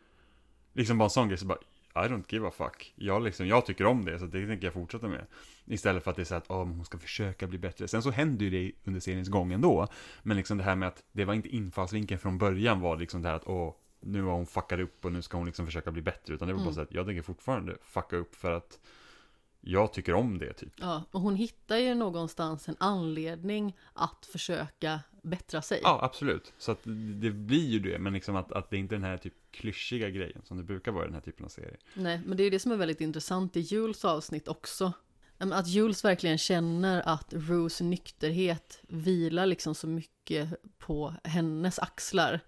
Liksom 0.73 0.97
bara 0.97 1.03
en 1.05 1.09
sån 1.09 1.27
grej, 1.27 1.37
så 1.37 1.45
bara, 1.45 1.57
I 1.95 2.09
don't 2.09 2.23
give 2.29 2.47
a 2.47 2.51
fuck. 2.51 2.93
Jag, 2.95 3.23
liksom, 3.23 3.47
jag 3.47 3.65
tycker 3.65 3.85
om 3.85 4.05
det, 4.05 4.19
så 4.19 4.25
det 4.25 4.47
tänker 4.47 4.67
jag 4.67 4.73
fortsätta 4.73 5.07
med. 5.07 5.25
Istället 5.65 6.03
för 6.03 6.11
att 6.11 6.15
det 6.17 6.23
är 6.23 6.25
så 6.25 6.35
att, 6.35 6.49
oh, 6.49 6.65
hon 6.65 6.85
ska 6.85 6.97
försöka 6.97 7.47
bli 7.47 7.57
bättre. 7.57 7.87
Sen 7.87 8.01
så 8.03 8.11
händer 8.11 8.45
ju 8.45 8.49
det 8.51 8.71
under 8.83 8.99
seriens 8.99 9.29
gång 9.29 9.53
ändå. 9.53 9.87
Men 10.23 10.37
liksom 10.37 10.57
det 10.57 10.63
här 10.63 10.75
med 10.75 10.87
att 10.87 11.03
det 11.11 11.25
var 11.25 11.33
inte 11.33 11.49
infallsvinkeln 11.49 12.19
från 12.19 12.37
början 12.37 12.79
var 12.81 12.97
liksom 12.97 13.21
det 13.21 13.27
här 13.29 13.35
att, 13.35 13.47
åh, 13.47 13.73
nu 13.99 14.23
har 14.23 14.31
hon 14.31 14.45
fuckat 14.45 14.79
upp 14.79 15.05
och 15.05 15.11
nu 15.11 15.21
ska 15.21 15.37
hon 15.37 15.45
liksom 15.45 15.65
försöka 15.65 15.91
bli 15.91 16.01
bättre. 16.01 16.33
Utan 16.33 16.47
det 16.47 16.53
var 16.53 16.59
bara 16.59 16.63
Mm. 16.63 16.75
så 16.75 16.81
att 16.81 16.93
jag 16.93 17.05
tänker 17.05 17.21
fortfarande 17.21 17.77
fucka 17.83 18.15
upp 18.15 18.35
för 18.35 18.51
att 18.51 18.79
jag 19.65 19.93
tycker 19.93 20.13
om 20.13 20.39
det 20.39 20.53
typ. 20.53 20.73
Ja, 20.75 21.03
och 21.11 21.21
hon 21.21 21.35
hittar 21.35 21.77
ju 21.77 21.95
någonstans 21.95 22.69
en 22.69 22.75
anledning 22.79 23.77
att 23.93 24.25
försöka 24.25 24.99
bättra 25.21 25.61
sig. 25.61 25.79
Ja, 25.83 25.99
absolut. 26.01 26.53
Så 26.57 26.71
att 26.71 26.83
det 27.21 27.31
blir 27.31 27.67
ju 27.67 27.79
det, 27.79 27.99
men 27.99 28.13
liksom 28.13 28.35
att, 28.35 28.51
att 28.51 28.69
det 28.69 28.77
inte 28.77 28.95
är 28.95 28.99
den 28.99 29.09
här 29.09 29.17
typ 29.17 29.33
klyschiga 29.51 30.09
grejen 30.09 30.41
som 30.43 30.57
det 30.57 30.63
brukar 30.63 30.91
vara 30.91 31.03
i 31.03 31.07
den 31.07 31.13
här 31.13 31.21
typen 31.21 31.45
av 31.45 31.49
serier. 31.49 31.79
Nej, 31.93 32.21
men 32.25 32.37
det 32.37 32.43
är 32.43 32.45
ju 32.45 32.49
det 32.49 32.59
som 32.59 32.71
är 32.71 32.75
väldigt 32.75 33.01
intressant 33.01 33.57
i 33.57 33.59
Jules 33.59 34.05
avsnitt 34.05 34.47
också. 34.47 34.93
Att 35.37 35.67
Jules 35.67 36.05
verkligen 36.05 36.37
känner 36.37 37.01
att 37.05 37.33
Rues 37.33 37.81
nykterhet 37.81 38.79
vilar 38.87 39.45
liksom 39.45 39.75
så 39.75 39.87
mycket 39.87 40.49
på 40.77 41.13
hennes 41.23 41.79
axlar 41.79 42.39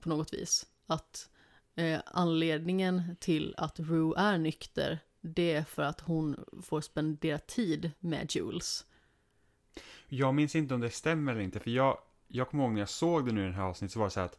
på 0.00 0.08
något 0.08 0.34
vis. 0.34 0.66
Att 0.86 1.28
eh, 1.76 2.00
anledningen 2.06 3.16
till 3.20 3.54
att 3.56 3.80
Rue 3.80 4.14
är 4.16 4.38
nykter 4.38 4.98
det 5.26 5.52
är 5.52 5.64
för 5.64 5.82
att 5.82 6.00
hon 6.00 6.44
får 6.62 6.80
spendera 6.80 7.38
tid 7.38 7.90
med 7.98 8.34
Jules. 8.34 8.86
Jag 10.08 10.34
minns 10.34 10.56
inte 10.56 10.74
om 10.74 10.80
det 10.80 10.90
stämmer 10.90 11.32
eller 11.32 11.42
inte, 11.42 11.60
för 11.60 11.70
jag, 11.70 11.98
jag 12.28 12.48
kommer 12.48 12.64
ihåg 12.64 12.72
när 12.72 12.80
jag 12.80 12.88
såg 12.88 13.26
det 13.26 13.32
nu 13.32 13.40
i 13.40 13.44
den 13.44 13.54
här 13.54 13.62
avsnittet 13.62 13.92
så 13.92 13.98
var 13.98 14.06
det 14.06 14.10
så 14.10 14.20
här 14.20 14.26
att 14.26 14.38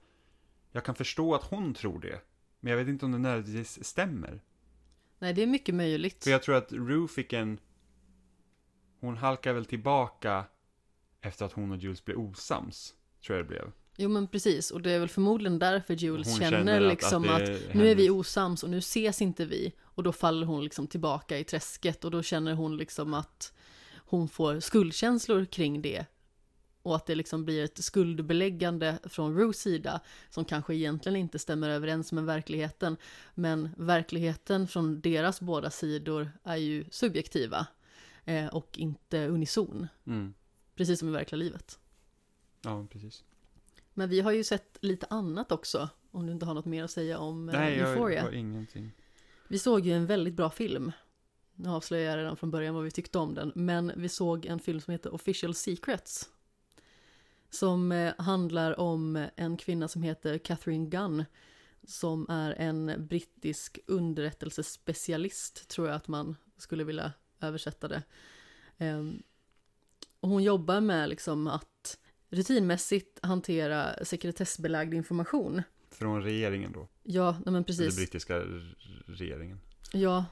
jag 0.72 0.86
kan 0.86 0.96
förstå 0.96 1.36
att 1.36 1.44
hon 1.44 1.74
tror 1.74 2.00
det, 2.00 2.22
men 2.60 2.72
jag 2.72 2.78
vet 2.78 2.88
inte 2.88 3.06
om 3.06 3.12
det 3.12 3.18
nödvändigtvis 3.18 3.84
stämmer. 3.84 4.42
Nej, 5.20 5.34
det 5.34 5.44
är 5.44 5.48
mycket 5.48 5.76
möjligt. 5.76 6.24
För 6.24 6.32
jag 6.32 6.44
tror 6.44 6.56
att 6.56 6.72
Rue 6.72 7.08
fick 7.08 7.34
en... 7.34 7.60
Hon 9.00 9.18
halkar 9.18 9.54
väl 9.54 9.66
tillbaka 9.66 10.46
efter 11.22 11.46
att 11.46 11.52
hon 11.52 11.72
och 11.72 11.78
Jules 11.78 12.06
blev 12.06 12.18
osams. 12.18 12.96
Tror 13.26 13.38
jag 13.38 13.46
det 13.46 13.50
blev. 13.50 13.72
Jo 14.00 14.10
men 14.10 14.28
precis, 14.28 14.72
och 14.72 14.82
det 14.82 14.92
är 14.92 15.00
väl 15.00 15.10
förmodligen 15.10 15.60
därför 15.60 15.94
Jules 15.94 16.28
Hon 16.28 16.38
känner, 16.38 16.52
känner 16.58 16.82
att- 16.82 16.90
liksom 16.90 17.30
att 17.30 17.42
att, 17.42 17.74
nu 17.76 17.90
är 17.92 17.96
vi 17.96 18.10
osams 18.10 18.64
och 18.64 18.70
nu 18.70 18.78
ses 18.78 19.22
inte 19.22 19.46
vi. 19.46 19.74
Och 19.84 20.04
då 20.04 20.12
faller 20.12 20.46
hon 20.48 20.64
liksom 20.64 20.88
tillbaka 20.88 21.38
i 21.40 21.44
träsket 21.44 22.06
och 22.06 22.12
då 22.12 22.24
känner 22.24 22.54
hon 22.54 22.78
liksom 22.78 23.14
att 23.14 23.54
hon 23.96 24.30
får 24.30 24.60
skuldkänslor 24.60 25.46
kring 25.46 25.82
det. 25.82 26.06
Och 26.82 26.96
att 26.96 27.06
det 27.06 27.16
liksom 27.16 27.46
blir 27.46 27.64
ett 27.64 27.84
skuldbeläggande 27.84 29.00
från 29.04 29.38
Rues 29.38 29.58
sida 29.60 30.02
som 30.30 30.46
kanske 30.46 30.76
egentligen 30.76 31.16
inte 31.16 31.40
stämmer 31.40 31.70
överens 31.70 32.12
med 32.12 32.24
verkligheten. 32.26 32.98
Men 33.36 33.70
verkligheten 33.78 34.68
från 34.68 35.02
deras 35.02 35.42
båda 35.42 35.70
sidor 35.70 36.32
är 36.44 36.56
ju 36.56 36.86
subjektiva 36.92 37.68
eh, 38.26 38.48
och 38.48 38.78
inte 38.80 39.28
unison. 39.28 39.88
Mm. 40.08 40.34
Precis 40.76 41.00
som 41.00 41.10
i 41.10 41.12
verkliga 41.12 41.38
livet. 41.40 41.80
Ja, 42.62 42.88
precis. 42.92 43.24
Men 43.98 44.10
vi 44.10 44.22
har 44.22 44.32
ju 44.32 44.44
sett 44.44 44.78
lite 44.82 45.06
annat 45.10 45.52
också, 45.52 45.90
om 46.12 46.26
du 46.26 46.32
inte 46.32 46.46
har 46.46 46.54
något 46.54 46.66
mer 46.66 46.84
att 46.84 46.92
säga 46.92 47.20
om 47.20 47.50
eh, 47.50 47.60
Nej, 47.60 47.78
jag 47.78 47.90
Euphoria. 47.90 48.22
har 48.22 48.32
ingenting. 48.32 48.92
Vi 49.48 49.60
såg 49.60 49.86
ju 49.86 49.94
en 49.94 50.06
väldigt 50.06 50.34
bra 50.34 50.50
film. 50.50 50.92
Nu 51.56 51.70
avslöjar 51.70 52.12
jag 52.12 52.18
redan 52.18 52.38
från 52.38 52.52
början 52.52 52.76
vad 52.76 52.84
vi 52.84 52.92
tyckte 52.92 53.18
om 53.18 53.34
den, 53.34 53.52
men 53.56 53.92
vi 53.96 54.10
såg 54.10 54.46
en 54.46 54.60
film 54.60 54.82
som 54.82 54.92
heter 54.92 55.14
Official 55.14 55.54
Secrets. 55.54 56.30
Som 57.50 57.92
eh, 57.92 58.14
handlar 58.18 58.80
om 58.80 59.28
en 59.36 59.58
kvinna 59.58 59.88
som 59.88 60.04
heter 60.04 60.38
Catherine 60.38 60.90
Gunn, 60.90 61.26
som 61.84 62.26
är 62.30 62.52
en 62.52 63.08
brittisk 63.08 63.80
underrättelsespecialist, 63.88 65.68
tror 65.68 65.88
jag 65.88 65.96
att 65.96 66.08
man 66.08 66.36
skulle 66.58 66.84
vilja 66.84 67.12
översätta 67.42 67.88
det. 67.88 68.04
Ehm, 68.78 69.24
hon 70.22 70.44
jobbar 70.44 70.82
med 70.82 71.10
liksom 71.10 71.48
att 71.48 72.00
rutinmässigt 72.30 73.20
hantera 73.26 74.06
sekretessbelagd 74.06 74.94
information. 74.94 75.62
Från 75.92 76.24
regeringen 76.24 76.72
då. 76.72 76.88
Ja, 77.04 77.38
men 77.46 77.64
precis. 77.64 77.96
brittiska 77.96 78.36
r- 78.36 78.76
regeringen. 79.08 79.60
Ja, 79.94 80.26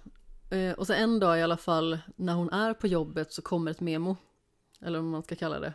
eh, 0.52 0.72
och 0.74 0.88
så 0.88 0.94
en 0.94 1.20
dag 1.20 1.40
i 1.40 1.42
alla 1.42 1.58
fall 1.58 2.00
när 2.16 2.34
hon 2.34 2.50
är 2.50 2.74
på 2.74 2.88
jobbet 2.88 3.34
så 3.34 3.42
kommer 3.42 3.72
ett 3.72 3.80
memo, 3.82 4.18
eller 4.82 5.00
vad 5.00 5.08
man 5.12 5.24
ska 5.24 5.36
kalla 5.36 5.60
det. 5.60 5.74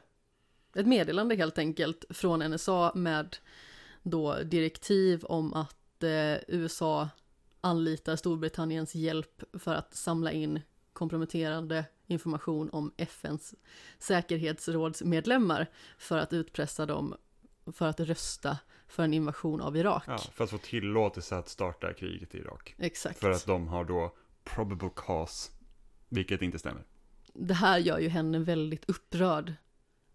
Ett 0.74 0.86
meddelande 0.86 1.34
helt 1.36 1.58
enkelt 1.58 2.04
från 2.10 2.40
NSA 2.50 2.92
med 2.94 3.36
då 4.02 4.36
direktiv 4.42 5.24
om 5.24 5.54
att 5.54 6.02
eh, 6.02 6.36
USA 6.48 7.08
anlitar 7.60 8.16
Storbritanniens 8.16 8.94
hjälp 8.94 9.42
för 9.52 9.74
att 9.74 9.94
samla 9.94 10.32
in 10.32 10.60
komprometterande 10.92 11.84
information 12.10 12.70
om 12.70 12.92
FNs 12.96 13.54
säkerhetsrådsmedlemmar 13.98 15.66
för 15.98 16.18
att 16.18 16.32
utpressa 16.32 16.86
dem 16.86 17.14
för 17.72 17.86
att 17.86 18.00
rösta 18.00 18.58
för 18.88 19.02
en 19.02 19.14
invasion 19.14 19.60
av 19.60 19.76
Irak. 19.76 20.04
Ja, 20.06 20.18
för 20.18 20.44
att 20.44 20.50
få 20.50 20.58
tillåtelse 20.58 21.36
att 21.36 21.48
starta 21.48 21.92
kriget 21.92 22.34
i 22.34 22.38
Irak. 22.38 22.74
Exakt. 22.78 23.18
För 23.18 23.30
att 23.30 23.46
de 23.46 23.68
har 23.68 23.84
då 23.84 24.14
probable 24.44 24.90
cause, 24.96 25.50
vilket 26.08 26.42
inte 26.42 26.58
stämmer. 26.58 26.84
det 27.34 27.54
här 27.54 27.78
gör 27.78 27.98
ju 27.98 28.08
henne 28.08 28.38
väldigt 28.38 28.90
upprörd. 28.90 29.54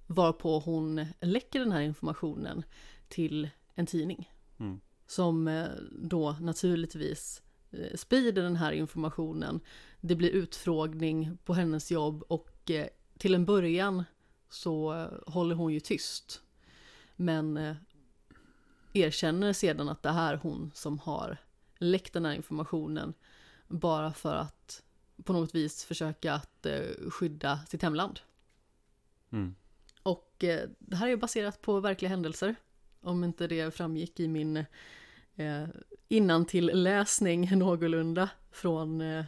Varpå 0.08 0.60
hon 0.60 1.06
läcker 1.22 1.60
den 1.60 1.72
här 1.72 1.82
informationen 1.82 2.64
till 3.08 3.50
en 3.76 3.86
tidning. 3.86 4.32
Mm. 4.60 4.80
Som 5.08 5.48
eh, 5.48 5.68
då 5.92 6.32
naturligtvis 6.42 7.42
sprider 7.96 8.44
den 8.44 8.56
här 8.56 8.72
informationen. 8.72 9.60
Det 10.02 10.16
blir 10.16 10.30
utfrågning 10.30 11.38
på 11.46 11.54
hennes 11.54 11.92
jobb 11.92 12.24
och 12.28 12.72
eh, 12.72 12.88
till 13.18 13.36
en 13.36 13.46
början 13.46 14.04
så 14.50 14.94
eh, 14.94 15.34
håller 15.34 15.56
hon 15.56 15.74
ju 15.74 15.80
tyst. 15.80 16.42
Men 17.16 17.58
eh, 17.58 17.76
erkänner 18.94 19.54
sedan 19.54 19.90
att 19.90 20.04
det 20.04 20.12
här 20.12 20.34
är 20.34 20.38
hon 20.38 20.72
som 20.74 21.00
har 21.00 21.38
läckt 21.78 22.14
den 22.14 22.26
här 22.26 22.34
informationen 22.34 23.14
bara 23.68 24.14
för 24.14 24.36
att 24.36 24.84
på 25.24 25.34
något 25.34 25.56
vis 25.56 25.86
försöka 25.86 26.34
att 26.34 26.66
eh, 26.66 27.10
skydda 27.10 27.60
sitt 27.68 27.82
hemland. 27.82 28.20
Mm. 29.32 29.56
Och 30.04 30.44
eh, 30.44 30.70
det 30.80 30.96
här 30.96 31.08
är 31.08 31.18
baserat 31.18 31.62
på 31.62 31.80
verkliga 31.80 32.10
händelser. 32.10 32.56
Om 33.02 33.24
inte 33.24 33.48
det 33.48 33.76
framgick 33.76 34.20
i 34.20 34.28
min 34.28 34.66
eh, 35.36 35.64
innantilläsning 36.08 37.58
någorlunda 37.58 38.30
från 38.52 39.02
eh, 39.02 39.26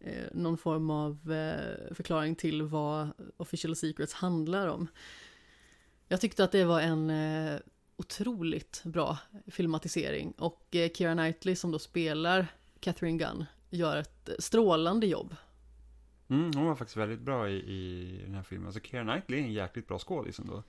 eh, 0.00 0.24
någon 0.32 0.58
form 0.58 0.90
av 0.90 1.32
eh, 1.32 1.94
förklaring 1.94 2.34
till 2.34 2.62
vad 2.62 3.08
Official 3.36 3.76
Secrets 3.76 4.14
handlar 4.14 4.66
om. 4.66 4.88
Jag 6.08 6.20
tyckte 6.20 6.44
att 6.44 6.52
det 6.52 6.64
var 6.64 6.80
en 6.80 7.10
eh, 7.10 7.60
otroligt 7.96 8.82
bra 8.84 9.18
filmatisering 9.46 10.32
och 10.32 10.76
eh, 10.76 10.90
Keira 10.94 11.14
Knightley 11.14 11.56
som 11.56 11.70
då 11.70 11.78
spelar 11.78 12.46
Catherine 12.80 13.18
Gunn 13.18 13.44
gör 13.70 13.96
ett 13.96 14.30
strålande 14.38 15.06
jobb. 15.06 15.36
Mm, 16.28 16.50
hon 16.54 16.66
var 16.66 16.74
faktiskt 16.74 16.96
väldigt 16.96 17.20
bra 17.20 17.50
i, 17.50 17.56
i 17.56 18.20
den 18.24 18.34
här 18.34 18.42
filmen. 18.42 18.66
Alltså 18.66 18.80
Keira 18.80 19.04
Knightley 19.04 19.40
är 19.40 19.44
en 19.44 19.52
jäkligt 19.52 19.88
bra 19.88 19.98
skådis 19.98 20.38
ändå. 20.38 20.62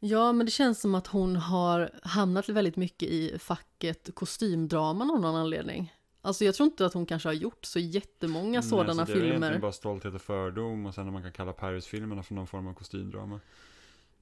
Ja, 0.00 0.32
men 0.32 0.46
det 0.46 0.52
känns 0.52 0.80
som 0.80 0.94
att 0.94 1.06
hon 1.06 1.36
har 1.36 1.90
hamnat 2.02 2.48
väldigt 2.48 2.76
mycket 2.76 3.08
i 3.08 3.38
facket 3.38 4.14
kostymdrama 4.14 5.04
av 5.04 5.20
någon 5.20 5.36
anledning. 5.36 5.92
Alltså 6.22 6.44
jag 6.44 6.54
tror 6.54 6.66
inte 6.66 6.86
att 6.86 6.94
hon 6.94 7.06
kanske 7.06 7.28
har 7.28 7.34
gjort 7.34 7.64
så 7.64 7.78
jättemånga 7.78 8.62
sådana 8.62 8.94
Nej, 8.94 9.06
så 9.06 9.12
Det 9.12 9.18
är 9.18 9.22
egentligen 9.22 9.42
filmer. 9.42 9.58
bara 9.58 9.72
stolthet 9.72 10.14
och 10.14 10.22
fördom 10.22 10.86
och 10.86 10.94
sen 10.94 11.06
om 11.06 11.12
man 11.12 11.22
kan 11.22 11.32
kalla 11.32 11.52
Pirates-filmerna 11.52 12.22
för 12.22 12.34
någon 12.34 12.46
form 12.46 12.66
av 12.66 12.74
kostymdrama. 12.74 13.40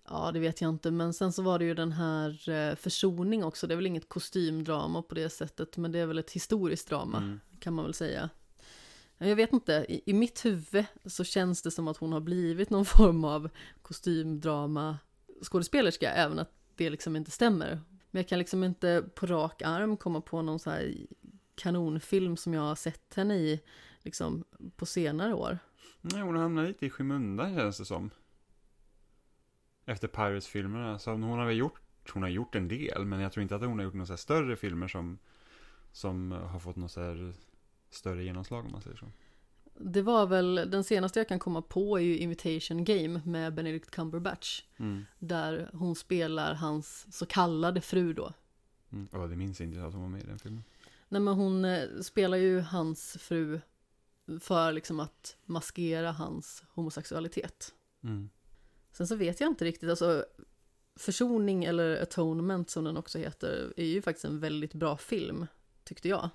Ja, 0.08 0.30
det 0.32 0.40
vet 0.40 0.60
jag 0.60 0.68
inte, 0.68 0.90
men 0.90 1.14
sen 1.14 1.32
så 1.32 1.42
var 1.42 1.58
det 1.58 1.64
ju 1.64 1.74
den 1.74 1.92
här 1.92 2.48
eh, 2.48 2.74
försoning 2.76 3.44
också. 3.44 3.66
Det 3.66 3.74
är 3.74 3.76
väl 3.76 3.86
inget 3.86 4.08
kostymdrama 4.08 5.02
på 5.02 5.14
det 5.14 5.30
sättet, 5.30 5.76
men 5.76 5.92
det 5.92 5.98
är 5.98 6.06
väl 6.06 6.18
ett 6.18 6.30
historiskt 6.30 6.88
drama, 6.88 7.18
Mm. 7.18 7.40
kan 7.60 7.74
man 7.74 7.84
väl 7.84 7.94
säga. 7.94 8.30
Jag 9.18 9.36
vet 9.36 9.52
inte, 9.52 9.72
i, 9.88 10.02
i 10.10 10.12
mitt 10.12 10.44
huvud 10.44 10.84
så 11.06 11.24
känns 11.24 11.62
det 11.62 11.70
som 11.70 11.88
att 11.88 11.96
hon 11.96 12.12
har 12.12 12.20
blivit 12.20 12.70
någon 12.70 12.84
form 12.96 13.24
av 13.24 13.48
kostymdrama 13.82 14.98
skådespelerska, 15.44 16.12
även 16.12 16.38
att 16.38 16.50
det 16.76 16.90
liksom 16.90 17.16
inte 17.16 17.30
stämmer. 17.30 17.80
Men 18.10 18.20
jag 18.20 18.28
kan 18.28 18.38
liksom 18.38 18.64
inte 18.64 19.04
på 19.14 19.26
rak 19.26 19.62
arm 19.62 19.96
komma 19.96 20.20
på 20.20 20.42
någon 20.42 20.58
så 20.58 20.70
här 20.70 20.96
kanonfilm 21.54 22.36
som 22.36 22.54
jag 22.54 22.62
har 22.62 22.74
sett 22.74 23.14
henne 23.14 23.34
i 23.36 23.60
liksom 24.02 24.44
på 24.76 24.86
senare 24.86 25.34
år. 25.34 25.58
Nej, 26.00 26.20
hon 26.20 26.36
hamnar 26.36 26.66
lite 26.66 26.86
i 26.86 26.90
skymundan 26.90 27.54
känns 27.54 27.78
det 27.78 27.84
som. 27.84 28.10
Efter 29.84 30.08
Pirates-filmerna. 30.08 30.98
Så 30.98 31.10
hon 31.10 31.22
har 31.22 31.46
väl 31.46 31.56
gjort, 31.56 31.80
hon 32.12 32.22
har 32.22 32.30
gjort 32.30 32.54
en 32.54 32.68
del, 32.68 33.04
men 33.04 33.20
jag 33.20 33.32
tror 33.32 33.42
inte 33.42 33.56
att 33.56 33.62
hon 33.62 33.78
har 33.78 33.84
gjort 33.84 33.94
några 33.94 34.16
större 34.16 34.56
filmer 34.56 34.88
som, 34.88 35.18
som 35.92 36.32
har 36.32 36.58
fått 36.58 36.76
något 36.76 36.96
större 37.90 38.24
genomslag 38.24 38.64
om 38.64 38.72
man 38.72 38.82
säger 38.82 38.96
så. 38.96 39.06
Det 39.78 40.02
var 40.02 40.26
väl, 40.26 40.54
den 40.54 40.84
senaste 40.84 41.20
jag 41.20 41.28
kan 41.28 41.38
komma 41.38 41.62
på 41.62 41.98
är 41.98 42.02
ju 42.02 42.18
Imitation 42.18 42.84
Game 42.84 43.20
med 43.24 43.54
Benedict 43.54 43.90
Cumberbatch. 43.90 44.62
Mm. 44.76 45.04
Där 45.18 45.70
hon 45.72 45.96
spelar 45.96 46.54
hans 46.54 47.06
så 47.10 47.26
kallade 47.26 47.80
fru 47.80 48.12
då. 48.12 48.32
Mm. 48.92 49.08
Oh, 49.12 49.28
det 49.28 49.36
minns 49.36 49.60
inte 49.60 49.78
jag 49.78 49.86
att 49.86 49.92
hon 49.92 50.02
var 50.02 50.08
med 50.08 50.22
i 50.22 50.26
den 50.26 50.38
filmen. 50.38 50.64
Nej 51.08 51.20
men 51.20 51.34
hon 51.34 51.64
eh, 51.64 52.00
spelar 52.02 52.36
ju 52.36 52.60
hans 52.60 53.16
fru 53.20 53.60
för 54.40 54.72
liksom 54.72 55.00
att 55.00 55.36
maskera 55.44 56.12
hans 56.12 56.64
homosexualitet. 56.68 57.74
Mm. 58.02 58.30
Sen 58.92 59.06
så 59.06 59.16
vet 59.16 59.40
jag 59.40 59.50
inte 59.50 59.64
riktigt, 59.64 59.90
alltså 59.90 60.24
Försoning 60.96 61.64
eller 61.64 62.02
Atonement 62.02 62.70
som 62.70 62.84
den 62.84 62.96
också 62.96 63.18
heter 63.18 63.72
är 63.76 63.84
ju 63.84 64.02
faktiskt 64.02 64.24
en 64.24 64.40
väldigt 64.40 64.74
bra 64.74 64.96
film, 64.96 65.46
tyckte 65.84 66.08
jag. 66.08 66.30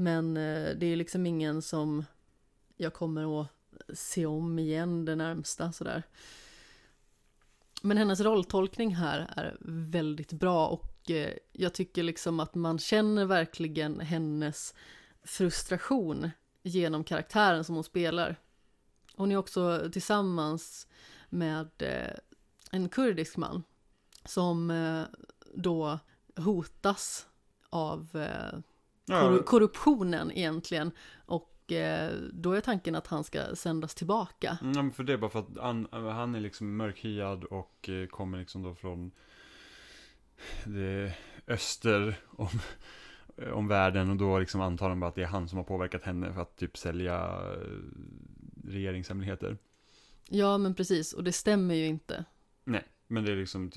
Men 0.00 0.36
eh, 0.36 0.76
det 0.76 0.86
är 0.86 0.96
liksom 0.96 1.26
ingen 1.26 1.62
som 1.62 2.04
jag 2.76 2.94
kommer 2.94 3.40
att 3.40 3.48
se 3.94 4.26
om 4.26 4.58
igen 4.58 5.04
det 5.04 5.16
närmsta 5.16 5.72
sådär. 5.72 6.02
Men 7.82 7.96
hennes 7.96 8.20
rolltolkning 8.20 8.94
här 8.94 9.32
är 9.36 9.56
väldigt 9.60 10.32
bra 10.32 10.68
och 10.68 11.10
eh, 11.10 11.32
jag 11.52 11.74
tycker 11.74 12.02
liksom 12.02 12.40
att 12.40 12.54
man 12.54 12.78
känner 12.78 13.24
verkligen 13.24 14.00
hennes 14.00 14.74
frustration 15.22 16.30
genom 16.62 17.04
karaktären 17.04 17.64
som 17.64 17.74
hon 17.74 17.84
spelar. 17.84 18.36
Hon 19.14 19.32
är 19.32 19.36
också 19.36 19.90
tillsammans 19.92 20.86
med 21.28 21.68
eh, 21.78 22.18
en 22.70 22.88
kurdisk 22.88 23.36
man 23.36 23.62
som 24.24 24.72
då 25.54 25.98
hotas 26.36 27.26
av 27.70 28.26
eh, 29.10 29.16
Ja, 29.16 29.42
korruptionen 29.42 30.32
egentligen. 30.32 30.90
Och 31.26 31.72
eh, 31.72 32.12
då 32.32 32.52
är 32.52 32.60
tanken 32.60 32.94
att 32.94 33.06
han 33.06 33.24
ska 33.24 33.56
sändas 33.56 33.94
tillbaka. 33.94 34.58
mm, 34.62 34.72
men 34.72 34.90
för 34.92 35.04
det 35.04 35.12
är 35.12 35.16
bara 35.16 35.30
för 35.30 35.38
att 35.38 35.56
han, 35.60 35.88
han 35.92 36.34
är 36.34 36.40
liksom 36.40 36.76
mörkhyad 36.76 37.44
och 37.44 37.88
eh, 37.88 38.06
kommer 38.06 38.38
liksom 38.38 38.62
då 38.62 38.74
från 38.74 39.10
det 40.64 41.12
öster 41.46 42.16
om 42.30 42.48
eh, 43.36 43.48
om 43.50 43.68
världen 43.68 44.10
och 44.10 44.16
då 44.16 44.38
liksom 44.38 44.60
antar 44.60 44.88
de 44.88 45.00
bara 45.00 45.08
att 45.08 45.14
det 45.14 45.22
är 45.22 45.26
han 45.26 45.48
som 45.48 45.56
har 45.58 45.64
påverkat 45.64 46.02
henne 46.02 46.32
för 46.32 46.42
att 46.42 46.56
typ 46.56 46.76
sälja 46.76 47.16
eh, 47.16 47.60
regeringshemligheter. 48.64 49.58
Ja, 50.28 50.58
men 50.58 50.74
precis. 50.74 51.12
Och 51.12 51.24
det 51.24 51.32
stämmer 51.32 51.74
ju 51.74 51.86
inte. 51.86 52.24
Nej, 52.64 52.84
men 53.06 53.24
det 53.24 53.32
är 53.32 53.36
liksom 53.36 53.70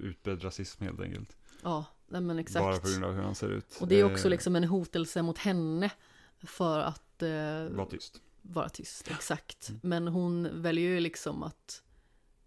utbredd 0.00 0.44
rasism 0.44 0.84
helt 0.84 1.00
enkelt. 1.00 1.36
Ja, 1.62 1.84
nej 2.08 2.20
men 2.20 2.38
exakt. 2.38 2.64
Bara 2.64 2.78
på 2.78 2.88
grund 2.88 3.04
av 3.04 3.12
hur 3.14 3.22
han 3.22 3.34
ser 3.34 3.48
ut. 3.48 3.78
Och 3.80 3.88
det 3.88 4.00
är 4.00 4.04
också 4.04 4.26
Eh, 4.26 4.30
liksom 4.30 4.56
en 4.56 4.64
hotelse 4.64 5.22
mot 5.22 5.38
henne 5.38 5.90
för 6.38 6.80
att 6.80 7.22
eh, 7.22 7.28
Var 7.70 7.86
tyst. 7.90 8.20
vara 8.42 8.68
tyst. 8.68 9.10
Exakt. 9.10 9.68
Mm. 9.68 9.80
Men 9.82 10.08
hon 10.08 10.62
väljer 10.62 10.90
ju 10.90 11.00
liksom 11.00 11.42
att 11.42 11.82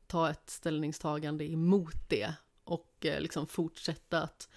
ta 0.07 0.29
ett 0.29 0.49
ställningstagande 0.49 1.51
emot 1.51 2.09
det 2.09 2.33
och 2.63 3.05
eh, 3.05 3.21
liksom 3.21 3.47
fortsätta 3.47 4.21
att 4.21 4.49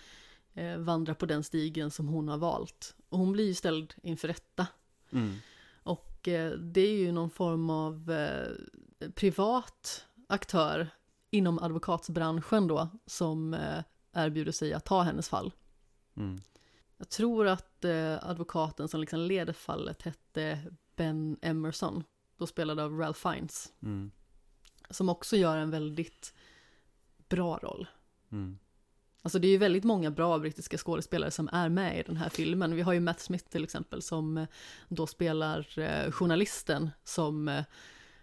eh, 0.55 0.77
vandra 0.77 1.15
på 1.15 1.27
den 1.27 1.45
stigen 1.45 1.91
som 1.91 2.09
hon 2.09 2.29
har 2.29 2.39
valt. 2.39 2.95
Och 3.09 3.19
hon 3.19 3.33
blir 3.33 3.47
ju 3.47 3.55
ställd 3.55 3.95
inför 4.03 4.29
rätta. 4.29 4.67
Mm. 5.11 5.35
Och 5.83 6.29
eh, 6.29 6.53
det 6.53 6.81
är 6.81 6.97
ju 6.97 7.13
någon 7.13 7.31
form 7.31 7.71
av 7.71 8.11
eh, 8.11 9.09
privat 9.15 10.05
aktör 10.29 10.89
inom 11.31 11.59
advokatsbranschen 11.59 12.69
då 12.69 12.89
som 13.07 13.55
eh, 13.55 13.83
erbjuder 14.15 14.53
sig 14.53 14.73
att 14.73 14.85
ta 14.85 15.03
hennes 15.03 15.29
fall. 15.29 15.53
Mm. 16.17 16.41
Jag 16.97 17.09
tror 17.09 17.47
att 17.47 17.85
eh, 17.85 18.29
advokaten 18.29 18.89
som 18.89 19.01
liksom 19.01 19.21
leder 19.21 19.53
fallet 19.53 20.03
hette 20.03 20.59
Ben 20.97 21.37
Emerson, 21.43 22.05
då 22.37 22.47
spelad 22.47 22.81
av 22.81 22.99
Ralph 22.99 23.29
Fiennes, 23.29 23.73
Mm. 23.83 24.11
som 24.91 25.09
också 25.09 25.37
gör 25.37 25.57
en 25.57 25.71
väldigt 25.71 26.35
bra 27.29 27.59
roll. 27.59 27.87
Mm. 28.33 28.59
Alltså 29.23 29.39
det 29.39 29.47
är 29.47 29.51
ju 29.51 29.59
väldigt 29.59 29.85
många 29.85 30.11
bra 30.11 30.39
brittiska 30.39 30.79
skådespelare 30.79 31.31
som 31.31 31.49
är 31.53 31.69
med 31.69 32.01
i 32.01 32.03
den 32.03 32.17
här 32.17 32.29
filmen. 32.29 32.75
Vi 32.77 32.83
har 32.83 32.93
ju 32.93 33.01
Matt 33.01 33.21
Smith 33.21 33.45
till 33.49 33.65
exempel 33.65 34.03
som 34.03 34.39
eh, 34.39 34.47
då 34.89 35.07
spelar 35.07 35.79
eh, 35.79 36.11
journalisten 36.11 36.91
som 37.05 37.49
eh, 37.49 37.65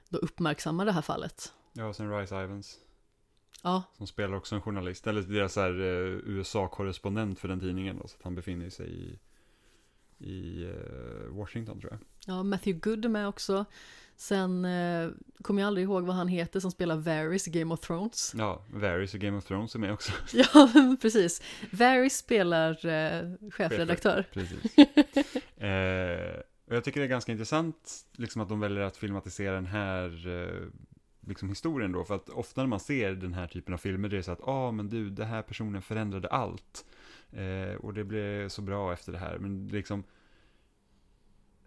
då 0.09 0.17
uppmärksammar 0.17 0.85
det 0.85 0.91
här 0.91 1.01
fallet. 1.01 1.53
Ja, 1.73 1.85
och 1.85 1.95
sen 1.95 2.17
Rice 2.17 2.43
Ivans. 2.43 2.79
Ja, 3.62 3.84
Som 3.97 4.07
spelar 4.07 4.38
också 4.38 4.55
en 4.55 4.62
journalist, 4.62 5.07
eller 5.07 5.22
deras 5.22 5.57
eh, 5.57 5.66
USA-korrespondent 6.26 7.39
för 7.39 7.47
den 7.47 7.59
tidningen 7.59 7.97
då, 8.01 8.07
så 8.07 8.16
att 8.18 8.24
han 8.24 8.36
befinner 8.36 8.70
sig 8.70 8.89
i, 8.89 9.20
i 10.26 10.64
eh, 10.64 11.28
Washington 11.30 11.80
tror 11.80 11.91
jag. 11.91 11.99
ja 12.36 12.43
Matthew 12.43 12.80
Good 12.89 13.05
är 13.05 13.09
med 13.09 13.28
också. 13.28 13.66
Sen 14.16 14.66
eh, 14.66 15.09
kommer 15.41 15.62
jag 15.62 15.68
aldrig 15.68 15.84
ihåg 15.84 16.03
vad 16.05 16.16
han 16.16 16.28
heter 16.28 16.59
som 16.59 16.72
spelar 16.72 16.95
Varys 16.95 17.47
i 17.47 17.51
Game 17.51 17.74
of 17.74 17.80
Thrones. 17.80 18.34
Ja, 18.38 18.66
Varys 18.74 19.14
och 19.14 19.20
Game 19.20 19.38
of 19.38 19.45
Thrones 19.45 19.76
är 19.76 19.80
med 19.80 19.93
också. 19.93 20.12
Ja, 20.34 20.70
precis. 21.01 21.41
Varys 21.72 22.18
spelar 22.18 22.86
eh, 22.86 23.32
chefredaktör. 23.51 24.26
Precis. 24.34 24.78
eh, 25.57 26.41
och 26.66 26.76
jag 26.76 26.84
tycker 26.84 26.99
det 26.99 27.05
är 27.05 27.09
ganska 27.09 27.32
intressant 27.32 28.05
liksom 28.12 28.41
att 28.41 28.49
de 28.49 28.59
väljer 28.59 28.82
att 28.84 28.97
filmatisera 28.97 29.55
den 29.55 29.66
här 29.66 30.28
eh, 30.28 30.68
liksom 31.32 31.49
historien 31.49 31.91
då, 31.91 32.03
för 32.03 32.15
att 32.15 32.29
ofta 32.29 32.61
när 32.61 32.67
man 32.67 32.79
ser 32.79 33.11
den 33.11 33.34
här 33.34 33.47
typen 33.47 33.73
av 33.73 33.77
filmer, 33.77 34.09
det 34.09 34.17
är 34.17 34.21
så 34.21 34.32
att, 34.32 34.39
ja 34.45 34.51
ah, 34.51 34.71
men 34.71 34.89
du, 34.89 35.09
den 35.09 35.27
här 35.27 35.41
personen 35.41 35.82
förändrade 35.82 36.27
allt. 36.27 36.86
Eh, 37.32 37.75
och 37.75 37.93
det 37.93 38.03
blev 38.03 38.49
så 38.49 38.61
bra 38.61 38.93
efter 38.93 39.11
det 39.11 39.17
här, 39.17 39.38
men 39.38 39.67
liksom 39.67 40.03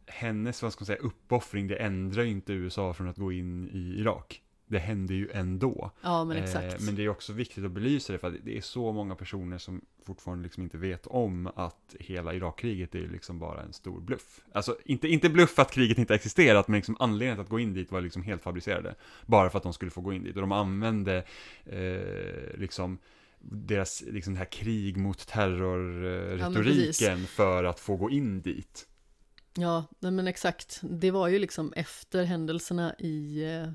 hennes, 0.07 0.63
vad 0.63 0.73
ska 0.73 0.83
man 0.83 0.87
säga, 0.87 0.99
uppoffring, 0.99 1.67
det 1.67 1.77
ändrar 1.77 2.23
ju 2.23 2.31
inte 2.31 2.53
USA 2.53 2.95
från 2.95 3.09
att 3.09 3.17
gå 3.17 3.33
in 3.33 3.69
i 3.73 4.01
Irak. 4.01 4.44
Det 4.67 4.79
händer 4.79 5.15
ju 5.15 5.31
ändå. 5.31 5.91
Ja, 6.03 6.25
men 6.25 6.37
exakt. 6.37 6.75
Eh, 6.75 6.81
men 6.81 6.95
det 6.95 7.05
är 7.05 7.09
också 7.09 7.33
viktigt 7.33 7.65
att 7.65 7.71
belysa 7.71 8.13
det 8.13 8.19
för 8.19 8.29
att 8.29 8.35
det 8.45 8.57
är 8.57 8.61
så 8.61 8.93
många 8.93 9.15
personer 9.15 9.59
som 9.59 9.81
fortfarande 10.07 10.43
liksom 10.43 10.63
inte 10.63 10.79
vet 10.79 11.07
om 11.07 11.51
att 11.57 11.97
hela 12.01 12.35
Irakkriget 12.35 12.95
är 12.95 13.09
liksom 13.09 13.39
bara 13.39 13.63
en 13.63 13.73
stor 13.73 14.01
bluff. 14.01 14.41
Alltså 14.53 14.77
inte, 14.85 15.09
inte 15.09 15.29
bluff 15.29 15.59
att 15.59 15.71
kriget 15.71 15.99
inte 15.99 16.15
existerat, 16.15 16.69
men 16.69 16.77
liksom 16.77 16.97
anledningen 17.01 17.37
till 17.37 17.43
att 17.43 17.49
gå 17.49 17.61
in 17.61 17.75
dit 17.75 17.93
var 17.93 18.01
liksom 18.01 18.23
helt 18.23 18.43
fabricerade. 18.43 18.95
Bara 19.27 19.51
för 19.51 19.59
att 19.59 19.63
de 19.63 19.73
skulle 19.73 19.91
få 19.91 20.01
gå 20.01 20.13
in 20.13 20.25
dit. 20.25 20.35
Och 20.35 20.41
de 20.41 20.53
använde 20.53 21.25
eh, 21.65 22.59
liksom 22.59 22.99
deras, 23.39 24.03
liksom 24.07 24.33
det 24.33 24.39
här 24.39 24.53
krig 24.53 24.97
mot 24.97 25.27
terror-retoriken 25.27 27.27
för 27.27 27.65
att 27.65 27.81
få 27.81 27.97
gå 27.97 28.11
in 28.11 28.43
dit. 28.43 28.87
Ja, 29.57 29.85
men 30.01 30.27
exakt. 30.27 30.81
Det 30.83 31.11
var 31.11 31.29
ju 31.29 31.39
liksom 31.39 31.73
efter 31.77 32.25
händelserna 32.25 32.95
i 32.99 33.45
eh, 33.45 33.63
eh, 33.63 33.69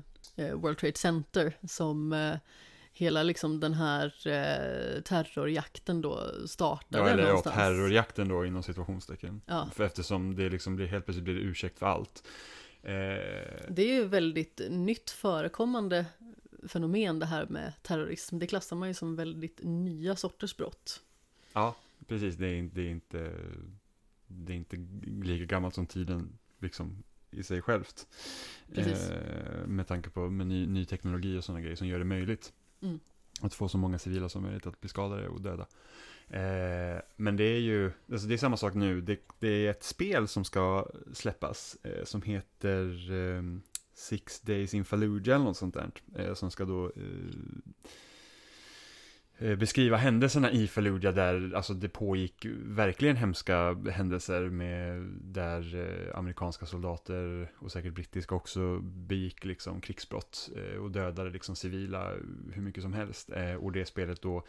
World 0.54 0.78
Trade 0.78 0.96
Center 0.96 1.56
som 1.68 2.12
eh, 2.12 2.34
hela 2.92 3.22
liksom 3.22 3.60
den 3.60 3.74
här 3.74 4.04
eh, 4.06 5.00
terrorjakten 5.02 6.00
då 6.00 6.20
startade 6.46 7.02
Ja, 7.04 7.08
eller 7.08 7.28
ja, 7.28 7.40
terrorjakten 7.42 8.28
då 8.28 8.46
inom 8.46 8.62
situationstecken. 8.62 9.40
Ja. 9.46 9.68
För 9.74 9.84
eftersom 9.84 10.36
det 10.36 10.48
liksom 10.50 10.76
blir, 10.76 10.86
helt 10.86 11.04
plötsligt 11.04 11.24
blir 11.24 11.34
det 11.34 11.40
ursäkt 11.40 11.78
för 11.78 11.86
allt. 11.86 12.22
Eh, 12.82 12.92
Det 13.68 13.82
är 13.82 13.94
ju 13.94 14.04
väldigt 14.04 14.60
nytt 14.70 15.10
förekommande 15.10 16.06
fenomen 16.68 17.18
det 17.18 17.26
här 17.26 17.46
med 17.46 17.72
terrorism. 17.82 18.38
Det 18.38 18.46
klassar 18.46 18.76
man 18.76 18.88
ju 18.88 18.94
som 18.94 19.16
väldigt 19.16 19.60
nya 19.62 20.16
sorters 20.16 20.56
brott. 20.56 21.02
Ja, 21.52 21.76
precis. 22.08 22.36
Det 22.36 22.46
är, 22.46 22.54
inte- 22.54 22.74
det 22.80 22.86
är 22.86 22.90
inte 22.90 23.32
det 24.26 24.52
är 24.52 24.56
inte 24.56 24.76
lika 25.26 25.44
gammalt 25.44 25.74
som 25.74 25.86
tiden 25.86 26.38
liksom 26.58 27.02
i 27.30 27.42
sig 27.42 27.62
självt. 27.62 28.06
Eh, 28.72 29.66
med 29.66 29.86
tanke 29.86 30.10
på 30.10 30.30
med 30.30 30.46
ny, 30.46 30.66
ny 30.66 30.84
teknologi 30.84 31.38
och 31.38 31.44
sådana 31.44 31.60
grejer 31.60 31.76
som 31.76 31.86
gör 31.86 31.98
det 31.98 32.04
möjligt. 32.04 32.52
Mm. 32.82 33.00
Att 33.40 33.54
få 33.54 33.68
så 33.68 33.78
många 33.78 33.98
civila 33.98 34.28
som 34.28 34.42
möjligt 34.42 34.66
att 34.66 34.80
bli 34.80 34.88
skadade 34.88 35.28
och 35.28 35.40
döda. 35.40 35.66
Eh, 36.28 37.00
men 37.16 37.36
det 37.36 37.44
är 37.44 37.60
ju, 37.60 37.92
alltså 38.12 38.28
det 38.28 38.34
är 38.34 38.38
samma 38.38 38.56
sak 38.56 38.74
nu. 38.74 39.00
Det, 39.00 39.18
det 39.38 39.66
är 39.66 39.70
ett 39.70 39.82
spel 39.82 40.28
som 40.28 40.44
ska 40.44 40.86
släppas 41.12 41.76
eh, 41.82 42.04
som 42.04 42.22
heter 42.22 43.12
eh, 43.12 43.42
Six 43.94 44.40
Days 44.40 44.74
in 44.74 44.84
Fallujah 44.84 45.34
eller 45.34 45.44
något 45.44 45.56
sånt 45.56 45.74
där. 45.74 45.90
Eh, 46.16 46.34
som 46.34 46.50
ska 46.50 46.64
då 46.64 46.86
eh, 46.86 46.92
Eh, 49.42 49.56
beskriva 49.56 49.96
händelserna 49.96 50.52
i 50.52 50.66
Fallujah 50.66 51.14
där 51.14 51.52
alltså 51.54 51.74
det 51.74 51.88
pågick 51.88 52.46
verkligen 52.64 53.16
hemska 53.16 53.74
händelser 53.90 54.48
med 54.48 55.02
där 55.22 55.74
eh, 55.74 56.18
amerikanska 56.18 56.66
soldater 56.66 57.52
och 57.58 57.72
säkert 57.72 57.94
brittiska 57.94 58.34
också 58.34 58.78
begick 58.82 59.44
liksom 59.44 59.80
krigsbrott 59.80 60.50
eh, 60.56 60.80
och 60.80 60.90
dödade 60.90 61.30
liksom 61.30 61.56
civila 61.56 62.10
hur 62.52 62.62
mycket 62.62 62.82
som 62.82 62.92
helst. 62.92 63.30
Och 63.60 63.72
det 63.72 63.86
spelet 63.86 64.22
då 64.22 64.46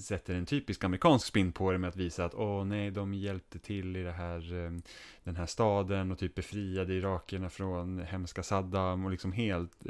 sätter 0.00 0.34
en 0.34 0.46
typisk 0.46 0.84
amerikansk 0.84 1.26
spin 1.26 1.52
på 1.52 1.72
det 1.72 1.78
med 1.78 1.88
att 1.88 1.96
visa 1.96 2.24
att 2.24 2.34
åh 2.34 2.64
nej, 2.64 2.90
de 2.90 3.14
hjälpte 3.14 3.58
till 3.58 3.96
i 3.96 4.02
det 4.02 4.12
här, 4.12 4.40
den 5.24 5.36
här 5.36 5.46
staden 5.46 6.12
och 6.12 6.18
typ 6.18 6.34
befriade 6.34 6.94
irakierna 6.94 7.50
från 7.50 8.00
hemska 8.00 8.42
Saddam 8.42 9.04
och 9.04 9.10
liksom 9.10 9.32
helt 9.32 9.86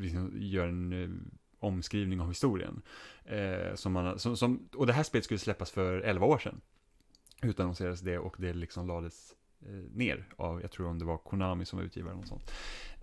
liksom 0.00 0.32
gör 0.34 0.68
en 0.68 1.20
omskrivning 1.62 2.20
av 2.20 2.28
historien. 2.28 2.82
Eh, 3.24 3.74
som 3.74 3.92
man, 3.92 4.18
som, 4.18 4.36
som, 4.36 4.68
och 4.76 4.86
det 4.86 4.92
här 4.92 5.02
spelet 5.02 5.24
skulle 5.24 5.38
släppas 5.38 5.70
för 5.70 6.00
11 6.00 6.26
år 6.26 6.38
sedan. 6.38 6.60
Utannonserades 7.42 8.00
det 8.00 8.18
och 8.18 8.36
det 8.38 8.52
liksom 8.52 8.86
lades 8.86 9.34
eh, 9.66 9.96
ner 9.96 10.28
av, 10.36 10.62
jag 10.62 10.70
tror 10.70 10.88
om 10.88 10.98
det 10.98 11.04
var 11.04 11.18
Konami 11.18 11.64
som 11.64 11.78
var 11.78 11.86
utgivare 11.86 12.10
eller 12.10 12.20
något 12.20 12.28
sånt. 12.28 12.52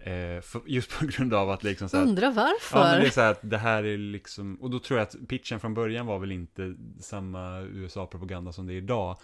Eh, 0.02 0.44
just 0.66 0.92
på 1.00 1.06
grund 1.06 1.34
av 1.34 1.50
att 1.50 1.64
liksom 1.64 1.90
så 1.90 1.98
här, 1.98 2.04
Undrar 2.04 2.32
varför? 2.32 2.80
Ja, 2.80 2.84
men 2.84 3.02
det 3.02 3.08
är 3.08 3.12
så 3.12 3.22
här 3.22 3.32
att 3.32 3.40
det 3.42 3.58
här 3.58 3.84
är 3.84 3.98
liksom, 3.98 4.56
och 4.56 4.70
då 4.70 4.80
tror 4.80 5.00
jag 5.00 5.08
att 5.08 5.28
pitchen 5.28 5.60
från 5.60 5.74
början 5.74 6.06
var 6.06 6.20
väl 6.20 6.32
inte 6.32 6.76
samma 7.00 7.60
USA-propaganda 7.62 8.52
som 8.52 8.68
det 8.68 8.74
är 8.74 8.78
idag 8.78 9.18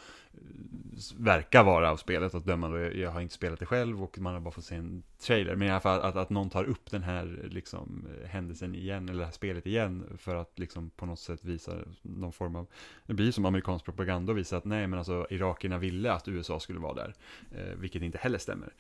verkar 1.17 1.63
vara 1.63 1.91
av 1.91 1.97
spelet, 1.97 2.36
att 2.36 2.45
döma 2.45 2.69
då, 2.69 2.80
jag 2.80 2.95
jag 2.95 3.11
har 3.11 3.21
inte 3.21 3.34
spelat 3.34 3.59
det 3.59 3.65
själv 3.65 4.03
och 4.03 4.19
man 4.19 4.34
har 4.34 4.41
bara 4.41 4.51
fått 4.51 4.65
se 4.65 4.76
en 4.76 5.03
trailer, 5.19 5.55
men 5.55 5.67
i 5.67 5.71
alla 5.71 5.80
fall 5.80 6.01
att, 6.01 6.15
att 6.15 6.30
någon 6.30 6.49
tar 6.49 6.63
upp 6.63 6.91
den 6.91 7.03
här 7.03 7.47
liksom 7.51 8.07
eh, 8.21 8.30
händelsen 8.30 8.76
igen, 8.76 9.09
eller 9.09 9.19
det 9.19 9.26
här 9.26 9.32
spelet 9.32 9.67
igen, 9.67 10.17
för 10.17 10.36
att 10.36 10.59
liksom 10.59 10.89
på 10.89 11.05
något 11.05 11.19
sätt 11.19 11.43
visa 11.43 11.71
någon 12.01 12.34
form 12.34 12.55
av, 12.55 12.67
det 13.05 13.13
blir 13.13 13.32
som 13.32 13.45
amerikansk 13.45 13.86
propaganda 13.86 14.32
och 14.32 14.38
visa 14.38 14.57
att 14.57 14.65
nej 14.65 14.88
men 14.88 14.99
alltså 14.99 15.28
irakierna 15.30 15.78
ville 15.78 16.11
att 16.11 16.28
USA 16.28 16.59
skulle 16.59 16.80
vara 16.80 16.93
där, 16.93 17.13
eh, 17.51 17.76
vilket 17.76 18.01
inte 18.01 18.17
heller 18.17 18.38
stämmer. 18.38 18.73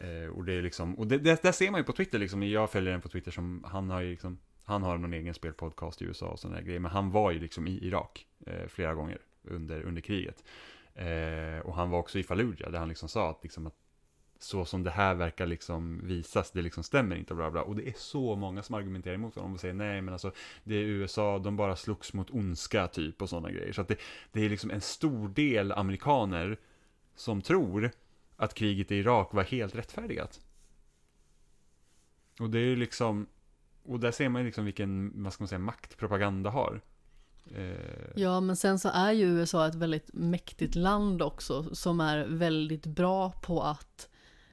Eh, 0.00 0.30
och 0.30 0.44
det 0.44 0.52
är 0.52 0.62
liksom, 0.62 0.94
och 0.94 1.06
det, 1.06 1.18
det, 1.18 1.42
det, 1.42 1.52
ser 1.52 1.70
man 1.70 1.80
ju 1.80 1.84
på 1.84 1.92
Twitter 1.92 2.18
liksom, 2.18 2.42
jag 2.42 2.70
följer 2.70 2.92
en 2.92 3.00
på 3.00 3.08
Twitter 3.08 3.30
som, 3.30 3.64
han 3.68 3.90
har 3.90 4.00
ju 4.00 4.10
liksom, 4.10 4.38
han 4.64 4.82
har 4.82 4.98
någon 4.98 5.12
egen 5.12 5.34
spelpodcast 5.34 6.02
i 6.02 6.04
USA 6.04 6.26
och 6.26 6.38
sådana 6.38 6.60
grejer, 6.60 6.80
men 6.80 6.90
han 6.90 7.10
var 7.10 7.30
ju 7.30 7.38
liksom 7.38 7.66
i 7.66 7.86
Irak 7.86 8.26
eh, 8.46 8.66
flera 8.68 8.94
gånger 8.94 9.18
under, 9.42 9.82
under 9.82 10.02
kriget. 10.02 10.44
Eh, 10.94 11.58
och 11.64 11.74
han 11.74 11.90
var 11.90 11.98
också 11.98 12.18
i 12.18 12.22
Fallujah, 12.22 12.70
där 12.70 12.78
han 12.78 12.88
liksom 12.88 13.08
sa 13.08 13.30
att, 13.30 13.42
liksom 13.42 13.66
att 13.66 13.74
så 14.38 14.64
som 14.64 14.82
det 14.82 14.90
här 14.90 15.14
verkar 15.14 15.46
liksom 15.46 16.00
visas, 16.04 16.50
det 16.50 16.62
liksom 16.62 16.82
stämmer 16.82 17.16
inte, 17.16 17.34
bla 17.34 17.50
bla. 17.50 17.62
Och 17.62 17.76
det 17.76 17.88
är 17.88 17.94
så 17.96 18.36
många 18.36 18.62
som 18.62 18.74
argumenterar 18.74 19.14
emot 19.14 19.34
honom 19.34 19.54
och 19.54 19.60
säger 19.60 19.74
nej, 19.74 20.02
men 20.02 20.14
alltså 20.14 20.32
det 20.64 20.74
är 20.74 20.82
USA, 20.82 21.38
de 21.38 21.56
bara 21.56 21.76
slogs 21.76 22.12
mot 22.12 22.30
ondska 22.30 22.88
typ 22.88 23.22
och 23.22 23.28
sådana 23.28 23.50
grejer. 23.50 23.72
Så 23.72 23.80
att 23.80 23.88
det, 23.88 23.96
det 24.32 24.44
är 24.44 24.48
liksom 24.48 24.70
en 24.70 24.80
stor 24.80 25.28
del 25.28 25.72
amerikaner 25.72 26.58
som 27.14 27.42
tror 27.42 27.90
att 28.40 28.54
kriget 28.54 28.90
i 28.90 28.94
Irak 28.96 29.34
var 29.34 29.44
helt 29.44 29.74
rättfärdigat. 29.74 30.40
Och 32.40 32.50
det 32.50 32.58
är 32.58 32.64
ju 32.64 32.76
liksom, 32.76 33.26
och 33.82 34.00
där 34.00 34.10
ser 34.10 34.28
man 34.28 34.42
ju 34.42 34.46
liksom 34.46 34.64
vilken, 34.64 35.22
vad 35.22 35.32
ska 35.32 35.42
man 35.42 35.48
säga, 35.48 35.58
makt 35.58 35.96
propaganda 35.96 36.50
har. 36.50 36.80
Eh, 37.54 38.10
Ja, 38.16 38.40
men 38.40 38.56
sen 38.56 38.78
så 38.78 38.88
är 38.88 39.12
ju 39.12 39.24
USA 39.24 39.66
ett 39.66 39.74
väldigt 39.74 40.10
mäktigt 40.12 40.74
land 40.74 41.22
också 41.22 41.74
som 41.74 42.00
är 42.00 42.26
väldigt 42.26 42.86
bra 42.86 43.32
på 43.32 43.62
att 43.62 44.08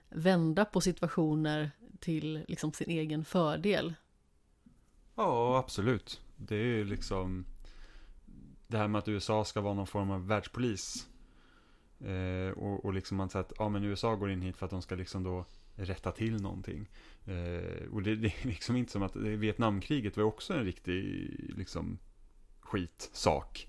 vända 0.09 0.65
på 0.65 0.81
situationer 0.81 1.71
till 1.99 2.45
liksom 2.47 2.73
sin 2.73 2.89
egen 2.89 3.25
fördel. 3.25 3.93
Ja, 5.15 5.57
absolut. 5.57 6.21
Det 6.35 6.55
är 6.55 6.65
ju 6.65 6.83
liksom 6.85 7.45
det 8.67 8.77
här 8.77 8.87
med 8.87 8.99
att 8.99 9.07
USA 9.07 9.45
ska 9.45 9.61
vara 9.61 9.73
någon 9.73 9.87
form 9.87 10.11
av 10.11 10.27
världspolis. 10.27 11.07
Eh, 11.99 12.51
och, 12.57 12.85
och 12.85 12.93
liksom 12.93 13.17
man 13.17 13.29
säger 13.29 13.45
att 13.45 13.53
ja, 13.59 13.69
men 13.69 13.83
USA 13.83 14.15
går 14.15 14.31
in 14.31 14.41
hit 14.41 14.57
för 14.57 14.65
att 14.65 14.71
de 14.71 14.81
ska 14.81 14.95
liksom 14.95 15.23
då 15.23 15.45
rätta 15.75 16.11
till 16.11 16.41
någonting. 16.41 16.89
Eh, 17.25 17.93
och 17.93 18.03
det, 18.03 18.15
det 18.15 18.27
är 18.27 18.47
liksom 18.47 18.75
inte 18.75 18.91
som 18.91 19.03
att 19.03 19.15
Vietnamkriget 19.15 20.17
var 20.17 20.23
också 20.23 20.53
en 20.53 20.63
riktig 20.63 20.95
liksom 21.57 21.97
skitsak. 22.59 23.67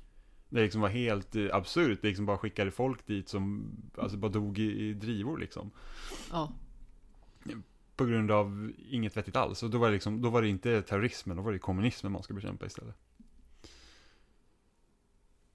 Det 0.49 0.63
liksom 0.63 0.81
var 0.81 0.89
helt 0.89 1.37
eh, 1.37 1.47
absurt. 1.53 1.99
Det 2.03 2.09
liksom 2.09 2.27
bara 2.27 2.39
skickade 2.39 2.71
folk 2.71 3.07
dit 3.07 3.29
som 3.29 3.71
alltså 3.99 4.17
bara 4.17 4.33
dog 4.33 4.59
i, 4.59 4.89
i 4.89 4.95
drivor 4.95 5.39
liksom. 5.39 5.71
Ja, 6.31 6.53
På 7.97 8.05
grund 8.05 8.31
av 8.31 8.73
inget 8.79 9.17
vettigt 9.17 9.37
alls. 9.37 9.63
Och 9.63 9.71
då 9.71 9.79
var 9.79 9.87
det, 9.87 9.93
liksom, 9.93 10.23
då 10.23 10.31
var 10.31 10.43
det 10.43 10.49
inte 10.49 10.83
terrorismen, 10.83 11.37
då 11.37 11.43
var 11.43 11.53
det 11.53 11.59
kommunismen 11.59 12.13
man 12.13 12.23
skulle 12.23 12.41
bekämpa 12.41 12.67
istället. 12.67 12.97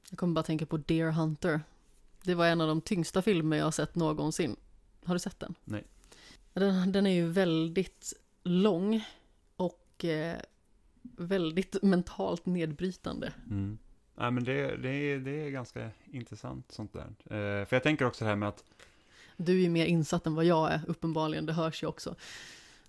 jag 0.09 0.19
kommer 0.19 0.33
bara 0.33 0.43
tänka 0.43 0.65
på 0.65 0.77
Deer 0.77 1.11
Hunter. 1.11 1.61
Det 2.23 2.35
var 2.35 2.47
en 2.47 2.61
av 2.61 2.67
de 2.67 2.81
tyngsta 2.81 3.21
filmer 3.21 3.57
jag 3.57 3.63
har 3.63 3.71
sett 3.71 3.95
någonsin. 3.95 4.55
Har 5.05 5.15
du 5.15 5.19
sett 5.19 5.39
den? 5.39 5.55
Nej. 5.63 5.83
Den, 6.53 6.91
den 6.91 7.05
är 7.07 7.13
ju 7.13 7.27
väldigt 7.27 8.13
lång 8.43 9.05
och 9.55 10.05
eh, 10.05 10.37
väldigt 11.01 11.83
mentalt 11.83 12.45
nedbrytande. 12.45 13.33
Mm. 13.49 13.77
Nej 14.15 14.31
men 14.31 14.43
det, 14.43 14.77
det, 14.77 14.89
är, 14.89 15.17
det 15.19 15.31
är 15.31 15.49
ganska 15.49 15.89
intressant 16.11 16.71
sånt 16.71 16.93
där. 16.93 17.07
Eh, 17.25 17.65
för 17.65 17.75
jag 17.75 17.83
tänker 17.83 18.05
också 18.05 18.25
det 18.25 18.29
här 18.29 18.35
med 18.35 18.49
att, 18.49 18.63
Du 19.37 19.63
är 19.63 19.69
mer 19.69 19.85
insatt 19.85 20.27
än 20.27 20.35
vad 20.35 20.45
jag 20.45 20.73
är, 20.73 20.81
uppenbarligen. 20.87 21.45
Det 21.45 21.53
hörs 21.53 21.83
ju 21.83 21.87
också 21.87 22.15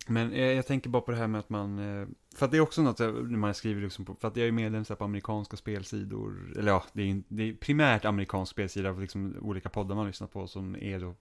men 0.08 0.36
jag, 0.36 0.54
jag 0.54 0.66
tänker 0.66 0.90
bara 0.90 1.02
på 1.02 1.10
det 1.10 1.16
här 1.16 1.26
med 1.26 1.38
att 1.38 1.50
man, 1.50 1.78
eh, 1.78 2.08
för 2.36 2.46
att 2.46 2.50
det 2.50 2.56
är 2.56 2.60
också 2.60 2.82
något 2.82 2.98
när 2.98 3.36
man 3.36 3.54
skriver 3.54 3.82
liksom 3.82 4.04
på, 4.04 4.14
för 4.14 4.28
att 4.28 4.36
jag 4.36 4.48
är 4.48 4.52
medlem 4.52 4.84
på 4.84 5.04
amerikanska 5.04 5.56
spelsidor, 5.56 6.52
eller 6.58 6.72
ja, 6.72 6.84
det 6.92 7.10
är, 7.10 7.22
det 7.28 7.42
är 7.42 7.54
primärt 7.54 8.04
amerikansk 8.04 8.52
spelsida 8.52 8.92
liksom 8.92 9.36
olika 9.40 9.68
poddar 9.68 9.94
man 9.94 10.06
lyssnar 10.06 10.28
på 10.28 10.46
som 10.46 10.76
är 10.76 11.00
då 11.00 11.14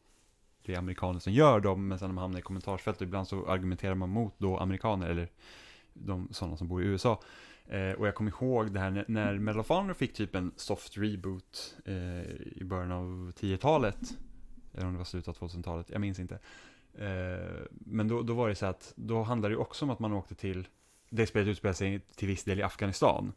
det 0.66 0.74
är 0.74 0.78
amerikaner 0.78 1.20
som 1.20 1.34
gör 1.34 1.60
dem, 1.60 1.88
men 1.88 2.00
sen 2.00 2.08
när 2.08 2.14
man 2.14 2.22
hamnar 2.22 2.40
i 2.40 2.42
kommentarsfältet, 2.42 3.02
ibland 3.02 3.28
så 3.28 3.46
argumenterar 3.46 3.96
man 3.96 4.10
mot 4.10 4.34
då 4.38 4.58
amerikaner, 4.58 5.10
eller 5.10 5.30
de 5.94 6.28
sådana 6.32 6.58
som 6.58 6.68
bor 6.68 6.84
i 6.84 6.86
USA. 6.86 7.22
Eh, 7.66 7.92
och 7.92 8.08
jag 8.08 8.16
kommer 8.16 8.32
ihåg 8.32 8.74
det 8.74 8.80
här 8.80 8.92
när, 8.92 9.06
när 9.08 9.40
Medal 9.40 9.60
of 9.60 9.70
Honor 9.70 9.94
fick 9.94 10.14
typ 10.14 10.36
en 10.36 10.52
soft 10.56 10.98
reboot 10.98 11.76
eh, 11.86 12.32
i 12.32 12.62
början 12.64 12.92
av 12.92 13.32
10-talet. 13.40 14.18
Eller 14.74 14.86
om 14.86 14.92
det 14.92 14.98
var 14.98 15.06
slutet 15.06 15.28
av 15.28 15.50
2000-talet, 15.50 15.90
jag 15.90 16.02
minns 16.02 16.20
inte. 16.20 16.40
Eh, 16.98 17.62
men 17.70 18.08
då, 18.08 18.22
då 18.22 18.34
var 18.34 18.50
det 18.50 18.56
så 18.56 18.66
att, 18.66 18.94
då 18.96 19.24
handlade 19.24 19.54
det 19.54 19.60
också 19.60 19.86
om 19.86 19.92
att 19.92 20.00
man 20.00 20.14
åkte 20.14 20.36
till, 20.36 20.68
det 21.10 21.28
spelet 21.28 21.48
utspelar 21.48 21.74
sig 21.74 22.00
till 22.16 22.28
viss 22.28 22.44
del 22.44 22.60
i 22.60 22.64
Afghanistan. 22.64 23.34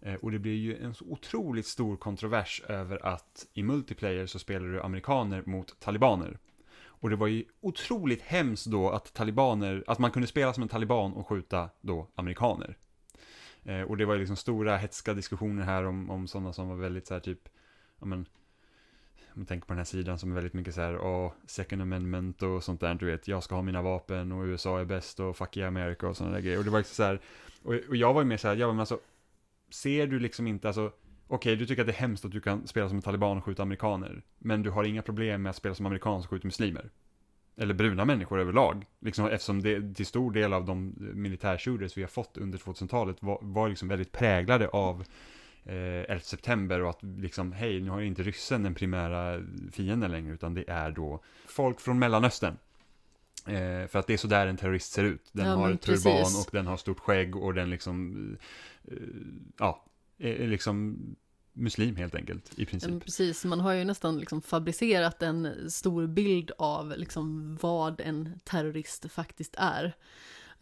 Eh, 0.00 0.14
och 0.14 0.30
det 0.30 0.38
blir 0.38 0.54
ju 0.54 0.84
en 0.84 0.94
så 0.94 1.04
otroligt 1.04 1.66
stor 1.66 1.96
kontrovers 1.96 2.62
över 2.68 3.06
att 3.06 3.46
i 3.52 3.62
multiplayer 3.62 4.26
så 4.26 4.38
spelar 4.38 4.66
du 4.66 4.82
amerikaner 4.82 5.42
mot 5.46 5.80
talibaner. 5.80 6.38
Och 7.02 7.10
det 7.10 7.16
var 7.16 7.26
ju 7.26 7.44
otroligt 7.60 8.22
hemskt 8.22 8.66
då 8.66 8.90
att 8.90 9.14
talibaner, 9.14 9.84
att 9.86 9.98
man 9.98 10.10
kunde 10.10 10.28
spela 10.28 10.52
som 10.52 10.62
en 10.62 10.68
taliban 10.68 11.12
och 11.12 11.28
skjuta 11.28 11.70
då 11.80 12.08
amerikaner. 12.14 12.76
Eh, 13.64 13.82
och 13.82 13.96
det 13.96 14.04
var 14.04 14.14
ju 14.14 14.20
liksom 14.20 14.36
stora 14.36 14.76
hetska 14.76 15.14
diskussioner 15.14 15.62
här 15.62 15.84
om, 15.84 16.10
om 16.10 16.28
sådana 16.28 16.52
som 16.52 16.68
var 16.68 16.76
väldigt 16.76 17.06
så 17.06 17.14
här 17.14 17.20
typ, 17.20 17.48
ja 17.98 18.06
men, 18.06 18.26
man 19.34 19.46
tänker 19.46 19.66
på 19.66 19.72
den 19.72 19.78
här 19.78 19.84
sidan 19.84 20.18
som 20.18 20.30
är 20.30 20.34
väldigt 20.34 20.52
mycket 20.52 20.74
så 20.74 20.80
här, 20.80 20.96
oh, 20.96 21.32
second 21.46 21.82
amendment 21.82 22.42
och 22.42 22.64
sånt 22.64 22.80
där, 22.80 22.94
du 22.94 23.06
vet, 23.06 23.28
jag 23.28 23.42
ska 23.42 23.54
ha 23.54 23.62
mina 23.62 23.82
vapen 23.82 24.32
och 24.32 24.44
USA 24.44 24.80
är 24.80 24.84
bäst 24.84 25.20
och 25.20 25.36
fuck 25.36 25.56
yeah 25.56 25.68
America 25.68 26.08
och 26.08 26.16
sådana 26.16 26.34
där 26.34 26.42
grejer. 26.42 26.58
Och 26.58 26.64
det 26.64 26.70
var 26.70 26.78
liksom 26.78 26.94
så 26.94 27.02
här, 27.02 27.20
och, 27.62 27.74
och 27.88 27.96
jag 27.96 28.14
var 28.14 28.20
ju 28.20 28.26
mer 28.26 28.36
så 28.36 28.48
här, 28.48 28.56
ja 28.56 28.66
men 28.66 28.80
alltså, 28.80 28.98
ser 29.70 30.06
du 30.06 30.18
liksom 30.18 30.46
inte, 30.46 30.68
alltså, 30.68 30.92
okej, 31.26 31.56
du 31.56 31.66
tycker 31.66 31.82
att 31.82 31.86
det 31.86 31.92
är 31.92 32.00
hemskt 32.00 32.24
att 32.24 32.32
du 32.32 32.40
kan 32.40 32.66
spela 32.66 32.88
som 32.88 32.96
en 32.96 33.02
taliban 33.02 33.38
och 33.38 33.44
skjuta 33.44 33.62
amerikaner, 33.62 34.22
men 34.38 34.62
du 34.62 34.70
har 34.70 34.84
inga 34.84 35.02
problem 35.02 35.42
med 35.42 35.50
att 35.50 35.56
spela 35.56 35.74
som 35.74 35.86
amerikan 35.86 36.14
och 36.14 36.30
skjuta 36.30 36.46
muslimer. 36.46 36.90
Eller 37.56 37.74
bruna 37.74 38.04
människor 38.04 38.40
överlag. 38.40 38.86
Liksom, 39.00 39.26
eftersom 39.26 39.62
det 39.62 39.94
till 39.94 40.06
stor 40.06 40.32
del 40.32 40.52
av 40.52 40.64
de 40.64 40.94
militärshooters 40.98 41.96
vi 41.96 42.02
har 42.02 42.08
fått 42.08 42.36
under 42.36 42.58
2000-talet 42.58 43.16
var, 43.20 43.38
var 43.42 43.68
liksom 43.68 43.88
väldigt 43.88 44.12
präglade 44.12 44.68
av 44.68 45.04
eh, 45.64 45.74
11 46.10 46.20
september 46.20 46.80
och 46.82 46.90
att 46.90 47.02
liksom, 47.02 47.52
hej, 47.52 47.80
nu 47.80 47.90
har 47.90 48.00
ju 48.00 48.06
inte 48.06 48.22
ryssen 48.22 48.62
den 48.62 48.74
primära 48.74 49.42
fienden 49.72 50.10
längre, 50.10 50.34
utan 50.34 50.54
det 50.54 50.64
är 50.68 50.90
då 50.90 51.22
folk 51.46 51.80
från 51.80 51.98
Mellanöstern. 51.98 52.56
Eh, 53.46 53.86
för 53.88 53.96
att 53.96 54.06
det 54.06 54.12
är 54.12 54.16
så 54.16 54.26
där 54.28 54.46
en 54.46 54.56
terrorist 54.56 54.92
ser 54.92 55.04
ut. 55.04 55.28
Den 55.32 55.46
Ja, 55.46 55.54
har 55.54 55.74
turban 55.74 55.78
precis. 56.22 56.46
och 56.46 56.52
den 56.52 56.66
har 56.66 56.76
stort 56.76 56.98
skägg 56.98 57.36
och 57.36 57.54
den 57.54 57.70
liksom, 57.70 58.16
eh, 58.84 58.96
ja, 59.58 59.84
är 60.18 60.46
liksom 60.48 60.98
muslim 61.52 61.96
helt 61.96 62.14
enkelt, 62.14 62.58
i 62.58 62.62
Ja, 62.62 62.66
princip. 62.66 62.90
men 62.90 63.00
precis, 63.00 63.44
man 63.44 63.60
har 63.60 63.72
ju 63.72 63.84
nästan 63.84 64.18
liksom 64.18 64.42
fabricerat 64.42 65.22
en 65.22 65.70
stor 65.70 66.06
bild 66.06 66.50
av 66.58 66.94
liksom 66.96 67.56
vad 67.62 68.00
en 68.00 68.40
terrorist 68.44 69.12
faktiskt 69.12 69.54
är. 69.58 69.96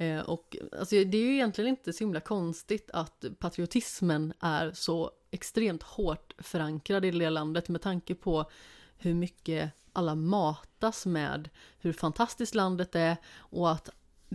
Eh, 0.01 0.20
och 0.20 0.57
alltså, 0.78 0.94
det 1.05 1.18
är 1.18 1.22
ju 1.22 1.34
egentligen 1.34 1.70
inte 1.70 1.92
så 1.92 2.05
himla 2.05 2.20
konstigt 2.20 2.90
att 2.92 3.24
patriotismen 3.38 4.32
är 4.40 4.72
så 4.72 5.11
extremt 5.30 5.82
hårt 5.82 6.34
förankrad 6.38 7.05
i 7.05 7.11
det 7.11 7.30
landet 7.30 7.68
med 7.68 7.82
tanke 7.82 8.14
på 8.14 8.51
hur 8.98 9.14
mycket 9.14 9.70
alla 9.92 10.14
matas 10.14 11.07
med 11.07 11.48
hur 11.78 11.92
fantastiskt 11.92 12.55
landet 12.55 12.94
är 12.94 13.16
och 13.36 13.70
att 13.70 13.88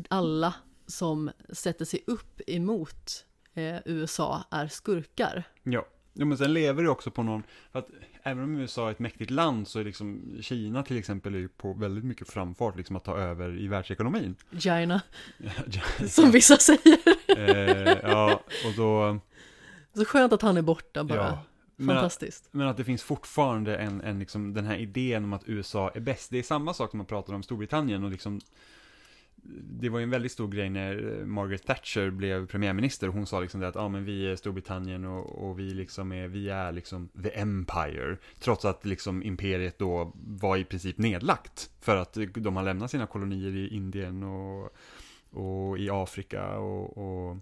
alla 0.09 0.53
som 0.87 1.31
sätter 1.49 1.85
sig 1.85 2.03
upp 2.07 2.41
emot 2.47 3.25
eh, 3.53 3.77
USA 3.85 4.43
är 4.49 4.67
skurkar. 4.67 5.43
Ja 5.63 5.87
ja, 6.15 6.25
men 6.25 6.37
sen 6.37 6.53
lever 6.53 6.83
det 6.83 6.89
också 6.89 7.11
på 7.11 7.23
någon, 7.23 7.43
för 7.71 7.79
att 7.79 7.87
även 8.23 8.43
om 8.43 8.55
USA 8.55 8.87
är 8.87 8.91
ett 8.91 8.99
mäktigt 8.99 9.31
land 9.31 9.67
så 9.67 9.79
är 9.79 9.83
liksom 9.83 10.37
Kina 10.41 10.83
till 10.83 10.97
exempel 10.97 11.35
är 11.35 11.47
på 11.47 11.73
väldigt 11.73 12.03
mycket 12.03 12.29
framfart 12.29 12.77
liksom 12.77 12.95
att 12.95 13.03
ta 13.03 13.17
över 13.17 13.59
i 13.59 13.67
världsekonomin. 13.67 14.35
Ja, 15.71 16.07
som 16.07 16.31
vissa 16.31 16.57
säger. 16.57 16.97
eh, 17.37 17.97
ja, 18.03 18.41
och 18.65 18.73
då, 18.77 19.19
Så 19.93 20.05
skönt 20.05 20.33
att 20.33 20.41
han 20.41 20.57
är 20.57 20.61
borta 20.61 21.03
bara. 21.03 21.17
ja. 21.17 21.39
Men 21.77 21.89
att, 21.89 22.01
Fantastiskt. 22.01 22.47
men 22.51 22.67
att 22.67 22.77
det 22.77 22.83
finns 22.83 23.03
fortfarande 23.03 23.77
en, 23.77 24.01
en 24.01 24.19
liksom, 24.19 24.53
den 24.53 24.65
här 24.65 24.75
idén 24.77 25.23
om 25.23 25.33
att 25.33 25.43
USA 25.45 25.91
är 25.95 25.99
bäst. 25.99 26.29
Det 26.29 26.37
är 26.37 26.43
samma 26.43 26.73
sak 26.73 26.89
som 26.91 26.97
man 26.97 27.05
pratar 27.05 27.33
om 27.33 27.43
Storbritannien 27.43 28.03
och 28.03 28.11
liksom 28.11 28.41
det 29.61 29.89
var 29.89 29.99
ju 29.99 30.03
en 30.03 30.09
väldigt 30.09 30.31
stor 30.31 30.47
grej 30.47 30.69
när 30.69 31.19
eh, 31.19 31.25
Margaret 31.25 31.65
Thatcher 31.65 32.09
blev 32.09 32.47
premiärminister. 32.47 33.07
Hon 33.07 33.25
sa 33.25 33.39
liksom 33.39 33.59
det 33.59 33.67
att, 33.67 33.75
ja 33.75 33.89
men 33.89 34.05
vi 34.05 34.31
är 34.31 34.35
Storbritannien 34.35 35.05
och, 35.05 35.49
och 35.49 35.59
vi 35.59 35.63
liksom 35.73 36.11
är, 36.11 36.27
vi 36.27 36.49
är 36.49 36.71
liksom 36.71 37.09
the 37.23 37.39
empire. 37.39 38.17
Trots 38.39 38.65
att 38.65 38.85
liksom 38.85 39.23
imperiet 39.23 39.79
då 39.79 40.11
var 40.15 40.57
i 40.57 40.63
princip 40.65 40.97
nedlagt. 40.97 41.69
För 41.81 41.95
att 41.95 42.17
de 42.35 42.55
har 42.55 42.63
lämnat 42.63 42.91
sina 42.91 43.07
kolonier 43.07 43.55
i 43.55 43.67
Indien 43.67 44.23
och, 44.23 44.75
och 45.31 45.79
i 45.79 45.89
Afrika 45.89 46.57
och, 46.57 46.97
och, 46.97 47.37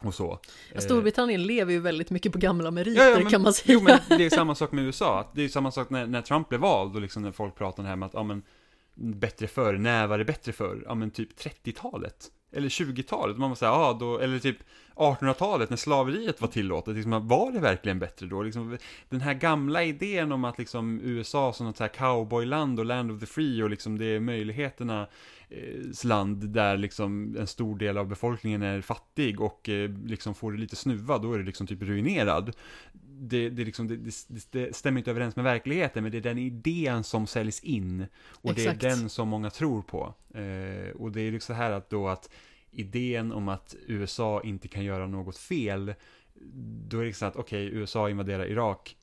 och 0.00 0.14
så. 0.14 0.38
Storbritannien 0.76 1.42
lever 1.42 1.72
ju 1.72 1.80
väldigt 1.80 2.10
mycket 2.10 2.32
på 2.32 2.38
gamla 2.38 2.70
meriter 2.70 3.02
Ja, 3.02 3.10
ja, 3.10 3.18
men- 3.18 3.30
kan 3.30 3.42
man 3.42 3.52
säga. 3.52 3.74
Jo, 3.74 3.80
men 4.08 4.18
det 4.18 4.24
är 4.26 4.30
samma 4.30 4.54
sak 4.54 4.72
med 4.72 4.84
USA. 4.84 5.30
Det 5.34 5.44
är 5.44 5.48
samma 5.48 5.70
sak 5.70 5.90
när, 5.90 6.06
när 6.06 6.22
Trump 6.22 6.48
blev 6.48 6.60
vald 6.60 6.94
och 6.94 7.02
liksom 7.02 7.22
när 7.22 7.32
folk 7.32 7.54
pratar 7.54 7.82
det 7.82 7.88
här 7.88 7.96
med 7.96 8.06
att, 8.06 8.14
ja 8.14 8.22
men, 8.22 8.42
bättre 8.98 9.46
förr, 9.46 9.74
när 9.74 10.06
var 10.06 10.18
det 10.18 10.24
bättre 10.24 10.52
förr? 10.52 10.82
Ja 10.86 10.94
men 10.94 11.10
typ 11.10 11.38
30-talet. 11.38 12.30
Eller 12.52 12.68
20-talet. 12.68 13.38
Man 13.38 13.48
måste 13.48 13.60
säga, 13.60 13.72
ja 13.72 13.96
då, 14.00 14.18
eller 14.18 14.38
typ 14.38 14.58
1800-talet 14.94 15.70
när 15.70 15.76
slaveriet 15.76 16.40
var 16.40 16.48
tillåtet. 16.48 16.94
Liksom, 16.94 17.28
var 17.28 17.52
det 17.52 17.60
verkligen 17.60 17.98
bättre 17.98 18.26
då? 18.26 18.42
Liksom, 18.42 18.78
den 19.08 19.20
här 19.20 19.34
gamla 19.34 19.84
idén 19.84 20.32
om 20.32 20.44
att 20.44 20.58
liksom 20.58 21.00
USA 21.02 21.52
som 21.52 21.66
något 21.66 21.76
så 21.76 21.84
här 21.84 21.88
cowboyland 21.88 22.78
och 22.78 22.84
land 22.84 23.10
of 23.10 23.20
the 23.20 23.26
free 23.26 23.62
och 23.62 23.70
liksom 23.70 23.98
det 23.98 24.04
är 24.04 24.20
möjligheterna 24.20 25.00
eh, 25.02 25.08
land 26.04 26.48
där 26.48 26.76
liksom 26.76 27.36
en 27.38 27.46
stor 27.46 27.78
del 27.78 27.98
av 27.98 28.08
befolkningen 28.08 28.62
är 28.62 28.80
fattig 28.80 29.40
och 29.40 29.68
eh, 29.68 29.90
liksom 29.90 30.34
får 30.34 30.52
det 30.52 30.58
lite 30.58 30.76
snuva, 30.76 31.18
då 31.18 31.32
är 31.32 31.38
det 31.38 31.44
liksom 31.44 31.66
typ 31.66 31.82
ruinerad. 31.82 32.56
Det, 33.20 33.50
det, 33.50 33.64
liksom, 33.64 33.88
det, 33.88 33.96
det, 34.50 34.76
stämmer 34.76 34.98
inte 34.98 35.10
överens 35.10 35.36
med 35.36 35.44
verkligheten, 35.44 36.02
men 36.02 36.12
det 36.12 36.18
är 36.18 36.22
den 36.22 36.38
idén 36.38 37.04
som 37.04 37.26
säljs 37.26 37.60
in. 37.60 38.06
Och 38.26 38.50
Exakt. 38.50 38.80
det 38.80 38.86
är 38.86 38.90
den 38.90 39.08
som 39.08 39.28
många 39.28 39.50
tror 39.50 39.82
på. 39.82 40.14
Eh, 40.34 40.96
och 40.96 41.12
det 41.12 41.20
är 41.20 41.32
liksom 41.32 41.54
så 41.54 41.62
här 41.62 41.70
att 41.70 41.90
då 41.90 42.08
att 42.08 42.30
idén 42.70 43.32
om 43.32 43.48
att 43.48 43.76
USA 43.86 44.42
inte 44.44 44.68
kan 44.68 44.84
göra 44.84 45.06
något 45.06 45.38
fel, 45.38 45.94
då 46.88 46.98
är 46.98 47.04
det 47.04 47.12
så 47.12 47.26
att 47.26 47.36
okej, 47.36 47.66
USA 47.66 48.10
invaderar 48.10 48.46
Irak, 48.46 48.96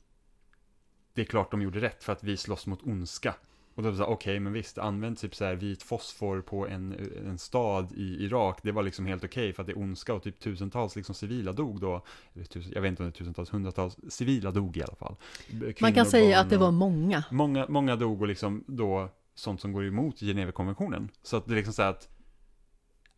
det 1.14 1.20
är 1.22 1.26
klart 1.26 1.50
de 1.50 1.62
gjorde 1.62 1.80
rätt 1.80 2.04
för 2.04 2.12
att 2.12 2.24
vi 2.24 2.36
slåss 2.36 2.66
mot 2.66 2.82
ondska. 2.82 3.34
Och 3.76 3.82
då 3.82 3.90
var 3.90 3.98
det 3.98 4.04
okej, 4.04 4.40
men 4.40 4.52
visst, 4.52 4.78
använd 4.78 5.18
typ 5.18 5.34
så 5.34 5.44
här 5.44 5.54
vit 5.54 5.82
fosfor 5.82 6.40
på 6.40 6.66
en, 6.66 7.10
en 7.26 7.38
stad 7.38 7.92
i 7.92 8.24
Irak, 8.24 8.58
det 8.62 8.72
var 8.72 8.82
liksom 8.82 9.06
helt 9.06 9.24
okej 9.24 9.52
för 9.52 9.62
att 9.62 9.66
det 9.66 9.72
är 9.72 9.78
ondska 9.78 10.14
och 10.14 10.22
typ 10.22 10.40
tusentals 10.40 10.96
liksom 10.96 11.14
civila 11.14 11.52
dog 11.52 11.80
då. 11.80 12.02
Tusen, 12.48 12.72
jag 12.74 12.82
vet 12.82 12.88
inte 12.88 13.02
om 13.02 13.08
det 13.08 13.16
är 13.16 13.18
tusentals, 13.18 13.50
hundratals 13.50 13.96
civila 14.08 14.50
dog 14.50 14.76
i 14.76 14.82
alla 14.82 14.94
fall. 14.94 15.16
Kvinnor, 15.48 15.74
Man 15.80 15.92
kan 15.92 16.06
säga 16.06 16.40
att 16.40 16.50
det 16.50 16.56
var 16.56 16.70
många. 16.70 17.24
Många, 17.30 17.66
många 17.68 17.96
dog 17.96 18.20
och 18.20 18.28
liksom 18.28 18.64
då 18.66 19.08
sånt 19.34 19.60
som 19.60 19.72
går 19.72 19.86
emot 19.86 20.20
Genèvekonventionen. 20.20 21.08
Så 21.22 21.36
att 21.36 21.46
det 21.46 21.52
är 21.52 21.56
liksom 21.56 21.74
så 21.74 21.82
här 21.82 21.90
att 21.90 22.08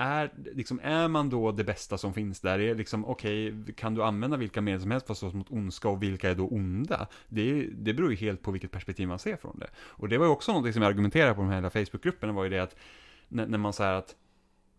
är, 0.01 0.31
liksom, 0.55 0.81
är 0.83 1.09
man 1.09 1.31
då 1.31 1.53
det 1.53 1.65
bästa 1.65 1.99
som 1.99 2.15
finns 2.15 2.41
där? 2.41 2.59
Är 2.59 2.75
liksom, 2.75 3.05
okej, 3.05 3.55
kan 3.77 3.95
du 3.95 4.03
använda 4.03 4.37
vilka 4.37 4.61
medel 4.61 4.81
som 4.81 4.91
helst 4.91 5.07
för 5.07 5.13
att 5.13 5.19
slåss 5.19 5.35
mot 5.35 5.51
ondska 5.51 5.89
och 5.89 6.03
vilka 6.03 6.31
är 6.31 6.35
då 6.35 6.49
onda? 6.49 7.07
Det, 7.29 7.69
det 7.73 7.95
beror 7.95 8.11
ju 8.11 8.17
helt 8.17 8.43
på 8.43 8.51
vilket 8.51 8.71
perspektiv 8.71 9.09
man 9.09 9.19
ser 9.19 9.37
från 9.37 9.59
det. 9.59 9.71
Och 9.79 10.09
det 10.09 10.19
var 10.19 10.27
ju 10.27 10.33
också 10.33 10.53
någonting 10.53 10.73
som 10.73 10.83
jag 10.83 10.91
argumenterade 10.91 11.35
på 11.35 11.41
de 11.41 11.51
här 11.51 11.71
Facebookgrupperna 11.71 12.33
var 12.33 12.45
ju 12.45 12.51
det 12.51 12.59
att 12.59 12.77
när, 13.29 13.47
när 13.47 13.59
man 13.59 13.73
säger 13.73 13.93
att 13.93 14.17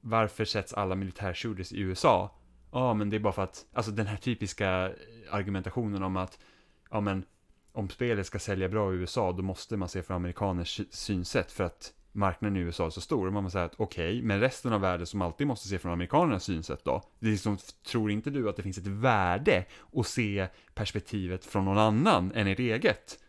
varför 0.02 0.46
sätts 0.46 0.74
alla 0.74 0.96
militärshooters 0.96 1.74
i 1.74 1.80
USA? 1.80 2.36
Ja, 2.72 2.94
men 2.94 3.10
det 3.10 3.18
är 3.18 3.20
bara 3.20 3.34
för 3.34 3.44
att, 3.44 3.66
alltså 3.74 3.92
den 3.92 4.08
här 4.08 4.18
typiska 4.18 4.92
argumentationen 5.32 6.04
om 6.04 6.18
att, 6.18 6.40
ja 6.92 7.00
men 7.00 7.26
om 7.72 7.90
spelet 7.90 8.26
ska 8.26 8.40
sälja 8.40 8.70
bra 8.70 8.94
i 8.94 8.96
USA, 8.96 9.32
då 9.32 9.44
måste 9.44 9.78
man 9.78 9.90
se 9.90 10.04
från 10.04 10.16
amerikaners 10.16 10.82
synsätt 10.90 11.52
för 11.52 11.64
att 11.64 11.94
marknaden 12.12 12.58
i 12.58 12.60
USA 12.60 12.86
är 12.86 12.90
så 12.90 13.02
stor. 13.02 13.28
Och 13.28 13.34
man 13.34 13.52
säger 13.52 13.66
att 13.66 13.76
okej, 13.78 14.22
men 14.22 14.40
resten 14.40 14.74
av 14.74 14.82
världen 14.82 15.08
som 15.08 15.22
alltid 15.22 15.48
måste 15.48 15.68
se 15.68 15.80
från 15.80 15.92
amerikanernas 15.92 16.44
synsätt 16.44 16.84
då? 16.84 17.04
Det 17.20 17.28
är 17.28 17.32
liksom, 17.32 17.58
tror 17.88 18.12
inte 18.12 18.30
du 18.30 18.50
att 18.50 18.56
det 18.56 18.64
finns 18.64 18.78
ett 18.78 18.88
värde 18.88 19.66
att 19.94 20.08
se 20.08 20.48
perspektivet 20.74 21.46
från 21.46 21.66
någon 21.66 21.78
annan 21.78 22.32
än 22.32 22.48
ert 22.48 22.60
eget? 22.60 23.20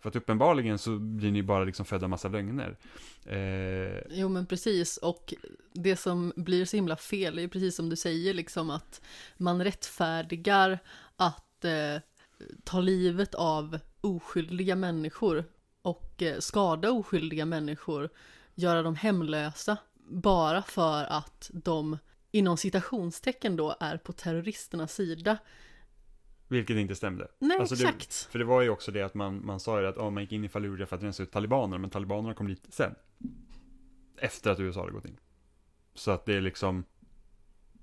För 0.00 0.08
att 0.08 0.16
uppenbarligen 0.16 0.78
så 0.78 0.98
blir 0.98 1.30
ni 1.30 1.42
bara 1.42 1.64
liksom 1.64 1.84
födda 1.84 2.08
massa 2.08 2.28
lögner. 2.28 2.78
Eh, 3.24 4.02
Jo 4.10 4.28
men 4.28 4.46
precis, 4.46 4.96
och 4.96 5.34
det 5.72 5.96
som 5.96 6.32
blir 6.36 6.64
så 6.64 6.76
himla 6.76 6.96
fel 6.96 7.38
är 7.38 7.42
ju 7.42 7.48
precis 7.48 7.76
som 7.76 7.88
du 7.88 7.96
säger 7.96 8.34
liksom 8.34 8.70
att 8.70 9.00
man 9.36 9.64
rättfärdigar 9.64 10.78
att 11.16 11.64
eh, 11.64 12.02
ta 12.64 12.80
livet 12.80 13.34
av 13.34 13.78
oskyldiga 14.00 14.76
människor 14.76 15.44
och 15.82 16.22
eh, 16.22 16.38
skada 16.38 16.90
oskyldiga 16.90 17.44
människor, 17.46 18.08
göra 18.54 18.82
dem 18.82 18.94
hemlösa, 18.94 19.76
bara 20.08 20.62
för 20.62 21.04
att 21.04 21.50
de 21.54 21.98
inom 22.30 22.56
citationstecken 22.56 23.56
då 23.56 23.76
är 23.80 23.96
på 23.96 24.12
terroristernas 24.12 24.94
sida. 24.94 25.38
vilket 26.48 26.76
inte 26.76 26.94
stämde. 26.94 27.28
Nej, 27.38 27.58
Alltså, 27.60 27.74
det- 27.74 27.82
exakt. 27.84 28.14
För 28.14 28.38
det 28.38 28.44
var 28.44 28.62
ju 28.62 28.68
också 28.70 28.92
det 28.92 29.02
att 29.02 29.14
man, 29.14 29.46
man 29.46 29.60
sa 29.60 29.80
ju 29.80 29.86
att 29.86 29.96
oh, 29.96 30.10
man 30.10 30.22
gick 30.22 30.32
in 30.32 30.44
i 30.44 30.48
Fallujah 30.48 30.86
för 30.88 30.96
att 30.96 31.02
rensa 31.02 31.22
ut 31.22 31.32
talibanerna, 31.32 31.78
men 31.78 31.90
talibanerna 31.90 32.34
kom 32.34 32.48
dit 32.48 32.66
sen. 32.68 32.94
Efter 34.16 34.50
att 34.50 34.60
USA 34.60 34.80
hade 34.80 34.92
gått 34.92 35.04
in. 35.04 35.16
Så 35.94 36.10
att 36.10 36.24
det 36.26 36.34
är 36.34 36.40
liksom, 36.40 36.84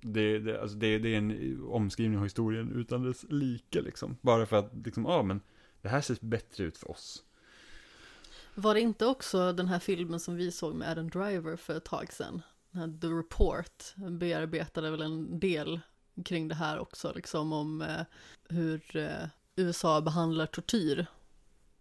det, 0.01 0.39
det, 0.39 0.61
alltså 0.61 0.77
det, 0.77 0.97
det 0.99 1.13
är 1.13 1.17
en 1.17 1.61
omskrivning 1.63 2.17
av 2.17 2.23
historien 2.23 2.71
utan 2.71 3.03
dess 3.03 3.25
like 3.29 3.81
liksom. 3.81 4.17
Bara 4.21 4.45
för 4.45 4.55
att 4.55 4.71
liksom, 4.85 5.05
ja 5.05 5.23
men, 5.23 5.41
det 5.81 5.89
här 5.89 6.01
ser 6.01 6.17
bättre 6.21 6.63
ut 6.63 6.77
för 6.77 6.91
oss. 6.91 7.23
Var 8.59 8.73
det 8.73 8.81
inte 8.81 9.05
också 9.05 9.53
den 9.53 9.67
här 9.67 9.79
filmen 9.79 10.19
som 10.19 10.35
vi 10.35 10.51
såg 10.51 10.75
med 10.75 10.89
Adam 10.89 11.09
Driver 11.09 11.55
för 11.55 11.77
ett 11.77 11.85
tag 11.85 12.13
sedan? 12.13 12.41
The 13.01 13.07
Report 13.07 13.95
bearbetade 13.95 14.91
väl 14.91 15.01
en 15.01 15.39
del 15.39 15.79
kring 16.25 16.47
det 16.47 16.55
här 16.55 16.79
också, 16.79 17.13
liksom 17.15 17.53
om 17.53 17.81
eh, 17.81 18.01
hur 18.49 18.95
eh, 18.95 19.27
USA 19.55 20.01
behandlar 20.01 20.45
tortyr. 20.45 21.05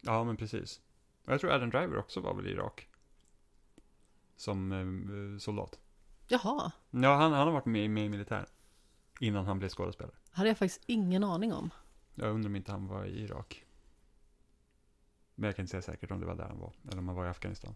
Ja 0.01 0.25
men 0.25 0.37
precis. 0.37 0.81
Och 1.25 1.33
jag 1.33 1.41
tror 1.41 1.53
Adam 1.53 1.71
Driver 1.71 1.99
också 1.99 2.21
var 2.21 2.35
väl 2.35 2.47
i 2.47 2.51
Irak. 2.51 2.89
Som 4.37 4.73
eh, 4.73 5.39
soldat. 5.39 5.79
Jaha, 6.29 6.73
Ja, 6.91 7.15
han, 7.15 7.33
han 7.33 7.47
har 7.47 7.53
varit 7.53 7.67
med, 7.67 7.91
med 7.91 8.07
i 8.07 8.09
militären. 8.09 8.47
Innan 9.21 9.47
han 9.47 9.59
blev 9.59 9.69
skådespelare. 9.69 10.15
hade 10.31 10.49
jag 10.49 10.59
faktiskt 10.59 10.83
ingen 10.87 11.25
aning 11.25 11.53
om. 11.53 11.71
Jag 12.15 12.31
undrar 12.35 12.49
om 12.49 12.57
inte 12.57 12.73
han 12.73 12.87
var 12.87 13.05
i 13.05 13.23
Irak. 13.23 13.66
Men 15.37 15.49
jag 15.49 15.57
kan 15.57 15.63
inte 15.63 15.71
säga 15.71 15.83
säkert 15.83 16.11
om 16.11 16.21
det 16.21 16.27
var 16.27 16.35
där 16.35 16.45
han 16.45 16.59
var. 16.59 16.73
Eller 16.89 16.99
om 16.99 17.09
han 17.09 17.17
var 17.17 17.27
i 17.27 17.29
Afghanistan. 17.29 17.75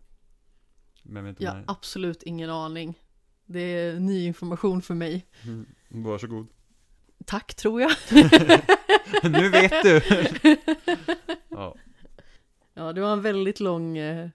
Men 1.03 1.17
jag 1.17 1.33
vet 1.33 1.41
Jag 1.41 1.53
har 1.53 1.65
absolut 1.67 2.23
ingen 2.23 2.51
aning. 2.51 2.99
Det 3.47 3.61
är 3.61 4.01
ny 4.01 4.27
information 4.27 4.83
för 4.83 4.95
mig. 4.95 5.27
Mm, 5.45 5.67
Varsågod. 5.89 6.47
Tack 7.25 7.55
tror 7.55 7.81
jag. 7.81 7.91
nu 9.31 9.49
vet 9.49 9.83
du! 9.83 10.01
ja. 11.49 11.77
Ja, 12.75 12.93
det 12.93 13.01
var 13.01 13.13
en 13.13 13.23
väldigt 13.23 13.61
lång 13.61 13.99
eh, 13.99 14.29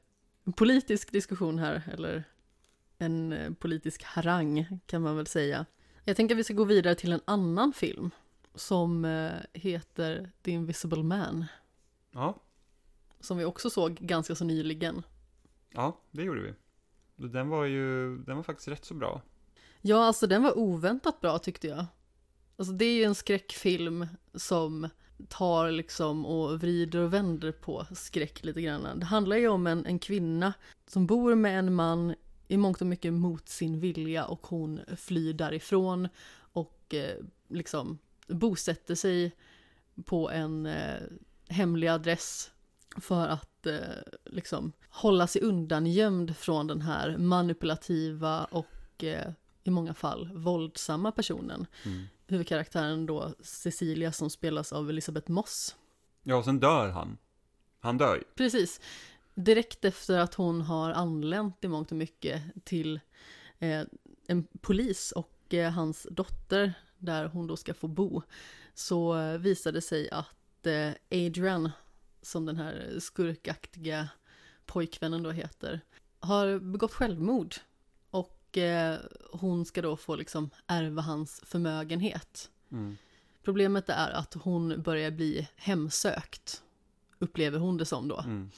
politisk 0.55 1.11
diskussion 1.11 1.59
här, 1.59 1.82
eller 1.93 2.23
en 2.97 3.32
eh, 3.34 3.53
politisk 3.53 4.03
harang 4.03 4.80
kan 4.86 5.01
man 5.01 5.15
väl 5.15 5.28
säga. 5.28 5.65
Jag 6.03 6.17
tänker 6.17 6.36
att 6.36 6.39
vi 6.39 6.43
ska 6.43 6.53
gå 6.53 6.63
vidare 6.63 6.95
till 6.95 7.11
en 7.11 7.21
annan 7.26 7.73
film 7.73 8.11
som 8.55 9.05
eh, 9.05 9.32
heter 9.53 10.32
The 10.41 10.51
Invisible 10.51 11.03
Man, 11.03 11.45
ja, 12.11 12.36
som 13.26 13.38
vi 13.38 13.45
också 13.45 13.69
såg 13.69 13.95
ganska 13.95 14.36
så 14.36 14.45
nyligen. 14.45 15.03
ja, 15.73 16.01
det 16.11 16.23
gjorde 16.23 16.41
vi. 16.41 16.53
Den 17.28 17.49
var 17.49 17.65
ju, 17.65 18.17
den 18.17 18.36
var 18.36 18.43
faktiskt 18.43 18.67
rätt 18.67 18.86
så 18.86 18.93
bra. 18.93 19.21
Ja, 19.82 20.05
alltså 20.05 20.28
den 20.28 20.43
var 20.43 20.57
oväntat 20.57 21.21
bra 21.21 21.39
tyckte 21.39 21.67
jag. 21.67 21.86
Alltså 22.57 22.73
det 22.73 22.86
är 22.86 22.95
ju 22.95 23.03
en 23.03 23.15
skräckfilm 23.15 24.07
som 24.34 24.89
tar 25.30 25.71
liksom 25.71 26.26
och 26.26 26.59
vrider 26.59 26.99
och 26.99 27.13
vänder 27.13 27.51
på 27.51 27.86
skräck 27.91 28.43
lite 28.43 28.61
grann. 28.61 28.99
Det 28.99 29.05
handlar 29.05 29.38
ju 29.38 29.47
om 29.47 29.67
en, 29.67 29.86
en 29.86 29.99
kvinna 29.99 30.53
som 30.88 31.07
bor 31.07 31.36
med 31.36 31.59
en 31.59 31.76
man 31.76 32.15
i 32.47 32.57
mångt 32.57 32.82
och 32.82 32.88
mycket 32.88 33.13
mot 33.13 33.49
sin 33.49 33.80
vilja 33.80 34.26
och 34.26 34.47
hon 34.47 34.80
flyr 34.97 35.34
därifrån 35.34 36.07
och 36.38 36.93
eh, 36.93 37.23
liksom 37.47 37.97
bosätter 38.28 38.95
sig 38.95 39.36
på 40.05 40.30
en 40.30 40.65
eh, 40.65 41.01
hemlig 41.47 41.88
adress 41.88 42.51
för 42.95 43.27
att 43.27 43.65
eh, 43.65 43.79
liksom 44.25 44.71
hålla 44.89 45.27
sig 45.27 45.41
undan 45.41 45.85
gömd 45.85 46.37
från 46.37 46.67
den 46.67 46.81
här 46.81 47.17
manipulativa 47.17 48.43
och 48.43 49.03
eh, 49.03 49.31
i 49.63 49.69
många 49.69 49.93
fall 49.93 50.29
våldsamma 50.33 51.11
personen. 51.11 51.65
Mm. 51.85 52.03
Huvudkaraktären 52.27 53.05
då 53.05 53.33
Cecilia 53.39 54.11
som 54.11 54.29
spelas 54.29 54.73
av 54.73 54.89
Elisabeth 54.89 55.31
Moss. 55.31 55.75
Ja, 56.23 56.35
och 56.35 56.45
sen 56.45 56.59
dör 56.59 56.89
han. 56.89 57.17
Han 57.79 57.97
dör 57.97 58.15
ju. 58.15 58.23
Precis. 58.35 58.81
Direkt 59.35 59.85
efter 59.85 60.19
att 60.19 60.33
hon 60.33 60.61
har 60.61 60.91
anlänt 60.91 61.63
i 61.63 61.67
mångt 61.67 61.91
och 61.91 61.97
mycket 61.97 62.41
till 62.63 62.99
eh, 63.59 63.81
en 64.27 64.47
polis 64.61 65.11
och 65.11 65.53
eh, 65.53 65.71
hans 65.71 66.07
dotter 66.11 66.73
där 66.97 67.25
hon 67.25 67.47
då 67.47 67.57
ska 67.57 67.73
få 67.73 67.87
bo 67.87 68.21
så 68.73 69.17
eh, 69.17 69.37
visade 69.37 69.77
det 69.77 69.81
sig 69.81 70.09
att 70.09 70.65
eh, 70.65 70.89
Adrian, 71.11 71.71
som 72.26 72.45
den 72.45 72.57
här 72.57 72.99
skurkaktiga 72.99 74.09
pojkvännen 74.65 75.23
då 75.23 75.32
heter, 75.32 75.82
har 76.19 76.59
begått 76.59 76.93
självmord. 76.93 77.55
Och 78.09 78.57
eh, 78.57 78.99
hon 79.32 79.65
ska 79.65 79.82
då 79.82 79.97
få 79.97 80.15
liksom 80.15 80.49
ärva 80.67 81.01
hans 81.01 81.41
förmögenhet. 81.45 82.49
Mm. 82.71 82.97
Problemet 83.43 83.89
är 83.89 84.09
att 84.11 84.34
hon 84.34 84.82
börjar 84.82 85.11
bli 85.11 85.47
hemsökt, 85.55 86.63
upplever 87.19 87.59
hon 87.59 87.78
det 87.78 87.86
som 87.86 88.07
då, 88.07 88.19
Mm. 88.19 88.51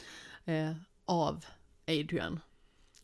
eh, 0.45 0.75
av 1.05 1.45
Adrian. 1.87 2.39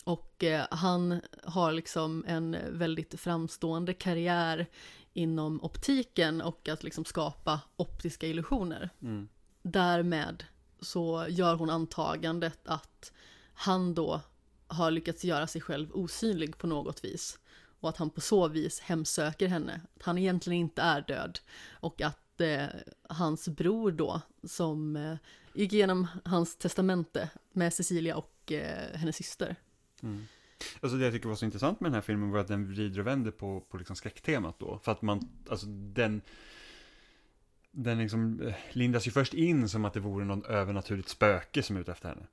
Och 0.04 0.44
eh, 0.44 0.66
han 0.72 1.22
har 1.44 1.72
liksom 1.72 2.26
en 2.28 2.58
väldigt 2.70 3.20
framstående 3.20 3.94
karriär 3.94 4.68
inom 5.14 5.64
optiken 5.64 6.42
och 6.42 6.70
att 6.70 6.84
liksom 6.84 7.06
skapa 7.06 7.62
optiska 7.76 8.28
illusioner. 8.28 8.90
Mm. 9.02 9.28
Därmed 9.62 10.44
så 10.84 11.26
gör 11.30 11.56
hon 11.56 11.70
antagandet 11.70 12.60
att 12.66 13.12
han 13.54 13.94
då 13.94 14.22
har 14.68 14.92
lyckats 14.92 15.24
göra 15.24 15.48
sig 15.48 15.62
själv 15.62 15.92
osynlig 15.92 16.58
på 16.58 16.68
något 16.68 17.06
vis. 17.06 17.40
Och 17.80 17.90
att 17.90 17.98
han 17.98 18.10
på 18.10 18.22
så 18.22 18.48
vis 18.48 18.80
hemsöker 18.80 19.48
henne. 19.48 19.82
Att 19.96 20.04
han 20.04 20.18
egentligen 20.18 20.60
inte 20.60 20.82
är 20.82 21.02
död. 21.02 21.40
Och 21.72 22.02
att 22.02 22.42
eh, 22.42 22.66
hans 23.10 23.48
bror 23.48 23.92
då, 23.92 24.22
som 24.44 24.96
eh, 24.96 25.16
gick 25.54 25.74
igenom 25.74 26.08
hans 26.26 26.58
testamente 26.58 27.30
med 27.52 27.74
Cecilia 27.74 28.16
och 28.16 28.52
eh, 28.52 28.98
hennes 28.98 29.16
syster. 29.16 29.56
Mm. 30.04 30.28
Alltså 30.82 30.98
det 30.98 31.04
jag 31.04 31.14
tycker 31.14 31.30
var 31.30 31.36
så 31.36 31.46
intressant 31.46 31.80
med 31.80 31.92
den 31.92 31.96
här 31.96 32.02
filmen 32.02 32.32
var 32.32 32.40
att 32.40 32.48
den 32.48 32.68
vrider 32.68 33.00
och 33.00 33.08
vänder 33.08 33.32
på, 33.32 33.62
på 33.62 33.78
liksom 33.78 33.96
skräcktemat 33.96 34.60
då. 34.60 34.80
För 34.84 34.92
att 34.92 35.02
man, 35.02 35.30
alltså 35.50 35.68
den, 35.68 36.22
den 37.74 37.98
liksom 37.98 38.42
eh, 38.42 38.54
lindas 38.72 39.08
ju 39.08 39.12
först 39.12 39.34
in 39.34 39.70
som 39.70 39.86
att 39.86 39.94
det 39.94 40.00
vore 40.00 40.26
någon 40.26 40.46
övernaturligt 40.46 41.10
spöke 41.10 41.64
som 41.64 41.76
är 41.76 41.82
ute 41.82 41.92
efter 41.92 42.10
henne. 42.10 42.28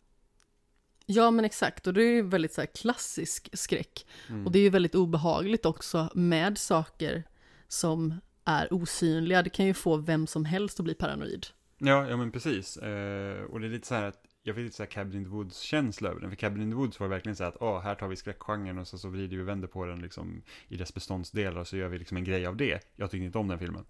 Ja 1.06 1.30
men 1.30 1.44
exakt, 1.44 1.86
och 1.86 1.94
det 1.94 2.02
är 2.02 2.12
ju 2.12 2.22
väldigt 2.22 2.52
så 2.52 2.66
klassisk 2.66 3.48
skräck. 3.52 4.06
Mm. 4.28 4.46
Och 4.46 4.52
det 4.52 4.58
är 4.58 4.62
ju 4.62 4.70
väldigt 4.70 4.94
obehagligt 4.94 5.66
också 5.66 6.10
med 6.14 6.58
saker 6.58 7.24
som 7.68 8.20
är 8.44 8.72
osynliga. 8.72 9.42
Det 9.42 9.50
kan 9.50 9.66
ju 9.66 9.74
få 9.74 9.96
vem 9.96 10.26
som 10.26 10.44
helst 10.44 10.80
att 10.80 10.84
bli 10.84 10.94
paranoid. 10.94 11.46
Ja, 11.78 12.08
ja 12.08 12.16
men 12.16 12.32
precis. 12.32 12.76
Eh, 12.76 13.42
och 13.42 13.60
det 13.60 13.66
är 13.66 13.70
lite 13.70 13.86
så 13.86 13.94
här 13.94 14.04
att 14.04 14.29
jag 14.42 14.54
fick 14.54 14.64
lite 14.64 14.76
så 14.76 14.82
här 14.82 14.90
Cabin 14.90 15.18
in 15.18 15.24
the 15.24 15.30
Woods-känsla 15.30 16.08
över 16.08 16.20
den. 16.20 16.30
För 16.30 16.36
Cabin 16.36 16.62
in 16.62 16.70
the 16.70 16.76
Woods 16.76 17.00
var 17.00 17.08
verkligen 17.08 17.36
så 17.36 17.44
här 17.44 17.48
att, 17.48 17.56
åh, 17.60 17.80
här 17.80 17.94
tar 17.94 18.08
vi 18.08 18.16
skräckgenren 18.16 18.78
och 18.78 18.88
så, 18.88 18.98
så 18.98 19.08
vrider 19.08 19.36
vi 19.36 19.42
och 19.42 19.48
vänder 19.48 19.68
på 19.68 19.86
den 19.86 20.00
liksom 20.00 20.42
i 20.68 20.76
dess 20.76 20.94
beståndsdelar 20.94 21.60
och 21.60 21.68
så 21.68 21.76
gör 21.76 21.88
vi 21.88 21.98
liksom 21.98 22.16
en 22.16 22.24
grej 22.24 22.46
av 22.46 22.56
det. 22.56 22.92
Jag 22.96 23.10
tyckte 23.10 23.24
inte 23.24 23.38
om 23.38 23.48
den 23.48 23.58
filmen. 23.58 23.84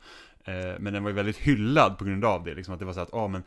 Eh, 0.45 0.75
men 0.79 0.93
den 0.93 1.03
var 1.03 1.11
ju 1.11 1.17
väldigt 1.17 1.37
hyllad 1.37 1.99
på 1.99 2.05
grund 2.05 2.25
av 2.25 2.45
det, 2.45 2.55
liksom 2.55 2.75
att 2.75 2.81
det 2.81 2.87
var 2.87 2.93
så 2.93 3.01
att, 3.01 3.11
ja 3.13 3.29
men, 3.29 3.43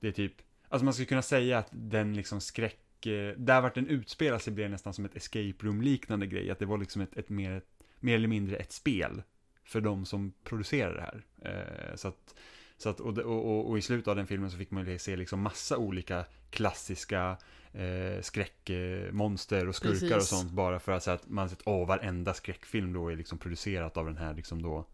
det 0.00 0.08
är 0.08 0.12
typ, 0.12 0.34
alltså 0.68 0.84
man 0.84 0.94
skulle 0.94 1.06
kunna 1.06 1.22
säga 1.22 1.58
att 1.58 1.68
den 1.70 2.16
liksom 2.16 2.40
skräck, 2.40 3.06
eh, 3.06 3.34
där 3.36 3.60
vart 3.60 3.74
den 3.74 3.86
utspelar 3.86 4.38
sig 4.38 4.52
blev 4.52 4.70
nästan 4.70 4.94
som 4.94 5.04
ett 5.04 5.16
escape 5.16 5.54
room-liknande 5.66 6.26
grej, 6.26 6.50
att 6.50 6.58
det 6.58 6.66
var 6.66 6.78
liksom 6.78 7.02
ett, 7.02 7.16
ett 7.16 7.28
mer, 7.28 7.62
mer 8.00 8.14
eller 8.14 8.28
mindre 8.28 8.56
ett 8.56 8.72
spel 8.72 9.22
för 9.64 9.80
de 9.80 10.06
som 10.06 10.32
producerar 10.44 10.94
det 10.94 11.00
här. 11.00 11.24
Eh, 11.42 11.96
så 11.96 12.08
att 12.08 12.34
så 12.82 12.88
att, 12.88 13.00
och, 13.00 13.18
och, 13.18 13.70
och, 13.70 13.78
i 13.78 13.82
slutet 13.82 14.08
av 14.08 14.16
den 14.16 14.26
filmen 14.26 14.50
så 14.50 14.56
fick 14.56 14.70
man 14.70 14.98
se 14.98 15.16
liksom 15.16 15.40
massa 15.40 15.76
olika 15.76 16.24
klassiska 16.50 17.36
eh, 17.72 18.22
skräckmonster 18.22 19.68
och 19.68 19.74
skurkar 19.74 19.98
Precis. 19.98 20.16
och 20.16 20.22
sånt 20.38 20.52
bara 20.52 20.80
för 20.80 20.92
att, 20.92 21.02
så 21.02 21.10
att 21.10 21.28
man 21.28 21.48
sett, 21.48 21.62
åh, 21.64 21.86
varenda 21.86 22.34
skräckfilm 22.34 22.92
då 22.92 23.08
är 23.08 23.16
liksom 23.16 23.38
producerat 23.38 23.96
av 23.96 24.06
den 24.06 24.16
här 24.16 24.34
liksom 24.34 24.62
då 24.62 24.86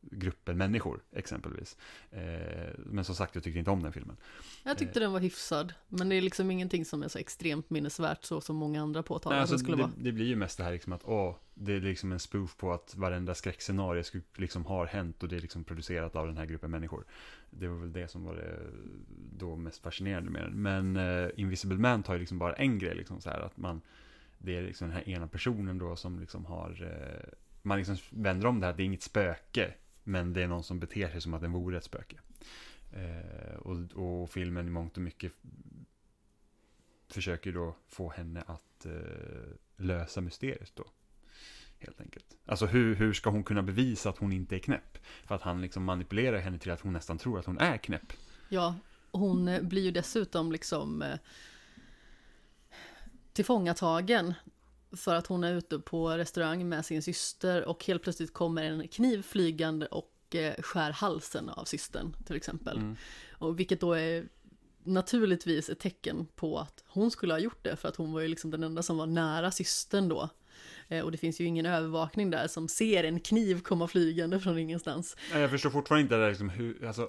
gruppen 0.00 0.56
människor, 0.56 1.02
exempelvis. 1.12 1.76
Eh, 2.10 2.20
men 2.76 3.04
som 3.04 3.14
sagt, 3.14 3.34
jag 3.34 3.44
tyckte 3.44 3.58
inte 3.58 3.70
om 3.70 3.82
den 3.82 3.92
filmen. 3.92 4.16
Jag 4.64 4.78
tyckte 4.78 4.98
eh, 4.98 5.02
den 5.02 5.12
var 5.12 5.20
hyfsad, 5.20 5.74
men 5.88 6.08
det 6.08 6.16
är 6.16 6.20
liksom 6.20 6.50
ingenting 6.50 6.84
som 6.84 7.02
är 7.02 7.08
så 7.08 7.18
extremt 7.18 7.70
minnesvärt 7.70 8.24
så 8.24 8.40
som 8.40 8.56
många 8.56 8.82
andra 8.82 9.02
påtalar 9.02 9.36
nej, 9.36 9.40
alltså, 9.40 9.54
det 9.54 9.58
skulle 9.58 9.76
det, 9.76 9.82
vara. 9.82 9.92
Det 9.96 10.12
blir 10.12 10.26
ju 10.26 10.36
mest 10.36 10.58
det 10.58 10.64
här 10.64 10.72
liksom 10.72 10.92
att, 10.92 11.04
åh, 11.04 11.36
det 11.54 11.72
är 11.72 11.80
liksom 11.80 12.12
en 12.12 12.18
spoof 12.18 12.56
på 12.56 12.72
att 12.72 12.94
varenda 12.96 13.34
skräckscenario 13.34 14.02
liksom 14.36 14.66
har 14.66 14.86
hänt 14.86 15.22
och 15.22 15.28
det 15.28 15.36
är 15.36 15.40
liksom 15.40 15.64
producerat 15.64 16.16
av 16.16 16.26
den 16.26 16.36
här 16.36 16.46
gruppen 16.46 16.70
människor. 16.70 17.04
Det 17.50 17.68
var 17.68 17.76
väl 17.76 17.92
det 17.92 18.08
som 18.08 18.24
var 18.24 18.34
det 18.34 18.58
då 19.38 19.56
mest 19.56 19.82
fascinerande 19.82 20.30
med 20.30 20.42
den. 20.42 20.62
Men 20.62 20.96
uh, 20.96 21.30
Invisible 21.36 21.78
Man 21.78 22.02
tar 22.02 22.14
ju 22.14 22.20
liksom 22.20 22.38
bara 22.38 22.52
en 22.52 22.78
grej, 22.78 22.94
liksom 22.94 23.20
så 23.20 23.30
här 23.30 23.40
att 23.40 23.56
man, 23.56 23.80
det 24.38 24.56
är 24.56 24.62
liksom 24.62 24.88
den 24.88 24.96
här 24.96 25.08
ena 25.08 25.26
personen 25.28 25.78
då 25.78 25.96
som 25.96 26.20
liksom 26.20 26.44
har, 26.44 26.82
uh, 26.82 27.34
man 27.62 27.78
liksom 27.78 27.96
vänder 28.10 28.46
om 28.46 28.60
det 28.60 28.66
här, 28.66 28.72
det 28.72 28.82
är 28.82 28.84
inget 28.84 29.02
spöke, 29.02 29.74
men 30.08 30.32
det 30.32 30.42
är 30.42 30.48
någon 30.48 30.64
som 30.64 30.78
beter 30.78 31.08
sig 31.08 31.20
som 31.20 31.34
att 31.34 31.40
den 31.40 31.52
vore 31.52 31.76
ett 31.76 31.84
spöke. 31.84 32.16
Eh, 32.92 33.56
och, 33.58 33.76
och, 33.94 34.30
filmen 34.30 34.66
i 34.66 34.70
mångt 34.70 34.96
och 34.96 35.02
mycket 35.02 35.32
försöker 37.08 37.52
då 37.52 37.76
få 37.86 38.10
henne 38.10 38.42
att 38.46 38.86
eh, 38.86 38.92
lösa 39.76 40.20
mysteriet 40.20 40.72
då. 40.74 40.84
Helt 41.78 42.00
enkelt. 42.00 42.36
Alltså 42.46 42.66
hur, 42.66 42.94
hur 42.94 43.12
ska 43.12 43.30
hon 43.30 43.44
kunna 43.44 43.62
bevisa 43.62 44.10
att 44.10 44.18
hon 44.18 44.32
inte 44.32 44.56
är 44.56 44.58
knäpp? 44.58 44.98
För 45.24 45.34
att 45.34 45.42
han 45.42 45.60
liksom 45.60 45.84
manipulerar 45.84 46.38
henne 46.38 46.58
till 46.58 46.70
att 46.70 46.80
hon 46.80 46.92
nästan 46.92 47.18
tror 47.18 47.38
att 47.38 47.46
hon 47.46 47.58
är 47.58 47.76
knäpp. 47.76 48.12
Ja, 48.48 48.74
hon 49.10 49.48
eh, 49.48 49.62
blir 49.62 49.82
ju 49.82 49.90
dessutom 49.90 50.52
liksom 50.52 51.02
eh, 51.02 51.18
tillfångatagen 53.32 54.34
för 54.92 55.14
att 55.14 55.26
hon 55.26 55.44
är 55.44 55.54
ute 55.54 55.78
på 55.78 56.10
restaurang 56.10 56.68
med 56.68 56.86
sin 56.86 57.02
syster 57.02 57.68
och 57.68 57.84
helt 57.84 58.02
plötsligt 58.02 58.32
kommer 58.32 58.62
en 58.62 58.88
kniv 58.88 59.22
flygande 59.22 59.86
och 59.86 60.34
eh, 60.34 60.54
skär 60.62 60.90
halsen 60.90 61.48
av 61.48 61.64
systern 61.64 62.16
till 62.26 62.36
exempel. 62.36 62.76
Mm. 62.76 62.96
Och 63.32 63.60
vilket 63.60 63.80
då 63.80 63.92
är 63.92 64.28
naturligtvis 64.84 65.68
ett 65.68 65.80
tecken 65.80 66.26
på 66.36 66.58
att 66.58 66.84
hon 66.86 67.10
skulle 67.10 67.34
ha 67.34 67.38
gjort 67.38 67.64
det 67.64 67.76
för 67.76 67.88
att 67.88 67.96
hon 67.96 68.12
var 68.12 68.20
ju 68.20 68.28
liksom 68.28 68.50
den 68.50 68.62
enda 68.62 68.82
som 68.82 68.96
var 68.96 69.06
nära 69.06 69.50
systern 69.50 70.08
då. 70.08 70.28
Eh, 70.88 71.04
och 71.04 71.12
det 71.12 71.18
finns 71.18 71.40
ju 71.40 71.44
ingen 71.44 71.66
övervakning 71.66 72.30
där 72.30 72.48
som 72.48 72.68
ser 72.68 73.04
en 73.04 73.20
kniv 73.20 73.60
komma 73.60 73.88
flygande 73.88 74.40
från 74.40 74.58
ingenstans. 74.58 75.16
Jag 75.32 75.50
förstår 75.50 75.70
fortfarande 75.70 76.02
inte 76.02 76.14
det 76.14 76.20
där 76.20 76.28
liksom 76.28 76.48
hur, 76.48 76.86
alltså, 76.86 77.08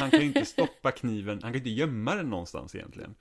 han 0.00 0.10
kan, 0.10 0.20
ju 0.20 0.26
inte 0.26 0.44
stoppa 0.44 0.90
kniven, 0.90 1.38
han 1.42 1.52
kan 1.52 1.58
inte 1.58 1.70
gömma 1.70 2.14
den 2.14 2.30
någonstans 2.30 2.74
egentligen. 2.74 3.14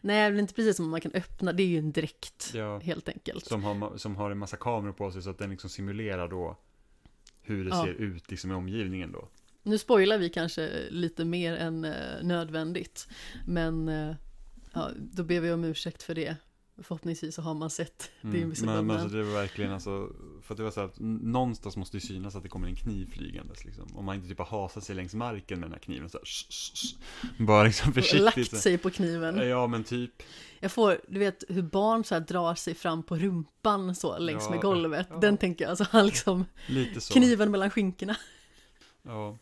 Nej, 0.00 0.30
det 0.30 0.38
är 0.38 0.40
inte 0.40 0.54
precis 0.54 0.76
som 0.76 0.90
man 0.90 1.00
kan 1.00 1.12
öppna, 1.14 1.52
det 1.52 1.62
är 1.62 1.66
ju 1.66 1.78
en 1.78 1.92
dräkt 1.92 2.50
ja, 2.54 2.78
helt 2.78 3.08
enkelt. 3.08 3.46
Som 3.46 3.64
har, 3.64 3.96
som 3.96 4.16
har 4.16 4.30
en 4.30 4.38
massa 4.38 4.56
kameror 4.56 4.92
på 4.92 5.10
sig 5.10 5.22
så 5.22 5.30
att 5.30 5.38
den 5.38 5.50
liksom 5.50 5.70
simulerar 5.70 6.28
då 6.28 6.56
hur 7.42 7.64
det 7.64 7.70
ja. 7.70 7.84
ser 7.84 7.92
ut 7.92 8.30
liksom 8.30 8.50
i 8.50 8.54
omgivningen 8.54 9.12
då. 9.12 9.28
Nu 9.62 9.78
spoilar 9.78 10.18
vi 10.18 10.28
kanske 10.28 10.70
lite 10.90 11.24
mer 11.24 11.56
än 11.56 11.84
eh, 11.84 12.22
nödvändigt, 12.22 13.08
men 13.46 13.88
eh, 13.88 14.14
ja, 14.72 14.90
då 14.96 15.24
ber 15.24 15.40
vi 15.40 15.52
om 15.52 15.64
ursäkt 15.64 16.02
för 16.02 16.14
det. 16.14 16.36
Förhoppningsvis 16.76 17.34
så 17.34 17.42
har 17.42 17.54
man 17.54 17.70
sett 17.70 18.10
mm. 18.20 18.34
det 18.34 18.40
Invisible 18.40 18.72
Men, 18.74 18.86
men 18.86 18.96
alltså, 18.96 19.16
det 19.16 19.24
var 19.24 19.32
verkligen 19.32 19.72
alltså, 19.72 20.12
för 20.42 20.54
att 20.54 20.56
det 20.56 20.62
var 20.62 20.70
så 20.70 20.80
att 20.80 20.96
någonstans 21.00 21.76
måste 21.76 21.96
ju 21.96 22.00
synas 22.00 22.36
att 22.36 22.42
det 22.42 22.48
kommer 22.48 22.68
en 22.68 22.76
kniv 22.76 23.10
flygandes 23.10 23.64
liksom. 23.64 23.96
Om 23.96 24.04
man 24.04 24.16
inte 24.16 24.28
typ 24.28 24.38
har 24.38 24.62
hasat 24.62 24.84
sig 24.84 24.96
längs 24.96 25.14
marken 25.14 25.60
med 25.60 25.68
den 25.68 25.72
här 25.72 25.80
kniven 25.80 26.10
så 26.10 26.18
här, 26.18 26.24
sh, 26.24 26.46
sh, 26.50 26.74
sh. 26.74 26.96
Bara 27.38 27.64
liksom 27.64 27.92
försiktigt. 27.92 28.22
Lagt 28.22 28.56
sig 28.56 28.78
på 28.78 28.90
kniven. 28.90 29.48
Ja 29.48 29.66
men 29.66 29.84
typ. 29.84 30.22
Jag 30.60 30.72
får, 30.72 31.00
du 31.08 31.18
vet 31.18 31.44
hur 31.48 31.62
barn 31.62 32.04
så 32.04 32.14
här 32.14 32.20
drar 32.20 32.54
sig 32.54 32.74
fram 32.74 33.02
på 33.02 33.16
rumpan 33.16 33.94
så 33.94 34.18
längs 34.18 34.44
ja, 34.44 34.50
med 34.50 34.60
golvet. 34.60 35.06
Ja. 35.10 35.16
Den 35.16 35.36
tänker 35.36 35.64
jag, 35.64 35.70
alltså 35.70 35.86
han 35.90 36.06
liksom, 36.06 36.44
Lite 36.66 37.00
så. 37.00 37.14
kniven 37.14 37.50
mellan 37.50 37.70
skinkorna. 37.70 38.16
Ja. 39.02 39.38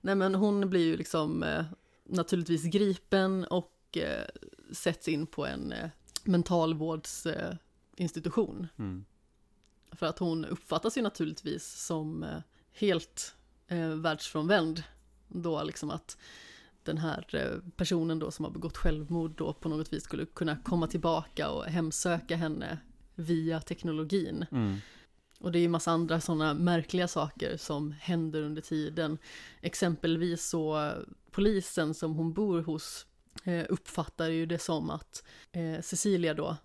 Nej 0.00 0.14
men 0.14 0.34
hon 0.34 0.70
blir 0.70 0.84
ju 0.84 0.96
liksom 0.96 1.42
eh, 1.42 1.64
naturligtvis 2.08 2.64
gripen 2.64 3.44
och 3.44 3.72
eh, 3.96 4.24
sätts 4.72 5.08
in 5.08 5.26
på 5.26 5.46
en 5.46 5.72
eh, 5.72 5.90
mentalvårdsinstitution. 6.24 8.68
Mm. 8.78 9.04
För 9.92 10.06
att 10.06 10.18
hon 10.18 10.44
uppfattas 10.44 10.98
ju 10.98 11.02
naturligtvis 11.02 11.86
som 11.86 12.22
eh, 12.22 12.38
helt 12.72 13.34
eh, 13.68 13.88
världsfrånvänd. 13.88 14.82
Då 15.28 15.62
liksom 15.62 15.90
att 15.90 16.16
den 16.82 16.98
här 16.98 17.34
eh, 17.34 17.72
personen 17.76 18.18
då 18.18 18.30
som 18.30 18.44
har 18.44 18.52
begått 18.52 18.76
självmord 18.76 19.32
då 19.36 19.52
på 19.52 19.68
något 19.68 19.92
vis 19.92 20.04
skulle 20.04 20.26
kunna 20.26 20.56
komma 20.56 20.86
tillbaka 20.86 21.50
och 21.50 21.64
hemsöka 21.64 22.36
henne 22.36 22.78
via 23.14 23.60
teknologin. 23.60 24.46
Mm. 24.50 24.76
Och 25.40 25.52
det 25.52 25.58
är 25.58 25.60
ju 25.60 25.68
massa 25.68 25.90
andra 25.90 26.20
sådana 26.20 26.54
märkliga 26.54 27.08
saker 27.08 27.56
som 27.56 27.92
händer 27.92 28.42
under 28.42 28.62
tiden. 28.62 29.18
Exempelvis 29.60 30.48
så 30.48 30.92
polisen 31.30 31.94
som 31.94 32.14
hon 32.14 32.32
bor 32.32 32.62
hos 32.62 33.06
uppfattar 33.68 34.28
ju 34.28 34.46
det 34.46 34.58
som 34.58 34.90
att 34.90 35.24
eh, 35.52 35.80
Cecilia 35.80 36.34
då 36.34 36.56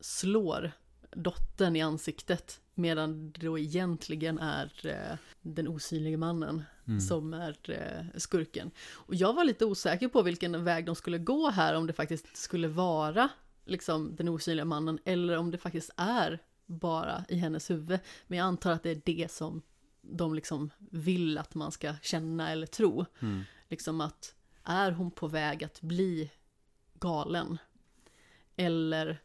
slår 0.00 0.72
dottern 1.10 1.76
i 1.76 1.80
ansiktet 1.80 2.60
medan 2.74 3.32
det 3.32 3.46
då 3.46 3.58
egentligen 3.58 4.38
är 4.38 4.86
eh, 4.86 5.18
den 5.42 5.68
osynliga 5.68 6.18
mannen 6.18 6.62
mm. 6.86 7.00
som 7.00 7.34
är 7.34 8.18
skurken. 8.18 8.70
Och 8.92 9.14
jag 9.14 9.32
var 9.32 9.44
lite 9.44 9.64
osäker 9.64 10.08
på 10.08 10.22
vilken 10.22 10.64
väg 10.64 10.86
de 10.86 10.94
skulle 10.94 11.18
gå 11.18 11.50
här, 11.50 11.74
om 11.74 11.86
det 11.86 11.92
faktiskt 11.92 12.36
skulle 12.36 12.68
vara 12.68 13.28
liksom 13.64 14.16
den 14.16 14.28
osynliga 14.28 14.64
mannen 14.64 14.98
eller 15.04 15.36
om 15.36 15.50
det 15.50 15.58
faktiskt 15.58 15.90
är 15.96 16.38
bara 16.66 17.24
i 17.28 17.36
hennes 17.36 17.70
huvud. 17.70 18.00
Men 18.26 18.38
jag 18.38 18.44
antar 18.44 18.72
att 18.72 18.82
det 18.82 18.90
är 18.90 19.02
det 19.04 19.30
som 19.30 19.62
de 20.00 20.34
liksom 20.34 20.70
vill 20.90 21.38
att 21.38 21.54
man 21.54 21.72
ska 21.72 21.94
känna 22.02 22.50
eller 22.50 22.66
tro. 22.66 23.04
Mm. 23.20 23.42
Liksom 23.68 24.00
att 24.00 24.34
är 24.64 24.92
hon 24.92 25.10
på 25.10 25.28
väg 25.28 25.64
att 25.64 25.80
bli 25.80 26.30
galen? 26.94 27.58
Eller 28.56 29.20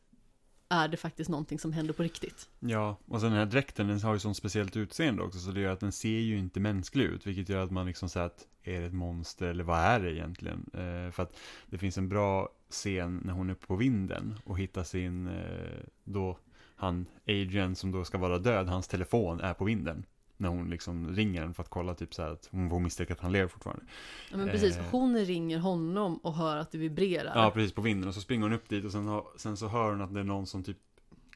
är 0.70 0.88
det 0.88 0.98
faktiskt 0.98 1.30
någonting 1.30 1.60
som 1.60 1.74
händer 1.74 1.94
på 1.94 2.04
riktigt? 2.04 2.50
Ja, 2.60 2.98
och 3.08 3.22
sen 3.22 3.30
den 3.30 3.40
här 3.40 3.46
dräkten, 3.46 3.88
den 3.88 4.02
har 4.02 4.14
ju 4.14 4.20
sånt 4.20 4.38
speciellt 4.38 4.78
utseende 4.78 5.24
också, 5.24 5.40
så 5.40 5.52
det 5.52 5.62
gör 5.62 5.74
att 5.74 5.80
den 5.80 5.92
ser 5.92 6.20
ju 6.20 6.38
inte 6.38 6.60
mänsklig 6.60 7.06
ut, 7.06 7.28
vilket 7.28 7.50
gör 7.50 7.64
att 7.64 7.72
man 7.72 7.86
liksom 7.86 8.10
säger 8.10 8.26
att 8.26 8.48
är 8.64 8.80
det 8.82 8.88
ett 8.88 8.94
monster 8.94 9.48
eller 9.48 9.64
vad 9.64 9.80
är 9.80 10.00
det 10.00 10.14
egentligen? 10.14 10.70
Eh, 10.74 11.12
för 11.12 11.24
att 11.24 11.38
det 11.66 11.78
finns 11.78 11.98
en 11.98 12.10
bra 12.10 12.50
scen 12.70 13.22
när 13.26 13.34
hon 13.34 13.50
är 13.50 13.54
uppe 13.54 13.68
på 13.68 13.76
vinden 13.76 14.40
och 14.44 14.60
hittar 14.60 14.84
sin, 14.84 15.28
eh, 15.28 15.84
då 16.04 16.38
han, 16.76 17.06
Adrian 17.28 17.76
som 17.76 17.92
då 17.92 18.06
ska 18.06 18.18
vara 18.18 18.40
död, 18.40 18.68
hans 18.68 18.88
telefon 18.88 19.40
är 19.40 19.54
på 19.54 19.66
vinden 19.66 20.06
när 20.38 20.50
hon 20.50 20.70
liksom 20.70 21.16
ringer 21.16 21.42
den 21.42 21.54
för 21.54 21.64
att 21.64 21.70
kolla 21.70 21.94
typ 21.94 22.14
så 22.14 22.22
här 22.22 22.30
att 22.30 22.48
hon 22.52 22.70
får 22.70 22.80
misstänka 22.80 23.14
att 23.14 23.20
han 23.20 23.32
lever 23.32 23.48
fortfarande. 23.48 23.84
Ja 24.32 24.38
men 24.38 24.50
precis, 24.50 24.78
eh. 24.78 24.84
hon 24.92 25.18
ringer 25.18 25.60
honom 25.60 26.18
och 26.18 26.34
hör 26.34 26.58
att 26.58 26.72
det 26.72 26.78
vibrerar. 26.78 27.32
Ja 27.36 27.52
precis, 27.52 27.74
på 27.74 27.82
vinden 27.82 28.08
och 28.08 28.16
så 28.16 28.22
springer 28.22 28.44
hon 28.44 28.54
upp 28.54 28.70
dit 28.70 28.86
och 28.86 28.92
sen, 28.92 29.08
har, 29.08 29.26
sen 29.38 29.58
så 29.58 29.68
hör 29.68 29.92
hon 29.92 30.02
att 30.02 30.14
det 30.14 30.20
är 30.20 30.24
någon 30.24 30.48
som 30.48 30.64
typ 30.64 30.78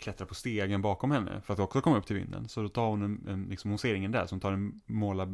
klättrar 0.01 0.27
på 0.27 0.35
stegen 0.35 0.81
bakom 0.81 1.11
henne 1.11 1.41
för 1.45 1.53
att 1.53 1.59
också 1.59 1.81
komma 1.81 1.97
upp 1.97 2.05
till 2.05 2.15
vinden. 2.15 2.49
Så 2.49 2.61
då 2.61 2.69
tar 2.69 2.87
hon 2.87 3.01
en, 3.01 3.27
en 3.27 3.43
liksom, 3.43 3.71
hon 3.71 3.77
ser 3.77 3.93
ingen 3.93 4.11
där, 4.11 4.25
så 4.25 4.35
hon 4.35 4.39
tar 4.39 4.51
en 4.51 4.81
måla, 4.85 5.27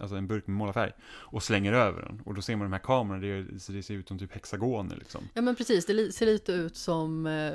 alltså 0.00 0.16
en 0.16 0.26
burk 0.26 0.46
med 0.46 0.56
målarfärg 0.56 0.92
och 1.04 1.42
slänger 1.42 1.72
över 1.72 2.02
den. 2.02 2.22
Och 2.24 2.34
då 2.34 2.42
ser 2.42 2.56
man 2.56 2.64
de 2.64 2.72
här 2.72 2.80
kamerorna, 2.80 3.26
det, 3.26 3.42
det 3.72 3.82
ser 3.82 3.94
ut 3.94 4.08
som 4.08 4.18
typ 4.18 4.32
hexagoner 4.32 4.96
liksom. 4.96 5.20
Ja 5.34 5.42
men 5.42 5.56
precis, 5.56 5.86
det 5.86 6.12
ser 6.12 6.26
lite 6.26 6.52
ut 6.52 6.76
som 6.76 7.26
eh, 7.26 7.52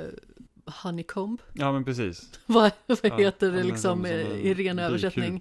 honeycomb. 0.82 1.42
Ja 1.52 1.72
men 1.72 1.84
precis. 1.84 2.40
vad, 2.46 2.72
vad 2.86 3.04
heter 3.04 3.46
ja, 3.46 3.52
det 3.52 3.62
liksom 3.62 4.06
i 4.06 4.54
ren 4.54 4.78
översättning? 4.78 5.40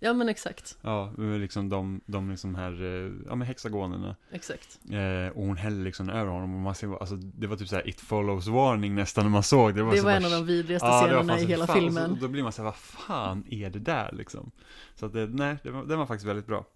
Ja 0.00 0.12
men 0.12 0.28
exakt. 0.28 0.78
Ja, 0.82 1.12
liksom 1.18 1.68
de, 1.68 2.00
de 2.06 2.30
liksom 2.30 2.54
här, 2.54 2.82
eh, 2.82 3.12
ja 3.26 3.34
men 3.34 3.42
hexagonerna. 3.42 4.16
Exakt. 4.30 4.78
Eh, 4.90 5.36
och 5.36 5.44
hon 5.44 5.56
häller 5.56 5.84
liksom 5.84 6.10
över 6.10 6.30
honom 6.30 6.54
och 6.54 6.60
man 6.60 6.74
ser, 6.74 7.00
alltså 7.00 7.16
det 7.16 7.46
var 7.46 7.56
typ 7.56 7.68
såhär 7.68 7.88
it 7.88 8.00
follows 8.00 8.46
warning 8.48 8.94
nästan 8.94 9.24
när 9.24 9.30
man 9.30 9.42
såg 9.42 9.74
det. 9.74 9.82
Var, 9.82 9.94
det 9.94 10.00
var 10.00 10.12
en 10.12 10.24
av 10.24 10.30
de 10.30 10.46
vidrigaste 10.46 10.88
ja, 10.88 11.00
scenerna 11.00 11.40
i 11.40 11.44
hela 11.44 11.66
fan, 11.66 11.80
filmen. 11.80 12.14
Så, 12.14 12.20
då 12.20 12.28
blir 12.28 12.42
man 12.42 12.52
såhär, 12.52 12.64
vad 12.64 12.76
fan 12.76 13.44
är 13.50 13.70
det 13.70 13.78
där 13.78 14.12
liksom? 14.12 14.50
Så 14.94 15.06
att 15.06 15.12
det, 15.12 15.26
nej, 15.26 15.56
det 15.62 15.70
var, 15.70 15.84
den 15.84 15.98
var 15.98 16.06
faktiskt 16.06 16.26
väldigt 16.26 16.46
bra. 16.46 16.66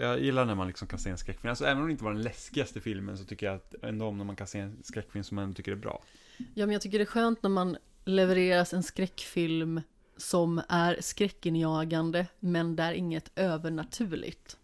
Jag 0.00 0.20
gillar 0.20 0.44
när 0.44 0.54
man 0.54 0.66
liksom 0.66 0.88
kan 0.88 0.98
se 0.98 1.10
en 1.10 1.18
skräckfilm. 1.18 1.50
Alltså 1.50 1.64
även 1.64 1.78
om 1.78 1.86
det 1.86 1.92
inte 1.92 2.04
var 2.04 2.12
den 2.12 2.22
läskigaste 2.22 2.80
filmen 2.80 3.18
så 3.18 3.24
tycker 3.24 3.46
jag 3.46 3.54
att 3.56 3.74
ändå 3.82 4.06
om 4.06 4.18
när 4.18 4.24
man 4.24 4.36
kan 4.36 4.46
se 4.46 4.58
en 4.58 4.82
skräckfilm 4.82 5.24
som 5.24 5.34
man 5.34 5.54
tycker 5.54 5.72
är 5.72 5.76
bra. 5.76 6.02
Ja, 6.54 6.66
men 6.66 6.70
jag 6.70 6.82
tycker 6.82 6.98
det 6.98 7.04
är 7.04 7.06
skönt 7.06 7.42
när 7.42 7.50
man 7.50 7.76
levereras 8.04 8.74
en 8.74 8.82
skräckfilm 8.82 9.80
som 10.16 10.62
är 10.68 10.96
skräckinjagande, 11.00 12.26
men 12.40 12.76
där 12.76 12.92
inget 12.92 13.30
övernaturligt. 13.36 14.56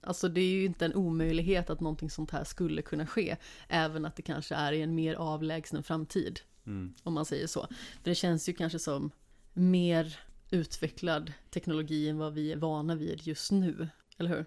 Alltså 0.00 0.28
det 0.28 0.40
är 0.40 0.50
ju 0.50 0.64
inte 0.64 0.84
en 0.84 0.94
omöjlighet 0.94 1.70
att 1.70 1.80
någonting 1.80 2.10
sånt 2.10 2.30
här 2.30 2.44
skulle 2.44 2.82
kunna 2.82 3.06
ske, 3.06 3.36
även 3.68 4.04
att 4.04 4.16
det 4.16 4.22
kanske 4.22 4.54
är 4.54 4.72
i 4.72 4.82
en 4.82 4.94
mer 4.94 5.14
avlägsen 5.14 5.82
framtid, 5.82 6.40
Mm. 6.66 6.94
om 7.02 7.14
man 7.14 7.24
säger 7.24 7.46
så. 7.46 7.60
För 8.02 8.10
det 8.10 8.14
känns 8.14 8.48
ju 8.48 8.52
kanske 8.52 8.78
som 8.78 9.10
mer 9.52 10.18
utvecklad 10.50 11.32
teknologi 11.50 12.08
än 12.08 12.18
vad 12.18 12.34
vi 12.34 12.52
är 12.52 12.56
vana 12.56 12.94
vid 12.94 13.26
just 13.26 13.50
nu, 13.52 13.88
eller 14.18 14.30
hur? 14.30 14.44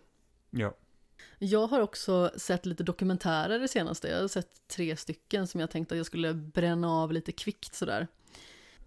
Ja. 0.49 0.73
Jag 1.39 1.67
har 1.67 1.79
också 1.79 2.31
sett 2.35 2.65
lite 2.65 2.83
dokumentärer 2.83 3.59
det 3.59 3.67
senaste. 3.67 4.07
Jag 4.07 4.21
har 4.21 4.27
sett 4.27 4.67
tre 4.67 4.95
stycken 4.95 5.47
som 5.47 5.59
jag 5.59 5.71
tänkte 5.71 5.95
att 5.95 5.97
jag 5.97 6.05
skulle 6.05 6.33
bränna 6.33 6.89
av 6.89 7.11
lite 7.11 7.31
kvickt 7.31 7.75
sådär. 7.75 8.07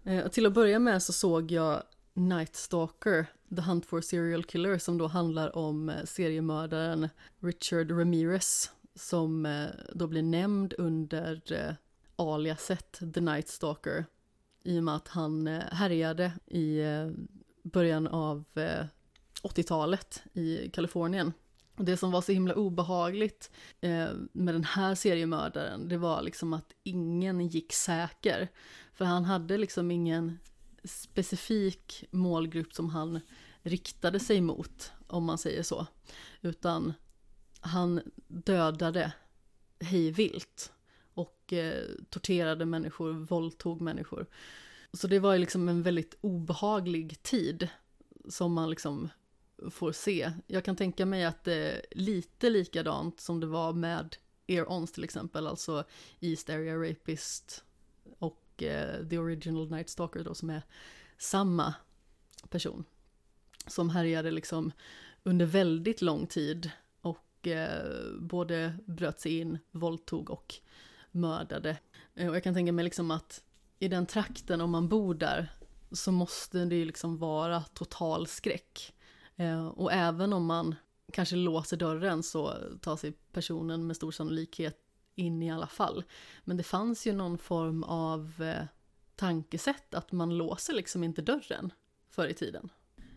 Eh, 0.03 0.27
till 0.27 0.45
att 0.45 0.53
börja 0.53 0.79
med 0.79 1.03
så 1.03 1.13
såg 1.13 1.51
jag 1.51 1.83
Night 2.15 2.55
Stalker, 2.55 3.25
The 3.55 3.61
Hunt 3.61 3.85
for 3.85 4.01
Serial 4.01 4.43
Killer, 4.43 4.77
som 4.77 4.97
då 4.97 5.07
handlar 5.07 5.55
om 5.55 5.89
eh, 5.89 6.03
seriemördaren 6.03 7.09
Richard 7.39 7.91
Ramirez, 7.91 8.71
som 8.95 9.45
eh, 9.45 9.67
då 9.93 10.07
blir 10.07 10.23
nämnd 10.23 10.73
under 10.77 11.53
eh, 11.53 11.73
aliaset 12.15 13.01
The 13.13 13.21
Night 13.21 13.47
Stalker, 13.47 14.05
i 14.63 14.79
och 14.79 14.83
med 14.83 14.95
att 14.95 15.07
han 15.07 15.47
härjade 15.71 16.31
i 16.45 16.83
början 17.63 18.07
av 18.07 18.43
80-talet 19.43 20.23
i 20.33 20.69
Kalifornien. 20.69 21.33
Och 21.75 21.85
det 21.85 21.97
som 21.97 22.11
var 22.11 22.21
så 22.21 22.31
himla 22.31 22.55
obehagligt 22.55 23.51
eh, 23.81 24.09
med 24.31 24.55
den 24.55 24.63
här 24.63 24.95
seriemördaren, 24.95 25.87
det 25.87 25.97
var 25.97 26.21
liksom 26.21 26.53
att 26.53 26.73
ingen 26.83 27.47
gick 27.47 27.73
säker. 27.73 28.47
För 28.93 29.05
han 29.05 29.25
hade 29.25 29.57
liksom 29.57 29.91
ingen 29.91 30.39
specifik 30.83 32.05
målgrupp 32.11 32.73
som 32.73 32.89
han 32.89 33.19
riktade 33.61 34.19
sig 34.19 34.41
mot, 34.41 34.91
om 35.07 35.25
man 35.25 35.37
säger 35.37 35.63
så. 35.63 35.87
Utan 36.41 36.93
han 37.59 38.01
dödade 38.27 39.13
hejvilt 39.79 40.71
och 41.13 41.53
eh, 41.53 41.83
torterade 42.09 42.65
människor, 42.65 43.11
våldtog 43.11 43.81
människor. 43.81 44.25
Så 44.93 45.07
det 45.07 45.19
var 45.19 45.33
ju 45.33 45.39
liksom 45.39 45.69
en 45.69 45.83
väldigt 45.83 46.17
obehaglig 46.21 47.23
tid 47.23 47.67
som 48.29 48.53
man 48.53 48.69
liksom 48.69 49.09
får 49.69 49.91
se. 49.91 50.31
Jag 50.47 50.63
kan 50.63 50.75
tänka 50.75 51.05
mig 51.05 51.25
att 51.25 51.43
det 51.43 51.53
är 51.53 51.81
lite 51.91 52.49
likadant 52.49 53.19
som 53.19 53.39
det 53.39 53.47
var 53.47 53.73
med 53.73 54.15
Air 54.47 54.71
Ons 54.71 54.91
till 54.91 55.03
exempel, 55.03 55.47
alltså 55.47 55.83
East 56.19 56.49
Area 56.49 56.75
Rapist 56.75 57.63
och 58.19 58.63
eh, 58.63 59.07
The 59.07 59.17
Original 59.17 59.71
Night 59.71 59.89
Stalker 59.89 60.23
då 60.23 60.35
som 60.35 60.49
är 60.49 60.61
samma 61.17 61.73
person. 62.49 62.85
Som 63.67 63.89
härjade 63.89 64.31
liksom 64.31 64.71
under 65.23 65.45
väldigt 65.45 66.01
lång 66.01 66.27
tid 66.27 66.71
och 67.01 67.47
eh, 67.47 68.13
både 68.19 68.77
bröt 68.85 69.19
sig 69.19 69.39
in, 69.39 69.59
våldtog 69.71 70.29
och 70.29 70.55
mördade. 71.11 71.77
Eh, 72.15 72.29
och 72.29 72.35
jag 72.35 72.43
kan 72.43 72.53
tänka 72.53 72.71
mig 72.71 72.83
liksom 72.83 73.11
att 73.11 73.43
i 73.79 73.87
den 73.87 74.05
trakten, 74.05 74.61
om 74.61 74.71
man 74.71 74.89
bor 74.89 75.13
där, 75.13 75.53
så 75.91 76.11
måste 76.11 76.65
det 76.65 76.75
ju 76.75 76.85
liksom 76.85 77.17
vara 77.17 77.61
total 77.61 78.27
skräck. 78.27 78.93
Eh, 79.35 79.67
och 79.67 79.93
även 79.93 80.33
om 80.33 80.45
man 80.45 80.75
kanske 81.13 81.35
låser 81.35 81.77
dörren 81.77 82.23
så 82.23 82.53
tar 82.81 82.97
sig 82.97 83.11
personen 83.11 83.87
med 83.87 83.95
stor 83.95 84.11
sannolikhet 84.11 84.77
in 85.15 85.43
i 85.43 85.51
alla 85.51 85.67
fall. 85.67 86.03
Men 86.43 86.57
det 86.57 86.63
fanns 86.63 87.07
ju 87.07 87.13
någon 87.13 87.37
form 87.37 87.83
av 87.83 88.41
eh, 88.41 88.65
tankesätt 89.15 89.93
att 89.93 90.11
man 90.11 90.37
låser 90.37 90.73
liksom 90.73 91.03
inte 91.03 91.21
dörren 91.21 91.73
förr 92.09 92.27
i 92.27 92.33
tiden. 92.33 92.69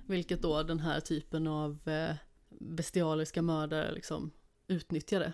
Vilket 0.06 0.42
då 0.42 0.62
den 0.62 0.80
här 0.80 1.00
typen 1.00 1.46
av 1.46 1.88
eh, 1.88 2.14
bestialiska 2.48 3.42
mördare 3.42 3.92
liksom 3.92 4.30
utnyttjade. 4.66 5.32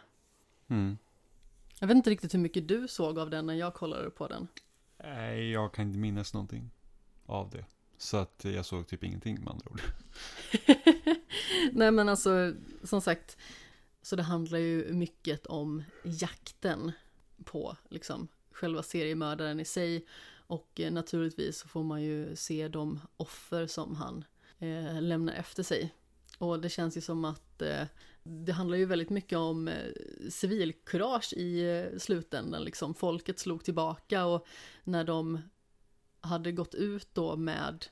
Mm. 0.68 0.98
Jag 1.80 1.88
vet 1.88 1.96
inte 1.96 2.10
riktigt 2.10 2.34
hur 2.34 2.38
mycket 2.38 2.68
du 2.68 2.88
såg 2.88 3.18
av 3.18 3.30
den 3.30 3.46
när 3.46 3.54
jag 3.54 3.74
kollade 3.74 4.10
på 4.10 4.28
den. 4.28 4.48
Nej, 4.98 5.50
jag 5.50 5.74
kan 5.74 5.86
inte 5.86 5.98
minnas 5.98 6.34
någonting 6.34 6.70
av 7.26 7.50
det. 7.50 7.64
Så 7.98 8.16
att 8.16 8.44
jag 8.44 8.66
såg 8.66 8.86
typ 8.86 9.04
ingenting 9.04 9.40
med 9.40 9.48
andra 9.48 9.70
ord. 9.70 9.82
Nej 11.72 11.90
men 11.90 12.08
alltså, 12.08 12.54
som 12.82 13.00
sagt, 13.00 13.36
så 14.02 14.16
det 14.16 14.22
handlar 14.22 14.58
ju 14.58 14.92
mycket 14.92 15.46
om 15.46 15.82
jakten 16.02 16.92
på 17.44 17.76
liksom 17.88 18.28
själva 18.50 18.82
seriemördaren 18.82 19.60
i 19.60 19.64
sig. 19.64 20.06
Och 20.46 20.80
eh, 20.80 20.92
naturligtvis 20.92 21.58
så 21.58 21.68
får 21.68 21.82
man 21.82 22.02
ju 22.02 22.36
se 22.36 22.68
de 22.68 23.00
offer 23.16 23.66
som 23.66 23.96
han 23.96 24.24
eh, 24.58 25.02
lämnar 25.02 25.32
efter 25.32 25.62
sig. 25.62 25.94
Och 26.38 26.60
det 26.60 26.68
känns 26.68 26.96
ju 26.96 27.00
som 27.00 27.24
att 27.24 27.62
eh, 27.62 27.84
det 28.22 28.52
handlar 28.52 28.76
ju 28.76 28.84
väldigt 28.84 29.10
mycket 29.10 29.38
om 29.38 29.68
eh, 29.68 29.92
civilkurage 30.30 31.32
i 31.32 31.78
eh, 31.78 31.98
slutändan. 31.98 32.64
Liksom. 32.64 32.94
Folket 32.94 33.38
slog 33.38 33.64
tillbaka 33.64 34.26
och 34.26 34.46
när 34.84 35.04
de 35.04 35.38
hade 36.24 36.52
gått 36.52 36.74
ut 36.74 37.08
då 37.12 37.36
med 37.36 37.86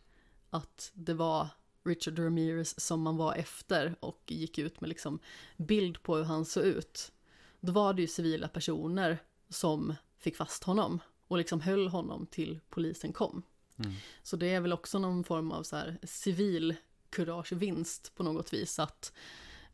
att 0.50 0.90
det 0.94 1.14
var 1.14 1.48
Richard 1.84 2.18
Ramirez 2.18 2.80
som 2.80 3.02
man 3.02 3.16
var 3.16 3.34
efter 3.34 3.96
och 4.00 4.22
gick 4.26 4.58
ut 4.58 4.80
med 4.80 4.88
liksom 4.88 5.18
bild 5.56 6.02
på 6.02 6.16
hur 6.16 6.24
han 6.24 6.44
såg 6.44 6.64
ut. 6.64 7.12
Då 7.60 7.72
var 7.72 7.94
det 7.94 8.02
ju 8.02 8.08
civila 8.08 8.48
personer 8.48 9.18
som 9.48 9.94
fick 10.18 10.36
fast 10.36 10.64
honom 10.64 11.00
och 11.28 11.38
liksom 11.38 11.60
höll 11.60 11.88
honom 11.88 12.26
till 12.26 12.60
polisen 12.70 13.12
kom. 13.12 13.42
Mm. 13.78 13.92
Så 14.22 14.36
det 14.36 14.54
är 14.54 14.60
väl 14.60 14.72
också 14.72 14.98
någon 14.98 15.24
form 15.24 15.52
av 15.52 15.62
så 15.62 15.76
här 15.76 15.98
civil 16.02 16.76
kuragevinst 17.10 18.14
på 18.14 18.22
något 18.22 18.52
vis 18.52 18.78
att 18.78 19.12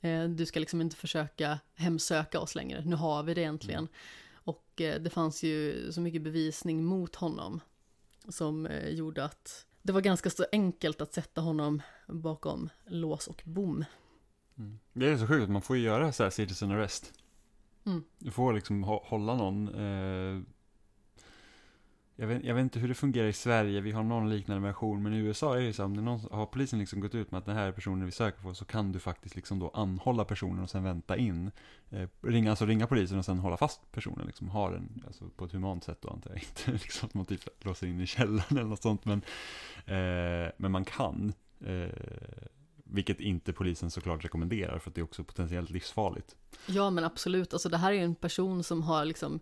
eh, 0.01 0.25
du 0.25 0.47
ska 0.47 0.61
liksom 0.61 0.81
inte 0.81 0.97
försöka 0.97 1.59
hemsöka 1.75 2.41
oss 2.41 2.55
längre, 2.55 2.85
nu 2.85 2.97
har 2.97 3.23
vi 3.23 3.35
det 3.35 3.45
äntligen. 3.45 3.89
Och 4.33 4.81
eh, 4.81 5.01
det 5.01 5.11
fanns 5.11 5.43
ju 5.43 5.93
så 5.93 6.01
mycket 6.01 6.23
bevisning 6.23 6.85
mot 6.85 7.17
honom 7.17 7.61
som 8.29 8.67
eh, 8.67 8.89
gjorde 8.89 9.25
att 9.25 9.67
det 9.83 9.93
var 9.93 10.01
ganska 10.01 10.31
så 10.31 10.45
enkelt 10.53 11.01
att 11.01 11.15
sätta 11.15 11.41
honom 11.41 11.83
bakom 12.09 12.71
lås 12.87 13.27
och 13.29 13.43
bom. 13.45 13.85
Mm. 14.59 14.79
Det 14.93 15.07
är 15.09 15.17
så 15.17 15.27
sjukt, 15.27 15.51
man 15.51 15.63
får 15.63 15.77
göra 15.77 16.13
så 16.13 16.23
här 16.23 16.31
citizen 16.31 16.71
arrest. 16.71 17.13
Mm. 17.87 18.05
Du 18.19 18.31
får 18.31 18.53
liksom 18.53 18.85
hå- 18.85 19.05
hålla 19.05 19.35
någon. 19.35 19.69
Eh, 19.69 20.41
jag, 22.21 22.27
vet, 22.27 22.45
jag 22.45 22.55
vet 22.55 22.63
inte 22.63 22.79
hur 22.79 22.89
det 22.89 22.95
fungerar 22.95 23.27
i 23.27 23.33
Sverige, 23.33 23.81
vi 23.81 23.93
har 23.93 24.03
någon 24.03 24.31
liknande 24.31 24.63
version, 24.63 25.03
men 25.03 25.15
i 25.15 25.17
USA 25.17 25.59
är 25.59 25.61
det 25.61 25.73
så 25.73 25.85
om 25.85 25.97
det 25.97 26.03
någon, 26.03 26.21
har 26.31 26.47
polisen 26.47 26.79
liksom 26.79 27.01
gått 27.01 27.15
ut 27.15 27.31
med 27.31 27.39
att 27.39 27.47
den 27.47 27.57
här 27.57 27.73
personen 27.73 28.07
vi 28.07 28.13
söker 28.13 28.43
på 28.43 28.55
så 28.55 28.65
kan 28.65 28.93
du 28.93 28.99
faktiskt 28.99 29.37
liksom 29.37 29.59
då 29.59 29.71
anhålla 29.75 30.25
personen 30.25 30.63
och 30.63 30.71
sen 30.71 30.85
vänta 30.85 31.17
in. 31.17 31.51
Eh, 31.91 32.09
ringa, 32.23 32.51
alltså 32.51 32.67
ringa 32.67 32.87
polisen 32.87 33.19
och 33.19 33.25
sen 33.25 33.39
hålla 33.39 33.57
fast 33.57 33.93
personen, 33.93 34.27
liksom 34.27 34.49
ha 34.49 34.71
den 34.71 35.03
alltså 35.07 35.25
på 35.37 35.45
ett 35.45 35.53
humant 35.53 35.85
sätt 35.85 35.99
då 36.01 36.09
antar 36.09 36.31
jag. 36.31 36.39
Inte 36.43 36.73
liksom 36.73 37.07
att 37.07 37.15
man 37.15 37.27
typ 37.27 37.65
låser 37.65 37.87
in 37.87 38.01
i 38.01 38.07
källaren 38.07 38.59
eller 38.59 38.69
något 38.69 38.83
sånt, 38.83 39.05
men, 39.05 39.23
eh, 39.87 40.51
men 40.57 40.73
man 40.73 40.85
kan. 40.85 41.33
Eh, 41.65 41.89
vilket 42.85 43.21
inte 43.21 43.53
polisen 43.53 43.91
såklart 43.91 44.25
rekommenderar 44.25 44.79
för 44.79 44.91
att 44.91 44.95
det 44.95 45.01
är 45.01 45.05
också 45.05 45.25
potentiellt 45.25 45.71
livsfarligt. 45.71 46.37
Ja 46.67 46.91
men 46.91 47.05
absolut, 47.05 47.53
alltså 47.53 47.69
det 47.69 47.77
här 47.77 47.91
är 47.91 47.97
ju 47.97 48.05
en 48.05 48.15
person 48.15 48.65
som 48.65 48.83
har 48.83 49.05
liksom 49.05 49.41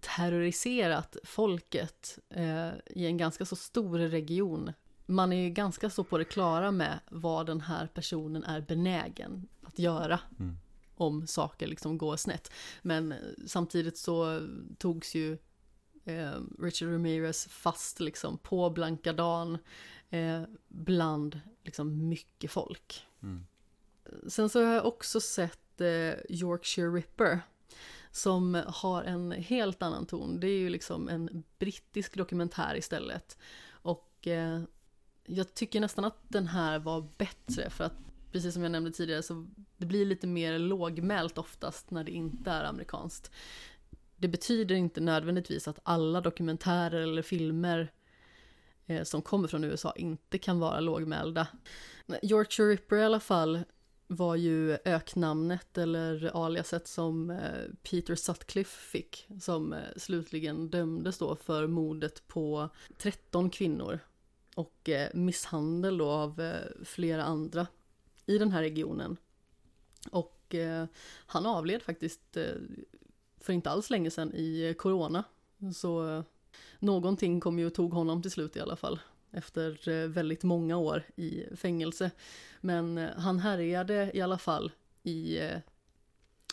terroriserat 0.00 1.16
folket 1.24 2.18
eh, 2.28 2.70
i 2.86 3.06
en 3.06 3.16
ganska 3.16 3.44
så 3.44 3.56
stor 3.56 3.98
region. 3.98 4.72
Man 5.06 5.32
är 5.32 5.42
ju 5.42 5.50
ganska 5.50 5.90
så 5.90 6.04
på 6.04 6.18
det 6.18 6.24
klara 6.24 6.70
med 6.70 7.00
vad 7.10 7.46
den 7.46 7.60
här 7.60 7.86
personen 7.86 8.44
är 8.44 8.60
benägen 8.60 9.48
att 9.62 9.78
göra 9.78 10.20
Mm. 10.38 10.56
om 10.94 11.26
saker 11.26 11.66
liksom 11.66 11.98
går 11.98 12.16
snett. 12.16 12.52
Men 12.82 13.14
samtidigt 13.46 13.98
så 13.98 14.48
togs 14.78 15.14
ju 15.14 15.38
eh, 16.04 16.32
Richard 16.58 16.88
Ramirez 16.92 17.46
fast 17.48 18.00
liksom 18.00 18.38
på 18.38 18.70
blanka 18.70 19.12
dagen 19.12 19.58
eh, 20.10 20.42
bland 20.68 21.40
liksom 21.64 22.08
mycket 22.08 22.50
folk. 22.50 23.06
Mm. 23.22 23.46
Sen 24.28 24.48
så 24.48 24.64
har 24.64 24.74
jag 24.74 24.86
också 24.86 25.20
sett 25.20 25.80
eh, 25.80 26.14
Yorkshire 26.28 26.88
Ripper 26.88 27.40
som 28.12 28.62
har 28.66 29.02
en 29.02 29.32
helt 29.32 29.82
annan 29.82 30.06
ton. 30.06 30.40
Det 30.40 30.48
är 30.48 30.58
ju 30.58 30.68
liksom 30.68 31.08
en 31.08 31.42
brittisk 31.58 32.16
dokumentär 32.16 32.76
istället. 32.76 33.38
Och 33.70 34.26
eh, 34.26 34.62
jag 35.26 35.54
tycker 35.54 35.80
nästan 35.80 36.04
att 36.04 36.18
den 36.28 36.46
här 36.46 36.78
var 36.78 37.08
bättre 37.18 37.70
för 37.70 37.84
att 37.84 37.96
precis 38.32 38.54
som 38.54 38.62
jag 38.62 38.72
nämnde 38.72 38.90
tidigare 38.90 39.22
så 39.22 39.46
det 39.76 39.86
blir 39.86 40.06
lite 40.06 40.26
mer 40.26 40.58
lågmält 40.58 41.38
oftast 41.38 41.90
när 41.90 42.04
det 42.04 42.10
inte 42.10 42.50
är 42.50 42.64
amerikanskt. 42.64 43.30
Det 44.16 44.28
betyder 44.28 44.74
inte 44.74 45.00
nödvändigtvis 45.00 45.68
att 45.68 45.78
alla 45.82 46.20
dokumentärer 46.20 47.00
eller 47.00 47.22
filmer 47.22 47.92
eh, 48.86 49.02
som 49.02 49.22
kommer 49.22 49.48
från 49.48 49.64
USA 49.64 49.92
inte 49.96 50.38
kan 50.38 50.60
vara 50.60 50.80
lågmälda. 50.80 51.46
Yorkshire 52.22 52.68
Ripper 52.68 52.96
i 52.96 53.04
alla 53.04 53.20
fall 53.20 53.60
var 54.16 54.36
ju 54.36 54.78
öknamnet 54.84 55.78
eller 55.78 56.44
aliaset 56.44 56.88
som 56.88 57.30
eh, 57.30 57.64
Peter 57.82 58.14
Sutcliffe 58.14 58.80
fick 58.80 59.28
som 59.40 59.72
eh, 59.72 59.78
slutligen 59.96 60.70
dömdes 60.70 61.18
då 61.18 61.36
för 61.36 61.66
mordet 61.66 62.28
på 62.28 62.68
13 62.98 63.50
kvinnor 63.50 63.98
och 64.54 64.88
eh, 64.88 65.08
misshandel 65.14 65.98
då 65.98 66.10
av 66.10 66.56
flera 66.84 67.24
andra 67.24 67.66
i 68.26 68.38
den 68.38 68.52
här 68.52 68.62
regionen. 68.62 69.16
Och 70.10 70.54
han 71.26 71.46
avled 71.46 71.82
faktiskt 71.82 72.36
för 73.40 73.52
inte 73.52 73.70
alls 73.70 73.90
länge 73.90 74.10
sedan 74.10 74.34
i 74.34 74.74
corona. 74.78 75.24
Så 75.74 76.24
någonting 76.78 77.40
kom 77.40 77.58
ju 77.58 77.66
och 77.66 77.74
tog 77.74 77.92
honom 77.92 78.22
till 78.22 78.30
slut 78.30 78.56
i 78.56 78.60
alla 78.60 78.76
fall 78.76 79.00
efter 79.32 79.88
eh, 79.88 80.08
väldigt 80.08 80.42
många 80.42 80.76
år 80.76 81.02
i 81.16 81.56
fängelse. 81.56 82.10
Men 82.60 82.98
eh, 82.98 83.10
han 83.16 83.38
härjade 83.38 84.10
i 84.14 84.20
alla 84.20 84.38
fall 84.38 84.72
i 85.02 85.38
eh, 85.38 85.58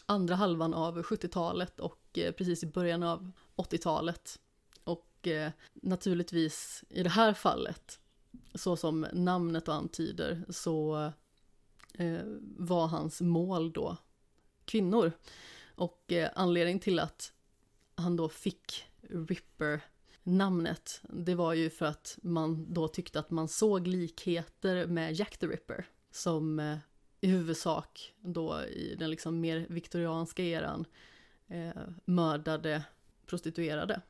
andra 0.06 0.36
halvan 0.36 0.74
av 0.74 1.02
70-talet 1.02 1.80
och 1.80 2.00
precis 2.14 2.64
i 2.64 2.68
början 2.68 3.04
av 3.04 3.32
80-talet. 3.56 4.40
Och 4.84 5.28
naturligtvis 5.74 6.84
i 6.90 7.04
det 7.04 7.10
här 7.10 7.34
fallet, 7.34 8.00
så 8.56 8.76
som 8.76 9.08
namnet 9.14 9.70
antyder, 9.70 10.46
så 10.50 11.12
var 12.42 12.88
hans 12.88 13.22
mål 13.22 13.72
då 13.72 13.98
kvinnor. 14.66 15.12
Och 15.76 16.14
anledningen 16.36 16.80
till 16.80 17.00
att 17.00 17.34
han 17.96 18.16
då 18.16 18.30
fick 18.30 18.86
Ripper 19.02 19.82
namnet, 20.38 21.02
det 21.10 21.36
var 21.36 21.54
ju 21.54 21.70
för 21.70 21.86
att 21.86 22.18
man 22.22 22.74
då 22.74 22.88
tyckte 22.88 23.20
att 23.20 23.32
man 23.32 23.48
såg 23.48 23.88
likheter 23.88 24.86
med 24.86 25.14
Jack 25.14 25.38
the 25.38 25.48
Ripper 25.48 25.86
som 26.12 26.60
eh, 26.60 26.78
i 27.22 27.28
huvudsak 27.28 28.14
då 28.22 28.62
i 28.64 28.96
den 29.00 29.10
liksom 29.10 29.40
mer 29.40 29.66
viktorianska 29.70 30.44
eran 30.44 30.86
eh, 31.48 31.82
mördade 32.06 32.84
prostituerade. 33.26 34.02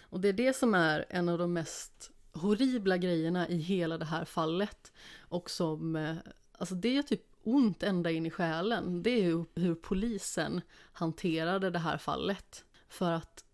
Och 0.00 0.20
det 0.20 0.28
är 0.28 0.32
det 0.32 0.56
som 0.56 0.74
är 0.74 1.04
en 1.08 1.28
av 1.28 1.38
de 1.38 1.52
mest 1.52 2.10
horribla 2.32 2.96
grejerna 2.96 3.48
i 3.48 3.56
hela 3.56 3.98
det 3.98 4.04
här 4.04 4.24
fallet 4.24 4.92
och 5.18 5.50
som, 5.50 5.96
eh, 5.96 6.16
alltså 6.52 6.74
det 6.74 6.96
är 6.96 7.02
typ 7.02 7.22
ont 7.42 7.82
ända 7.82 8.10
in 8.10 8.26
i 8.26 8.30
själen. 8.30 9.02
Det 9.02 9.10
är 9.10 9.22
ju 9.22 9.44
hur 9.54 9.74
polisen 9.74 10.60
hanterade 10.92 11.70
det 11.70 11.78
här 11.78 11.98
fallet. 11.98 12.64
För 12.88 13.12
att 13.12 13.44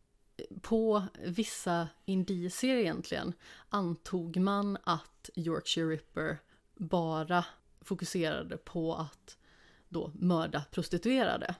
på 0.62 1.02
vissa 1.24 1.88
indicier 2.04 2.76
egentligen 2.76 3.32
antog 3.68 4.36
man 4.36 4.78
att 4.84 5.30
Yorkshire 5.34 5.88
Ripper 5.88 6.38
bara 6.74 7.44
fokuserade 7.80 8.56
på 8.56 8.94
att 8.94 9.38
då 9.88 10.10
mörda 10.14 10.64
prostituerade. 10.70 11.54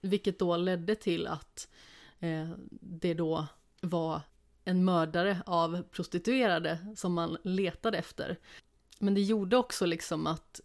Vilket 0.00 0.38
då 0.38 0.56
ledde 0.56 0.94
till 0.94 1.26
att 1.26 1.68
eh, 2.18 2.50
det 2.70 3.14
då 3.14 3.46
var 3.80 4.20
en 4.64 4.84
mördare 4.84 5.42
av 5.46 5.82
prostituerade 5.82 6.94
som 6.96 7.12
man 7.12 7.36
letade 7.42 7.98
efter. 7.98 8.38
Men 8.98 9.14
det 9.14 9.22
gjorde 9.22 9.56
också 9.56 9.86
liksom 9.86 10.26
att 10.26 10.60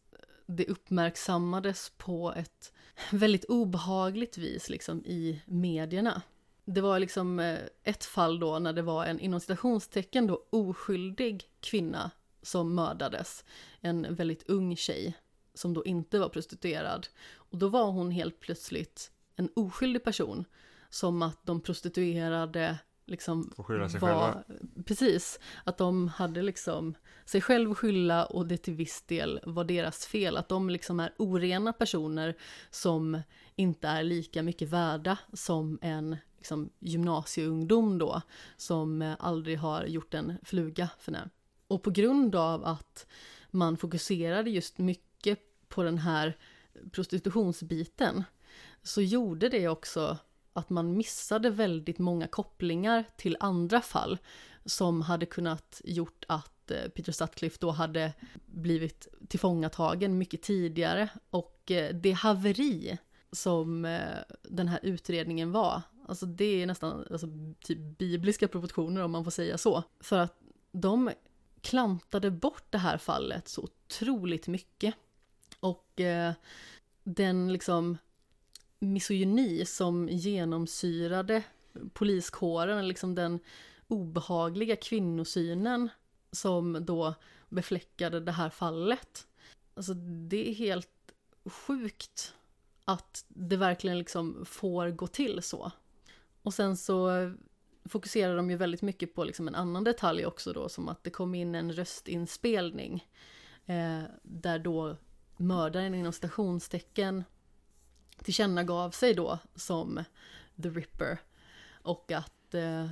det 0.45 0.65
uppmärksammades 0.65 1.91
på 1.97 2.33
ett 2.33 2.73
väldigt 3.11 3.45
obehagligt 3.45 4.37
vis 4.37 4.69
liksom 4.69 5.05
i 5.05 5.41
medierna 5.45 6.21
det 6.65 6.81
var 6.81 6.99
liksom 6.99 7.39
eh, 7.39 7.59
ett 7.83 8.03
fall 8.03 8.39
då 8.39 8.59
när 8.59 8.73
det 8.73 8.81
var 8.81 9.05
en 9.05 9.19
inom 9.19 9.39
citationstecken 9.39 10.27
då 10.27 10.43
oskyldig 10.49 11.43
kvinna 11.59 12.11
som 12.41 12.75
mördades. 12.75 13.45
En 13.81 14.15
väldigt 14.15 14.49
ung 14.49 14.75
tjej 14.75 15.17
som 15.53 15.73
då 15.73 15.85
inte 15.85 16.19
var 16.19 16.29
prostituerad. 16.29 17.07
Och 17.35 17.57
då 17.57 17.67
var 17.67 17.91
hon 17.91 18.11
helt 18.11 18.39
plötsligt 18.39 19.11
en 19.35 19.49
oskyldig 19.55 20.03
person. 20.03 20.45
Som 20.89 21.21
att 21.21 21.45
de 21.45 21.61
prostituerade 21.61 22.77
liksom 23.05 23.53
Får 23.55 23.63
skylla 23.63 23.89
sig 23.89 23.99
var, 23.99 24.09
själva. 24.09 24.43
Precis, 24.85 25.39
att 25.63 25.77
de 25.77 26.07
hade 26.07 26.41
liksom 26.41 26.95
sig 27.25 27.41
själv 27.41 27.71
att 27.71 27.77
skylla 27.77 28.25
och 28.25 28.47
det 28.47 28.57
till 28.57 28.73
viss 28.73 29.01
del 29.01 29.39
var 29.45 29.63
deras 29.63 30.05
fel. 30.05 30.37
Att 30.37 30.49
de 30.49 30.69
liksom 30.69 30.99
är 30.99 31.13
orena 31.17 31.73
personer 31.73 32.37
som 32.69 33.21
inte 33.55 33.87
är 33.87 34.03
lika 34.03 34.43
mycket 34.43 34.69
värda 34.69 35.17
som 35.33 35.79
en 35.81 36.17
liksom, 36.43 36.69
gymnasieungdom 36.79 37.97
då, 37.97 38.21
som 38.57 39.01
eh, 39.01 39.15
aldrig 39.19 39.59
har 39.59 39.85
gjort 39.85 40.13
en 40.13 40.37
fluga 40.43 40.89
för 40.99 41.11
när. 41.11 41.29
Och 41.67 41.83
på 41.83 41.91
grund 41.91 42.35
av 42.35 42.65
att 42.65 43.07
man 43.51 43.77
fokuserade 43.77 44.49
just 44.49 44.77
mycket 44.77 45.39
på 45.67 45.83
den 45.83 45.97
här 45.97 46.37
prostitutionsbiten 46.91 48.23
så 48.81 49.01
gjorde 49.01 49.49
det 49.49 49.67
också 49.67 50.17
att 50.53 50.69
man 50.69 50.97
missade 50.97 51.49
väldigt 51.49 51.99
många 51.99 52.27
kopplingar 52.27 53.03
till 53.17 53.37
andra 53.39 53.81
fall 53.81 54.17
som 54.65 55.01
hade 55.01 55.25
kunnat 55.25 55.81
gjort 55.83 56.25
att 56.27 56.71
eh, 56.71 56.89
Peter 56.95 57.11
Sutcliffe 57.11 57.57
då 57.59 57.71
hade 57.71 58.13
blivit 58.45 59.07
tillfångatagen 59.27 60.17
mycket 60.17 60.41
tidigare 60.41 61.09
och 61.29 61.71
eh, 61.71 61.95
det 61.95 62.11
haveri 62.11 62.97
som 63.31 63.81
den 64.43 64.67
här 64.67 64.79
utredningen 64.83 65.51
var 65.51 65.81
Alltså 66.05 66.25
det 66.25 66.61
är 66.61 66.65
nästan 66.65 67.07
alltså, 67.11 67.27
typ 67.59 67.77
bibliska 67.97 68.47
proportioner 68.47 69.03
om 69.03 69.11
man 69.11 69.23
får 69.23 69.31
säga 69.31 69.57
så. 69.57 69.83
För 69.99 70.19
att 70.19 70.39
de 70.71 71.11
klantade 71.61 72.31
bort 72.31 72.65
det 72.69 72.77
här 72.77 72.97
fallet 72.97 73.47
så 73.47 73.61
otroligt 73.61 74.47
mycket. 74.47 74.95
Och 75.59 76.01
eh, 76.01 76.33
den 77.03 77.53
liksom 77.53 77.97
misogyni 78.79 79.65
som 79.65 80.09
genomsyrade 80.09 81.43
poliskåren, 81.93 82.87
liksom 82.87 83.15
den 83.15 83.39
obehagliga 83.87 84.75
kvinnosynen 84.75 85.89
som 86.31 86.85
då 86.85 87.15
befläckade 87.49 88.19
det 88.19 88.31
här 88.31 88.49
fallet. 88.49 89.27
Alltså 89.73 89.93
det 89.93 90.49
är 90.49 90.53
helt 90.53 90.89
sjukt 91.45 92.33
att 92.85 93.25
det 93.27 93.57
verkligen 93.57 93.97
liksom 93.97 94.45
får 94.45 94.89
gå 94.89 95.07
till 95.07 95.41
så. 95.43 95.71
Och 96.43 96.53
sen 96.53 96.77
så 96.77 97.31
fokuserar 97.85 98.37
de 98.37 98.49
ju 98.49 98.57
väldigt 98.57 98.81
mycket 98.81 99.15
på 99.15 99.23
liksom 99.23 99.47
en 99.47 99.55
annan 99.55 99.83
detalj 99.83 100.25
också 100.25 100.53
då, 100.53 100.69
som 100.69 100.89
att 100.89 101.03
det 101.03 101.09
kom 101.09 101.35
in 101.35 101.55
en 101.55 101.73
röstinspelning 101.73 103.07
eh, 103.65 104.01
där 104.23 104.59
då 104.59 104.97
mördaren 105.37 105.95
inom 105.95 106.13
stationstecken 106.13 107.23
tillkännagav 108.23 108.91
sig 108.91 109.13
då 109.13 109.39
som 109.55 110.03
The 110.63 110.69
Ripper 110.69 111.17
och 111.71 112.11
att 112.11 112.53
eh, 112.53 112.87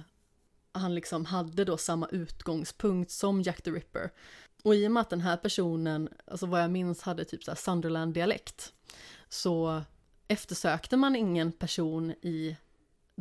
han 0.71 0.95
liksom 0.95 1.25
hade 1.25 1.65
då 1.65 1.77
samma 1.77 2.07
utgångspunkt 2.07 3.11
som 3.11 3.41
Jack 3.41 3.61
the 3.61 3.71
Ripper. 3.71 4.11
Och 4.63 4.75
i 4.75 4.87
och 4.87 4.91
med 4.91 5.01
att 5.01 5.09
den 5.09 5.21
här 5.21 5.37
personen, 5.37 6.09
alltså 6.25 6.45
vad 6.45 6.63
jag 6.63 6.71
minns, 6.71 7.01
hade 7.01 7.25
typ 7.25 7.43
så 7.43 7.55
Sunderland-dialekt 7.55 8.73
så 9.29 9.81
eftersökte 10.27 10.97
man 10.97 11.15
ingen 11.15 11.51
person 11.51 12.11
i 12.11 12.57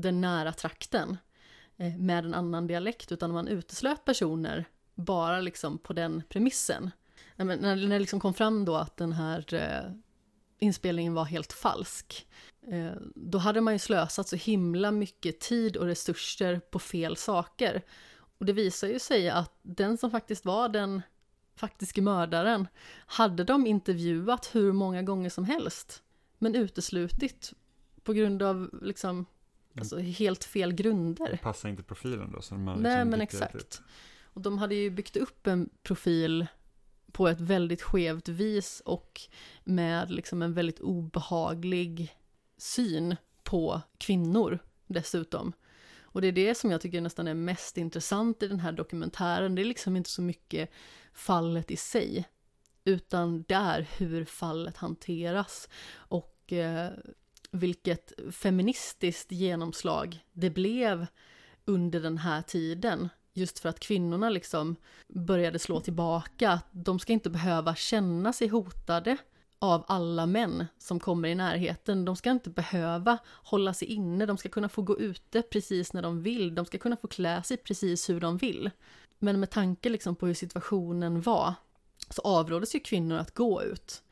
den 0.01 0.21
nära 0.21 0.53
trakten 0.53 1.17
eh, 1.77 1.97
med 1.97 2.25
en 2.25 2.35
annan 2.35 2.67
dialekt, 2.67 3.13
utan 3.13 3.33
man 3.33 3.49
uteslöt 3.49 4.05
personer 4.05 4.65
bara 4.95 5.41
liksom 5.41 5.79
på 5.79 5.93
den 5.93 6.23
premissen. 6.29 6.91
när, 7.37 7.57
när 7.57 7.77
det 7.77 7.99
liksom 7.99 8.21
kom 8.21 8.35
fram 8.35 8.65
då 8.65 8.77
att 8.77 8.97
den 8.97 9.13
här 9.13 9.55
eh, 9.55 9.93
inspelningen 10.59 11.15
var 11.15 11.25
helt 11.25 11.53
falsk, 11.53 12.27
eh, 12.67 12.93
då 13.15 13.39
hade 13.39 13.61
man 13.61 13.73
ju 13.73 13.79
slösat 13.79 14.29
så 14.29 14.37
himla 14.37 14.91
mycket 14.91 15.41
tid 15.41 15.77
och 15.77 15.87
resurser 15.87 16.61
på 16.71 16.79
fel 16.79 17.17
saker. 17.17 17.83
Och 18.39 18.47
det 18.47 18.53
visar 18.53 18.89
ju 18.89 18.99
sig 18.99 19.31
att 19.31 19.59
den 19.63 19.99
som 19.99 20.11
faktiskt 20.11 20.45
var 20.45 20.69
den 20.69 21.03
faktiske 21.57 22.03
mördaren 22.03 22.69
hade 23.07 23.45
de 23.45 23.67
intervjuat 23.67 24.51
hur 24.55 24.73
många 24.73 25.03
gånger 25.03 25.31
som 25.31 25.45
helst, 25.45 26.03
men 26.39 26.55
uteslutit 26.55 27.53
på 28.03 28.13
grund 28.13 28.43
av 28.43 28.71
liksom 28.83 29.27
Alltså 29.75 29.99
helt 29.99 30.45
fel 30.45 30.73
grunder. 30.73 31.39
Passar 31.43 31.69
inte 31.69 31.83
profilen 31.83 32.33
då? 32.33 32.43
Så 32.43 32.55
de 32.55 32.67
liksom 32.67 32.83
Nej 32.83 33.05
men 33.05 33.21
exakt. 33.21 33.83
Och 34.23 34.41
de 34.41 34.59
hade 34.59 34.75
ju 34.75 34.91
byggt 34.91 35.17
upp 35.17 35.47
en 35.47 35.71
profil 35.83 36.47
på 37.13 37.29
ett 37.29 37.41
väldigt 37.41 37.83
skevt 37.83 38.29
vis 38.29 38.83
och 38.85 39.21
med 39.65 40.11
liksom 40.11 40.43
en 40.43 40.53
väldigt 40.53 40.81
obehaglig 40.81 42.17
syn 42.57 43.17
på 43.43 43.81
kvinnor 43.99 44.59
dessutom. 44.87 45.53
Och 46.03 46.21
det 46.21 46.29
är 46.29 46.33
det 46.33 46.55
som 46.55 46.71
jag 46.71 46.81
tycker 46.81 47.01
nästan 47.01 47.29
är 47.29 47.35
mest 47.35 47.77
intressant 47.77 48.43
i 48.43 48.49
den 48.49 48.61
här 48.61 48.73
dokumentären. 48.73 49.55
Det 49.55 49.63
är 49.63 49.65
liksom 49.65 49.97
inte 49.97 50.11
så 50.11 50.23
mycket 50.23 50.71
fallet 51.13 51.71
i 51.71 51.77
sig, 51.77 52.25
utan 52.85 53.45
det 53.49 53.55
är 53.55 53.89
hur 53.99 54.25
fallet 54.25 54.77
hanteras 54.77 55.69
och 55.93 56.53
eh, 56.53 56.91
vilket 57.51 58.13
feministiskt 58.33 59.33
genomslag 59.33 60.25
det 60.33 60.51
blev 60.51 61.07
under 61.65 62.01
den 62.01 62.19
här 62.19 62.43
tiden. 62.43 63.09
Just 63.33 63.59
för 63.59 63.69
att 63.69 63.81
kvinnorna 63.81 64.31
liksom 64.31 64.77
började 65.09 65.59
slå 65.59 65.81
tillbaka. 65.81 66.61
De 66.71 66.99
ska 66.99 67.13
inte 67.13 67.31
behöva 67.31 67.75
känna 67.75 68.33
sig 68.33 68.49
hotade 68.49 69.17
av 69.59 69.85
alla 69.89 70.27
män 70.27 70.67
som 70.79 71.01
kommer 71.01 71.29
i 71.29 71.35
närheten. 71.35 72.05
De 72.05 72.17
ska 72.17 72.31
inte 72.31 72.51
behöva 72.51 73.19
hålla 73.27 73.75
sig 73.75 73.89
inne, 73.89 74.27
de 74.27 74.37
ska 74.37 74.49
kunna 74.49 74.69
få 74.69 74.83
gå 74.83 74.99
ute 74.99 75.43
precis 75.43 75.93
när 75.93 76.03
de 76.03 76.23
vill, 76.23 76.55
de 76.55 76.67
ska 76.67 76.79
kunna 76.79 76.97
få 76.97 77.09
klä 77.09 77.43
sig 77.43 77.57
precis 77.57 78.11
hur 78.11 78.21
de 78.21 78.37
vill. 78.37 78.71
Men 79.19 79.41
med 79.41 79.51
tanke 79.51 79.89
liksom 79.89 80.17
på 80.17 80.27
hur 80.27 80.35
situationen 80.35 81.21
var 81.21 81.55
så 82.11 82.23
avråddes 82.23 82.75
ju 82.75 82.81
kvinnor 82.81 83.17
att 83.17 83.35
gå 83.35 83.63
ut. 83.63 84.03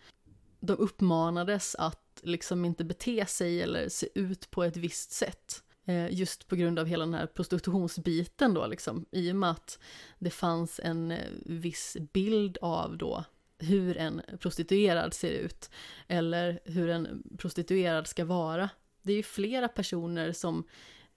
De 0.60 0.72
uppmanades 0.72 1.74
att 1.74 2.07
liksom 2.22 2.64
inte 2.64 2.84
bete 2.84 3.26
sig 3.26 3.62
eller 3.62 3.88
se 3.88 4.08
ut 4.14 4.50
på 4.50 4.64
ett 4.64 4.76
visst 4.76 5.10
sätt. 5.10 5.62
Eh, 5.84 6.14
just 6.14 6.48
på 6.48 6.56
grund 6.56 6.78
av 6.78 6.86
hela 6.86 7.04
den 7.04 7.14
här 7.14 7.26
prostitutionsbiten 7.26 8.54
då 8.54 8.66
liksom, 8.66 9.06
i 9.10 9.32
och 9.32 9.36
med 9.36 9.50
att 9.50 9.78
det 10.18 10.30
fanns 10.30 10.80
en 10.84 11.10
eh, 11.10 11.18
viss 11.44 11.96
bild 12.12 12.58
av 12.60 12.98
då 12.98 13.24
hur 13.58 13.96
en 13.96 14.22
prostituerad 14.40 15.14
ser 15.14 15.30
ut 15.30 15.70
eller 16.06 16.60
hur 16.64 16.88
en 16.88 17.22
prostituerad 17.38 18.06
ska 18.06 18.24
vara. 18.24 18.70
Det 19.02 19.12
är 19.12 19.16
ju 19.16 19.22
flera 19.22 19.68
personer 19.68 20.32
som 20.32 20.64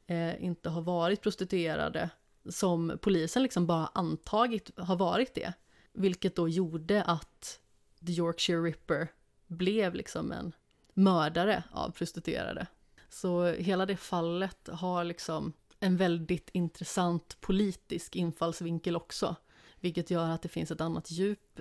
eh, 0.07 0.43
inte 0.43 0.69
har 0.69 0.81
varit 0.81 1.21
prostituerade 1.21 2.09
som 2.49 2.97
polisen 3.01 3.43
liksom 3.43 3.67
bara 3.67 3.87
antagit 3.87 4.71
har 4.77 4.95
varit 4.95 5.33
det. 5.33 5.53
Vilket 5.93 6.35
då 6.35 6.49
gjorde 6.49 7.03
att 7.03 7.59
The 8.05 8.11
Yorkshire 8.11 8.61
Ripper 8.61 9.07
blev 9.47 9.93
liksom 9.93 10.31
en 10.31 10.51
mördare 10.93 11.63
av 11.71 11.89
prostituerade. 11.89 12.67
Så 13.09 13.45
hela 13.45 13.85
det 13.85 13.97
fallet 13.97 14.69
har 14.71 15.03
liksom 15.03 15.53
en 15.79 15.97
väldigt 15.97 16.49
intressant 16.53 17.37
politisk 17.41 18.15
infallsvinkel 18.15 18.95
också. 18.95 19.35
Vilket 19.79 20.11
gör 20.11 20.29
att 20.29 20.41
det 20.41 20.49
finns 20.49 20.71
ett 20.71 20.81
annat 20.81 21.11
djup 21.11 21.59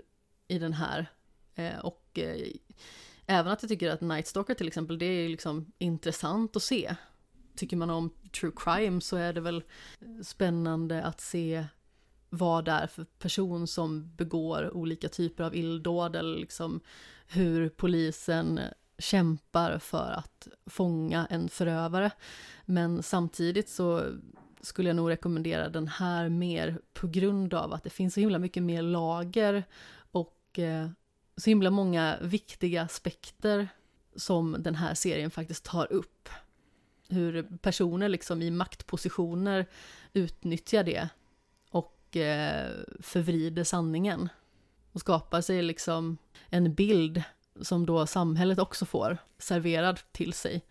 i 0.49 0.59
den 0.59 0.73
här. 0.73 1.07
Eh, 1.55 1.79
och 1.79 2.19
eh, 2.19 2.47
även 3.27 3.53
att 3.53 3.63
jag 3.63 3.69
tycker 3.69 3.91
att 3.91 4.01
Night 4.01 4.27
Stalker 4.27 4.55
till 4.55 4.69
exempel, 4.69 4.99
det 4.99 5.07
är 5.07 5.29
liksom 5.29 5.73
intressant 5.79 6.57
att 6.57 6.63
se. 6.63 6.97
Tycker 7.57 7.77
man 7.77 7.91
om 7.91 8.11
true 8.41 8.53
crime 8.57 9.01
så 9.01 9.17
är 9.17 9.33
det 9.33 9.41
väl 9.41 9.63
spännande 10.23 11.05
att 11.05 11.21
se 11.21 11.67
vad 12.31 12.65
det 12.65 12.71
är 12.71 12.87
för 12.87 13.05
person 13.05 13.67
som 13.67 14.15
begår 14.17 14.77
olika 14.77 15.09
typer 15.09 15.45
av 15.45 15.57
illdåd 15.57 16.17
eller 16.17 16.39
liksom 16.39 16.81
hur 17.27 17.69
polisen 17.69 18.61
kämpar 19.01 19.79
för 19.79 20.13
att 20.13 20.49
fånga 20.67 21.27
en 21.31 21.49
förövare. 21.49 22.11
Men 22.65 23.03
samtidigt 23.03 23.69
så 23.69 24.03
skulle 24.61 24.89
jag 24.89 24.97
nog 24.97 25.11
rekommendera 25.11 25.69
den 25.69 25.89
här 25.89 26.29
mer 26.29 26.81
på 26.93 27.07
grund 27.07 27.55
av 27.55 27.73
att 27.73 27.85
det 27.85 27.91
finns 27.91 28.15
så 28.15 28.21
himla 28.21 28.39
mycket 28.39 28.63
mer 28.63 28.83
lager 28.83 29.65
och 30.13 30.59
eh, 30.59 30.89
så 31.37 31.51
himla 31.51 31.71
många 31.71 32.19
viktiga 32.23 32.83
aspekter 32.83 33.69
som 34.17 34.57
den 34.59 34.75
här 34.75 34.95
serien 34.95 35.31
faktiskt 35.31 35.65
tar 35.65 35.93
upp. 35.93 36.29
Hur 37.09 37.43
personer 37.43 38.09
liksom 38.09 38.43
i 38.43 38.51
maktpositioner 38.51 39.67
utnyttjar 40.13 40.85
det 40.85 41.09
och 41.71 42.17
eh, 42.17 42.71
förvrider 43.01 43.65
sanningen. 43.65 44.29
Och 44.93 45.01
skapar 45.01 45.41
sig 45.41 45.63
liksom 45.63 46.19
en 46.49 46.75
bild 46.75 47.23
som 47.61 47.87
då 47.87 48.07
samhället 48.07 48.59
också 48.59 48.87
får 48.87 49.19
serverad 49.39 50.01
till 50.13 50.33
sig. 50.33 50.65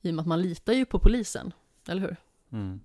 I 0.00 0.10
och 0.10 0.14
med 0.14 0.22
att 0.22 0.28
man 0.28 0.42
litar 0.42 0.72
ju 0.72 0.84
på 0.84 0.98
polisen, 0.98 1.52
eller 1.88 2.00
hur? 2.00 2.16
Mm. 2.52 2.80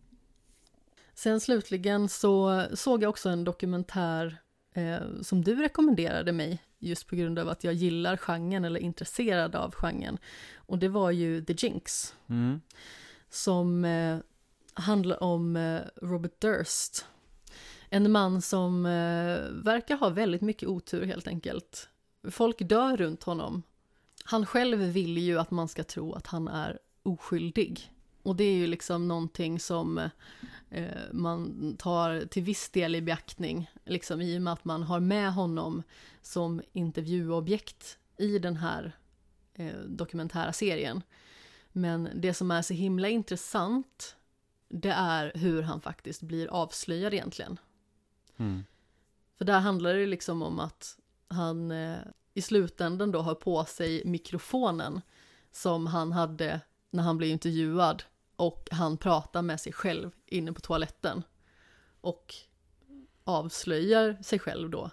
Sen 1.13 1.39
slutligen 1.39 2.09
så 2.09 2.65
såg 2.73 3.03
jag 3.03 3.09
också 3.09 3.29
en 3.29 3.43
dokumentär 3.43 4.37
eh, 4.73 4.97
som 5.21 5.43
du 5.43 5.55
rekommenderade 5.55 6.31
mig 6.31 6.63
just 6.79 7.07
på 7.07 7.15
grund 7.15 7.39
av 7.39 7.49
att 7.49 7.63
jag 7.63 7.73
gillar 7.73 8.17
genren 8.17 8.65
eller 8.65 8.79
är 8.79 8.83
intresserad 8.83 9.55
av 9.55 9.75
genren. 9.75 10.17
Och 10.55 10.77
det 10.77 10.89
var 10.89 11.11
ju 11.11 11.45
The 11.45 11.53
Jinx. 11.57 12.15
Mm. 12.27 12.61
Som 13.29 13.85
eh, 13.85 14.17
handlar 14.73 15.23
om 15.23 15.55
eh, 15.55 15.81
Robert 15.95 16.41
Durst. 16.41 17.05
En 17.89 18.11
man 18.11 18.41
som 18.41 18.85
eh, 18.85 19.63
verkar 19.63 19.97
ha 19.97 20.09
väldigt 20.09 20.41
mycket 20.41 20.69
otur 20.69 21.05
helt 21.05 21.27
enkelt. 21.27 21.89
Folk 22.31 22.57
dör 22.59 22.97
runt 22.97 23.23
honom. 23.23 23.63
Han 24.23 24.45
själv 24.45 24.79
vill 24.79 25.17
ju 25.17 25.39
att 25.39 25.51
man 25.51 25.67
ska 25.67 25.83
tro 25.83 26.13
att 26.13 26.27
han 26.27 26.47
är 26.47 26.79
oskyldig. 27.03 27.91
Och 28.23 28.35
det 28.35 28.43
är 28.43 28.55
ju 28.55 28.67
liksom 28.67 29.07
någonting 29.07 29.59
som 29.59 29.97
eh, 30.69 30.87
man 31.11 31.75
tar 31.79 32.25
till 32.25 32.43
viss 32.43 32.69
del 32.69 32.95
i 32.95 33.01
beaktning, 33.01 33.71
liksom 33.85 34.21
i 34.21 34.37
och 34.37 34.41
med 34.41 34.53
att 34.53 34.65
man 34.65 34.83
har 34.83 34.99
med 34.99 35.33
honom 35.33 35.83
som 36.21 36.61
intervjuobjekt 36.73 37.97
i 38.17 38.39
den 38.39 38.57
här 38.57 38.97
eh, 39.53 39.79
dokumentära 39.87 40.53
serien. 40.53 41.01
Men 41.71 42.09
det 42.15 42.33
som 42.33 42.51
är 42.51 42.61
så 42.61 42.73
himla 42.73 43.09
intressant, 43.09 44.15
det 44.69 44.91
är 44.91 45.31
hur 45.35 45.61
han 45.61 45.81
faktiskt 45.81 46.21
blir 46.21 46.47
avslöjad 46.47 47.13
egentligen. 47.13 47.59
Mm. 48.37 48.63
För 49.37 49.45
där 49.45 49.59
handlar 49.59 49.93
det 49.93 50.05
liksom 50.05 50.41
om 50.41 50.59
att 50.59 50.96
han 51.27 51.71
eh, 51.71 51.99
i 52.33 52.41
slutändan 52.41 53.11
då 53.11 53.21
har 53.21 53.35
på 53.35 53.65
sig 53.65 54.05
mikrofonen 54.05 55.01
som 55.51 55.87
han 55.87 56.11
hade 56.11 56.61
när 56.89 57.03
han 57.03 57.17
blev 57.17 57.29
intervjuad 57.29 58.03
och 58.35 58.67
han 58.71 58.97
pratar 58.97 59.41
med 59.41 59.61
sig 59.61 59.73
själv 59.73 60.11
inne 60.25 60.53
på 60.53 60.61
toaletten 60.61 61.23
och 62.01 62.35
avslöjar 63.23 64.17
sig 64.23 64.39
själv 64.39 64.69
då 64.69 64.91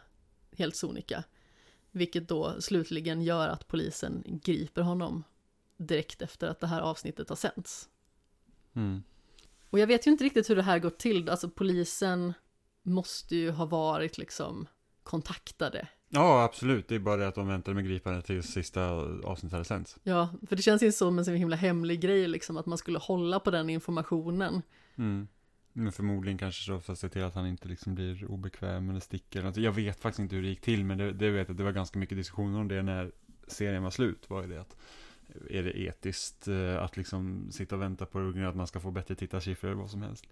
helt 0.59 0.77
sonika. 0.77 1.25
Vilket 1.91 2.29
då 2.29 2.61
slutligen 2.61 3.23
gör 3.23 3.49
att 3.49 3.69
polisen 3.69 4.23
griper 4.27 4.83
honom 4.83 5.25
direkt 5.77 6.23
efter 6.23 6.49
att 6.49 6.61
det 6.61 6.67
här 6.67 6.81
avsnittet 6.81 7.29
har 7.29 7.37
sänts. 7.37 7.89
Mm. 8.73 9.03
Och 9.71 9.79
jag 9.79 9.87
vet 9.87 10.07
ju 10.07 10.11
inte 10.11 10.25
riktigt 10.25 10.51
hur 10.51 10.57
det 10.57 10.63
här 10.63 10.79
går 10.79 10.91
till, 10.91 11.29
alltså 11.29 11.51
polisen 11.51 12.33
måste 12.83 13.37
ju 13.37 13.51
ha 13.51 13.65
varit 13.65 14.19
liksom 14.19 14.67
kontaktade. 15.03 15.89
Ja, 16.15 16.45
absolut. 16.45 16.89
Det 16.89 16.95
är 16.95 16.99
bara 16.99 17.17
det 17.17 17.29
att 17.29 17.35
de 17.35 17.49
väntade 17.49 17.75
med 17.75 17.85
gripandet 17.85 18.25
tills 18.25 18.47
sista 18.47 18.91
avsnittet 19.25 19.53
hade 19.53 19.65
sänts. 19.65 19.97
Ja, 20.03 20.29
för 20.49 20.57
det 20.57 20.63
känns 20.63 20.83
ju 20.83 20.93
som 20.93 21.19
en 21.19 21.25
så 21.25 21.31
himla 21.31 21.57
hemlig 21.57 22.01
grej 22.01 22.29
liksom, 22.29 22.57
att 22.57 22.67
man 22.67 22.79
skulle 22.79 22.99
hålla 22.99 23.41
på 23.41 23.51
den 23.51 23.71
informationen. 23.71 24.63
Mm. 24.97 25.29
Men 25.73 25.93
förmodligen 25.93 26.39
kanske 26.39 26.65
så 26.65 26.81
för 26.81 26.93
att 26.93 26.99
se 26.99 27.09
till 27.09 27.23
att 27.23 27.35
han 27.35 27.47
inte 27.47 27.69
liksom 27.69 27.95
blir 27.95 28.31
obekväm 28.31 28.91
eller 28.91 29.01
sticker. 29.01 29.39
eller 29.39 29.49
något. 29.49 29.57
Jag 29.57 29.73
vet 29.73 30.01
faktiskt 30.01 30.19
inte 30.19 30.37
hur 30.37 30.43
det 30.43 30.49
gick 30.49 30.61
till, 30.61 30.85
men 30.85 30.99
det, 30.99 31.13
det 31.13 31.31
vet 31.31 31.49
jag 31.49 31.57
det 31.57 31.65
var 31.65 31.73
ganska 31.73 31.99
mycket 31.99 32.19
diskussioner 32.19 32.61
om 32.61 32.69
det 32.69 32.83
när 32.83 33.13
serien 33.47 33.83
var 33.83 33.91
slut. 33.91 34.31
Var 34.31 34.43
det 34.43 34.61
att 34.61 34.77
är 35.51 35.63
det 35.63 35.81
etiskt 35.81 36.49
eh, 36.49 36.83
att 36.83 36.97
liksom 36.97 37.49
sitta 37.51 37.75
och 37.75 37.83
vänta 37.83 38.07
på 38.07 38.19
att 38.49 38.57
man 38.57 38.67
ska 38.67 38.81
få 38.81 38.91
bättre 38.91 39.15
tittarsiffror 39.15 39.71
eller 39.71 39.81
vad 39.81 39.91
som 39.91 40.03
helst. 40.03 40.25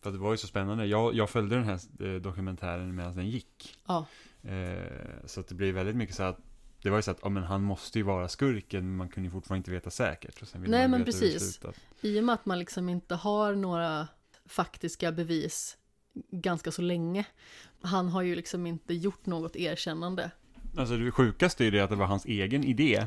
För 0.00 0.12
det 0.12 0.18
var 0.18 0.30
ju 0.30 0.36
så 0.36 0.46
spännande. 0.46 0.86
Jag, 0.86 1.14
jag 1.14 1.30
följde 1.30 1.56
den 1.56 1.64
här 1.64 1.80
eh, 2.00 2.20
dokumentären 2.20 2.94
medan 2.94 3.16
den 3.16 3.30
gick. 3.30 3.76
Ja, 3.86 4.06
Eh, 4.42 5.26
så 5.26 5.42
det 5.48 5.54
blir 5.54 5.72
väldigt 5.72 5.96
mycket 5.96 6.16
så 6.16 6.22
att 6.22 6.38
det 6.82 6.90
var 6.90 6.98
ju 6.98 7.02
så 7.02 7.10
att, 7.10 7.18
ja 7.22 7.28
men 7.28 7.42
han 7.42 7.62
måste 7.62 7.98
ju 7.98 8.02
vara 8.02 8.28
skurken, 8.28 8.86
men 8.86 8.96
man 8.96 9.08
kunde 9.08 9.26
ju 9.26 9.30
fortfarande 9.30 9.58
inte 9.58 9.70
veta 9.70 9.90
säkert. 9.90 10.42
Och 10.42 10.48
sen 10.48 10.62
Nej, 10.68 10.88
men 10.88 11.04
precis. 11.04 11.60
i 12.00 12.20
och 12.20 12.24
med 12.24 12.32
att 12.32 12.46
man 12.46 12.58
liksom 12.58 12.88
inte 12.88 13.14
har 13.14 13.54
några 13.54 14.08
faktiska 14.46 15.12
bevis 15.12 15.76
ganska 16.30 16.70
så 16.70 16.82
länge. 16.82 17.26
Han 17.82 18.08
har 18.08 18.22
ju 18.22 18.34
liksom 18.34 18.66
inte 18.66 18.94
gjort 18.94 19.26
något 19.26 19.56
erkännande. 19.56 20.30
Alltså 20.76 20.96
det 20.96 21.10
sjukaste 21.10 21.62
är 21.62 21.64
ju 21.64 21.70
det 21.70 21.80
att 21.80 21.90
det 21.90 21.96
var 21.96 22.06
hans 22.06 22.24
egen 22.24 22.64
idé, 22.64 23.06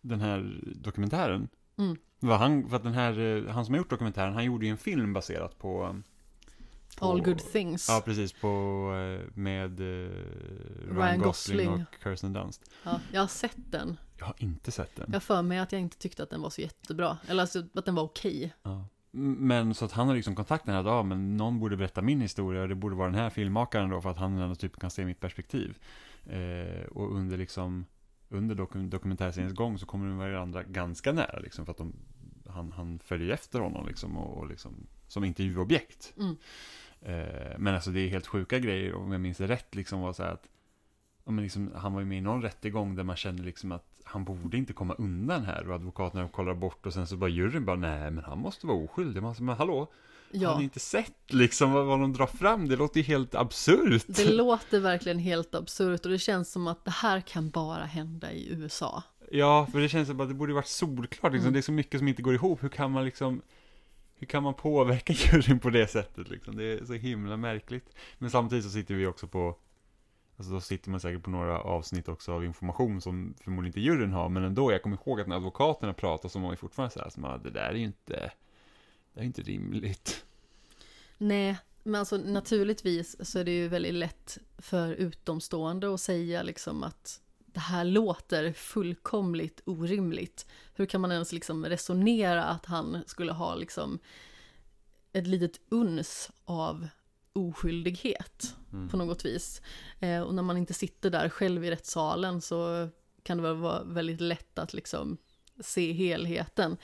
den 0.00 0.20
här 0.20 0.60
dokumentären. 0.62 1.48
Mm. 1.78 1.96
Var 2.20 2.36
han, 2.36 2.68
för 2.68 2.76
att 2.76 2.82
den 2.82 2.92
här, 2.94 3.18
eh, 3.18 3.52
han 3.52 3.64
som 3.64 3.74
har 3.74 3.78
gjort 3.78 3.90
dokumentären, 3.90 4.32
han 4.34 4.44
gjorde 4.44 4.66
ju 4.66 4.70
en 4.70 4.76
film 4.78 5.12
baserat 5.12 5.58
på... 5.58 5.96
på 6.98 7.10
All 7.10 7.22
good 7.22 7.38
things. 7.38 7.88
Ja, 7.88 8.02
precis, 8.04 8.32
på, 8.32 8.48
eh, 9.20 9.28
med 9.34 9.80
eh, 9.80 9.84
Ryan, 9.86 10.96
Ryan 10.96 11.18
Gosling, 11.18 11.66
Gosling. 11.66 11.70
och 11.92 11.96
Kirsten 12.02 12.32
Dunst. 12.32 12.70
Ja, 12.84 13.00
jag 13.12 13.20
har 13.20 13.28
sett 13.28 13.56
den. 13.70 13.96
Jag 14.18 14.26
har 14.26 14.34
inte 14.38 14.70
sett 14.70 14.96
den. 14.96 15.10
Jag 15.12 15.22
för 15.22 15.42
mig 15.42 15.58
att 15.58 15.72
jag 15.72 15.80
inte 15.80 15.98
tyckte 15.98 16.22
att 16.22 16.30
den 16.30 16.42
var 16.42 16.50
så 16.50 16.60
jättebra. 16.60 17.18
Eller 17.28 17.40
alltså 17.42 17.62
att 17.74 17.84
den 17.84 17.94
var 17.94 18.02
okej. 18.02 18.54
Ja. 18.62 18.84
M- 19.14 19.36
Men 19.40 19.74
så 19.74 19.84
att 19.84 19.92
han 19.92 20.08
har 20.08 20.14
liksom 20.14 20.34
kontakten 20.34 20.74
här, 20.74 20.84
ja 20.84 21.02
men 21.02 21.36
någon 21.36 21.60
borde 21.60 21.76
berätta 21.76 22.02
min 22.02 22.20
historia 22.20 22.62
och 22.62 22.68
det 22.68 22.74
borde 22.74 22.96
vara 22.96 23.10
den 23.10 23.18
här 23.20 23.30
filmmakaren 23.30 23.90
då 23.90 24.00
för 24.00 24.10
att 24.10 24.16
han 24.16 24.38
ändå 24.38 24.54
typ 24.54 24.80
kan 24.80 24.90
se 24.90 25.04
mitt 25.04 25.20
perspektiv. 25.20 25.78
Eh, 26.26 26.84
och 26.90 27.14
under 27.16 27.36
liksom, 27.38 27.84
under 28.30 28.54
dokum- 28.54 28.90
dokumentärseriens 28.90 29.54
gång 29.54 29.78
så 29.78 29.86
kommer 29.86 30.08
de 30.08 30.18
varandra 30.18 30.62
ganska 30.62 31.12
nära 31.12 31.38
liksom 31.38 31.64
för 31.64 31.70
att 31.70 31.78
de, 31.78 31.92
han, 32.48 32.72
han 32.72 32.98
följer 32.98 33.34
efter 33.34 33.60
honom 33.60 33.86
liksom 33.86 34.16
och, 34.16 34.38
och 34.38 34.48
liksom 34.48 34.86
som 35.08 35.24
intervjuobjekt. 35.24 36.14
Mm. 36.16 36.36
Eh, 37.00 37.58
men 37.58 37.74
alltså 37.74 37.90
det 37.90 38.00
är 38.00 38.08
helt 38.08 38.26
sjuka 38.26 38.58
grejer 38.58 38.94
om 38.94 39.12
jag 39.12 39.20
minns 39.20 39.38
det 39.38 39.46
rätt 39.46 39.74
liksom 39.74 40.00
var 40.00 40.12
så 40.12 40.22
att 40.22 40.48
men 41.24 41.42
liksom, 41.42 41.72
han 41.74 41.92
var 41.92 42.00
ju 42.00 42.06
med 42.06 42.18
i 42.18 42.20
någon 42.20 42.42
rättegång 42.42 42.94
där 42.94 43.04
man 43.04 43.16
kände 43.16 43.42
liksom 43.42 43.72
att 43.72 44.00
han 44.04 44.24
borde 44.24 44.56
inte 44.56 44.72
komma 44.72 44.94
undan 44.94 45.44
här 45.44 45.68
och 45.68 45.74
advokaterna 45.74 46.28
kollar 46.28 46.54
bort 46.54 46.86
och 46.86 46.94
sen 46.94 47.06
så 47.06 47.16
bara 47.16 47.30
juryn 47.30 47.64
bara 47.64 47.76
nej 47.76 48.10
men 48.10 48.24
han 48.24 48.38
måste 48.38 48.66
vara 48.66 48.78
oskyldig. 48.78 49.22
Man 49.22 49.34
men 49.40 49.56
hallå, 49.56 49.92
Ja. 50.32 50.48
Har 50.48 50.58
ni 50.58 50.64
inte 50.64 50.80
sett 50.80 51.32
liksom 51.32 51.72
vad, 51.72 51.86
vad 51.86 52.00
de 52.00 52.12
drar 52.12 52.26
fram? 52.26 52.68
Det 52.68 52.76
låter 52.76 53.00
ju 53.00 53.04
helt 53.04 53.34
absurt. 53.34 54.04
Det 54.06 54.32
låter 54.32 54.80
verkligen 54.80 55.18
helt 55.18 55.54
absurt 55.54 56.04
och 56.04 56.10
det 56.10 56.18
känns 56.18 56.52
som 56.52 56.66
att 56.66 56.84
det 56.84 56.90
här 56.90 57.20
kan 57.20 57.50
bara 57.50 57.84
hända 57.84 58.32
i 58.32 58.48
USA. 58.52 59.02
Ja, 59.30 59.66
för 59.72 59.80
det 59.80 59.88
känns 59.88 60.08
som 60.08 60.20
att 60.20 60.28
det 60.28 60.34
borde 60.34 60.52
varit 60.52 60.66
solklart. 60.66 61.32
Liksom. 61.32 61.46
Mm. 61.46 61.52
Det 61.52 61.58
är 61.58 61.62
så 61.62 61.72
mycket 61.72 62.00
som 62.00 62.08
inte 62.08 62.22
går 62.22 62.34
ihop. 62.34 62.62
Hur 62.62 62.68
kan 62.68 62.90
man 62.90 63.04
liksom 63.04 63.42
hur 64.14 64.26
kan 64.26 64.42
man 64.42 64.54
påverka 64.54 65.12
juryn 65.16 65.60
på 65.60 65.70
det 65.70 65.86
sättet 65.86 66.28
liksom? 66.28 66.56
Det 66.56 66.64
är 66.64 66.84
så 66.84 66.92
himla 66.92 67.36
märkligt. 67.36 67.90
Men 68.18 68.30
samtidigt 68.30 68.64
så 68.64 68.70
sitter 68.70 68.94
vi 68.94 69.06
också 69.06 69.26
på 69.26 69.56
Alltså 70.40 70.52
då 70.52 70.60
sitter 70.60 70.90
man 70.90 71.00
säkert 71.00 71.22
på 71.22 71.30
några 71.30 71.60
avsnitt 71.60 72.08
också 72.08 72.32
av 72.32 72.44
information 72.44 73.00
som 73.00 73.34
förmodligen 73.44 73.66
inte 73.66 73.80
juryn 73.80 74.12
har, 74.12 74.28
men 74.28 74.44
ändå, 74.44 74.72
jag 74.72 74.82
kommer 74.82 74.96
ihåg 74.96 75.20
att 75.20 75.26
när 75.26 75.36
advokaterna 75.36 75.92
pratar 75.92 76.28
så 76.28 76.38
var 76.38 76.46
man 76.46 76.56
fortfarande 76.56 76.92
så 76.92 77.00
här, 77.00 77.10
som 77.10 77.24
att 77.24 77.44
det 77.44 77.50
där 77.50 77.68
är 77.68 77.74
ju 77.74 77.84
inte, 77.84 78.32
det 79.14 79.20
är 79.20 79.24
inte 79.24 79.42
rimligt. 79.42 80.24
Nej, 81.18 81.58
men 81.82 81.94
alltså 81.94 82.16
naturligtvis 82.16 83.16
så 83.30 83.38
är 83.38 83.44
det 83.44 83.50
ju 83.56 83.68
väldigt 83.68 83.94
lätt 83.94 84.38
för 84.58 84.92
utomstående 84.92 85.94
att 85.94 86.00
säga 86.00 86.42
liksom 86.42 86.82
att 86.82 87.20
det 87.46 87.60
här 87.60 87.84
låter 87.84 88.52
fullkomligt 88.52 89.60
orimligt. 89.64 90.46
Hur 90.74 90.86
kan 90.86 91.00
man 91.00 91.12
ens 91.12 91.32
liksom 91.32 91.66
resonera 91.66 92.44
att 92.44 92.66
han 92.66 93.02
skulle 93.06 93.32
ha 93.32 93.54
liksom 93.54 93.98
ett 95.12 95.26
litet 95.26 95.60
uns 95.68 96.30
av 96.44 96.88
oskyldighet 97.32 98.56
Mm. 98.72 98.88
på 98.88 98.96
något 98.96 99.24
vis. 99.24 99.62
Eh, 100.00 100.20
och 100.20 100.34
när 100.34 100.42
man 100.42 100.56
inte 100.56 100.74
sitter 100.74 101.10
där 101.10 101.28
själv 101.28 101.64
i 101.64 101.70
rättssalen 101.70 102.40
så 102.40 102.88
kan 103.22 103.36
det 103.36 103.42
väl 103.42 103.56
vara 103.56 103.82
väldigt 103.82 104.20
lätt 104.20 104.58
att 104.58 104.72
liksom 104.74 105.16
se 105.60 105.92
helheten. 105.92 106.76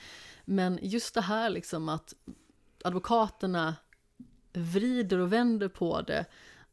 Men 0.45 0.79
just 0.81 1.13
det 1.13 1.21
här 1.21 1.49
liksom 1.49 1.89
att 1.89 2.13
advokaterna 2.83 3.75
vrider 4.53 5.17
och 5.17 5.33
vänder 5.33 5.67
på 5.67 6.01
det 6.01 6.25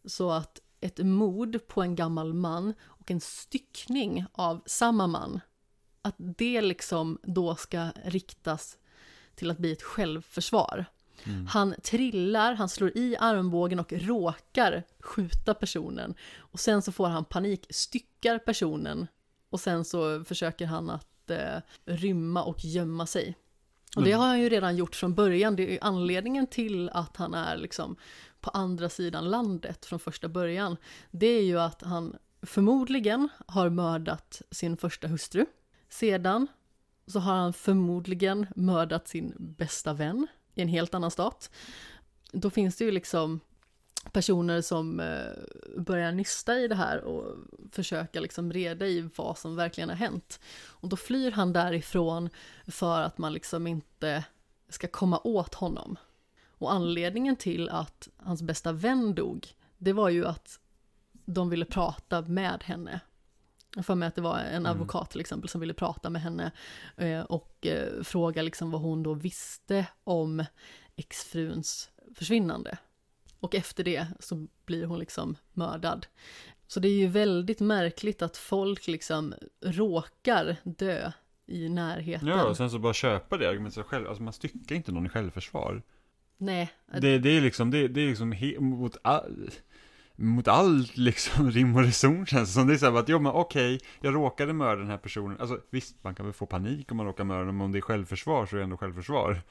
så 0.04 0.30
att 0.30 0.60
ett 0.80 0.98
mord 0.98 1.66
på 1.66 1.82
en 1.82 1.94
gammal 1.94 2.34
man 2.34 2.74
och 2.82 3.10
en 3.10 3.20
styckning 3.20 4.24
av 4.32 4.62
samma 4.66 5.06
man, 5.06 5.40
att 6.02 6.14
det 6.18 6.60
liksom 6.60 7.18
då 7.22 7.54
ska 7.54 7.90
riktas 8.04 8.78
till 9.34 9.50
att 9.50 9.58
bli 9.58 9.72
ett 9.72 9.82
självförsvar. 9.82 10.84
Mm. 11.24 11.46
Han 11.46 11.74
trillar, 11.82 12.54
han 12.54 12.68
slår 12.68 12.98
i 12.98 13.16
armbågen 13.16 13.78
och 13.78 13.92
råkar 13.92 14.82
skjuta 15.00 15.54
personen. 15.54 16.14
Och 16.36 16.60
sen 16.60 16.82
så 16.82 16.92
får 16.92 17.08
han 17.08 17.24
panik, 17.24 17.66
styckar 17.70 18.38
personen 18.38 19.06
och 19.50 19.60
sen 19.60 19.84
så 19.84 20.24
försöker 20.24 20.66
han 20.66 20.90
att 20.90 21.13
eh, 21.30 21.60
rymma 21.84 22.42
och 22.44 22.64
gömma 22.64 23.06
sig. 23.06 23.36
Och 23.96 24.02
det 24.02 24.10
Mm. 24.10 24.20
har 24.20 24.26
han 24.28 24.40
ju 24.40 24.48
redan 24.48 24.76
gjort 24.76 24.94
från 24.94 25.14
början. 25.14 25.56
Det 25.56 25.62
är 25.68 25.70
ju 25.72 25.78
anledningen 25.80 26.46
till 26.46 26.90
att 26.90 27.16
han 27.16 27.34
är 27.34 27.56
liksom 27.56 27.96
på 28.40 28.50
andra 28.50 28.88
sidan 28.88 29.30
landet 29.30 29.84
från 29.86 29.98
första 29.98 30.28
början. 30.28 30.76
Det 31.10 31.26
är 31.26 31.42
ju 31.42 31.60
att 31.60 31.82
han 31.82 32.16
förmodligen 32.42 33.28
har 33.46 33.70
mördat 33.70 34.42
sin 34.50 34.76
första 34.76 35.08
hustru. 35.08 35.46
Sedan 35.88 36.46
så 37.06 37.18
har 37.18 37.34
han 37.34 37.52
förmodligen 37.52 38.46
mördat 38.56 39.08
sin 39.08 39.34
bästa 39.38 39.92
vän 39.92 40.26
i 40.54 40.62
en 40.62 40.68
helt 40.68 40.94
annan 40.94 41.10
stat. 41.10 41.50
Då 42.32 42.50
finns 42.50 42.76
det 42.76 42.84
ju 42.84 42.90
liksom 42.90 43.40
personer 44.12 44.60
som 44.60 45.00
eh, 45.00 45.26
börjar 45.76 46.12
nysta 46.12 46.58
i 46.58 46.68
det 46.68 46.74
här 46.74 47.04
och 47.04 47.36
försöka 47.72 48.20
liksom 48.20 48.52
reda 48.52 48.86
i 48.86 49.08
vad 49.16 49.38
som 49.38 49.56
verkligen 49.56 49.88
har 49.88 49.96
hänt. 49.96 50.40
Och 50.66 50.88
då 50.88 50.96
flyr 50.96 51.30
han 51.30 51.52
därifrån 51.52 52.28
för 52.66 53.00
att 53.00 53.18
man 53.18 53.32
liksom 53.32 53.66
inte 53.66 54.24
ska 54.68 54.88
komma 54.88 55.20
åt 55.24 55.54
honom. 55.54 55.96
Och 56.48 56.72
anledningen 56.72 57.36
till 57.36 57.68
att 57.68 58.08
hans 58.16 58.42
bästa 58.42 58.72
vän 58.72 59.14
dog, 59.14 59.48
det 59.78 59.92
var 59.92 60.08
ju 60.08 60.26
att 60.26 60.60
de 61.24 61.50
ville 61.50 61.64
prata 61.64 62.22
med 62.22 62.62
henne. 62.62 63.00
Jag 63.76 63.86
får 63.86 63.94
med 63.94 64.08
att 64.08 64.14
det 64.14 64.20
var 64.20 64.38
en 64.38 64.54
Mm. 64.54 64.66
advokat 64.66 65.10
till 65.10 65.20
exempel 65.20 65.48
som 65.48 65.60
ville 65.60 65.74
prata 65.74 66.10
med 66.10 66.22
henne 66.22 66.52
eh, 66.96 67.20
och 67.20 67.66
eh, 67.66 68.02
fråga 68.02 68.42
liksom 68.42 68.70
vad 68.70 68.80
hon 68.80 69.02
då 69.02 69.14
visste 69.14 69.86
om 70.04 70.44
exfruns 70.96 71.90
försvinnande. 72.14 72.78
Och 73.44 73.54
efter 73.54 73.84
det 73.84 74.06
så 74.18 74.46
blir 74.66 74.86
hon 74.86 74.98
liksom 74.98 75.36
mördad. 75.52 76.06
Så 76.66 76.80
det 76.80 76.88
är 76.88 76.98
ju 76.98 77.06
väldigt 77.06 77.60
märkligt 77.60 78.22
att 78.22 78.36
folk 78.36 78.86
liksom 78.86 79.34
råkar 79.60 80.56
dö 80.64 81.12
i 81.46 81.68
närheten. 81.68 82.28
Ja, 82.28 82.44
och 82.44 82.56
sen 82.56 82.70
så 82.70 82.78
bara 82.78 82.94
köpa 82.94 83.36
det 83.36 83.48
argumentet 83.48 83.86
själv, 83.86 84.08
alltså 84.08 84.22
man 84.22 84.32
styckar 84.32 84.76
inte 84.76 84.92
någon 84.92 85.06
i 85.06 85.08
självförsvar. 85.08 85.82
Nej, 86.36 86.72
Det, 87.00 87.18
det 87.18 87.30
är 87.30 87.40
liksom, 87.40 87.70
det, 87.70 87.88
det 87.88 88.00
är 88.00 88.08
liksom 88.08 88.32
he, 88.32 88.60
mot 88.60 88.96
all, 89.02 89.50
mot 90.16 90.48
allt 90.48 90.96
liksom 90.96 91.50
rim 91.50 91.76
och 91.76 91.82
reson 91.82 92.26
känns 92.26 92.48
det 92.48 92.52
som. 92.54 92.66
Det 92.66 92.74
är 92.74 92.78
så 92.78 92.90
här 92.90 92.98
att, 92.98 93.08
jo 93.08 93.18
men 93.18 93.32
okej, 93.32 93.80
jag 94.00 94.14
råkade 94.14 94.52
mörda 94.52 94.80
den 94.80 94.90
här 94.90 94.98
personen. 94.98 95.40
Alltså 95.40 95.60
visst, 95.70 96.04
man 96.04 96.14
kan 96.14 96.26
väl 96.26 96.32
få 96.32 96.46
panik 96.46 96.90
om 96.90 96.96
man 96.96 97.06
råkar 97.06 97.24
mörda 97.24 97.52
men 97.52 97.60
om 97.60 97.72
det 97.72 97.78
är 97.78 97.82
självförsvar 97.82 98.46
så 98.46 98.56
är 98.56 98.58
det 98.58 98.64
ändå 98.64 98.76
självförsvar. 98.76 99.42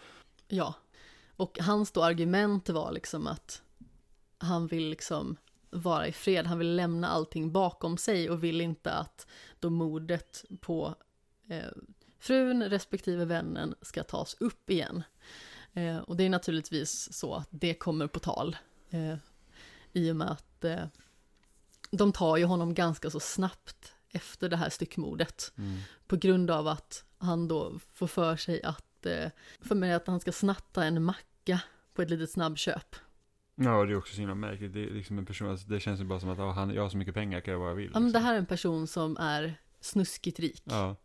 Ja. 0.47 0.75
Och 1.35 1.57
hans 1.61 1.91
då 1.91 2.03
argument 2.03 2.69
var 2.69 2.91
liksom 2.91 3.27
att 3.27 3.61
han 4.43 4.67
vill 4.67 4.89
liksom 4.89 5.37
vara 5.69 6.07
i 6.07 6.11
fred, 6.11 6.47
han 6.47 6.57
vill 6.57 6.75
lämna 6.75 7.07
allting 7.07 7.51
bakom 7.51 7.97
sig 7.97 8.29
och 8.29 8.43
vill 8.43 8.61
inte 8.61 8.93
att 8.93 9.27
då 9.59 9.69
mordet 9.69 10.45
på 10.61 10.95
eh, 11.47 11.71
frun 12.19 12.63
respektive 12.63 13.25
vännen 13.25 13.75
ska 13.81 14.03
tas 14.03 14.35
upp 14.39 14.69
igen. 14.69 15.03
Eh, 15.73 15.97
och 15.97 16.17
det 16.17 16.23
är 16.23 16.29
naturligtvis 16.29 17.13
så 17.13 17.33
att 17.33 17.47
det 17.51 17.73
kommer 17.73 18.07
på 18.07 18.19
tal 18.19 18.57
eh, 18.89 19.15
i 19.93 20.11
och 20.11 20.15
med 20.15 20.31
att 20.31 20.63
eh, 20.63 20.85
de 21.91 22.11
tar 22.11 22.37
ju 22.37 22.45
honom 22.45 22.73
ganska 22.73 23.09
så 23.09 23.19
snabbt 23.19 23.93
efter 24.09 24.49
det 24.49 24.57
här 24.57 24.69
styckmordet 24.69 25.51
på 26.07 26.15
grund 26.15 26.51
av 26.51 26.67
att 26.67 27.05
han 27.17 27.47
då 27.47 27.79
får 27.93 28.07
för 28.07 28.35
sig 28.35 28.63
att, 28.63 29.05
eh, 29.05 29.29
för 29.61 29.75
mig 29.75 29.93
att 29.93 30.07
han 30.07 30.19
ska 30.19 30.31
snatta 30.31 30.83
en 30.85 31.03
macka 31.03 31.61
på 31.93 32.01
ett 32.01 32.09
litet 32.09 32.31
snabbköp. 32.31 32.95
Ja, 33.63 33.85
det 33.85 33.91
är 33.91 33.97
också 33.97 34.13
så 34.13 34.19
himla 34.19 34.35
märkligt. 34.35 34.73
Det 34.73 34.83
är 34.83 34.89
liksom 34.89 35.17
en 35.17 35.25
person, 35.25 35.49
alltså, 35.49 35.67
det 35.67 35.79
känns 35.79 35.99
ju 35.99 36.03
bara 36.03 36.19
som 36.19 36.29
att 36.29 36.39
ah, 36.39 36.51
han, 36.51 36.73
jag 36.73 36.81
har 36.81 36.89
så 36.89 36.97
mycket 36.97 37.13
pengar, 37.13 37.37
jag 37.37 37.45
kan 37.45 37.51
göra 37.51 37.61
vad 37.61 37.69
jag 37.69 37.75
vill. 37.75 37.91
Ja, 37.93 37.99
men 37.99 38.03
det 38.03 38.07
liksom. 38.07 38.23
här 38.23 38.33
är 38.33 38.39
en 38.39 38.45
person 38.45 38.87
som 38.87 39.17
är 39.17 39.55
snuskigt 39.79 40.39
rik. 40.39 40.61
Ja. 40.65 40.95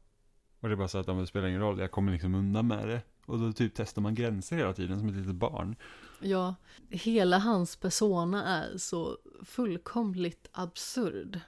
Och 0.61 0.69
det 0.69 0.75
är 0.75 0.77
bara 0.77 0.89
så 0.89 0.99
att 0.99 1.07
det 1.07 1.27
spelar 1.27 1.49
ingen 1.49 1.61
roll, 1.61 1.79
jag 1.79 1.91
kommer 1.91 2.13
liksom 2.13 2.35
undan 2.35 2.67
med 2.67 2.89
det. 2.89 3.03
Och 3.27 3.39
då 3.39 3.53
typ 3.53 3.73
testar 3.75 4.03
man 4.03 4.15
gränser 4.15 4.57
hela 4.57 4.73
tiden 4.73 4.99
som 4.99 5.09
ett 5.09 5.15
litet 5.15 5.35
barn. 5.35 5.77
Ja, 6.21 6.55
hela 6.91 7.39
hans 7.39 7.77
persona 7.77 8.45
är 8.45 8.79
så 8.79 9.19
fullkomligt 9.45 10.49
absurd. 10.53 11.41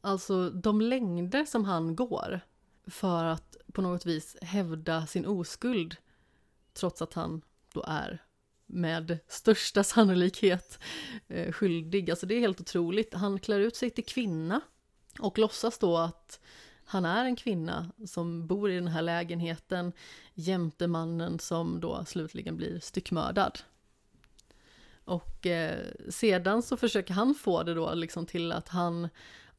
Alltså 0.00 0.50
de 0.50 0.80
längder 0.80 1.44
som 1.44 1.64
han 1.64 1.96
går 1.96 2.40
för 2.86 3.24
att 3.24 3.56
på 3.72 3.82
något 3.82 4.06
vis 4.06 4.36
hävda 4.42 5.06
sin 5.06 5.26
oskuld 5.26 5.96
trots 6.74 7.02
att 7.02 7.14
han 7.14 7.42
då 7.72 7.84
är 7.86 8.22
med 8.66 9.18
största 9.28 9.84
sannolikhet 9.84 10.78
eh, 11.28 11.52
skyldig. 11.52 12.10
Alltså 12.10 12.26
det 12.26 12.34
är 12.34 12.40
helt 12.40 12.60
otroligt. 12.60 13.14
Han 13.14 13.38
klär 13.38 13.60
ut 13.60 13.76
sig 13.76 13.90
till 13.90 14.04
kvinna 14.04 14.60
och 15.18 15.38
låtsas 15.38 15.78
då 15.78 15.96
att 15.96 16.40
han 16.84 17.04
är 17.04 17.24
en 17.24 17.36
kvinna 17.36 17.90
som 18.06 18.46
bor 18.46 18.70
i 18.70 18.74
den 18.74 18.88
här 18.88 19.02
lägenheten 19.02 19.92
jämte 20.34 20.86
mannen 20.86 21.38
som 21.38 21.80
då 21.80 22.04
slutligen 22.04 22.56
blir 22.56 22.80
styckmördad. 22.80 23.58
Och 25.04 25.46
eh, 25.46 25.78
sedan 26.08 26.62
så 26.62 26.76
försöker 26.76 27.14
han 27.14 27.34
få 27.34 27.62
det 27.62 27.74
då 27.74 27.94
liksom 27.94 28.26
till 28.26 28.52
att 28.52 28.68
han 28.68 29.08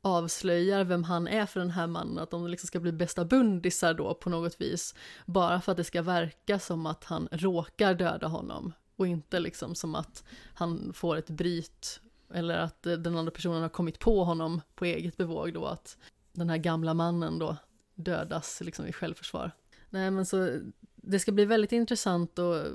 avslöjar 0.01 0.83
vem 0.83 1.03
han 1.03 1.27
är 1.27 1.45
för 1.45 1.59
den 1.59 1.71
här 1.71 1.87
mannen, 1.87 2.19
att 2.19 2.31
de 2.31 2.47
liksom 2.47 2.67
ska 2.67 2.79
bli 2.79 2.91
bästa 2.91 3.25
bundisar 3.25 3.93
då 3.93 4.13
på 4.13 4.29
något 4.29 4.61
vis. 4.61 4.95
Bara 5.25 5.61
för 5.61 5.71
att 5.71 5.77
det 5.77 5.83
ska 5.83 6.01
verka 6.01 6.59
som 6.59 6.85
att 6.85 7.03
han 7.03 7.27
råkar 7.31 7.93
döda 7.93 8.27
honom 8.27 8.73
och 8.95 9.07
inte 9.07 9.39
liksom 9.39 9.75
som 9.75 9.95
att 9.95 10.23
han 10.53 10.93
får 10.93 11.17
ett 11.17 11.29
bryt 11.29 12.01
eller 12.33 12.57
att 12.57 12.83
den 12.83 13.17
andra 13.17 13.31
personen 13.31 13.61
har 13.61 13.69
kommit 13.69 13.99
på 13.99 14.23
honom 14.23 14.61
på 14.75 14.85
eget 14.85 15.17
bevåg 15.17 15.53
då 15.53 15.65
att 15.65 15.97
den 16.31 16.49
här 16.49 16.57
gamla 16.57 16.93
mannen 16.93 17.39
då 17.39 17.57
dödas 17.95 18.61
liksom 18.61 18.87
i 18.87 18.93
självförsvar. 18.93 19.51
Nej 19.89 20.11
men 20.11 20.25
så 20.25 20.59
det 20.95 21.19
ska 21.19 21.31
bli 21.31 21.45
väldigt 21.45 21.71
intressant 21.71 22.39
att 22.39 22.67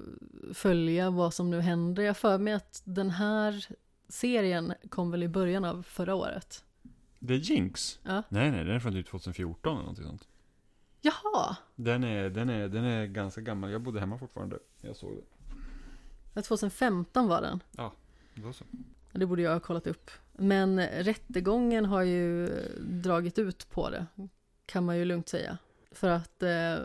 följa 0.52 1.10
vad 1.10 1.34
som 1.34 1.50
nu 1.50 1.60
händer. 1.60 2.02
Jag 2.02 2.16
för 2.16 2.38
mig 2.38 2.52
att 2.52 2.82
den 2.84 3.10
här 3.10 3.66
serien 4.08 4.74
kom 4.88 5.10
väl 5.10 5.22
i 5.22 5.28
början 5.28 5.64
av 5.64 5.82
förra 5.82 6.14
året. 6.14 6.64
Det 7.18 7.34
är 7.34 7.38
Jinx? 7.38 7.98
Ja. 8.02 8.22
Nej, 8.28 8.50
nej, 8.50 8.64
den 8.64 8.74
är 8.74 8.80
från 8.80 8.92
typ 8.92 9.10
2014 9.10 9.72
eller 9.72 9.80
någonting 9.80 10.04
sånt. 10.04 10.28
Jaha! 11.00 11.56
Den 11.74 12.04
är, 12.04 12.30
den 12.30 12.48
är, 12.50 12.68
den 12.68 12.84
är 12.84 13.06
ganska 13.06 13.40
gammal, 13.40 13.70
jag 13.70 13.80
bodde 13.80 14.00
hemma 14.00 14.18
fortfarande. 14.18 14.58
Jag 14.80 14.96
såg 14.96 15.16
det. 15.16 15.22
Ja, 16.34 16.42
2015 16.42 17.28
var 17.28 17.42
den. 17.42 17.62
Då 18.34 18.52
så. 18.52 18.64
Det 19.12 19.26
borde 19.26 19.42
jag 19.42 19.52
ha 19.52 19.60
kollat 19.60 19.86
upp. 19.86 20.10
Men 20.32 20.80
rättegången 20.86 21.84
har 21.84 22.02
ju 22.02 22.48
dragit 22.80 23.38
ut 23.38 23.70
på 23.70 23.90
det, 23.90 24.06
kan 24.66 24.84
man 24.84 24.98
ju 24.98 25.04
lugnt 25.04 25.28
säga. 25.28 25.58
För 25.90 26.08
att 26.08 26.42
eh, 26.42 26.76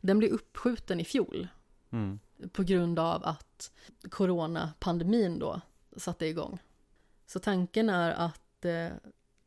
den 0.00 0.18
blev 0.18 0.30
uppskjuten 0.30 1.00
i 1.00 1.04
fjol. 1.04 1.48
Mm. 1.90 2.18
på 2.52 2.62
grund 2.62 2.98
av 2.98 3.24
att 3.24 3.72
coronapandemin 4.10 5.38
då 5.38 5.60
satte 5.96 6.26
igång. 6.26 6.58
Så 7.26 7.38
tanken 7.38 7.90
är 7.90 8.10
att 8.10 8.64
eh, 8.64 8.88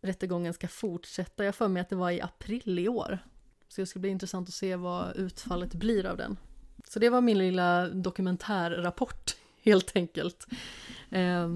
rättegången 0.02 0.54
ska 0.54 0.68
fortsätta. 0.68 1.46
Jag 1.46 1.56
för 1.56 1.68
mig 1.68 1.82
att 1.82 1.90
det 1.90 1.96
var 1.96 2.12
i 2.12 2.22
april 2.22 2.80
i 2.80 2.88
år. 2.88 3.20
Så 3.68 3.82
det 3.82 3.86
ska 3.86 4.00
bli 4.00 4.10
intressant 4.10 4.48
att 4.48 4.54
se 4.54 4.76
vad 4.76 5.16
utfallet 5.16 5.74
blir 5.74 6.06
av 6.06 6.18
den. 6.18 6.38
Så 6.88 7.00
det 7.00 7.10
var 7.10 7.22
min 7.22 7.38
lilla 7.38 7.90
dokumentärrapport 7.90 9.36
helt 9.62 9.92
enkelt. 9.96 10.48
Eh, 11.10 11.50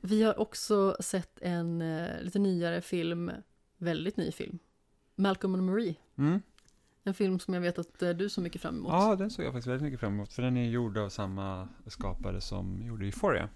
vi 0.00 0.22
har 0.22 0.40
också 0.40 0.96
sett 1.00 1.38
en 1.42 1.82
eh, 1.82 2.22
lite 2.22 2.38
nyare 2.38 2.80
film, 2.80 3.30
väldigt 3.76 4.16
ny 4.16 4.32
film. 4.32 4.58
Malcolm 5.14 5.54
and 5.54 5.62
Marie. 5.62 5.94
Mm. 6.18 6.42
En 7.04 7.14
film 7.14 7.38
som 7.38 7.54
jag 7.54 7.60
vet 7.60 7.78
att 7.78 8.02
eh, 8.02 8.10
du 8.10 8.28
så 8.28 8.40
mycket 8.40 8.62
fram 8.62 8.76
emot. 8.76 8.92
Ja, 8.92 9.16
den 9.16 9.30
såg 9.30 9.44
jag 9.44 9.52
faktiskt 9.52 9.68
väldigt 9.68 9.82
mycket 9.82 10.00
fram 10.00 10.12
emot. 10.12 10.32
För 10.32 10.42
den 10.42 10.56
är 10.56 10.68
gjord 10.68 10.98
av 10.98 11.08
samma 11.08 11.68
skapare 11.86 12.40
som 12.40 12.82
gjorde 12.82 13.04
Euphoria. 13.04 13.48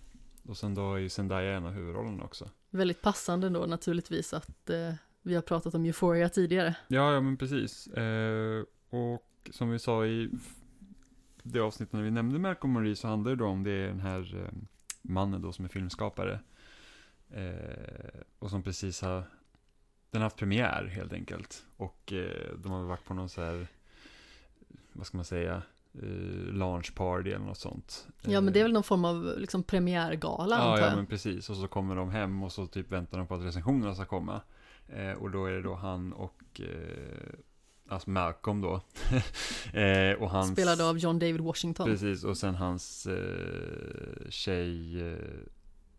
Och 0.43 0.57
sen 0.57 0.75
då 0.75 0.95
är 0.95 0.99
ju 0.99 1.09
Zendaya 1.09 1.57
en 1.57 1.67
av 1.67 1.73
huvudrollerna 1.73 2.25
också. 2.25 2.51
Väldigt 2.71 3.03
passande 3.03 3.49
då 3.49 3.67
naturligtvis 3.67 4.35
att 4.35 4.71
eh, 4.71 4.95
vi 5.23 5.35
har 5.35 5.43
pratat 5.43 5.75
om 5.75 5.85
Euphoria 5.85 6.29
tidigare. 6.29 6.77
Ja, 6.89 7.13
ja 7.15 7.21
men 7.21 7.37
precis. 7.37 7.87
Eh, 7.87 8.65
och 8.91 9.51
som 9.51 9.71
vi 9.71 9.79
sa 9.79 10.07
i 10.07 10.31
det 11.43 11.61
avsnittet 11.61 11.93
när 11.93 12.03
vi 12.03 12.11
nämnde 12.11 12.39
Malcolm 12.39 12.73
Marie 12.73 12.97
så 12.97 13.09
handlar 13.09 13.31
det 13.31 13.37
då 13.37 13.47
om 13.47 13.63
det 13.65 13.71
är 13.71 13.87
den 13.89 14.01
här 14.01 14.37
eh, 14.45 14.59
mannen 15.03 15.43
då 15.43 15.53
som 15.53 15.65
är 15.65 15.69
filmskapare. 15.69 16.41
Eh, 17.31 18.21
och 18.39 18.51
som 18.51 18.63
precis 18.63 19.03
har, 19.03 19.25
den 20.11 20.21
har 20.21 20.27
haft 20.27 20.37
premiär 20.37 20.87
helt 20.87 21.13
enkelt. 21.13 21.65
Och 21.77 22.13
eh, 22.13 22.57
de 22.59 22.73
har 22.73 22.83
varit 22.83 23.05
på 23.05 23.15
någon 23.15 23.29
så 23.29 23.43
här, 23.43 23.67
vad 24.93 25.07
ska 25.07 25.17
man 25.19 25.25
säga, 25.25 25.63
eh, 25.95 26.53
launch 26.55 26.95
party 26.95 27.31
eller 27.31 27.47
något 27.47 27.59
sånt. 27.59 28.07
Ja 28.23 28.41
men 28.41 28.53
det 28.53 28.61
är 28.61 28.65
väl 28.65 28.73
någon 28.73 28.83
form 28.83 29.05
av 29.05 29.35
liksom 29.39 29.63
premiärgala 29.63 30.57
Ja, 30.57 30.63
antar 30.63 30.83
ja 30.83 30.89
jag. 30.89 30.97
men 30.97 31.07
precis. 31.07 31.51
Och 31.51 31.57
så 31.57 31.69
kommer 31.69 31.97
de 31.97 32.11
hem 32.11 32.43
och 32.43 32.53
så 32.53 32.67
typ 32.67 32.93
väntar 32.93 33.19
de 33.19 33.27
på 33.27 33.35
att 33.35 33.45
recensionerna 33.45 33.95
ska 33.95 34.05
komma. 34.05 34.41
Eh, 34.89 35.13
och 35.13 35.31
då 35.31 35.47
är 35.47 35.53
det 35.53 35.63
då 35.63 35.75
han 35.75 36.13
och, 36.13 36.61
eh, 36.61 37.35
alltså 37.93 38.11
Malcolm 38.11 38.61
då. 38.61 38.81
eh, 39.79 40.13
och 40.13 40.31
hans, 40.31 40.53
Spelad 40.53 40.81
av 40.81 40.99
John 40.99 41.19
David 41.19 41.41
Washington. 41.41 41.87
Precis, 41.87 42.25
och 42.25 42.37
sen 42.37 42.55
hans 42.55 43.07
eh, 43.07 44.31
tjej 44.31 45.01
eh, 45.13 45.19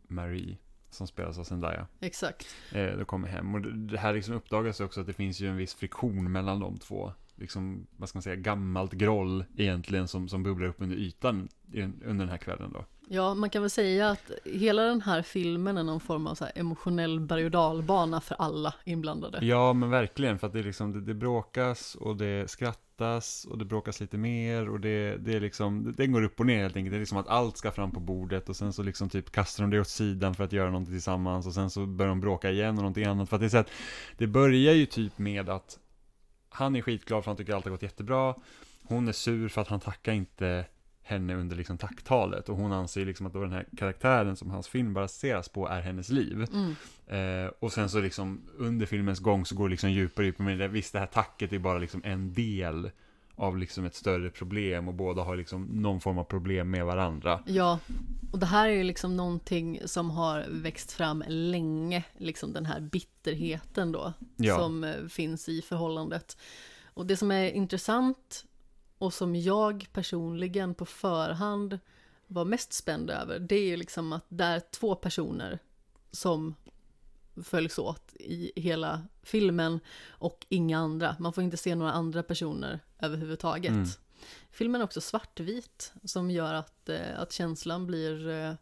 Marie. 0.07 0.57
Som 0.89 1.07
spelas 1.07 1.39
av 1.39 1.43
Zendaya. 1.43 1.87
Exakt. 1.99 2.55
Eh, 2.71 2.97
då 2.97 3.05
kommer 3.05 3.27
hem. 3.27 3.55
Och 3.55 3.61
det, 3.61 3.71
det 3.71 3.97
här 3.97 4.13
liksom 4.13 4.33
uppdagas 4.33 4.79
också 4.79 5.01
att 5.01 5.07
det 5.07 5.13
finns 5.13 5.39
ju 5.39 5.49
en 5.49 5.57
viss 5.57 5.73
friktion 5.73 6.31
mellan 6.31 6.59
de 6.59 6.77
två. 6.77 7.13
Liksom, 7.35 7.87
vad 7.97 8.09
ska 8.09 8.17
man 8.17 8.23
säga, 8.23 8.35
gammalt 8.35 8.93
groll 8.93 9.45
egentligen 9.57 10.07
som, 10.07 10.29
som 10.29 10.43
bubblar 10.43 10.67
upp 10.67 10.81
under 10.81 10.95
ytan 10.95 11.49
under 11.73 12.13
den 12.13 12.29
här 12.29 12.37
kvällen 12.37 12.71
då. 12.73 12.85
Ja, 13.07 13.33
man 13.33 13.49
kan 13.49 13.61
väl 13.61 13.69
säga 13.69 14.09
att 14.09 14.31
hela 14.45 14.81
den 14.81 15.01
här 15.01 15.21
filmen 15.21 15.77
är 15.77 15.83
någon 15.83 15.99
form 15.99 16.27
av 16.27 16.35
så 16.35 16.45
här 16.45 16.53
emotionell 16.55 17.19
berg 17.19 17.45
och 17.45 17.51
dalbana 17.51 18.21
för 18.21 18.35
alla 18.39 18.73
inblandade. 18.83 19.45
Ja, 19.45 19.73
men 19.73 19.89
verkligen, 19.89 20.39
för 20.39 20.47
att 20.47 20.53
det, 20.53 20.59
är 20.59 20.63
liksom, 20.63 20.93
det, 20.93 21.01
det 21.01 21.13
bråkas 21.13 21.95
och 21.95 22.17
det 22.17 22.49
skrattas 22.49 23.45
och 23.45 23.57
det 23.57 23.65
bråkas 23.65 23.99
lite 23.99 24.17
mer 24.17 24.69
och 24.69 24.79
det, 24.79 25.17
det 25.17 25.33
är 25.33 25.39
liksom, 25.39 25.83
det, 25.83 25.91
det 25.91 26.07
går 26.07 26.23
upp 26.23 26.39
och 26.39 26.45
ner 26.45 26.61
helt 26.61 26.75
enkelt. 26.75 26.91
Det 26.91 26.97
är 26.97 26.99
liksom 26.99 27.17
att 27.17 27.27
allt 27.27 27.57
ska 27.57 27.71
fram 27.71 27.91
på 27.91 27.99
bordet 27.99 28.49
och 28.49 28.55
sen 28.55 28.73
så 28.73 28.83
liksom 28.83 29.09
typ 29.09 29.31
kastar 29.31 29.63
de 29.63 29.71
det 29.71 29.79
åt 29.79 29.87
sidan 29.87 30.35
för 30.35 30.43
att 30.43 30.53
göra 30.53 30.69
någonting 30.69 30.93
tillsammans 30.93 31.47
och 31.47 31.53
sen 31.53 31.69
så 31.69 31.85
börjar 31.85 32.09
de 32.09 32.21
bråka 32.21 32.51
igen 32.51 32.69
och 32.69 32.75
någonting 32.75 33.05
annat. 33.05 33.29
För 33.29 33.35
att 33.35 33.41
det 33.41 33.47
är 33.47 33.49
så 33.49 33.57
att 33.57 33.71
det 34.17 34.27
börjar 34.27 34.73
ju 34.73 34.85
typ 34.85 35.17
med 35.17 35.49
att 35.49 35.79
han 36.49 36.75
är 36.75 36.81
skitglad 36.81 37.23
för 37.23 37.31
han 37.31 37.37
tycker 37.37 37.53
allt 37.53 37.65
har 37.65 37.71
gått 37.71 37.83
jättebra. 37.83 38.35
Hon 38.83 39.07
är 39.07 39.11
sur 39.11 39.49
för 39.49 39.61
att 39.61 39.67
han 39.67 39.79
tackar 39.79 40.13
inte 40.13 40.65
henne 41.03 41.35
under 41.35 41.55
liksom 41.55 41.77
tacktalet 41.77 42.49
och 42.49 42.57
hon 42.57 42.71
anser 42.71 43.05
liksom 43.05 43.25
att 43.25 43.33
då 43.33 43.41
den 43.41 43.51
här 43.51 43.65
karaktären 43.77 44.35
som 44.35 44.49
hans 44.49 44.67
film 44.67 44.93
baseras 44.93 45.49
på 45.49 45.67
är 45.67 45.81
hennes 45.81 46.09
liv. 46.09 46.45
Mm. 46.53 46.75
Eh, 47.45 47.51
och 47.59 47.73
sen 47.73 47.89
så 47.89 47.99
liksom 48.01 48.41
under 48.57 48.85
filmens 48.85 49.19
gång 49.19 49.45
så 49.45 49.55
går 49.55 49.67
det 49.67 49.71
liksom 49.71 49.91
djupare 49.91 50.25
djupare 50.25 50.45
med 50.45 50.59
det. 50.59 50.67
Visst, 50.67 50.93
det 50.93 50.99
här 50.99 51.05
tacket 51.05 51.53
är 51.53 51.59
bara 51.59 51.77
liksom 51.77 52.01
en 52.03 52.33
del 52.33 52.91
av 53.35 53.57
liksom 53.57 53.85
ett 53.85 53.95
större 53.95 54.29
problem 54.29 54.87
och 54.87 54.93
båda 54.93 55.21
har 55.21 55.35
liksom 55.35 55.63
någon 55.63 56.01
form 56.01 56.17
av 56.17 56.23
problem 56.23 56.69
med 56.69 56.85
varandra. 56.85 57.39
Ja, 57.45 57.79
och 58.31 58.39
det 58.39 58.45
här 58.45 58.69
är 58.69 58.73
ju 58.73 58.83
liksom 58.83 59.17
någonting 59.17 59.79
som 59.85 60.09
har 60.09 60.45
växt 60.49 60.91
fram 60.91 61.23
länge, 61.27 62.03
liksom 62.17 62.53
den 62.53 62.65
här 62.65 62.79
bitterheten 62.79 63.91
då, 63.91 64.13
Ja. 64.35 64.57
som 64.57 64.83
eh, 64.83 65.05
finns 65.09 65.49
i 65.49 65.61
förhållandet. 65.61 66.37
Och 66.93 67.05
det 67.05 67.17
som 67.17 67.31
är 67.31 67.51
intressant 67.51 68.45
och 69.03 69.13
som 69.13 69.35
jag 69.35 69.87
personligen 69.93 70.75
på 70.75 70.85
förhand 70.85 71.79
var 72.27 72.45
mest 72.45 72.73
spänd 72.73 73.09
över, 73.09 73.39
det 73.39 73.55
är 73.55 73.65
ju 73.65 73.77
liksom 73.77 74.13
att 74.13 74.25
det 74.29 74.43
är 74.43 74.59
två 74.59 74.95
personer 74.95 75.59
som 76.11 76.55
följs 77.43 77.79
åt 77.79 78.13
i 78.19 78.51
hela 78.55 79.01
filmen 79.23 79.79
och 80.07 80.45
inga 80.49 80.77
andra. 80.77 81.15
Man 81.19 81.33
får 81.33 81.43
inte 81.43 81.57
se 81.57 81.75
några 81.75 81.91
andra 81.91 82.23
personer 82.23 82.79
överhuvudtaget. 82.99 83.71
Mm. 83.71 83.87
Filmen 84.51 84.81
är 84.81 84.85
också 84.85 85.01
svartvit 85.01 85.93
som 86.03 86.31
gör 86.31 86.53
att, 86.53 86.89
eh, 86.89 87.19
att 87.19 87.31
känslan 87.31 87.87
blir 87.87 88.29
eh, 88.29 88.53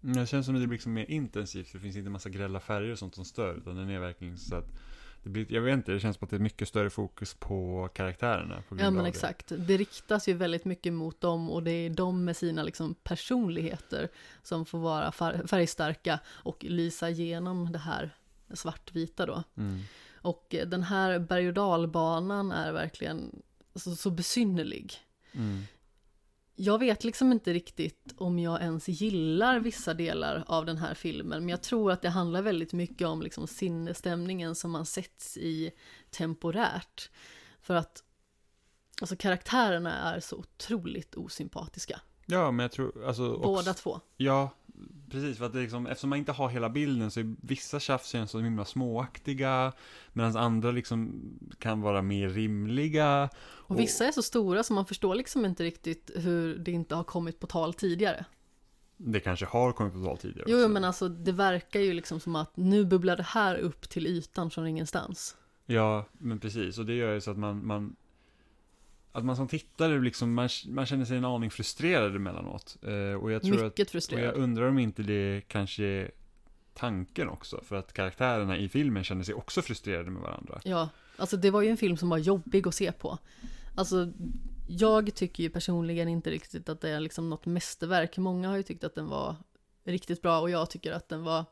Men 0.00 0.12
Det 0.12 0.26
känns 0.26 0.46
som 0.46 0.54
att 0.54 0.60
det 0.60 0.66
blir 0.66 0.76
liksom 0.76 0.92
mer 0.92 1.10
intensivt, 1.10 1.68
för 1.68 1.78
det 1.78 1.82
finns 1.82 1.96
inte 1.96 2.10
massa 2.10 2.28
grälla 2.28 2.60
färger 2.60 2.92
och 2.92 2.98
sånt 2.98 3.14
som 3.14 3.24
stör, 3.24 3.54
utan 3.54 3.76
den 3.76 3.90
är 3.90 3.98
verkligen 3.98 4.38
så 4.38 4.56
att 4.56 4.68
det 5.22 5.30
blir, 5.30 5.52
jag 5.52 5.62
vet 5.62 5.72
inte, 5.72 5.92
det 5.92 6.00
känns 6.00 6.16
som 6.16 6.24
att 6.24 6.30
det 6.30 6.36
är 6.36 6.40
mycket 6.40 6.68
större 6.68 6.90
fokus 6.90 7.34
på 7.34 7.88
karaktärerna. 7.94 8.62
På 8.68 8.76
Ja 8.80 8.90
men 8.90 9.06
exakt. 9.06 9.52
Det 9.56 9.76
riktas 9.76 10.28
ju 10.28 10.34
väldigt 10.34 10.64
mycket 10.64 10.92
mot 10.92 11.20
dem 11.20 11.50
och 11.50 11.62
det 11.62 11.70
är 11.70 11.90
de 11.90 12.24
med 12.24 12.36
sina 12.36 12.62
liksom 12.62 12.94
personligheter 12.94 14.08
som 14.42 14.66
får 14.66 14.78
vara 14.78 15.12
färgstarka 15.46 16.20
och 16.26 16.64
lysa 16.64 17.10
igenom 17.10 17.72
det 17.72 17.78
här 17.78 18.16
svartvita 18.54 19.26
då. 19.26 19.42
Det. 19.54 19.62
Mm. 19.62 19.80
Och 20.22 20.54
eh, 20.54 20.68
den 20.68 20.82
här 20.82 21.18
berg 21.18 21.48
och 21.48 21.54
dalbanan 21.54 22.52
är 22.52 22.72
verkligen 22.72 23.42
så, 23.74 23.96
så 23.96 24.10
besynnerlig. 24.10 24.94
Mm. 25.32 25.62
Jag 26.62 26.78
vet 26.78 27.04
liksom 27.04 27.32
inte 27.32 27.52
riktigt 27.52 28.14
om 28.16 28.38
jag 28.38 28.60
ens 28.60 28.88
gillar 28.88 29.60
vissa 29.60 29.94
delar 29.94 30.44
av 30.46 30.66
den 30.66 30.76
här 30.76 30.94
filmen, 30.94 31.40
men 31.40 31.48
jag 31.48 31.62
tror 31.62 31.92
att 31.92 32.02
det 32.02 32.08
handlar 32.08 32.42
väldigt 32.42 32.72
mycket 32.72 33.08
om 33.08 33.22
liksom 33.22 33.46
sinnesstämningen 33.46 34.54
som 34.54 34.70
man 34.70 34.86
sätts 34.86 35.36
i 35.36 35.70
temporärt. 36.10 37.10
För 37.60 37.74
att 37.74 38.02
alltså 39.00 39.16
karaktärerna 39.16 40.14
är 40.14 40.20
så 40.20 40.36
otroligt 40.36 41.14
osympatiska, 41.14 42.00
Ja, 42.30 42.50
men 42.50 42.64
jag 42.64 42.72
tror, 42.72 43.04
alltså 43.06 43.32
också, 43.32 43.42
båda 43.42 43.74
två. 43.74 44.00
Ja, 44.16 44.50
precis. 45.10 45.38
För 45.38 45.46
att 45.46 45.52
det 45.52 45.60
liksom, 45.60 45.86
eftersom 45.86 46.10
man 46.10 46.18
inte 46.18 46.32
har 46.32 46.48
hela 46.48 46.68
bilden 46.68 47.10
så 47.10 47.20
är 47.20 47.34
vissa 47.40 47.80
tjafs 47.80 48.08
känns 48.08 48.30
så 48.30 48.40
himla 48.40 48.64
småaktiga. 48.64 49.72
Medan 50.12 50.36
andra 50.36 50.70
liksom 50.70 51.22
kan 51.58 51.80
vara 51.80 52.02
mer 52.02 52.28
rimliga. 52.28 53.28
Och 53.42 53.80
vissa 53.80 54.06
är 54.06 54.12
så 54.12 54.22
stora 54.22 54.62
så 54.62 54.72
man 54.72 54.86
förstår 54.86 55.14
liksom 55.14 55.44
inte 55.44 55.64
riktigt 55.64 56.10
hur 56.14 56.58
det 56.58 56.72
inte 56.72 56.94
har 56.94 57.04
kommit 57.04 57.40
på 57.40 57.46
tal 57.46 57.74
tidigare. 57.74 58.24
Det 58.96 59.20
kanske 59.20 59.46
har 59.46 59.72
kommit 59.72 59.92
på 59.92 60.04
tal 60.04 60.18
tidigare 60.18 60.44
Jo, 60.48 60.56
också. 60.58 60.68
men 60.68 60.84
alltså 60.84 61.08
det 61.08 61.32
verkar 61.32 61.80
ju 61.80 61.92
liksom 61.92 62.20
som 62.20 62.36
att 62.36 62.56
nu 62.56 62.84
bubblar 62.84 63.16
det 63.16 63.22
här 63.22 63.56
upp 63.56 63.88
till 63.90 64.06
ytan 64.06 64.50
från 64.50 64.66
ingenstans. 64.66 65.36
Ja, 65.66 66.04
men 66.12 66.38
precis. 66.38 66.78
Och 66.78 66.86
det 66.86 66.94
gör 66.94 67.14
ju 67.14 67.20
så 67.20 67.30
att 67.30 67.38
man, 67.38 67.66
man 67.66 67.96
att 69.12 69.24
man 69.24 69.36
som 69.36 69.48
tittare 69.48 70.00
liksom, 70.00 70.34
man, 70.34 70.48
man 70.68 70.86
känner 70.86 71.04
sig 71.04 71.16
en 71.16 71.24
aning 71.24 71.50
frustrerad 71.50 72.16
emellanåt. 72.16 72.76
Eh, 72.82 73.22
och 73.22 73.32
jag 73.32 73.42
tror 73.42 73.56
att, 73.56 73.62
Mycket 73.62 73.86
och 73.88 73.92
frustrerad. 73.92 74.24
jag 74.24 74.36
undrar 74.36 74.68
om 74.68 74.78
inte 74.78 75.02
det 75.02 75.42
kanske 75.48 75.84
är 75.84 76.10
tanken 76.74 77.28
också. 77.28 77.60
För 77.64 77.76
att 77.76 77.92
karaktärerna 77.92 78.58
i 78.58 78.68
filmen 78.68 79.04
känner 79.04 79.24
sig 79.24 79.34
också 79.34 79.62
frustrerade 79.62 80.10
med 80.10 80.22
varandra. 80.22 80.60
Ja, 80.64 80.88
alltså 81.16 81.36
det 81.36 81.50
var 81.50 81.62
ju 81.62 81.68
en 81.68 81.76
film 81.76 81.96
som 81.96 82.08
var 82.08 82.18
jobbig 82.18 82.68
att 82.68 82.74
se 82.74 82.92
på. 82.92 83.18
Alltså, 83.76 84.12
jag 84.68 85.14
tycker 85.14 85.42
ju 85.42 85.50
personligen 85.50 86.08
inte 86.08 86.30
riktigt 86.30 86.68
att 86.68 86.80
det 86.80 86.90
är 86.90 87.00
liksom 87.00 87.30
något 87.30 87.46
mästerverk. 87.46 88.18
Många 88.18 88.48
har 88.48 88.56
ju 88.56 88.62
tyckt 88.62 88.84
att 88.84 88.94
den 88.94 89.08
var 89.08 89.36
riktigt 89.84 90.22
bra 90.22 90.40
och 90.40 90.50
jag 90.50 90.70
tycker 90.70 90.92
att 90.92 91.08
den 91.08 91.22
var 91.22 91.44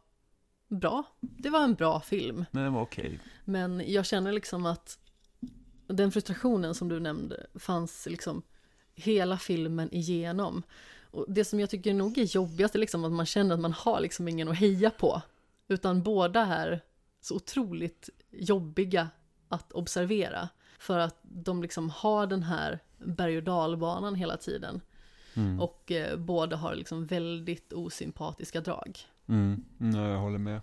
bra. 0.68 1.05
Det 1.20 1.51
var 1.51 1.64
en 1.64 1.74
bra 1.74 2.01
film. 2.01 2.44
Men 2.51 2.62
den 2.62 2.72
var 2.72 2.82
okej. 2.82 3.20
Men 3.44 3.82
jag 3.86 4.06
känner 4.06 4.32
liksom 4.32 4.66
att 4.66 4.98
den 5.89 6.12
frustrationen 6.12 6.74
som 6.74 6.89
du 6.89 7.01
nämnde 7.01 7.47
fanns 7.55 8.06
liksom 8.06 8.43
hela 8.94 9.39
filmen 9.39 9.94
igenom. 9.94 10.62
Och 11.10 11.24
det 11.28 11.44
som 11.44 11.60
jag 11.60 11.70
tycker 11.70 11.94
nog 11.94 12.19
är 12.19 12.24
jobbigast 12.36 12.74
är 12.74 12.78
liksom 12.78 13.05
att 13.05 13.12
man 13.12 13.27
känner 13.27 13.55
att 13.55 13.60
man 13.60 13.73
har 13.73 14.01
liksom 14.01 14.28
ingen 14.28 14.48
att 14.48 14.59
heja 14.59 14.90
på. 14.90 15.23
Utan 15.69 16.02
båda 16.02 16.40
är 16.40 16.81
så 17.20 17.36
otroligt 17.36 18.09
jobbiga 18.31 19.09
att 19.48 19.73
observera. 19.73 20.48
För 20.78 20.98
att 20.98 21.19
de 21.23 21.62
liksom 21.62 21.90
har 21.90 22.27
den 22.27 22.43
här 22.43 22.78
berg 22.98 23.36
och 23.36 23.43
dalbanan 23.43 24.15
hela 24.15 24.36
tiden. 24.36 24.81
Mm. 25.35 25.60
Och 25.60 25.93
eh, 25.93 26.16
båda 26.16 26.56
har 26.56 26.74
liksom 26.74 27.06
väldigt 27.06 27.73
osympatiska 27.73 28.60
drag. 28.60 28.98
Mm. 29.27 29.65
Ja, 29.78 30.09
jag 30.09 30.19
håller 30.19 30.39
med. 30.39 30.60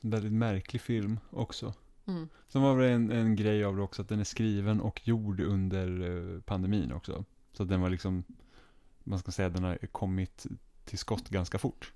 En 0.00 0.10
väldigt 0.10 0.32
märklig 0.32 0.82
film 0.82 1.20
också. 1.30 1.74
Mm. 2.06 2.28
Sen 2.48 2.62
var 2.62 2.78
det 2.78 2.88
en, 2.88 3.10
en 3.10 3.36
grej 3.36 3.64
av 3.64 3.76
det 3.76 3.82
också 3.82 4.02
att 4.02 4.08
den 4.08 4.20
är 4.20 4.24
skriven 4.24 4.80
och 4.80 5.08
gjord 5.08 5.40
under 5.40 6.00
eh, 6.34 6.40
pandemin 6.40 6.92
också. 6.92 7.24
Så 7.52 7.62
att 7.62 7.68
den 7.68 7.80
var 7.80 7.90
liksom, 7.90 8.24
man 9.04 9.18
ska 9.18 9.32
säga, 9.32 9.48
den 9.48 9.64
har 9.64 9.76
kommit 9.76 10.46
till 10.84 10.98
skott 10.98 11.28
ganska 11.28 11.58
fort. 11.58 11.92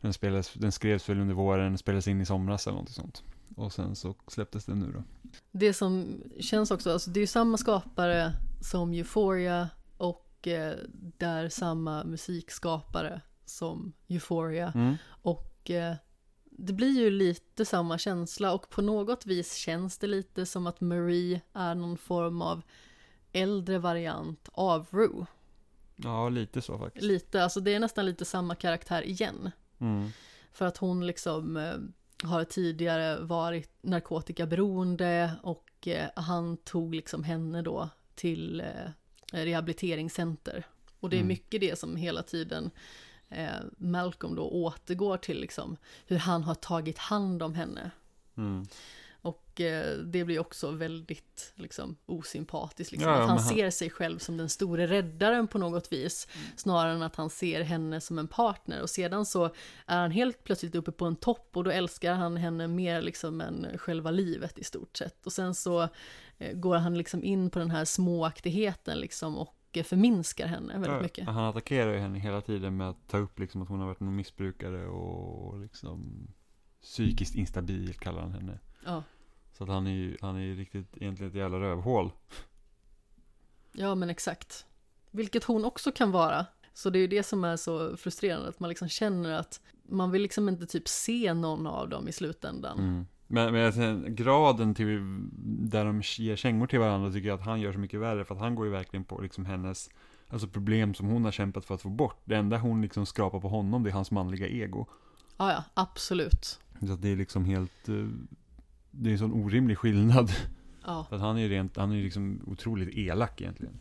Den, 0.00 0.12
spelades, 0.12 0.52
den 0.52 0.72
skrevs 0.72 1.08
väl 1.08 1.20
under 1.20 1.34
våren, 1.34 1.78
spelades 1.78 2.08
in 2.08 2.20
i 2.20 2.26
somras 2.26 2.66
eller 2.66 2.78
något 2.78 2.90
sånt. 2.90 3.22
Och 3.56 3.72
sen 3.72 3.96
så 3.96 4.14
släpptes 4.26 4.64
den 4.64 4.78
nu 4.78 4.92
då. 4.92 5.02
Det 5.50 5.74
som 5.74 6.22
känns 6.40 6.70
också, 6.70 6.92
alltså 6.92 7.10
det 7.10 7.18
är 7.18 7.22
ju 7.22 7.26
samma 7.26 7.56
skapare 7.56 8.32
som 8.60 8.92
Euphoria 8.92 9.68
och 9.96 10.48
eh, 10.48 10.76
där 11.18 11.48
samma 11.48 12.04
musikskapare 12.04 13.20
som 13.44 13.92
Euphoria. 14.08 14.72
Mm. 14.74 14.94
Och 15.06 15.70
eh, 15.70 15.94
det 16.60 16.72
blir 16.72 17.00
ju 17.00 17.10
lite 17.10 17.64
samma 17.64 17.98
känsla 17.98 18.52
och 18.52 18.70
på 18.70 18.82
något 18.82 19.26
vis 19.26 19.54
känns 19.54 19.98
det 19.98 20.06
lite 20.06 20.46
som 20.46 20.66
att 20.66 20.80
Marie 20.80 21.40
är 21.52 21.74
någon 21.74 21.98
form 21.98 22.42
av 22.42 22.62
äldre 23.32 23.78
variant 23.78 24.48
av 24.52 24.86
Rue. 24.90 25.26
Ja, 25.96 26.28
lite 26.28 26.62
så 26.62 26.78
faktiskt. 26.78 27.04
Lite, 27.04 27.42
alltså 27.44 27.60
det 27.60 27.74
är 27.74 27.80
nästan 27.80 28.06
lite 28.06 28.24
samma 28.24 28.54
karaktär 28.54 29.02
igen. 29.02 29.50
Mm. 29.78 30.08
För 30.52 30.66
att 30.66 30.76
hon 30.76 31.06
liksom 31.06 31.56
eh, 31.56 32.28
har 32.28 32.44
tidigare 32.44 33.20
varit 33.20 33.70
narkotikaberoende 33.82 35.32
och 35.42 35.88
eh, 35.88 36.08
han 36.16 36.56
tog 36.56 36.94
liksom 36.94 37.24
henne 37.24 37.62
då 37.62 37.88
till 38.14 38.60
eh, 38.60 38.90
rehabiliteringscenter. 39.32 40.66
Och 41.00 41.10
det 41.10 41.16
är 41.16 41.20
Mm. 41.20 41.28
mycket 41.28 41.60
det 41.60 41.78
som 41.78 41.96
hela 41.96 42.22
tiden 42.22 42.70
Malcolm 43.76 44.34
då 44.34 44.48
återgår 44.50 45.16
till 45.16 45.40
liksom 45.40 45.76
hur 46.06 46.16
han 46.16 46.42
har 46.42 46.54
tagit 46.54 46.98
hand 46.98 47.42
om 47.42 47.54
henne. 47.54 47.90
Mm. 48.36 48.66
Och 49.20 49.60
eh, 49.60 49.96
det 49.98 50.24
blir 50.24 50.38
också 50.38 50.70
väldigt 50.70 51.52
liksom 51.54 51.96
osympatiskt 52.06 52.92
liksom. 52.92 53.10
Ja, 53.10 53.16
att 53.16 53.28
han 53.28 53.38
han- 53.38 53.48
ser 53.48 53.70
sig 53.70 53.90
själv 53.90 54.18
som 54.18 54.36
den 54.36 54.48
store 54.48 54.86
räddaren 54.86 55.48
på 55.48 55.58
något 55.58 55.92
vis. 55.92 56.28
Snarare 56.56 56.92
än 56.92 57.02
att 57.02 57.16
han 57.16 57.30
ser 57.30 57.60
henne 57.62 58.00
som 58.00 58.18
en 58.18 58.28
partner. 58.28 58.82
Och 58.82 58.90
sedan 58.90 59.26
så 59.26 59.44
är 59.86 60.00
han 60.00 60.10
helt 60.10 60.44
plötsligt 60.44 60.74
uppe 60.74 60.92
på 60.92 61.04
en 61.04 61.16
topp 61.16 61.50
och 61.56 61.64
då 61.64 61.70
älskar 61.70 62.14
han 62.14 62.36
henne 62.36 62.68
mer 62.68 63.02
liksom 63.02 63.40
än 63.40 63.66
själva 63.78 64.10
livet 64.10 64.58
i 64.58 64.64
stort 64.64 64.96
sett. 64.96 65.26
Och 65.26 65.32
sen 65.32 65.54
så 65.54 65.88
eh, 66.38 66.52
går 66.52 66.76
han 66.76 66.98
liksom 66.98 67.24
in 67.24 67.50
på 67.50 67.58
den 67.58 67.70
här 67.70 67.84
småaktigheten 67.84 68.98
liksom 69.00 69.38
och 69.38 69.54
eh, 69.76 69.84
förminskar 69.84 70.46
henne 70.46 70.72
väldigt 70.72 70.90
Ja, 70.90 71.02
mycket. 71.02 71.26
Han 71.26 71.44
attackerar 71.44 71.92
ju 71.92 71.98
henne 71.98 72.18
hela 72.18 72.40
tiden 72.40 72.76
med 72.76 72.90
att 72.90 73.08
ta 73.08 73.18
upp 73.18 73.38
liksom 73.38 73.62
att 73.62 73.68
hon 73.68 73.80
har 73.80 73.86
varit 73.86 74.00
någon 74.00 74.16
missbrukare 74.16 74.86
och 74.86 75.58
liksom 75.60 76.28
psykiskt 76.82 77.34
instabil 77.34 77.94
kallar 77.94 78.20
han 78.20 78.32
henne. 78.32 78.58
Ja. 78.84 79.02
Så 79.52 79.64
att 79.64 79.70
han 79.70 79.86
är 79.86 79.90
ju, 79.90 80.16
han 80.20 80.36
är 80.36 80.40
ju 80.40 80.56
riktigt 80.56 80.96
egentligen 80.96 81.30
ett 81.30 81.36
jävla 81.36 81.60
rövhål. 81.60 82.12
Ja, 83.72 83.94
men 83.94 84.10
exakt. 84.10 84.66
Vilket 85.10 85.44
hon 85.44 85.64
också 85.64 85.92
kan 85.92 86.10
vara. 86.10 86.46
Så 86.74 86.90
det 86.90 86.98
är 86.98 87.00
ju 87.00 87.06
det 87.06 87.22
som 87.22 87.44
är 87.44 87.56
så 87.56 87.96
frustrerande, 87.96 88.48
att 88.48 88.60
man 88.60 88.68
liksom 88.68 88.88
känner 88.88 89.32
att 89.32 89.60
man 89.82 90.10
vill 90.10 90.22
liksom 90.22 90.48
inte 90.48 90.66
typ 90.66 90.88
se 90.88 91.34
någon 91.34 91.66
av 91.66 91.88
dem 91.88 92.08
i 92.08 92.12
slutändan. 92.12 92.78
Mm. 92.78 93.06
Men, 93.30 93.52
men 93.52 93.72
säger, 93.72 94.08
graden 94.08 94.74
till 94.74 95.02
där 95.70 95.84
de 95.84 96.02
ger 96.18 96.36
kängor 96.36 96.66
till 96.66 96.78
varandra 96.78 97.12
tycker 97.12 97.28
jag 97.28 97.38
att 97.40 97.46
han 97.46 97.60
gör 97.60 97.72
så 97.72 97.78
mycket 97.78 98.00
värre. 98.00 98.24
För 98.24 98.34
att 98.34 98.40
han 98.40 98.54
går 98.54 98.66
ju 98.66 98.72
verkligen 98.72 99.04
på 99.04 99.20
liksom 99.20 99.46
hennes 99.46 99.90
alltså 100.28 100.48
problem 100.48 100.94
som 100.94 101.06
hon 101.06 101.24
har 101.24 101.32
kämpat 101.32 101.64
för 101.64 101.74
att 101.74 101.82
få 101.82 101.88
bort. 101.88 102.20
Det 102.24 102.36
enda 102.36 102.58
hon 102.58 102.82
liksom 102.82 103.06
skrapar 103.06 103.40
på 103.40 103.48
honom 103.48 103.82
det 103.82 103.90
är 103.90 103.94
hans 103.94 104.10
manliga 104.10 104.48
ego. 104.48 104.86
Ja, 105.36 105.52
ja, 105.52 105.64
absolut. 105.74 106.60
Så 106.80 106.86
det 106.96 107.08
är 107.08 107.16
liksom 107.16 107.44
helt, 107.44 107.88
eh, 107.88 108.06
det 108.90 109.10
är 109.10 109.12
en 109.12 109.18
sån 109.18 109.32
orimlig 109.32 109.78
skillnad. 109.78 110.30
Ja, 110.84 111.06
För 111.08 111.16
att 111.16 111.22
han 111.22 111.36
är 111.36 111.40
ju 111.42 111.48
rent, 111.48 111.76
han 111.76 111.92
är 111.92 112.02
liksom 112.02 112.40
otroligt 112.46 112.88
elak 112.96 113.40
egentligen. 113.40 113.74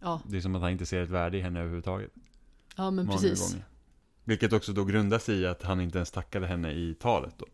ja, 0.00 0.20
Det 0.28 0.36
är 0.36 0.40
som 0.40 0.54
att 0.54 0.62
han 0.62 0.70
inte 0.70 0.86
ser 0.86 1.02
ett 1.02 1.08
värde 1.10 1.38
i 1.38 1.40
henne 1.40 1.58
överhuvudtaget. 1.60 2.10
ja 2.76 2.90
men 2.90 3.06
Många 3.06 3.18
precis. 3.18 3.52
gånger. 3.52 3.64
Vilket 4.24 4.52
också 4.52 4.72
då 4.72 4.84
grundar 4.84 5.18
sig 5.18 5.34
i 5.40 5.46
att 5.46 5.62
han 5.62 5.80
inte 5.80 5.98
ens 5.98 6.10
tackade 6.10 6.46
henne 6.46 6.72
i 6.72 6.94
talet 6.94 7.34
då. 7.38 7.46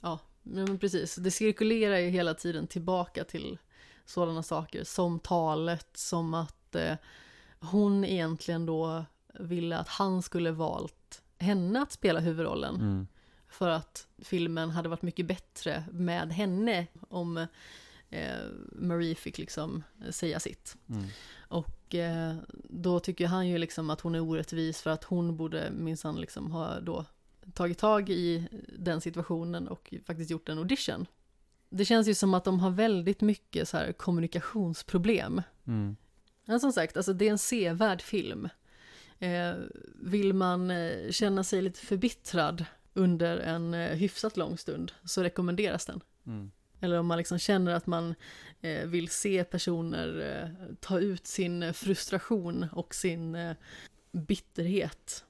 Ja, 0.00 0.18
men 0.42 0.78
precis. 0.78 1.14
Det 1.14 1.30
cirkulerar 1.30 1.98
ju 1.98 2.08
hela 2.08 2.34
tiden 2.34 2.66
tillbaka 2.66 3.24
till 3.24 3.58
sådana 4.04 4.42
saker 4.42 4.84
som 4.84 5.18
talet, 5.18 5.88
som 5.94 6.34
att 6.34 6.74
eh, 6.74 6.94
hon 7.60 8.04
egentligen 8.04 8.66
då 8.66 9.04
ville 9.34 9.78
att 9.78 9.88
han 9.88 10.22
skulle 10.22 10.50
valt 10.50 11.22
henne 11.38 11.82
att 11.82 11.92
spela 11.92 12.20
huvudrollen. 12.20 12.74
Mm. 12.74 13.06
För 13.48 13.68
att 13.68 14.06
filmen 14.18 14.70
hade 14.70 14.88
varit 14.88 15.02
mycket 15.02 15.26
bättre 15.26 15.84
med 15.92 16.32
henne 16.32 16.86
om 17.08 17.46
eh, 18.10 18.38
Marie 18.72 19.14
fick 19.14 19.38
liksom 19.38 19.82
säga 20.10 20.40
sitt. 20.40 20.76
Mm. 20.88 21.04
Och 21.38 21.94
eh, 21.94 22.36
då 22.64 23.00
tycker 23.00 23.26
han 23.26 23.48
ju 23.48 23.58
liksom 23.58 23.90
att 23.90 24.00
hon 24.00 24.14
är 24.14 24.20
orättvis 24.20 24.82
för 24.82 24.90
att 24.90 25.04
hon 25.04 25.36
borde 25.36 25.70
minsann 25.70 26.20
liksom 26.20 26.52
ha 26.52 26.80
då 26.80 27.04
tagit 27.54 27.78
tag 27.78 28.10
i 28.10 28.48
den 28.78 29.00
situationen 29.00 29.68
och 29.68 29.94
faktiskt 30.06 30.30
gjort 30.30 30.48
en 30.48 30.58
audition. 30.58 31.06
Det 31.70 31.84
känns 31.84 32.08
ju 32.08 32.14
som 32.14 32.34
att 32.34 32.44
de 32.44 32.60
har 32.60 32.70
väldigt 32.70 33.20
mycket 33.20 33.68
så 33.68 33.76
här 33.76 33.92
kommunikationsproblem. 33.92 35.42
Mm. 35.66 35.96
Men 36.44 36.60
som 36.60 36.72
sagt, 36.72 36.96
alltså 36.96 37.12
det 37.12 37.26
är 37.26 37.30
en 37.30 37.38
sevärd 37.38 38.02
film. 38.02 38.48
Eh, 39.18 39.54
vill 39.94 40.32
man 40.32 40.70
eh, 40.70 41.10
känna 41.10 41.44
sig 41.44 41.62
lite 41.62 41.80
förbittrad 41.80 42.64
under 42.94 43.38
en 43.38 43.74
eh, 43.74 43.96
hyfsat 43.96 44.36
lång 44.36 44.58
stund 44.58 44.92
så 45.04 45.22
rekommenderas 45.22 45.86
den. 45.86 46.00
Mm. 46.26 46.50
Eller 46.80 46.98
om 46.98 47.06
man 47.06 47.18
liksom 47.18 47.38
känner 47.38 47.74
att 47.74 47.86
man 47.86 48.14
eh, 48.60 48.86
vill 48.86 49.08
se 49.08 49.44
personer 49.44 50.40
eh, 50.42 50.74
ta 50.80 50.98
ut 50.98 51.26
sin 51.26 51.74
frustration 51.74 52.66
och 52.72 52.94
sin 52.94 53.34
eh, 53.34 53.56
bitterhet. 54.12 55.24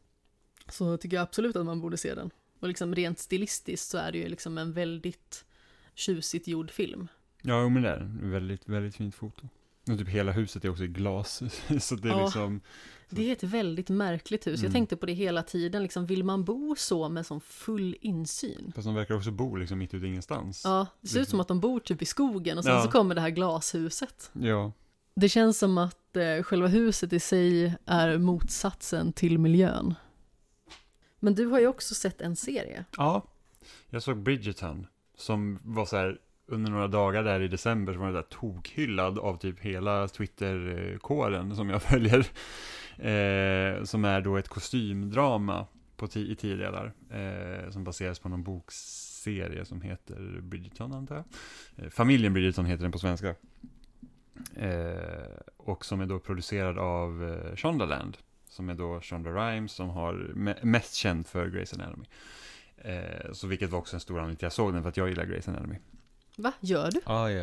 Så 0.73 0.97
tycker 0.97 1.17
jag 1.17 1.23
absolut 1.23 1.57
att 1.57 1.67
man 1.67 1.81
borde 1.81 1.97
se 1.97 2.15
den. 2.15 2.31
Och 2.61 2.69
liksom 2.69 2.95
rent 2.95 3.19
stilistiskt 3.19 3.89
så 3.91 3.99
är 3.99 4.13
det 4.13 4.19
ju 4.19 4.29
liksom 4.29 4.59
en 4.59 4.73
väldigt 4.73 5.45
tjusigt 5.95 6.49
gjord 6.49 6.71
film. 6.71 7.09
Ja, 7.43 7.69
men 7.69 7.83
det 7.83 7.89
är 7.89 7.99
den. 7.99 8.31
Väldigt, 8.31 8.69
väldigt 8.69 8.97
fint 8.97 9.15
foto. 9.15 9.49
Och 9.91 9.99
typ 9.99 10.09
hela 10.09 10.33
huset 10.33 10.65
är 10.65 10.69
också 10.71 10.85
i 10.85 10.89
glas. 10.89 11.43
så 11.81 11.95
det 11.95 12.09
är 12.09 12.13
Ja. 12.13 12.25
liksom, 12.25 12.61
Det 13.11 13.29
är 13.29 13.33
ett 13.33 13.43
väldigt 13.43 13.89
märkligt 13.89 14.47
hus. 14.47 14.53
Jag 14.61 14.61
Mm. 14.61 14.73
tänkte 14.73 14.97
på 14.97 15.07
det 15.07 15.13
hela 15.13 15.43
tiden. 15.43 15.83
Liksom, 15.83 16.07
vill 16.07 16.25
man 16.25 16.45
bo 16.45 16.75
så 16.79 17.09
med 17.09 17.27
sån 17.27 17.41
full 17.41 17.97
insyn? 18.01 18.73
fast 18.75 18.87
de 18.87 18.95
verkar 18.95 19.15
också 19.15 19.31
bo 19.31 19.57
liksom 19.57 19.79
mitt 19.79 19.95
ute 19.95 20.07
i 20.07 20.09
ingenstans. 20.09 20.63
Ja, 20.65 20.87
det 21.01 21.09
ser 21.09 21.21
ut 21.21 21.29
som 21.29 21.41
att 21.41 21.49
de 21.49 21.61
bor 21.61 21.81
typ 21.81 22.03
i 22.03 22.05
skogen 22.07 22.59
och 22.59 22.65
sen 22.65 22.73
Ja. 22.75 22.83
så 22.83 22.91
kommer 22.91 23.15
det 23.15 23.21
här 23.21 23.31
glashuset. 23.31 24.31
Ja. 24.33 24.73
Det 25.15 25.29
känns 25.29 25.59
som 25.59 25.79
att 25.79 26.17
eh, 26.17 26.43
själva 26.43 26.69
huset 26.69 27.13
i 27.13 27.21
sig 27.21 27.75
är 27.87 28.19
motsatsen 28.19 29.13
till 29.13 29.39
miljön. 29.39 29.95
Men 31.21 31.35
du 31.35 31.47
har 31.47 31.61
ju 31.61 31.67
också 31.67 31.95
sett 31.95 32.21
en 32.21 32.37
serie. 32.37 32.85
Ja. 32.97 33.23
Jag 33.91 34.03
såg 34.03 34.17
Bridgerton. 34.17 34.87
Som 35.15 35.59
var 35.63 35.87
så 35.87 35.97
här, 35.97 36.19
under 36.47 36.71
några 36.71 36.89
dagar 36.89 37.23
där 37.23 37.41
i 37.41 37.49
december 37.49 37.93
så 37.93 37.99
var 37.99 38.07
det 38.07 38.13
där 38.13 38.23
tokhyllad 38.23 39.19
av 39.19 39.37
typ 39.37 39.61
hela 39.61 40.09
Twitterkåren 40.09 41.57
som 41.57 41.71
jag 41.71 41.83
följer. 41.93 42.19
Eh, 42.99 43.85
som 43.85 44.05
är 44.05 44.21
då 44.21 44.37
ett 44.37 44.49
kostymdrama 44.49 45.67
på 45.97 46.07
ti- 46.07 46.31
i 46.33 46.37
tio 46.37 46.57
delar. 46.57 46.93
Eh, 47.11 47.71
som 47.71 47.85
baseras 47.85 48.19
på 48.19 48.29
någon 48.29 48.43
bokserie 48.43 49.65
som 49.65 49.83
heter 49.83 50.41
Bridgerton 50.43 50.93
antar 50.93 51.15
jag. 51.17 51.25
Eh, 51.85 51.91
Familjen 51.91 52.33
Bridgerton 52.33 52.67
heter 52.67 52.83
den 52.83 52.93
på 52.93 52.99
svenska. 52.99 53.35
Eh, 54.57 55.31
och 55.57 55.85
som 55.85 56.01
är 56.01 56.07
då 56.07 56.19
producerad 56.19 56.79
av 56.79 57.25
eh, 57.29 57.57
Shondaland. 57.57 58.17
Som 58.51 58.69
är 58.69 58.75
då 58.75 59.01
Shonda 59.01 59.31
Rhimes 59.31 59.73
som 59.73 59.89
har 59.91 60.15
me- 60.35 60.65
mest 60.65 60.95
känd 60.95 61.27
för 61.27 61.47
Grey's 61.47 61.75
Anatomy. 61.75 62.07
Eh, 62.77 63.33
så 63.33 63.47
vilket 63.47 63.71
var 63.71 63.79
också 63.79 63.97
en 63.97 64.01
stor 64.01 64.19
anledning 64.19 64.37
till 64.37 64.47
att 64.47 64.53
jag 64.53 64.53
såg 64.53 64.73
den, 64.73 64.83
för 64.83 64.89
att 64.89 64.97
jag 64.97 65.09
gillar 65.09 65.25
Grey's 65.25 65.49
Anatomy. 65.49 65.77
Va, 66.37 66.53
gör 66.61 66.91
du? 66.91 67.01
Ah, 67.05 67.29
ja. 67.29 67.43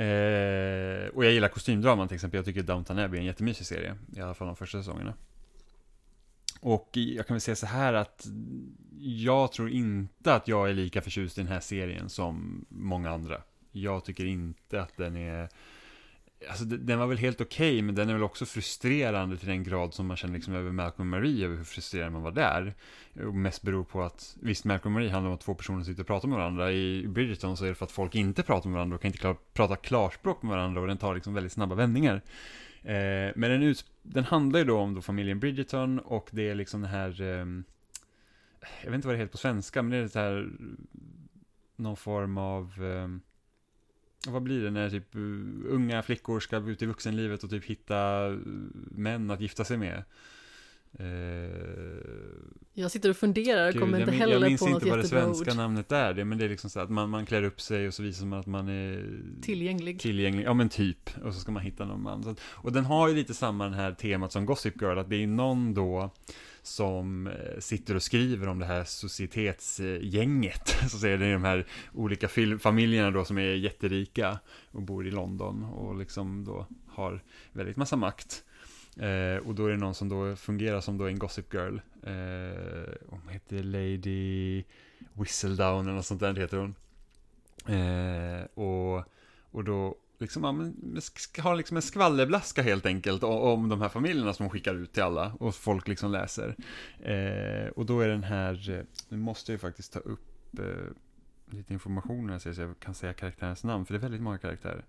Eh, 0.00 1.08
och 1.08 1.24
jag 1.24 1.32
gillar 1.32 1.48
kostymdraman 1.48 2.08
till 2.08 2.14
exempel. 2.14 2.38
Jag 2.38 2.44
tycker 2.44 2.62
Downton 2.62 2.98
Abbey 2.98 3.16
är 3.16 3.20
en 3.20 3.26
jättemysig 3.26 3.66
serie. 3.66 3.96
I 4.16 4.20
alla 4.20 4.34
fall 4.34 4.46
de 4.46 4.56
första 4.56 4.78
säsongerna. 4.78 5.14
Och 6.60 6.90
jag 6.92 7.26
kan 7.26 7.34
väl 7.34 7.40
säga 7.40 7.56
så 7.56 7.66
här 7.66 7.92
att 7.92 8.26
jag 8.98 9.52
tror 9.52 9.70
inte 9.70 10.34
att 10.34 10.48
jag 10.48 10.70
är 10.70 10.74
lika 10.74 11.00
förtjust 11.00 11.38
i 11.38 11.40
den 11.40 11.52
här 11.52 11.60
serien 11.60 12.08
som 12.08 12.64
många 12.68 13.10
andra. 13.10 13.42
Jag 13.70 14.04
tycker 14.04 14.24
inte 14.24 14.82
att 14.82 14.96
den 14.96 15.16
är... 15.16 15.48
Alltså 16.48 16.64
den 16.64 16.98
var 16.98 17.06
väl 17.06 17.18
helt 17.18 17.40
okej, 17.40 17.82
men 17.82 17.94
den 17.94 18.08
är 18.08 18.12
väl 18.12 18.22
också 18.22 18.46
frustrerande 18.46 19.36
till 19.36 19.48
den 19.48 19.64
grad 19.64 19.94
som 19.94 20.06
man 20.06 20.16
känner 20.16 20.34
liksom 20.34 20.54
över 20.54 20.72
Malcolm 20.72 21.14
och 21.14 21.20
Marie, 21.20 21.44
över 21.44 21.56
hur 21.56 21.64
frustrerad 21.64 22.12
man 22.12 22.22
var 22.22 22.30
där. 22.30 22.74
Och 23.26 23.34
mest 23.34 23.62
beror 23.62 23.84
på 23.84 24.02
att, 24.02 24.36
visst 24.40 24.64
Malcolm 24.64 24.94
och 24.94 25.00
Marie 25.00 25.10
handlar 25.10 25.28
om 25.28 25.34
att 25.34 25.40
två 25.40 25.54
personer 25.54 25.84
sitter 25.84 26.02
och 26.02 26.06
pratar 26.06 26.28
med 26.28 26.38
varandra. 26.38 26.72
I 26.72 27.06
Bridgerton 27.08 27.56
så 27.56 27.64
är 27.64 27.68
det 27.68 27.74
för 27.74 27.84
att 27.84 27.92
folk 27.92 28.14
inte 28.14 28.42
pratar 28.42 28.68
med 28.68 28.74
varandra 28.74 28.94
och 28.94 29.02
kan 29.02 29.08
inte 29.08 29.18
klar, 29.18 29.36
prata 29.52 29.76
klarspråk 29.76 30.42
med 30.42 30.50
varandra 30.50 30.80
och 30.80 30.86
den 30.86 30.98
tar 30.98 31.14
liksom 31.14 31.34
väldigt 31.34 31.52
snabba 31.52 31.74
vändningar. 31.74 32.22
Eh, 32.82 33.32
men 33.36 33.50
den, 33.50 33.62
ut, 33.62 33.84
den 34.02 34.24
handlar 34.24 34.58
ju 34.58 34.64
då 34.64 34.78
om 34.78 34.94
då 34.94 35.00
familjen 35.00 35.40
Bridgerton 35.40 35.98
och 35.98 36.28
det 36.30 36.48
är 36.48 36.54
liksom 36.54 36.80
den 36.80 36.90
här, 36.90 37.20
eh, 37.20 37.46
jag 38.82 38.90
vet 38.90 38.94
inte 38.94 39.06
vad 39.06 39.14
det 39.14 39.20
heter 39.20 39.32
på 39.32 39.38
svenska, 39.38 39.82
men 39.82 39.90
det 39.90 39.96
är 39.96 40.02
det 40.02 40.18
här, 40.18 40.50
någon 41.76 41.96
form 41.96 42.38
av, 42.38 42.84
eh, 42.84 43.08
vad 44.28 44.42
blir 44.42 44.62
det 44.62 44.70
när 44.70 44.90
typ 44.90 45.16
uh, 45.16 45.46
unga 45.66 46.02
flickor 46.02 46.40
ska 46.40 46.56
ut 46.56 46.82
i 46.82 46.86
vuxenlivet 46.86 47.44
och 47.44 47.50
typ 47.50 47.64
hitta 47.64 48.28
uh, 48.28 48.38
män 48.90 49.30
att 49.30 49.40
gifta 49.40 49.64
sig 49.64 49.76
med. 49.76 50.02
Eh, 50.98 51.06
Jag 52.74 52.90
sitter 52.90 53.10
och 53.10 53.16
funderar, 53.16 53.72
gud, 53.72 53.80
kommer 53.80 53.98
jag, 53.98 54.08
inte 54.08 54.18
heller 54.18 54.32
jag 54.32 54.42
minns 54.42 54.60
på 54.60 54.66
något 54.66 54.74
inte 54.82 54.88
vad 54.90 54.98
det 54.98 55.02
jättebra 55.02 55.24
svenska 55.24 55.50
ord. 55.50 55.56
namnet 55.56 55.92
är, 55.92 56.14
det, 56.14 56.24
men 56.24 56.38
det 56.38 56.44
är 56.44 56.48
liksom 56.48 56.70
så 56.70 56.80
att 56.80 56.90
man, 56.90 57.10
man 57.10 57.26
klär 57.26 57.42
upp 57.42 57.60
sig 57.60 57.86
och 57.88 57.94
så 57.94 58.02
visar 58.02 58.26
man 58.26 58.40
att 58.40 58.46
man 58.46 58.68
är 58.68 59.06
Tillgänglig. 59.42 60.00
tillgänglig, 60.00 60.44
ja 60.44 60.54
men 60.54 60.68
typ, 60.68 61.10
och 61.24 61.34
så 61.34 61.40
ska 61.40 61.52
man 61.52 61.62
hitta 61.62 61.84
någon 61.84 62.02
man. 62.02 62.28
Att, 62.28 62.40
och 62.44 62.72
den 62.72 62.84
har 62.84 63.08
ju 63.08 63.14
lite 63.14 63.34
samma 63.34 63.68
det 63.68 63.76
här 63.76 63.92
temat 63.92 64.32
som 64.32 64.46
Gossip 64.46 64.82
Girl, 64.82 64.98
att 64.98 65.10
det 65.10 65.16
är 65.22 65.26
någon 65.26 65.74
då 65.74 66.10
som 66.62 67.26
eh, 67.26 67.58
sitter 67.58 67.94
och 67.94 68.02
skriver 68.02 68.48
om 68.48 68.58
det 68.58 68.66
här 68.66 68.84
societetsgänget, 68.84 70.68
så 70.90 70.98
säger 70.98 71.18
det 71.18 71.26
är 71.26 71.32
de 71.32 71.44
här 71.44 71.66
olika 71.92 72.28
familjerna 72.58 73.10
då 73.10 73.24
som 73.24 73.38
är 73.38 73.54
jätterika 73.54 74.38
och 74.70 74.82
bor 74.82 75.06
i 75.06 75.10
London 75.10 75.64
och 75.64 75.96
liksom 75.96 76.44
då 76.44 76.66
har 76.88 77.22
väldigt 77.52 77.76
massa 77.76 77.96
makt. 77.96 78.44
Eh, 78.96 79.46
och 79.46 79.54
då 79.54 79.66
är 79.66 79.70
det 79.70 79.76
någon 79.76 79.94
som 79.94 80.08
då 80.08 80.36
fungerar 80.36 80.80
som 80.80 80.98
då 80.98 81.06
en 81.06 81.18
Gossip 81.18 81.54
Girl. 81.54 81.76
Eh, 82.02 82.94
hon 83.08 83.28
heter 83.28 83.62
Lady 83.62 84.64
Whistledown 85.12 85.84
eller 85.84 85.96
något 85.96 86.06
sånt 86.06 86.20
där 86.20 86.34
heter 86.34 86.56
hon. 86.56 86.74
Eh, 87.66 88.44
och, 88.54 89.04
och 89.50 89.64
då 89.64 89.96
liksom, 90.22 90.44
ja, 90.44 90.52
men, 90.52 91.00
har 91.38 91.56
liksom 91.56 91.76
en 91.76 91.82
skvallerblaska 91.82 92.62
helt 92.62 92.86
enkelt 92.86 93.22
om, 93.22 93.68
de 93.68 93.80
här 93.80 93.88
familjerna 93.88 94.32
som 94.32 94.44
hon 94.44 94.50
skickar 94.50 94.74
ut 94.74 94.92
till 94.92 95.02
alla 95.02 95.32
och 95.40 95.54
folk 95.54 95.88
liksom 95.88 96.10
läser. 96.10 96.56
Eh, 97.00 97.68
och 97.68 97.86
då 97.86 98.00
är 98.00 98.08
den 98.08 98.24
här, 98.24 98.70
eh, 98.70 98.84
nu 99.08 99.16
måste 99.16 99.52
jag 99.52 99.54
ju 99.54 99.58
faktiskt 99.58 99.92
ta 99.92 99.98
upp 99.98 100.58
eh, 100.58 100.66
lite 101.50 101.72
information 101.72 102.30
här 102.30 102.38
så 102.38 102.60
jag 102.60 102.80
kan 102.80 102.94
säga 102.94 103.12
karaktärens 103.12 103.64
namn, 103.64 103.86
för 103.86 103.94
det 103.94 103.98
är 103.98 104.02
väldigt 104.02 104.22
många 104.22 104.38
karaktärer. 104.38 104.84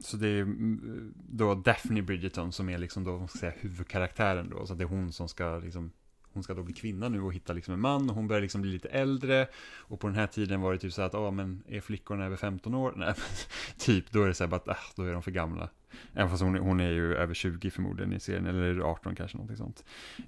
Så 0.00 0.16
det 0.16 0.28
är 0.28 0.42
mm, 0.42 0.80
eh, 0.84 1.20
då 1.36 1.54
Daphne 1.54 2.02
Bridgerton 2.02 2.52
som 2.52 2.68
är 2.68 2.78
liksom 2.78 3.04
då, 3.04 3.28
ska 3.28 3.38
säga, 3.38 3.52
huvudkaraktären 3.56 4.50
då, 4.50 4.66
så 4.66 4.74
det 4.74 4.84
är 4.84 4.88
hon 4.88 5.12
som 5.12 5.28
ska 5.28 5.58
liksom 5.58 5.92
hon 6.38 6.42
ska 6.42 6.54
då 6.54 6.62
bli 6.62 6.74
kvinna 6.74 7.08
nu 7.08 7.20
och 7.22 7.32
hitta 7.34 7.52
liksom 7.52 7.74
en 7.74 7.80
man 7.80 8.10
och 8.10 8.16
hon 8.16 8.28
börjar 8.28 8.42
liksom 8.42 8.62
bli 8.62 8.70
lite 8.72 8.88
äldre 8.88 9.48
och 9.76 10.00
på 10.00 10.06
den 10.06 10.16
här 10.16 10.26
tiden 10.26 10.60
var 10.60 10.72
det 10.72 10.78
typ 10.78 10.92
så 10.92 11.02
att, 11.02 11.12
ja 11.12 11.30
men 11.30 11.62
är 11.68 11.80
flickorna 11.80 12.24
över 12.24 12.36
15 12.36 12.74
år? 12.74 12.92
Nej, 12.96 13.06
men 13.16 13.36
typ, 13.78 14.10
då 14.10 14.22
är 14.22 14.28
det 14.28 14.34
så 14.34 14.44
här 14.44 14.48
bara 14.48 14.56
att, 14.56 14.68
ah, 14.68 14.76
då 14.96 15.02
är 15.02 15.12
de 15.12 15.22
för 15.22 15.30
gamla. 15.30 15.70
Även 16.14 16.30
fast 16.30 16.42
hon, 16.42 16.54
är- 16.54 16.60
hon 16.60 16.80
är 16.80 16.90
ju 16.90 17.14
över 17.14 17.34
20 17.34 17.70
förmodligen 17.70 18.12
i 18.12 18.20
serien, 18.20 18.46
eller 18.46 18.78
18 18.80 19.14
kanske, 19.14 19.36
någonting 19.36 19.56
sånt. 19.56 19.84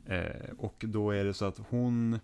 Eh, 0.07 0.51
och 0.59 0.85
då 0.89 1.11
är 1.11 1.25
det 1.25 1.35
så 1.35 1.45
att 1.45 1.59
hon, 1.69 2.19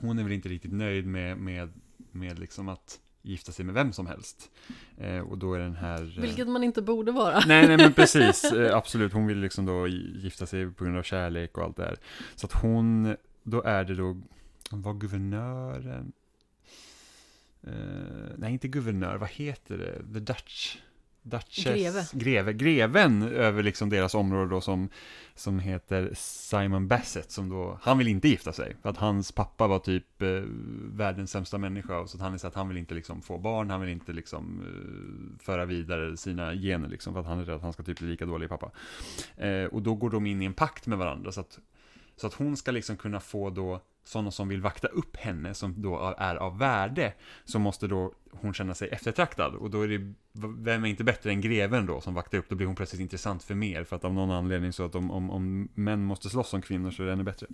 hon 0.00 0.18
är 0.18 0.22
väl 0.22 0.32
inte 0.32 0.48
riktigt 0.48 0.72
nöjd 0.72 1.06
med, 1.06 1.38
med, 1.38 1.72
med 2.10 2.38
liksom 2.38 2.68
att 2.68 3.00
gifta 3.22 3.52
sig 3.52 3.64
med 3.64 3.74
vem 3.74 3.92
som 3.92 4.06
helst. 4.06 4.50
Eh, 4.98 5.18
och 5.18 5.38
då 5.38 5.54
är 5.54 5.58
den 5.58 5.76
här... 5.76 6.02
eh, 6.18 6.22
Vilket 6.22 6.48
man 6.48 6.64
inte 6.64 6.82
borde 6.82 7.12
vara. 7.12 7.40
Nej, 7.46 7.68
nej 7.68 7.76
men 7.76 7.92
precis, 7.94 8.44
eh, 8.44 8.76
absolut. 8.76 9.12
Hon 9.12 9.26
vill 9.26 9.38
liksom 9.38 9.66
då 9.66 9.88
gifta 9.88 10.46
sig 10.46 10.70
på 10.70 10.84
grund 10.84 10.98
av 10.98 11.02
kärlek 11.02 11.58
och 11.58 11.64
allt 11.64 11.76
det 11.76 11.84
här. 11.84 11.96
Så 12.34 12.46
att 12.46 12.52
hon, 12.52 13.16
då 13.42 13.62
är 13.62 13.84
det 13.84 13.94
då, 13.94 14.20
var 14.70 14.94
guvernören, 14.94 16.12
eh, 17.62 17.72
nej 18.36 18.52
inte 18.52 18.68
guvernör, 18.68 19.16
vad 19.16 19.28
heter 19.28 19.78
det, 19.78 20.12
the 20.14 20.20
Dutch, 20.32 20.76
Duchess, 21.22 21.64
Greve. 21.64 22.06
greve, 22.12 22.52
greven 22.52 23.22
över 23.22 23.62
liksom 23.62 23.88
deras 23.88 24.14
område 24.14 24.50
då 24.50 24.60
som, 24.60 24.88
som 25.34 25.58
heter 25.58 26.10
Simon 26.14 26.88
Bassett 26.88 27.30
som 27.30 27.48
då, 27.48 27.78
han 27.82 27.98
vill 27.98 28.08
inte 28.08 28.28
gifta 28.28 28.52
sig 28.52 28.76
för 28.82 28.88
att 28.90 28.96
hans 28.96 29.32
pappa 29.32 29.66
var 29.66 29.78
typ 29.78 30.22
eh, 30.22 30.28
världens 30.92 31.30
sämsta 31.30 31.58
människa 31.58 31.98
och 31.98 32.10
så 32.10 32.16
att 32.16 32.22
han 32.22 32.34
är 32.34 32.38
så 32.38 32.46
att 32.46 32.54
han 32.54 32.68
vill 32.68 32.76
inte 32.76 32.94
liksom 32.94 33.22
få 33.22 33.38
barn, 33.38 33.70
han 33.70 33.80
vill 33.80 33.90
inte 33.90 34.12
liksom 34.12 34.60
eh, 34.60 35.44
föra 35.44 35.64
vidare 35.64 36.16
sina 36.16 36.54
gener 36.54 36.88
liksom 36.88 37.12
för 37.12 37.20
att 37.20 37.26
han 37.26 37.38
är 37.38 37.44
rädd 37.44 37.56
att 37.56 37.62
han 37.62 37.72
ska 37.72 37.82
typ 37.82 37.98
bli 37.98 38.08
lika 38.08 38.26
dålig 38.26 38.48
pappa. 38.48 38.70
Eh, 39.36 39.64
och 39.64 39.82
då 39.82 39.94
går 39.94 40.10
de 40.10 40.26
in 40.26 40.42
i 40.42 40.44
en 40.44 40.54
pakt 40.54 40.86
med 40.86 40.98
varandra 40.98 41.32
så 41.32 41.40
att, 41.40 41.58
så 42.16 42.26
att 42.26 42.34
hon 42.34 42.56
ska 42.56 42.70
liksom 42.70 42.96
kunna 42.96 43.20
få 43.20 43.50
då 43.50 43.80
sådana 44.04 44.30
som 44.30 44.48
vill 44.48 44.62
vakta 44.62 44.88
upp 44.88 45.16
henne 45.16 45.54
som 45.54 45.82
då 45.82 46.14
är 46.18 46.36
av 46.36 46.58
värde 46.58 47.12
så 47.44 47.58
måste 47.58 47.86
då 47.86 48.12
hon 48.30 48.54
känna 48.54 48.74
sig 48.74 48.88
eftertraktad 48.88 49.54
och 49.54 49.70
då 49.70 49.82
är 49.82 49.88
det 49.88 50.14
vem 50.58 50.84
är 50.84 50.88
inte 50.88 51.04
bättre 51.04 51.30
än 51.30 51.40
greven 51.40 51.86
då 51.86 52.00
som 52.00 52.14
vaktar 52.14 52.38
upp 52.38 52.48
då 52.48 52.56
blir 52.56 52.66
hon 52.66 52.76
plötsligt 52.76 53.00
intressant 53.00 53.42
för 53.42 53.54
mer 53.54 53.84
för 53.84 53.96
att 53.96 54.04
av 54.04 54.14
någon 54.14 54.30
anledning 54.30 54.72
så 54.72 54.84
att 54.84 54.94
om, 54.94 55.10
om, 55.10 55.30
om 55.30 55.68
män 55.74 56.04
måste 56.04 56.30
slåss 56.30 56.48
som 56.48 56.62
kvinnor 56.62 56.90
så 56.90 57.02
är 57.02 57.06
det 57.06 57.12
ännu 57.12 57.24
bättre. 57.24 57.46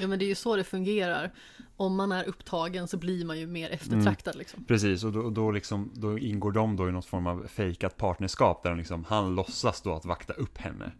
Ja 0.00 0.06
men 0.06 0.18
det 0.18 0.24
är 0.24 0.28
ju 0.28 0.34
så 0.34 0.56
det 0.56 0.64
fungerar. 0.64 1.32
Om 1.76 1.96
man 1.96 2.12
är 2.12 2.24
upptagen 2.24 2.88
så 2.88 2.96
blir 2.96 3.24
man 3.24 3.38
ju 3.38 3.46
mer 3.46 3.70
eftertraktad 3.70 4.36
liksom. 4.36 4.64
Precis, 4.64 5.04
och 5.04 5.12
då, 5.12 5.30
då, 5.30 5.50
liksom, 5.50 5.90
då 5.94 6.18
ingår 6.18 6.52
de 6.52 6.76
då 6.76 6.88
i 6.88 6.92
något 6.92 7.06
form 7.06 7.26
av 7.26 7.46
fejkat 7.46 7.96
partnerskap 7.96 8.62
där 8.62 8.74
liksom, 8.74 9.04
han 9.04 9.34
låtsas 9.34 9.82
då 9.82 9.94
att 9.94 10.04
vakta 10.04 10.32
upp 10.32 10.58
henne. 10.58 10.92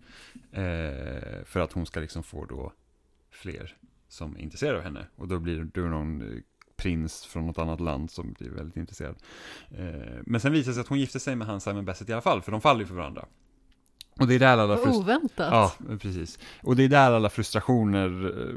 Eh, 0.52 1.44
för 1.44 1.60
att 1.60 1.72
hon 1.72 1.86
ska 1.86 2.00
liksom 2.00 2.22
få 2.22 2.44
då 2.44 2.72
fler 3.30 3.76
som 4.14 4.36
är 4.36 4.40
intresserade 4.40 4.78
av 4.78 4.84
henne. 4.84 5.06
Och 5.16 5.28
då 5.28 5.38
blir 5.38 5.64
då 5.74 5.80
någon 5.80 6.22
eh, 6.22 6.38
prins 6.76 7.24
från 7.24 7.46
något 7.46 7.58
annat 7.58 7.80
land 7.80 8.10
som 8.10 8.32
blir 8.32 8.50
väldigt 8.50 8.76
intresserad. 8.76 9.16
Eh, 9.70 9.84
men 10.26 10.40
sen 10.40 10.52
visar 10.52 10.70
det 10.70 10.74
sig 10.74 10.80
att 10.80 10.88
hon 10.88 10.98
gifter 11.00 11.18
sig 11.18 11.36
med 11.36 11.46
han 11.46 11.60
Simon 11.60 11.84
Bassett 11.84 12.08
i 12.08 12.12
alla 12.12 12.22
fall, 12.22 12.42
för 12.42 12.52
de 12.52 12.60
faller 12.60 12.80
ju 12.80 12.86
för 12.86 12.94
varandra. 12.94 13.24
Och 14.20 14.26
det 14.26 14.34
är 14.34 14.38
där 14.38 14.58
alla 14.58 14.82
oväntat. 14.90 15.48
Ja, 15.52 15.72
precis. 16.00 16.38
Och 16.62 16.76
det 16.76 16.84
är 16.84 16.88
där 16.88 17.12
alla 17.12 17.30
frustrationer 17.30 18.24
uh, 18.24 18.54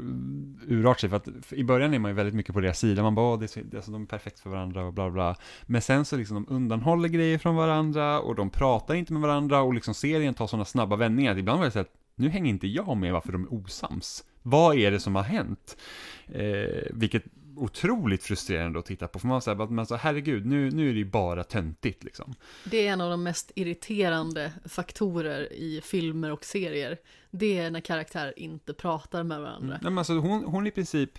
urartar 0.68 0.98
sig. 0.98 1.08
För 1.08 1.16
att 1.16 1.52
i 1.52 1.64
början 1.64 1.94
är 1.94 1.98
man 1.98 2.10
ju 2.10 2.14
väldigt 2.14 2.34
mycket 2.34 2.54
på 2.54 2.60
deras 2.60 2.78
sida. 2.78 3.02
Man 3.02 3.14
bara, 3.14 3.32
"Åh, 3.32 3.38
det 3.38 3.44
är 3.44 3.46
så, 3.46 3.60
alltså, 3.76 3.90
de 3.90 4.02
är 4.02 4.06
perfekt 4.06 4.40
för 4.40 4.50
varandra 4.50 4.84
och 4.84 4.92
bla 4.92 5.10
bla. 5.10 5.36
Men 5.66 5.82
sen 5.82 6.04
så 6.04 6.16
liksom 6.16 6.34
de 6.34 6.54
undanhåller 6.54 7.08
grejer 7.08 7.38
från 7.38 7.56
varandra 7.56 8.20
och 8.20 8.34
de 8.34 8.50
pratar 8.50 8.94
inte 8.94 9.12
med 9.12 9.22
varandra 9.22 9.60
och 9.60 9.74
liksom 9.74 9.94
serien 9.94 10.34
tar 10.34 10.46
sådana 10.46 10.64
snabba 10.64 10.96
vändningar. 10.96 11.32
att 11.32 11.38
Ibland 11.38 11.58
var 11.58 11.66
det 11.66 11.70
så 11.72 11.78
att 11.78 11.92
nu 12.14 12.28
hänger 12.28 12.50
inte 12.50 12.66
jag 12.66 12.96
med 12.96 13.12
varför 13.12 13.32
de 13.32 13.42
är 13.42 13.52
osams. 13.54 14.24
Vad 14.42 14.76
är 14.76 14.90
det 14.90 15.00
som 15.00 15.14
har 15.14 15.22
hänt? 15.22 15.76
Eh, 16.26 16.82
vilket 16.90 17.24
otroligt 17.58 18.22
frustrerande 18.22 18.78
att 18.78 18.86
titta 18.86 19.08
på. 19.08 19.18
För 19.18 19.28
man 19.28 19.42
säger, 19.42 19.66
men 19.66 19.86
så 19.86 19.96
herregud, 19.96 20.46
nu, 20.46 20.70
nu 20.70 20.88
är 20.88 20.92
det 20.92 20.98
ju 20.98 21.04
bara 21.04 21.44
töntigt 21.44 22.04
liksom. 22.04 22.34
Det 22.64 22.86
är 22.86 22.92
en 22.92 23.00
av 23.00 23.10
de 23.10 23.22
mest 23.22 23.52
irriterande 23.54 24.52
faktorer 24.64 25.52
i 25.52 25.80
filmer 25.84 26.32
och 26.32 26.44
serier. 26.44 26.98
Det 27.30 27.58
är 27.58 27.70
när 27.70 27.80
karaktärer 27.80 28.38
inte 28.38 28.74
pratar 28.74 29.22
med 29.22 29.40
varandra. 29.40 29.74
Mm. 29.74 29.78
Nej, 29.82 29.90
men 29.90 29.98
alltså, 29.98 30.12
hon, 30.12 30.44
hon 30.44 30.66
i 30.66 30.70
princip, 30.70 31.10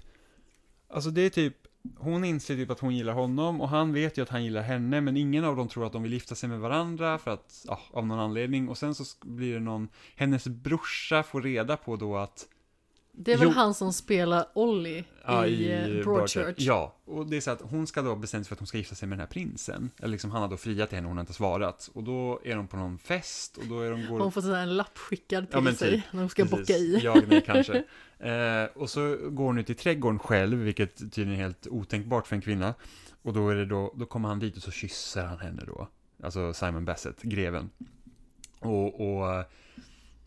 alltså 0.89 1.09
det 1.09 1.21
är 1.21 1.29
typ, 1.29 1.55
hon 1.97 2.23
inser 2.23 2.55
typ 2.55 2.69
att 2.69 2.79
hon 2.79 2.95
gillar 2.95 3.13
honom 3.13 3.61
och 3.61 3.69
han 3.69 3.93
vet 3.93 4.17
ju 4.17 4.21
att 4.21 4.29
han 4.29 4.43
gillar 4.43 4.61
henne 4.61 5.01
men 5.01 5.17
ingen 5.17 5.43
av 5.45 5.55
dem 5.55 5.67
tror 5.67 5.85
att 5.85 5.93
de 5.93 6.03
vill 6.03 6.13
gifta 6.13 6.35
sig 6.35 6.49
med 6.49 6.59
varandra 6.59 7.17
för 7.17 7.31
att, 7.31 7.65
ja, 7.67 7.79
av 7.91 8.07
någon 8.07 8.19
anledning 8.19 8.69
och 8.69 8.77
sen 8.77 8.95
så 8.95 9.03
blir 9.21 9.53
det 9.53 9.59
någon, 9.59 9.89
hennes 10.15 10.47
brorsa 10.47 11.23
får 11.23 11.41
reda 11.41 11.77
på 11.77 11.95
då 11.95 12.17
att 12.17 12.47
Det 13.21 13.33
är 13.33 13.37
väl 13.37 13.47
Jo. 13.47 13.53
han 13.53 13.73
som 13.73 13.93
spelar 13.93 14.45
Ollie 14.53 15.03
Ja, 15.25 15.45
i, 15.47 15.71
eh, 15.71 16.03
Broadchurch. 16.03 16.55
Ja, 16.57 16.95
och 17.05 17.25
det 17.25 17.37
är 17.37 17.41
så 17.41 17.51
att 17.51 17.61
hon 17.61 17.87
ska 17.87 18.01
då 18.01 18.15
bestämma 18.15 18.43
sig 18.43 18.47
för 18.47 18.55
att 18.55 18.59
hon 18.59 18.67
ska 18.67 18.77
gifta 18.77 18.95
sig 18.95 19.07
med 19.09 19.17
den 19.17 19.19
här 19.19 19.27
prinsen. 19.33 19.91
Eller 19.97 20.07
liksom 20.07 20.31
han 20.31 20.41
har 20.41 20.49
då 20.49 20.57
friat 20.57 20.89
till 20.89 20.95
henne 20.95 21.05
och 21.05 21.09
hon 21.09 21.17
har 21.17 21.21
inte 21.21 21.33
svarat. 21.33 21.89
Och 21.93 22.03
då 22.03 22.41
är 22.43 22.55
de 22.55 22.67
på 22.67 22.77
någon 22.77 22.97
fest 22.97 23.57
och 23.57 23.65
då 23.65 23.81
är 23.81 23.91
de 23.91 24.05
går... 24.07 24.19
Hon 24.19 24.31
får 24.31 24.55
en 24.55 24.77
lapp 24.77 24.97
skickad 24.97 25.49
till 25.49 25.65
Ja, 25.65 25.73
sig 25.73 25.91
typ. 25.91 26.03
när 26.11 26.19
hon 26.19 26.29
ska 26.29 26.43
Precis. 26.43 26.59
bocka 26.59 26.73
i. 26.73 26.99
Jag, 27.03 27.27
nej, 27.27 27.41
kanske. 27.45 27.83
Eh, 28.19 28.63
och 28.75 28.89
så 28.89 29.17
går 29.29 29.45
hon 29.45 29.57
ut 29.57 29.69
i 29.69 29.75
trädgården 29.75 30.19
själv, 30.19 30.57
vilket 30.57 30.97
tydligen 30.97 31.31
är 31.31 31.37
helt 31.37 31.67
otänkbart 31.67 32.27
för 32.27 32.35
en 32.35 32.41
kvinna. 32.41 32.73
Och 33.21 33.33
då 33.33 33.49
är 33.49 33.55
det 33.55 33.65
då, 33.65 33.93
då 33.95 34.05
kommer 34.05 34.29
han 34.29 34.39
dit 34.39 34.57
och 34.57 34.63
så 34.63 34.71
kysser 34.71 35.23
han 35.25 35.39
henne 35.39 35.63
då. 35.67 35.87
Alltså 36.23 36.53
Simon 36.53 36.85
Bassett, 36.85 37.21
greven. 37.21 37.69
Och, 38.59 39.01
och, 39.19 39.43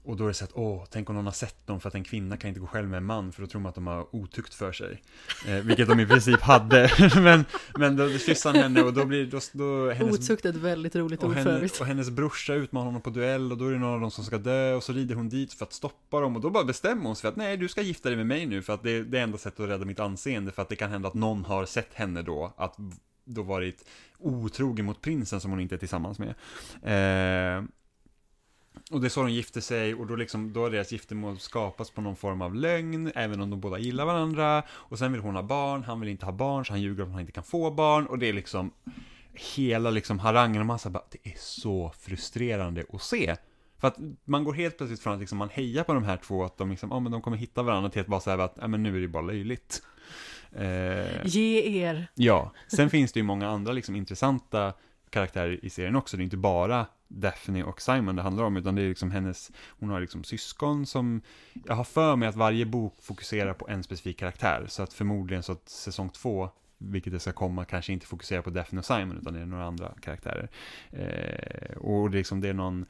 och 0.05 0.17
då 0.17 0.25
är 0.25 0.29
det 0.29 0.35
så 0.35 0.45
att, 0.45 0.53
åh, 0.55 0.85
tänk 0.91 1.11
om 1.11 1.17
någon 1.17 1.25
har 1.25 1.33
sett 1.33 1.67
dem 1.67 1.81
för 1.81 1.89
att 1.89 1.95
en 1.95 2.05
kvinna 2.05 2.37
kan 2.37 2.49
inte 2.49 2.61
gå 2.61 2.67
själv 2.67 2.89
med 2.89 2.97
en 2.97 3.05
man 3.05 3.33
för 3.33 3.43
då 3.43 3.49
tror 3.49 3.61
man 3.61 3.69
att 3.69 3.75
de 3.75 3.87
har 3.87 4.17
otukt 4.17 4.55
för 4.55 4.73
sig. 4.73 5.03
Eh, 5.47 5.55
vilket 5.55 5.89
de 5.89 6.01
i 6.01 6.07
princip 6.07 6.41
hade. 6.41 6.91
men, 7.17 7.45
men 7.79 7.97
då 7.97 8.19
kysser 8.19 8.53
han 8.53 8.63
henne 8.63 8.83
och 8.83 8.93
då 8.93 9.05
blir 9.05 9.27
då, 9.27 9.41
då 9.53 9.91
hennes 9.91 10.15
Otukt 10.15 10.45
är 10.45 10.51
ett 10.51 10.57
väldigt 10.57 10.97
roligt 10.97 11.25
ord 11.25 11.35
för 11.35 11.51
övrigt. 11.51 11.81
och 11.81 11.87
hennes 11.87 12.11
brorsa 12.11 12.55
utmanar 12.55 12.87
honom 12.87 13.03
på 13.03 13.11
duell 13.11 13.53
och 13.53 13.59
då 13.59 13.67
är 13.67 13.73
det 13.73 13.79
någon 13.79 13.95
av 13.95 14.01
dem 14.01 14.11
som 14.11 14.25
ska 14.25 14.39
dö 14.39 14.75
och 14.75 14.83
så 14.83 14.93
rider 14.93 15.15
hon 15.15 15.29
dit 15.29 15.53
för 15.53 15.65
att 15.65 15.73
stoppa 15.73 16.21
dem 16.21 16.37
och 16.37 16.43
då 16.43 16.51
bara 16.51 16.65
bestämmer 16.65 17.05
hon 17.05 17.17
sig 17.17 17.23
för 17.23 17.29
att 17.29 17.37
nej, 17.37 17.57
du 17.57 17.69
ska 17.69 17.83
gifta 17.83 18.09
dig 18.09 18.17
med 18.17 18.27
mig 18.27 18.47
nu 18.47 18.63
för 18.63 18.75
att 18.75 18.83
det 18.83 18.91
är 18.91 19.03
det 19.03 19.19
enda 19.19 19.39
sättet 19.39 19.61
att 19.61 19.69
rädda 19.69 19.85
mitt 19.85 20.01
anseende 20.01 20.53
för 20.53 20.63
att 20.63 20.69
det 20.69 20.77
kan 20.77 20.91
hända 20.91 21.09
att 21.09 21.15
någon 21.15 21.45
har 21.45 21.67
sett 21.67 21.95
henne 21.95 22.23
då 22.23 22.55
att 22.57 22.77
då 23.25 23.43
varit 23.43 23.85
otrogen 24.19 24.87
mot 24.87 25.01
prinsen 25.01 25.41
som 25.41 25.51
hon 25.51 25.61
inte 25.61 25.75
är 25.75 25.79
tillsammans 25.79 26.19
med. 26.19 26.35
Eh, 26.83 27.65
och 28.93 29.01
det 29.01 29.07
är 29.07 29.09
så 29.09 29.23
de 29.23 29.33
gifter 29.33 29.61
sig 29.61 29.95
och 29.95 30.07
då, 30.07 30.17
liksom, 30.17 30.53
då 30.53 30.61
har 30.61 30.71
deras 30.71 30.93
giftermål 30.93 31.39
skapats 31.39 31.91
på 31.91 32.01
någon 32.01 32.17
form 32.17 32.43
av 32.43 32.55
lögn, 32.55 33.13
även 33.15 33.41
om 33.41 33.51
de 33.51 33.61
båda 33.61 33.79
gillar 33.79 34.05
varandra. 34.05 34.63
Och 34.71 34.99
sen 34.99 35.13
vill 35.13 35.21
hon 35.21 35.35
ha 35.35 35.43
barn, 35.43 35.85
han 35.85 36.01
vill 36.01 36.09
inte 36.09 36.25
ha 36.25 36.33
barn, 36.33 36.65
så 36.65 36.73
han 36.73 36.81
ljuger 36.81 37.03
om 37.03 37.09
att 37.09 37.13
han 37.13 37.21
inte 37.21 37.33
kan 37.33 37.45
få 37.45 37.71
barn. 37.71 38.07
Och 38.07 38.19
det 38.19 38.29
är 38.29 38.33
liksom 38.33 38.71
hela 39.57 39.91
liksom 39.91 40.19
harangen 40.19 40.61
och 40.61 40.67
man 40.67 40.79
säger 40.79 40.93
bara, 40.93 41.05
det 41.11 41.31
är 41.31 41.37
så 41.37 41.93
frustrerande 42.01 42.85
att 42.93 43.03
se. 43.03 43.37
För 43.79 43.89
att 43.89 43.97
man 44.25 44.45
går 44.45 44.53
helt 44.53 44.77
plötsligt 44.77 45.01
från 45.01 45.13
att 45.13 45.21
liksom 45.21 45.39
man 45.39 45.49
hejar 45.49 45.85
på 45.85 45.95
de 45.95 46.05
här 46.05 46.17
två, 46.17 46.45
att 46.45 46.59
de 46.59 46.71
liksom, 46.71 46.91
ja 46.91 47.01
men 47.01 47.13
de 47.13 47.23
kommer 47.23 47.37
hitta 47.37 47.63
varandra 47.63 47.91
till 47.91 48.01
att 48.01 48.07
bara 48.07 48.21
säga 48.21 48.45
att, 48.45 48.59
ja 48.61 48.69
men 48.69 48.83
nu 48.83 48.97
är 48.97 49.01
det 49.01 49.09
bara 49.09 49.23
löjligt. 49.23 49.83
Eh, 50.53 51.27
Ge 51.27 51.83
er. 51.83 52.07
Ja, 52.15 52.53
sen 52.69 52.91
finns 52.91 53.13
det 53.13 53.21
ju 53.21 53.25
många 53.25 53.49
andra 53.49 53.73
liksom 53.73 53.97
intressanta 53.97 54.73
karaktärer 55.13 55.65
i 55.65 55.71
serien 55.71 55.97
också. 55.97 56.17
Det 56.17 56.23
är 56.23 56.25
inte 56.25 56.37
bara 56.37 56.87
Daphne 57.09 57.65
och 57.65 57.83
Simon 57.83 58.17
det 58.17 58.23
handlar 58.23 58.45
om, 58.45 58.57
utan 58.57 58.75
det 58.75 58.83
är 58.83 58.89
liksom 58.89 59.11
hennes, 59.11 59.53
hon 59.69 59.91
har 59.91 60.01
liksom 60.01 60.25
syskon 60.25 60.87
som, 60.87 61.23
jag 61.67 61.75
har 61.75 61.85
för 61.85 62.17
mig 62.17 62.29
att 62.29 62.37
varje 62.37 62.67
bok 62.67 63.03
fokuserar 63.03 63.55
på 63.55 63.69
en 63.69 63.83
specifik 63.83 64.19
karaktär, 64.19 64.65
så 64.69 64.83
att 64.83 64.93
förmodligen 64.93 65.43
så 65.43 65.53
att 65.53 65.69
säsong 65.69 66.09
två 66.09 66.51
vilket 66.79 67.13
det 67.13 67.21
ska 67.21 67.33
komma, 67.33 67.65
kanske 67.65 67.93
inte 67.93 68.07
fokuserar 68.07 68.43
på 68.43 68.51
Daphne 68.51 68.79
och 68.79 68.85
Simon, 68.85 69.19
utan 69.19 69.35
det 69.35 69.41
är 69.41 69.47
några 69.47 69.65
andra 69.65 69.95
karaktärer. 70.01 70.51
Eh, 70.91 71.77
och 71.77 72.11
det 72.11 72.17
är, 72.17 72.19
liksom, 72.19 72.41
det 72.41 72.49
är 72.49 72.55
någon, 72.55 72.87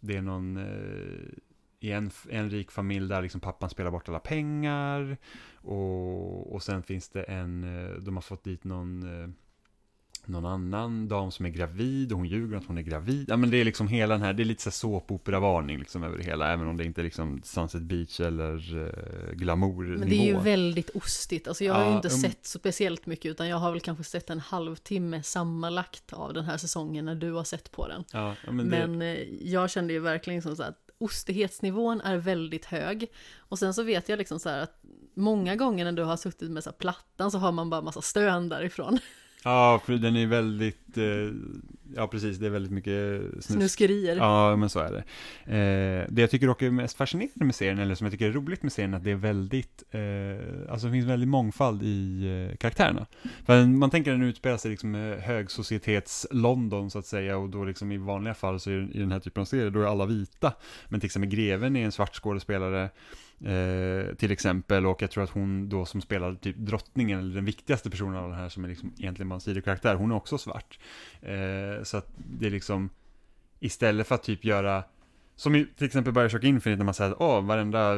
det 0.00 0.16
är 0.16 0.22
någon 0.22 0.56
eh, 0.56 1.38
i 1.80 1.92
en, 1.92 2.10
en 2.28 2.50
rik 2.50 2.70
familj 2.70 3.08
där 3.08 3.22
liksom 3.22 3.40
pappan 3.40 3.70
spelar 3.70 3.90
bort 3.90 4.08
alla 4.08 4.18
pengar, 4.18 5.16
och, 5.54 6.54
och 6.54 6.62
sen 6.62 6.82
finns 6.82 7.08
det 7.08 7.22
en, 7.22 7.64
eh, 7.64 7.94
de 7.94 8.16
har 8.16 8.22
fått 8.22 8.44
dit 8.44 8.64
någon 8.64 9.22
eh, 9.22 9.28
någon 10.28 10.46
annan 10.46 11.08
dam 11.08 11.30
som 11.30 11.46
är 11.46 11.50
gravid 11.50 12.12
och 12.12 12.18
hon 12.18 12.28
ljuger 12.28 12.56
att 12.56 12.66
hon 12.66 12.78
är 12.78 12.82
gravid. 12.82 13.26
Ja 13.28 13.36
men 13.36 13.50
det 13.50 13.60
är 13.60 13.64
liksom 13.64 13.88
hela 13.88 14.14
den 14.14 14.22
här, 14.22 14.32
det 14.32 14.42
är 14.42 14.44
lite 14.44 14.62
så 14.62 14.70
såpopera-varning 14.70 15.78
liksom 15.78 16.04
över 16.04 16.18
det 16.18 16.24
hela, 16.24 16.52
även 16.52 16.66
om 16.66 16.76
det 16.76 16.84
inte 16.84 17.00
är 17.00 17.04
liksom 17.04 17.40
Sunset 17.44 17.82
Beach 17.82 18.20
eller 18.20 18.74
uh, 18.74 19.32
glamour 19.32 19.84
Men 19.84 20.08
det 20.08 20.16
är 20.16 20.26
ju 20.26 20.38
väldigt 20.38 20.90
ostigt, 20.90 21.48
alltså 21.48 21.64
jag 21.64 21.74
har 21.74 21.82
ja, 21.82 21.90
ju 21.90 21.96
inte 21.96 22.08
um... 22.08 22.14
sett 22.14 22.46
speciellt 22.46 23.06
mycket, 23.06 23.30
utan 23.30 23.48
jag 23.48 23.56
har 23.56 23.72
väl 23.72 23.80
kanske 23.80 24.04
sett 24.04 24.30
en 24.30 24.40
halvtimme 24.40 25.22
sammanlagt 25.22 26.12
av 26.12 26.34
den 26.34 26.44
här 26.44 26.56
säsongen 26.56 27.04
när 27.04 27.14
du 27.14 27.32
har 27.32 27.44
sett 27.44 27.72
på 27.72 27.88
den. 27.88 28.04
Ja, 28.12 28.34
men, 28.46 28.56
det... 28.56 28.86
men 28.86 29.02
eh, 29.02 29.18
jag 29.40 29.70
kände 29.70 29.92
ju 29.92 30.00
verkligen 30.00 30.42
som 30.42 30.56
så 30.56 30.62
att 30.62 30.86
ostighetsnivån 30.98 32.00
är 32.00 32.16
väldigt 32.16 32.64
hög. 32.64 33.06
Och 33.36 33.58
sen 33.58 33.74
så 33.74 33.82
vet 33.82 34.08
jag 34.08 34.18
liksom 34.18 34.38
så 34.38 34.48
här 34.48 34.60
att 34.60 34.82
många 35.14 35.56
gånger 35.56 35.84
när 35.84 35.92
du 35.92 36.02
har 36.02 36.16
suttit 36.16 36.50
med 36.50 36.64
så 36.64 36.72
plattan 36.72 37.30
så 37.30 37.38
har 37.38 37.52
man 37.52 37.70
bara 37.70 37.80
massa 37.80 38.02
stön 38.02 38.48
därifrån. 38.48 38.98
Ja, 39.46 39.80
för 39.84 39.92
den 39.92 40.16
är 40.16 40.26
väldigt, 40.26 40.98
eh, 40.98 41.04
ja 41.96 42.06
precis, 42.08 42.38
det 42.38 42.46
är 42.46 42.50
väldigt 42.50 42.72
mycket 42.72 43.22
snus. 43.32 43.44
snuskerier. 43.44 44.16
Ja, 44.16 44.56
men 44.56 44.70
så 44.70 44.78
är 44.80 44.92
det. 44.92 45.02
Eh, 45.56 46.06
det 46.08 46.20
jag 46.20 46.30
tycker 46.30 46.46
dock 46.46 46.62
är 46.62 46.70
mest 46.70 46.96
fascinerande 46.96 47.44
med 47.44 47.54
serien, 47.54 47.78
eller 47.78 47.94
som 47.94 48.04
jag 48.04 48.12
tycker 48.12 48.26
är 48.28 48.32
roligt 48.32 48.62
med 48.62 48.72
serien, 48.72 48.94
är 48.94 48.98
att 48.98 49.04
det 49.04 49.10
är 49.10 49.14
väldigt, 49.14 49.82
eh, 49.90 50.72
alltså 50.72 50.86
det 50.86 50.92
finns 50.92 51.06
väldigt 51.06 51.28
mångfald 51.28 51.82
i 51.82 52.26
eh, 52.50 52.56
karaktärerna. 52.56 53.06
För 53.44 53.66
man 53.66 53.90
tänker 53.90 54.12
att 54.12 54.18
den 54.18 54.28
utspelar 54.28 54.56
sig 54.56 54.70
liksom 54.70 54.94
högsocietets 55.20 56.26
London 56.30 56.90
så 56.90 56.98
att 56.98 57.06
säga, 57.06 57.38
och 57.38 57.48
då 57.50 57.64
liksom 57.64 57.92
i 57.92 57.96
vanliga 57.96 58.34
fall 58.34 58.60
så 58.60 58.70
är 58.70 58.96
i 58.96 58.98
den 58.98 59.12
här 59.12 59.20
typen 59.20 59.40
av 59.40 59.44
serier, 59.44 59.70
då 59.70 59.80
är 59.80 59.86
alla 59.86 60.06
vita. 60.06 60.52
Men 60.88 61.00
till 61.00 61.06
exempel 61.06 61.30
greven 61.30 61.76
är 61.76 61.84
en 61.84 61.92
svart 61.92 62.14
skådespelare, 62.14 62.90
Eh, 63.44 64.14
till 64.14 64.30
exempel, 64.30 64.86
och 64.86 65.02
jag 65.02 65.10
tror 65.10 65.24
att 65.24 65.30
hon 65.30 65.68
då 65.68 65.84
som 65.84 66.00
spelar 66.00 66.34
typ 66.34 66.56
drottningen, 66.56 67.20
eller 67.20 67.34
den 67.34 67.44
viktigaste 67.44 67.90
personen 67.90 68.16
av 68.16 68.30
den 68.30 68.38
här 68.38 68.48
som 68.48 68.64
är 68.64 68.68
liksom 68.68 68.92
egentligen 68.98 69.28
bara 69.28 69.34
en 69.34 69.40
sidokaraktär, 69.40 69.94
hon 69.94 70.10
är 70.10 70.16
också 70.16 70.38
svart. 70.38 70.78
Eh, 71.22 71.82
så 71.82 71.96
att 71.96 72.08
det 72.16 72.46
är 72.46 72.50
liksom, 72.50 72.90
istället 73.60 74.06
för 74.06 74.14
att 74.14 74.22
typ 74.22 74.44
göra, 74.44 74.84
som 75.36 75.54
i 75.54 75.66
till 75.76 75.86
exempel 75.86 76.12
Bioshock 76.12 76.44
Infinite 76.44 76.78
när 76.78 76.84
man 76.84 76.94
säger 76.94 77.10
att 77.10 77.20
oh, 77.20 77.46
varenda 77.46 77.94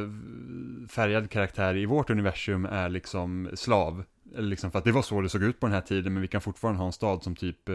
färgad 0.88 1.30
karaktär 1.30 1.76
i 1.76 1.86
vårt 1.86 2.10
universum 2.10 2.64
är 2.64 2.88
liksom 2.88 3.50
slav. 3.54 4.04
Eller 4.36 4.48
liksom 4.48 4.70
för 4.70 4.78
att 4.78 4.84
det 4.84 4.92
var 4.92 5.02
så 5.02 5.20
det 5.20 5.28
såg 5.28 5.42
ut 5.42 5.60
på 5.60 5.66
den 5.66 5.74
här 5.74 5.80
tiden, 5.80 6.12
men 6.12 6.22
vi 6.22 6.28
kan 6.28 6.40
fortfarande 6.40 6.78
ha 6.78 6.86
en 6.86 6.92
stad 6.92 7.22
som 7.22 7.36
typ 7.36 7.68
eh, 7.68 7.74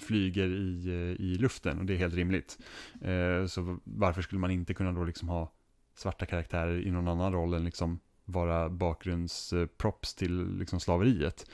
flyger 0.00 0.48
i, 0.48 0.88
eh, 0.88 1.26
i 1.26 1.38
luften, 1.40 1.78
och 1.78 1.84
det 1.84 1.94
är 1.94 1.98
helt 1.98 2.14
rimligt. 2.14 2.58
Eh, 3.02 3.46
så 3.46 3.78
varför 3.84 4.22
skulle 4.22 4.40
man 4.40 4.50
inte 4.50 4.74
kunna 4.74 4.92
då 4.92 5.04
liksom 5.04 5.28
ha 5.28 5.52
svarta 6.00 6.26
karaktärer 6.26 6.86
i 6.86 6.90
någon 6.90 7.08
annan 7.08 7.32
roll 7.32 7.54
än 7.54 7.64
liksom 7.64 8.00
vara 8.24 8.68
bakgrundsprops 8.68 10.14
till 10.14 10.58
liksom 10.58 10.80
slaveriet. 10.80 11.46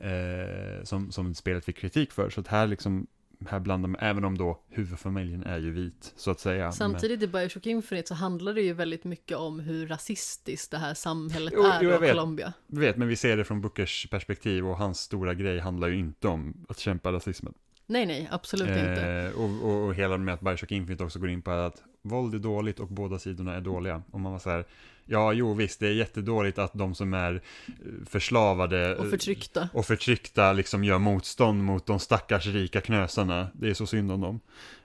Eh, 0.00 0.84
som, 0.84 1.12
som 1.12 1.34
spelet 1.34 1.64
fick 1.64 1.76
kritik 1.76 2.12
för. 2.12 2.30
Så 2.30 2.40
att 2.40 2.48
här 2.48 2.66
liksom 2.66 3.06
här 3.46 3.60
blandar 3.60 3.88
man, 3.88 4.00
även 4.00 4.24
om 4.24 4.38
då 4.38 4.60
huvudfamiljen 4.68 5.44
är 5.44 5.58
ju 5.58 5.70
vit, 5.70 6.12
så 6.16 6.30
att 6.30 6.40
säga. 6.40 6.72
Samtidigt 6.72 7.20
men... 7.20 7.28
i 7.28 7.32
Bioshock 7.32 7.66
Infinite 7.66 8.08
så 8.08 8.14
handlar 8.14 8.54
det 8.54 8.62
ju 8.62 8.72
väldigt 8.72 9.04
mycket 9.04 9.36
om 9.36 9.60
hur 9.60 9.86
rasistiskt 9.86 10.70
det 10.70 10.78
här 10.78 10.94
samhället 10.94 11.54
jo, 11.56 11.62
är 11.62 11.82
jo, 11.82 12.04
i 12.04 12.08
Colombia. 12.08 12.52
Jag 12.66 12.80
vet, 12.80 12.96
men 12.96 13.08
vi 13.08 13.16
ser 13.16 13.36
det 13.36 13.44
från 13.44 13.60
Bookers 13.60 14.10
perspektiv 14.10 14.66
och 14.66 14.76
hans 14.76 15.00
stora 15.00 15.34
grej 15.34 15.58
handlar 15.58 15.88
ju 15.88 15.98
inte 15.98 16.28
om 16.28 16.66
att 16.68 16.78
kämpa 16.78 17.12
rasismen. 17.12 17.54
Nej, 17.90 18.06
nej, 18.06 18.28
absolut 18.30 18.68
eh, 18.68 18.78
inte. 18.78 19.32
Och, 19.36 19.70
och, 19.70 19.84
och 19.84 19.94
hela 19.94 20.18
med 20.18 20.34
att 20.34 20.40
Bioshock 20.40 20.72
Infinite 20.72 21.04
också 21.04 21.18
går 21.18 21.30
in 21.30 21.42
på 21.42 21.50
att 21.50 21.82
våld 22.02 22.34
är 22.34 22.38
dåligt 22.38 22.80
och 22.80 22.88
båda 22.88 23.18
sidorna 23.18 23.54
är 23.54 23.60
dåliga. 23.60 24.02
Och 24.10 24.20
man 24.20 24.32
var 24.32 24.38
så 24.38 24.50
här, 24.50 24.64
ja, 25.08 25.32
jo 25.32 25.54
visst, 25.54 25.80
det 25.80 25.86
är 25.86 25.92
jättedåligt 25.92 26.58
att 26.58 26.74
de 26.74 26.94
som 26.94 27.14
är 27.14 27.34
eh, 27.34 28.06
förslavade 28.06 28.96
och 28.96 29.10
förtryckta, 29.10 29.68
och 29.72 29.86
förtryckta 29.86 30.52
liksom 30.52 30.84
gör 30.84 30.98
motstånd 30.98 31.64
mot 31.64 31.86
de 31.86 31.98
stackars 31.98 32.46
rika 32.46 32.80
knösarna. 32.80 33.48
Det 33.52 33.70
är 33.70 33.74
så 33.74 33.86
synd 33.86 34.12
om 34.12 34.20
dem. 34.20 34.40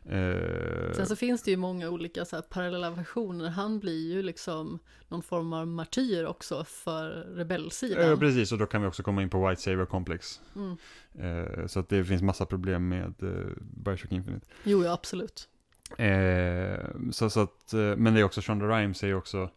Eh... 0.06 0.94
Sen 0.96 1.06
så 1.06 1.16
finns 1.16 1.44
det 1.44 1.52
ju 1.52 1.58
många 1.58 1.90
olika 1.90 2.26
så 2.26 2.36
här, 2.36 2.44
parallella 2.44 2.90
versioner. 2.90 3.50
Han 3.50 3.80
blir 3.80 4.14
ju 4.14 4.22
liksom 4.22 4.80
någon 5.08 5.24
form 5.24 5.54
av 5.54 5.68
martyr 5.68 6.26
också 6.26 6.64
för 6.64 7.10
rebellsidan. 7.36 8.10
Ja, 8.10 8.18
precis, 8.18 8.52
och 8.52 8.58
då 8.58 8.66
kan 8.66 8.82
vi 8.82 8.88
också 8.88 9.04
komma 9.04 9.22
in 9.22 9.30
på 9.30 9.48
White 9.48 9.62
Savior 9.62 9.86
Complex. 9.86 10.42
Mm. 10.56 10.78
Eh, 11.20 11.68
så 11.68 11.80
att 11.80 11.90
det 11.90 12.06
finns 12.06 12.22
massa 12.22 12.46
problem 12.46 12.88
med 12.88 13.14
eh, 13.24 13.52
Bioshock 13.62 14.12
Infinite. 14.12 14.48
Jo, 14.64 14.84
ja, 14.84 14.94
absolut. 14.94 15.50
Eh, 15.98 16.80
så, 17.12 17.30
så 17.30 17.40
att, 17.40 17.74
eh, 17.74 17.80
men 17.80 18.14
det 18.14 18.20
är 18.20 18.24
också 18.24 18.42
Shonda 18.42 18.66
Rhimes 18.66 19.04
är 19.04 19.08
ju 19.08 19.16
också, 19.16 19.50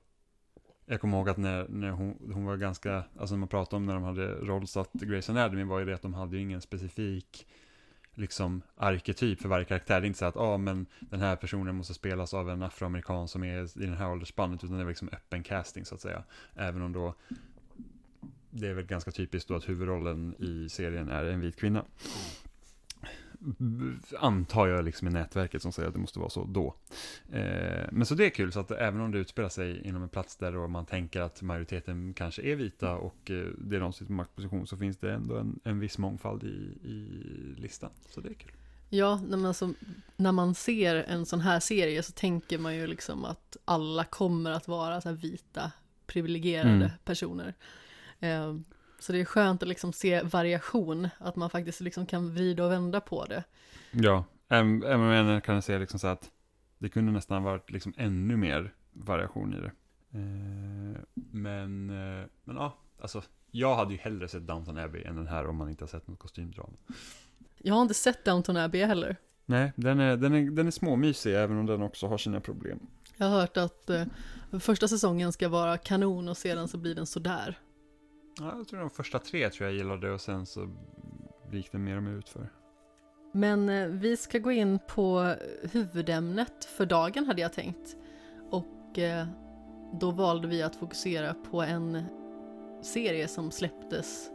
jag 0.87 1.01
kommer 1.01 1.17
ihåg 1.17 1.29
att 1.29 1.37
när, 1.37 1.69
när 1.69 1.91
hon, 1.91 2.33
hon 2.35 2.45
var 2.45 2.57
ganska, 2.57 3.05
alltså 3.19 3.35
när 3.35 3.39
man 3.39 3.49
pratade 3.49 3.77
om 3.77 3.87
när 3.87 3.95
de 3.95 4.03
hade 4.03 4.35
rollsatt 4.35 4.93
Grace 4.93 5.33
Anatomy 5.33 5.65
var 5.65 5.79
ju 5.79 5.85
det 5.85 5.95
att 5.95 6.03
de 6.03 6.15
hade 6.15 6.37
ju 6.37 6.43
ingen 6.43 6.61
specifik 6.61 7.47
liksom 8.15 8.63
arketyp 8.77 9.41
för 9.41 9.49
varje 9.49 9.65
karaktär. 9.65 10.01
Det 10.01 10.05
är 10.05 10.07
inte 10.07 10.19
så 10.19 10.25
att, 10.25 10.35
ja 10.35 10.41
ah, 10.41 10.59
men 10.59 10.87
den 11.01 11.21
här 11.21 11.37
personen 11.37 11.75
måste 11.75 11.95
spelas 11.95 12.35
av 12.35 12.51
en 12.51 12.63
afroamerikan 12.63 13.29
som 13.29 13.45
är 13.45 13.83
i 13.83 13.87
den 13.87 13.97
här 13.97 14.11
åldersspannet, 14.11 14.65
utan 14.65 14.79
det 14.79 14.85
var 14.85 14.91
liksom 14.91 15.09
öppen 15.13 15.43
casting 15.43 15.85
så 15.85 15.95
att 15.95 16.01
säga. 16.01 16.25
Även 16.55 16.83
om 16.83 16.93
då, 16.93 17.15
det 18.51 18.67
är 18.67 18.75
väl 18.75 18.87
ganska 18.87 19.11
typiskt 19.11 19.49
då 19.49 19.55
att 19.55 19.69
huvudrollen 19.69 20.35
i 20.39 20.69
serien 20.69 21.09
är 21.09 21.25
en 21.25 21.41
vit 21.41 21.57
kvinna 21.57 21.85
antar 24.19 24.67
jag 24.67 24.85
liksom 24.85 25.09
i 25.09 25.11
nätverket 25.11 25.63
som 25.63 25.73
säger 25.73 25.89
att 25.89 25.95
det 25.95 26.01
måste 26.01 26.19
vara 26.19 26.31
så 26.31 26.45
då. 26.45 26.75
Eh, 27.33 27.87
men 27.93 28.07
så 28.07 28.15
det 28.15 28.27
är 28.27 28.31
kul, 28.31 28.53
så 28.53 28.61
att 28.61 28.71
även 28.71 29.01
om 29.01 29.13
det 29.13 29.19
utspelar 29.19 29.49
sig 29.49 29.87
inom 29.89 30.03
en 30.03 30.09
plats 30.09 30.37
där 30.37 30.69
man 30.69 30.87
tänker 30.87 31.21
att 31.21 31.43
majoriteten 31.43 32.15
kanske 32.15 32.43
är 32.43 32.57
vita 32.57 32.95
och 32.95 33.31
eh, 33.31 33.47
det 33.59 33.77
är 33.77 33.81
de 33.81 33.93
som 33.93 33.93
sitter 33.93 34.07
på 34.07 34.13
maktposition 34.13 34.67
så 34.67 34.77
finns 34.77 34.97
det 34.97 35.13
ändå 35.13 35.37
en, 35.37 35.61
en 35.65 35.79
viss 35.79 35.99
mångfald 35.99 36.45
i, 36.45 36.79
i 36.89 37.55
listan. 37.57 37.91
Så 38.11 38.21
det 38.21 38.29
är 38.29 38.35
kul. 38.35 38.53
Ja, 38.89 39.21
men 39.29 39.45
alltså, 39.45 39.73
när 40.17 40.33
man 40.33 40.55
ser 40.55 40.95
en 40.97 41.27
sån 41.27 41.41
här 41.41 41.61
serie 41.61 42.03
så 42.03 42.13
tänker 42.13 42.59
man 42.59 42.77
ju 42.77 42.87
liksom 42.87 43.25
att 43.25 43.57
alla 43.65 44.05
kommer 44.05 44.51
att 44.51 44.69
vara 44.69 45.01
så 45.01 45.13
vita 45.13 45.73
privilegierade 46.07 46.71
mm. 46.71 46.91
personer. 47.05 47.55
Eh, 48.21 48.57
så 48.99 49.13
det 49.13 49.21
är 49.21 49.25
skönt 49.25 49.63
att 49.63 49.69
liksom 49.69 49.93
se 49.93 50.23
variation, 50.23 51.09
att 51.19 51.37
man 51.37 51.51
faktiskt 51.51 51.81
liksom 51.81 52.07
kan 52.07 52.35
vrida 52.35 52.65
och 52.65 52.73
vända 52.73 53.01
på 53.01 53.25
det. 53.25 53.45
Ja, 53.91 54.25
även 54.49 55.41
kan 55.41 55.55
jag 55.55 55.65
se 55.65 55.79
liksom 55.79 56.01
så 56.01 56.07
att 56.07 56.31
det 56.79 56.89
kunde 56.89 57.13
nästan 57.13 57.43
varit 57.43 57.71
liksom 57.71 57.95
ännu 57.97 58.37
mer 58.37 58.75
variation 58.93 59.55
i 59.55 59.61
det. 59.61 59.73
Eh, 60.19 61.01
men, 61.15 61.91
eh, 61.91 62.27
men 62.45 62.57
ja, 62.57 62.79
alltså 63.01 63.23
jag 63.51 63.77
hade 63.77 63.93
ju 63.93 63.99
hellre 63.99 64.29
sett 64.29 64.47
Downton 64.47 64.79
Abbey 64.79 65.05
än 65.05 65.17
den 65.17 65.27
här 65.27 65.47
om 65.47 65.57
man 65.57 65.69
inte 65.69 65.85
har 65.85 65.89
sett 65.89 66.09
något 66.09 66.19
kostymdrama. 66.19 66.77
Jag 67.59 67.75
har 67.75 67.83
inte 67.83 67.95
sett 67.95 68.25
Downton 68.25 68.57
Abbey 68.57 68.85
heller. 68.85 69.17
Nej, 69.47 69.73
den 69.77 70.01
är, 70.01 70.17
den 70.17 70.35
är, 70.35 70.51
den 70.51 70.67
är 70.67 70.71
småmysig 70.71 71.35
även 71.35 71.59
om 71.59 71.67
den 71.67 71.83
också 71.83 72.07
har 72.07 72.19
sina 72.19 72.41
problem. 72.41 72.79
Jag 73.17 73.27
har 73.27 73.41
hört 73.41 73.57
att 73.57 73.91
eh, 73.91 74.05
första 74.61 74.89
säsongen 74.89 75.33
ska 75.33 75.49
vara 75.49 75.79
kanon 75.79 76.29
och 76.29 76.37
sedan 76.37 76.69
så 76.69 76.79
blir 76.79 76.95
den 76.95 77.07
sådär. 77.07 77.59
Ja, 78.41 78.55
jag 78.57 78.69
tror 78.69 78.81
de 78.81 78.91
första 78.91 79.19
tre 79.19 79.51
tror 79.51 79.69
jag 79.69 79.77
gillade 79.77 80.11
och 80.11 80.21
sen 80.21 80.47
så 80.47 80.69
gick 81.51 81.73
det 81.73 81.79
mer 81.79 81.97
och 81.97 82.03
mer 82.03 82.13
utför. 82.19 82.49
Men 83.33 83.69
eh, 83.69 83.87
vi 83.87 84.17
ska 84.17 84.39
gå 84.39 84.53
in 84.53 84.79
på 84.89 85.35
huvudämnet 85.73 86.65
för 86.65 86.87
dagen 86.87 87.27
hade 87.27 87.43
jag 87.43 87.53
tänkt. 87.53 87.97
Och 88.51 88.99
eh, 88.99 89.27
då 90.01 90.11
valde 90.11 90.49
vi 90.49 90.63
att 90.63 90.77
fokusera 90.77 91.35
på 91.35 91.63
en 91.63 92.05
serie 92.83 93.29
som 93.29 93.51
släpptes 93.51 94.31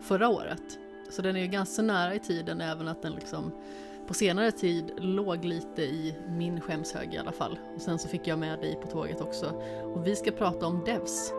förra 0.00 0.28
året. 0.28 0.78
Så 1.10 1.22
den 1.22 1.36
är 1.36 1.40
ju 1.40 1.46
ganska 1.46 1.82
nära 1.82 2.14
i 2.14 2.18
tiden 2.18 2.60
även 2.60 2.88
att 2.88 3.02
den 3.02 3.12
liksom 3.12 3.52
på 4.06 4.14
senare 4.14 4.52
tid 4.52 4.92
låg 4.96 5.44
lite 5.44 5.82
i 5.82 6.16
min 6.28 6.60
skämshög 6.60 7.14
i 7.14 7.18
alla 7.18 7.32
fall. 7.32 7.58
Och 7.74 7.80
sen 7.80 7.98
så 7.98 8.08
fick 8.08 8.26
jag 8.26 8.38
med 8.38 8.60
dig 8.60 8.78
på 8.82 8.86
tåget 8.88 9.20
också. 9.20 9.46
Och 9.82 10.06
vi 10.06 10.16
ska 10.16 10.30
prata 10.30 10.66
om 10.66 10.84
Devs. 10.84 11.32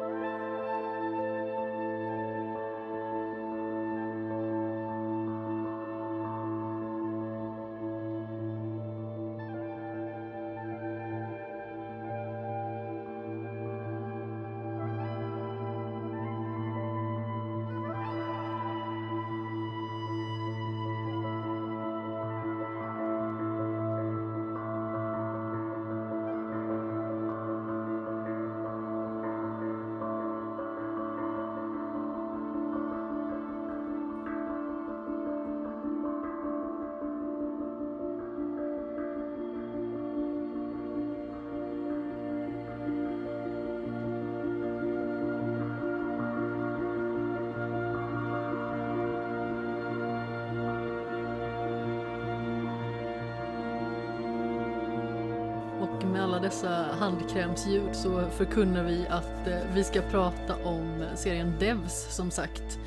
Handkrämsljud 56.93 57.95
så 57.95 58.29
förkunnar 58.29 58.83
vi 58.83 59.07
att 59.07 59.47
eh, 59.47 59.59
vi 59.73 59.83
ska 59.83 60.01
prata 60.01 60.55
om 60.65 61.05
serien 61.15 61.53
Devs 61.59 62.15
som 62.15 62.31
sagt. 62.31 62.79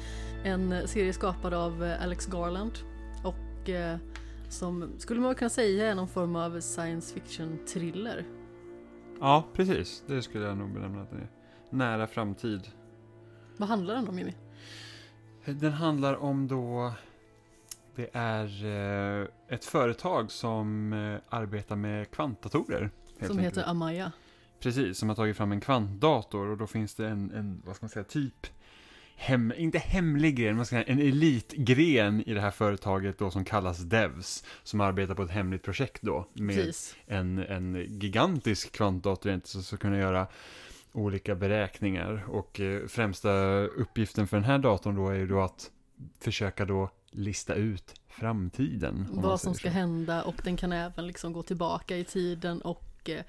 En 0.45 0.89
serie 0.89 1.13
skapad 1.13 1.55
av 1.55 1.85
eh, 1.85 2.03
Alex 2.03 2.27
Garland 2.27 2.73
och 3.25 3.69
eh, 3.69 3.97
som 4.49 4.93
skulle 4.99 5.21
man 5.21 5.35
kunna 5.35 5.49
säga 5.49 5.91
är 5.91 5.95
någon 5.95 6.09
form 6.09 6.37
av 6.37 6.61
science 6.61 7.15
fiction 7.15 7.59
thriller. 7.67 8.25
Ja, 9.21 9.45
precis. 9.53 10.05
Det 10.07 10.23
skulle 10.23 10.45
jag 10.45 10.57
nog 10.57 10.73
benämna 10.73 11.03
att 11.03 11.11
det 11.11 11.17
är. 11.17 11.29
Nära 11.71 12.07
framtid. 12.07 12.61
Vad 13.57 13.69
handlar 13.69 13.95
den 13.95 14.09
om 14.09 14.19
Jimmy? 14.19 14.35
Den 15.45 15.73
handlar 15.73 16.17
om 16.17 16.49
då 16.49 16.93
det 17.97 18.09
är 18.13 18.65
eh, 18.65 19.27
ett 19.49 19.65
företag 19.65 20.31
som 20.31 20.93
eh, 20.93 21.19
arbetar 21.29 21.77
med 21.77 22.11
kvantdatorer. 22.11 22.91
Som 23.19 23.39
enkelt. 23.39 23.41
heter 23.41 23.71
Amaya. 23.71 24.13
Precis, 24.61 24.99
som 24.99 25.09
har 25.09 25.17
tagit 25.17 25.37
fram 25.37 25.53
en 25.53 25.61
kvantdator 25.61 26.49
och 26.49 26.57
då 26.57 26.67
finns 26.67 26.95
det 26.95 27.09
en, 27.09 27.31
en 27.31 27.63
vad 27.67 27.77
ska 27.77 27.85
man 27.85 27.91
säga, 27.91 28.05
typ 28.05 28.47
hem, 29.17 29.53
inte 29.57 29.79
hemlig 29.79 30.37
gren, 30.37 30.57
man 30.57 30.67
ska 30.67 30.77
säga 30.77 30.85
en 30.85 30.99
elitgren 30.99 32.29
i 32.29 32.35
det 32.35 32.41
här 32.41 32.51
företaget 32.51 33.19
då 33.19 33.31
som 33.31 33.45
kallas 33.45 33.79
Devs, 33.79 34.45
som 34.63 34.81
arbetar 34.81 35.15
på 35.15 35.23
ett 35.23 35.31
hemligt 35.31 35.63
projekt 35.63 36.03
då 36.03 36.29
med 36.33 36.57
Precis. 36.57 36.97
en, 37.07 37.39
en 37.39 37.87
gigantisk 38.01 38.73
kvantdator 38.73 39.41
som 39.45 39.63
ska 39.63 39.77
kunna 39.77 39.99
göra 39.99 40.27
olika 40.93 41.35
beräkningar 41.35 42.25
och 42.29 42.61
eh, 42.61 42.87
främsta 42.87 43.31
uppgiften 43.65 44.29
för 44.29 44.37
den 44.37 44.45
här 44.45 44.59
datorn 44.59 44.97
då 44.97 45.09
är 45.09 45.15
ju 45.15 45.27
då 45.27 45.41
att 45.41 45.71
försöka 46.21 46.65
då 46.65 46.91
lista 47.11 47.55
ut 47.55 47.95
framtiden. 48.09 49.09
Vad 49.11 49.41
som 49.41 49.55
ska 49.55 49.69
så. 49.69 49.75
hända 49.75 50.23
och 50.23 50.35
den 50.45 50.57
kan 50.57 50.73
även 50.73 51.07
liksom 51.07 51.33
gå 51.33 51.43
tillbaka 51.43 51.97
i 51.97 52.05
tiden 52.05 52.63
och 52.63 52.86
eh, 53.09 53.25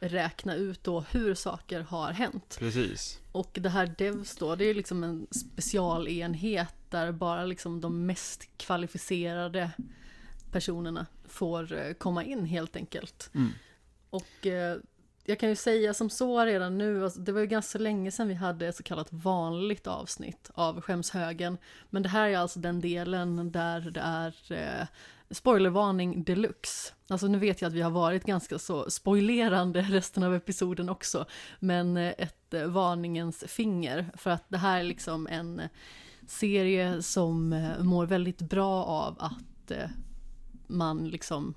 räkna 0.00 0.54
ut 0.54 0.84
då 0.84 1.00
hur 1.00 1.34
saker 1.34 1.80
har 1.80 2.12
hänt. 2.12 2.56
Precis. 2.58 3.18
Och 3.32 3.50
det 3.52 3.68
här 3.68 3.94
Devs 3.98 4.36
då, 4.36 4.56
det 4.56 4.64
är 4.64 4.74
liksom 4.74 5.04
en 5.04 5.26
specialenhet 5.30 6.74
där 6.90 7.12
bara 7.12 7.44
liksom 7.44 7.80
de 7.80 8.06
mest 8.06 8.48
kvalificerade 8.56 9.70
personerna 10.52 11.06
får 11.28 11.72
eh, 11.72 11.92
komma 11.92 12.24
in 12.24 12.44
helt 12.44 12.76
enkelt. 12.76 13.30
Mm. 13.34 13.50
Och 14.10 14.46
eh, 14.46 14.76
jag 15.24 15.38
kan 15.38 15.48
ju 15.48 15.56
säga 15.56 15.94
som 15.94 16.10
så 16.10 16.44
redan 16.44 16.78
nu, 16.78 17.04
alltså, 17.04 17.20
det 17.20 17.32
var 17.32 17.40
ju 17.40 17.46
ganska 17.46 17.78
länge 17.78 18.10
sedan 18.10 18.28
vi 18.28 18.34
hade 18.34 18.66
ett 18.66 18.76
så 18.76 18.82
kallat 18.82 19.12
vanligt 19.12 19.86
avsnitt 19.86 20.50
av 20.54 20.80
Skämshögen. 20.80 21.58
Men 21.90 22.02
det 22.02 22.08
här 22.08 22.28
är 22.28 22.38
alltså 22.38 22.58
den 22.60 22.80
delen 22.80 23.52
där 23.52 23.80
det 23.80 24.00
är 24.00 24.52
eh, 24.52 24.86
spoilervarning 25.30 26.24
deluxe. 26.24 26.92
Alltså 27.08 27.26
nu 27.26 27.38
vet 27.38 27.62
jag 27.62 27.68
att 27.68 27.74
vi 27.74 27.80
har 27.80 27.90
varit 27.90 28.24
ganska 28.24 28.58
så 28.58 28.90
spoilerande 28.90 29.82
resten 29.90 30.22
av 30.22 30.34
episoden 30.34 30.88
också. 30.88 31.26
Men 31.60 31.96
eh, 31.96 32.14
ett 32.18 32.54
eh, 32.54 32.66
varningens 32.66 33.44
finger. 33.46 34.10
För 34.16 34.30
att 34.30 34.44
det 34.48 34.58
här 34.58 34.78
är 34.80 34.84
liksom 34.84 35.26
en 35.26 35.62
serie 36.26 37.02
som 37.02 37.52
eh, 37.52 37.82
mår 37.82 38.06
väldigt 38.06 38.42
bra 38.42 38.84
av 38.84 39.16
att 39.18 39.72
man 40.66 41.08
liksom 41.08 41.54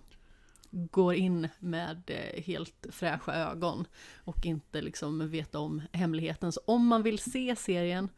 går 0.71 1.13
in 1.13 1.47
med 1.59 2.11
helt 2.45 2.85
fräscha 2.89 3.33
ögon 3.33 3.85
och 4.15 4.45
inte 4.45 4.81
liksom 4.81 5.29
vet 5.29 5.55
om 5.55 5.81
hemligheten. 5.91 6.51
Så 6.51 6.61
om 6.65 6.87
man 6.87 7.03
vill 7.03 7.19
se 7.19 7.55
serien 7.55 8.09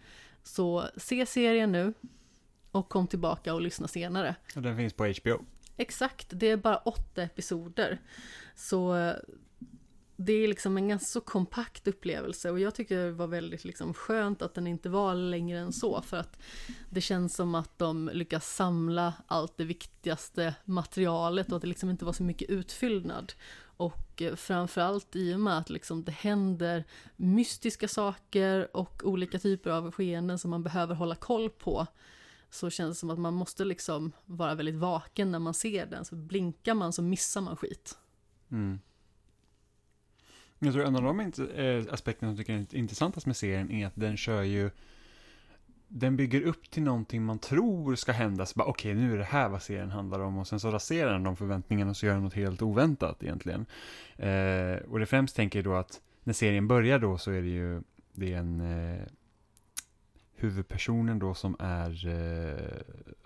så 0.43 0.85
se 0.97 1.25
serien 1.25 1.71
nu 1.71 1.93
och 2.73 2.89
kom 2.89 3.07
tillbaka 3.07 3.53
och 3.53 3.61
lyssna 3.61 3.87
senare. 3.87 4.35
Och 4.55 4.61
den 4.61 4.77
finns 4.77 4.93
på 4.93 5.05
HBO. 5.05 5.45
Exakt, 5.77 6.27
det 6.29 6.49
är 6.49 6.57
bara 6.57 6.77
åtta 6.77 7.23
episoder. 7.23 8.01
Så 8.55 8.95
eh, 8.95 9.15
det 10.15 10.33
är 10.33 10.47
liksom 10.47 10.77
en 10.77 10.87
ganska 10.87 11.05
så 11.05 11.21
kompakt 11.21 11.87
upplevelse 11.87 12.51
och 12.51 12.59
jag 12.59 12.75
tycker 12.75 12.97
det 12.97 13.11
var 13.11 13.27
väldigt 13.27 13.63
liksom 13.63 13.93
skönt 13.93 14.41
att 14.41 14.53
den 14.53 14.67
inte 14.67 14.89
var 14.89 15.15
längre 15.15 15.59
än 15.59 15.73
så 15.73 16.01
för 16.01 16.17
att 16.17 16.39
det 16.89 17.01
känns 17.01 17.35
som 17.35 17.55
att 17.55 17.77
de 17.77 18.09
lyckas 18.13 18.55
samla 18.55 19.13
allt 19.27 19.57
det 19.57 19.65
viktigaste 19.65 20.55
materialet 20.65 21.49
och 21.49 21.55
att 21.55 21.61
det 21.61 21.67
liksom 21.67 21.89
inte 21.89 22.05
var 22.05 22.13
så 22.13 22.23
mycket 22.23 22.49
utfyllnad. 22.49 23.33
Och 23.77 24.21
eh, 24.21 24.35
framförallt 24.35 25.15
i 25.15 25.33
och 25.33 25.39
med 25.39 25.57
att 25.57 25.69
liksom 25.69 26.03
det 26.03 26.11
händer 26.11 26.83
mystiska 27.15 27.87
saker 27.87 28.77
och 28.77 29.01
olika 29.03 29.39
typer 29.39 29.69
av 29.69 29.91
skeenden 29.91 30.39
som 30.39 30.51
man 30.51 30.63
behöver 30.63 30.95
hålla 30.95 31.15
koll 31.15 31.49
på 31.49 31.87
så 32.53 32.69
känns 32.69 32.97
det 32.97 32.99
som 32.99 33.09
att 33.09 33.19
man 33.19 33.33
måste 33.33 33.65
liksom 33.65 34.11
vara 34.25 34.55
väldigt 34.55 34.75
vaken 34.75 35.31
när 35.31 35.39
man 35.39 35.53
ser 35.53 35.85
den. 35.85 36.05
Så 36.05 36.15
blinkar 36.15 36.73
man 36.73 36.93
så 36.93 37.01
missar 37.01 37.41
man 37.41 37.57
skit. 37.57 37.97
Mm. 38.51 38.79
Jag 40.59 40.73
tror 40.73 40.85
en 40.85 40.95
av 40.95 41.03
de 41.03 41.19
eh, 41.19 41.93
aspekterna 41.93 42.31
som 42.31 42.37
jag 42.37 42.37
tycker 42.37 42.53
är 42.53 42.75
intressantast 42.75 43.25
med 43.25 43.37
serien 43.37 43.71
är 43.71 43.87
att 43.87 43.95
den 43.95 44.17
kör 44.17 44.41
ju 44.41 44.71
den 45.87 46.17
bygger 46.17 46.41
upp 46.41 46.69
till 46.71 46.83
någonting 46.83 47.23
man 47.23 47.39
tror 47.39 47.95
ska 47.95 48.11
hända, 48.11 48.45
så 48.45 48.57
bara 48.57 48.67
okej 48.67 48.93
nu 48.93 49.13
är 49.13 49.17
det 49.17 49.23
här 49.23 49.49
vad 49.49 49.61
serien 49.61 49.91
handlar 49.91 50.19
om 50.19 50.37
och 50.37 50.47
sen 50.47 50.59
så 50.59 50.71
raserar 50.71 51.13
den 51.13 51.23
de 51.23 51.35
förväntningarna 51.35 51.91
och 51.91 51.97
så 51.97 52.05
gör 52.05 52.13
den 52.13 52.23
något 52.23 52.33
helt 52.33 52.61
oväntat 52.61 53.23
egentligen. 53.23 53.65
Eh, 54.15 54.75
och 54.89 54.99
det 54.99 55.05
främst 55.05 55.35
tänker 55.35 55.59
jag 55.59 55.65
då 55.65 55.73
att 55.73 56.01
när 56.23 56.33
serien 56.33 56.67
börjar 56.67 56.99
då 56.99 57.17
så 57.17 57.31
är 57.31 57.41
det 57.41 57.47
ju, 57.47 57.81
det 58.13 58.33
är 58.33 58.37
en 58.37 58.61
eh, 58.61 59.01
huvudpersonen 60.43 61.19
då 61.19 61.33
som 61.33 61.55
är, 61.59 62.07
eh, 62.07 62.81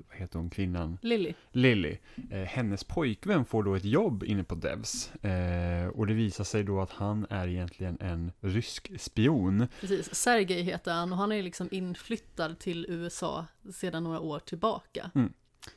vad 0.09 0.17
heter 0.17 0.39
hon, 0.39 0.49
kvinnan? 0.49 0.97
Lilly, 1.01 1.33
Lily, 1.51 1.97
eh, 2.31 2.41
hennes 2.41 2.83
pojkvän 2.83 3.45
får 3.45 3.63
då 3.63 3.75
ett 3.75 3.85
jobb 3.85 4.23
inne 4.23 4.43
på 4.43 4.55
Devs. 4.55 5.15
Eh, 5.15 5.87
och 5.87 6.07
det 6.07 6.13
visar 6.13 6.43
sig 6.43 6.63
då 6.63 6.81
att 6.81 6.91
han 6.91 7.27
är 7.29 7.47
egentligen 7.47 7.97
en 8.01 8.31
rysk 8.39 8.91
spion. 8.97 9.67
precis. 9.81 10.15
Sergej 10.15 10.61
heter 10.61 10.93
han 10.93 11.11
och 11.11 11.17
han 11.17 11.31
är 11.31 11.43
liksom 11.43 11.69
inflyttad 11.71 12.59
till 12.59 12.85
USA 12.89 13.45
sedan 13.73 14.03
några 14.03 14.19
år 14.19 14.39
tillbaka. 14.39 15.11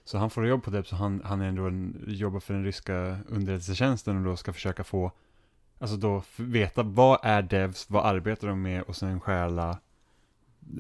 Så 0.05 0.19
han 0.19 0.31
får 0.31 0.47
jobb 0.47 0.63
på 0.63 0.71
Devs 0.71 0.93
och 0.93 0.99
han, 0.99 1.23
han 1.25 1.41
är 1.41 1.49
ändå 1.49 1.67
en, 1.67 2.05
jobbar 2.09 2.41
för 2.41 2.55
den 2.55 2.65
ryska 2.65 3.19
underrättelsetjänsten 3.29 4.17
och 4.17 4.25
då 4.25 4.37
ska 4.37 4.53
försöka 4.53 4.85
få, 4.85 5.13
alltså 5.79 5.97
då 5.97 6.23
veta 6.37 6.83
vad 6.83 7.19
är 7.23 7.43
Devs, 7.43 7.91
vad 7.91 8.07
arbetar 8.07 8.49
de 8.49 8.63
med 8.63 8.83
och 8.83 8.97
sen 8.97 9.21
stjäla 9.21 9.79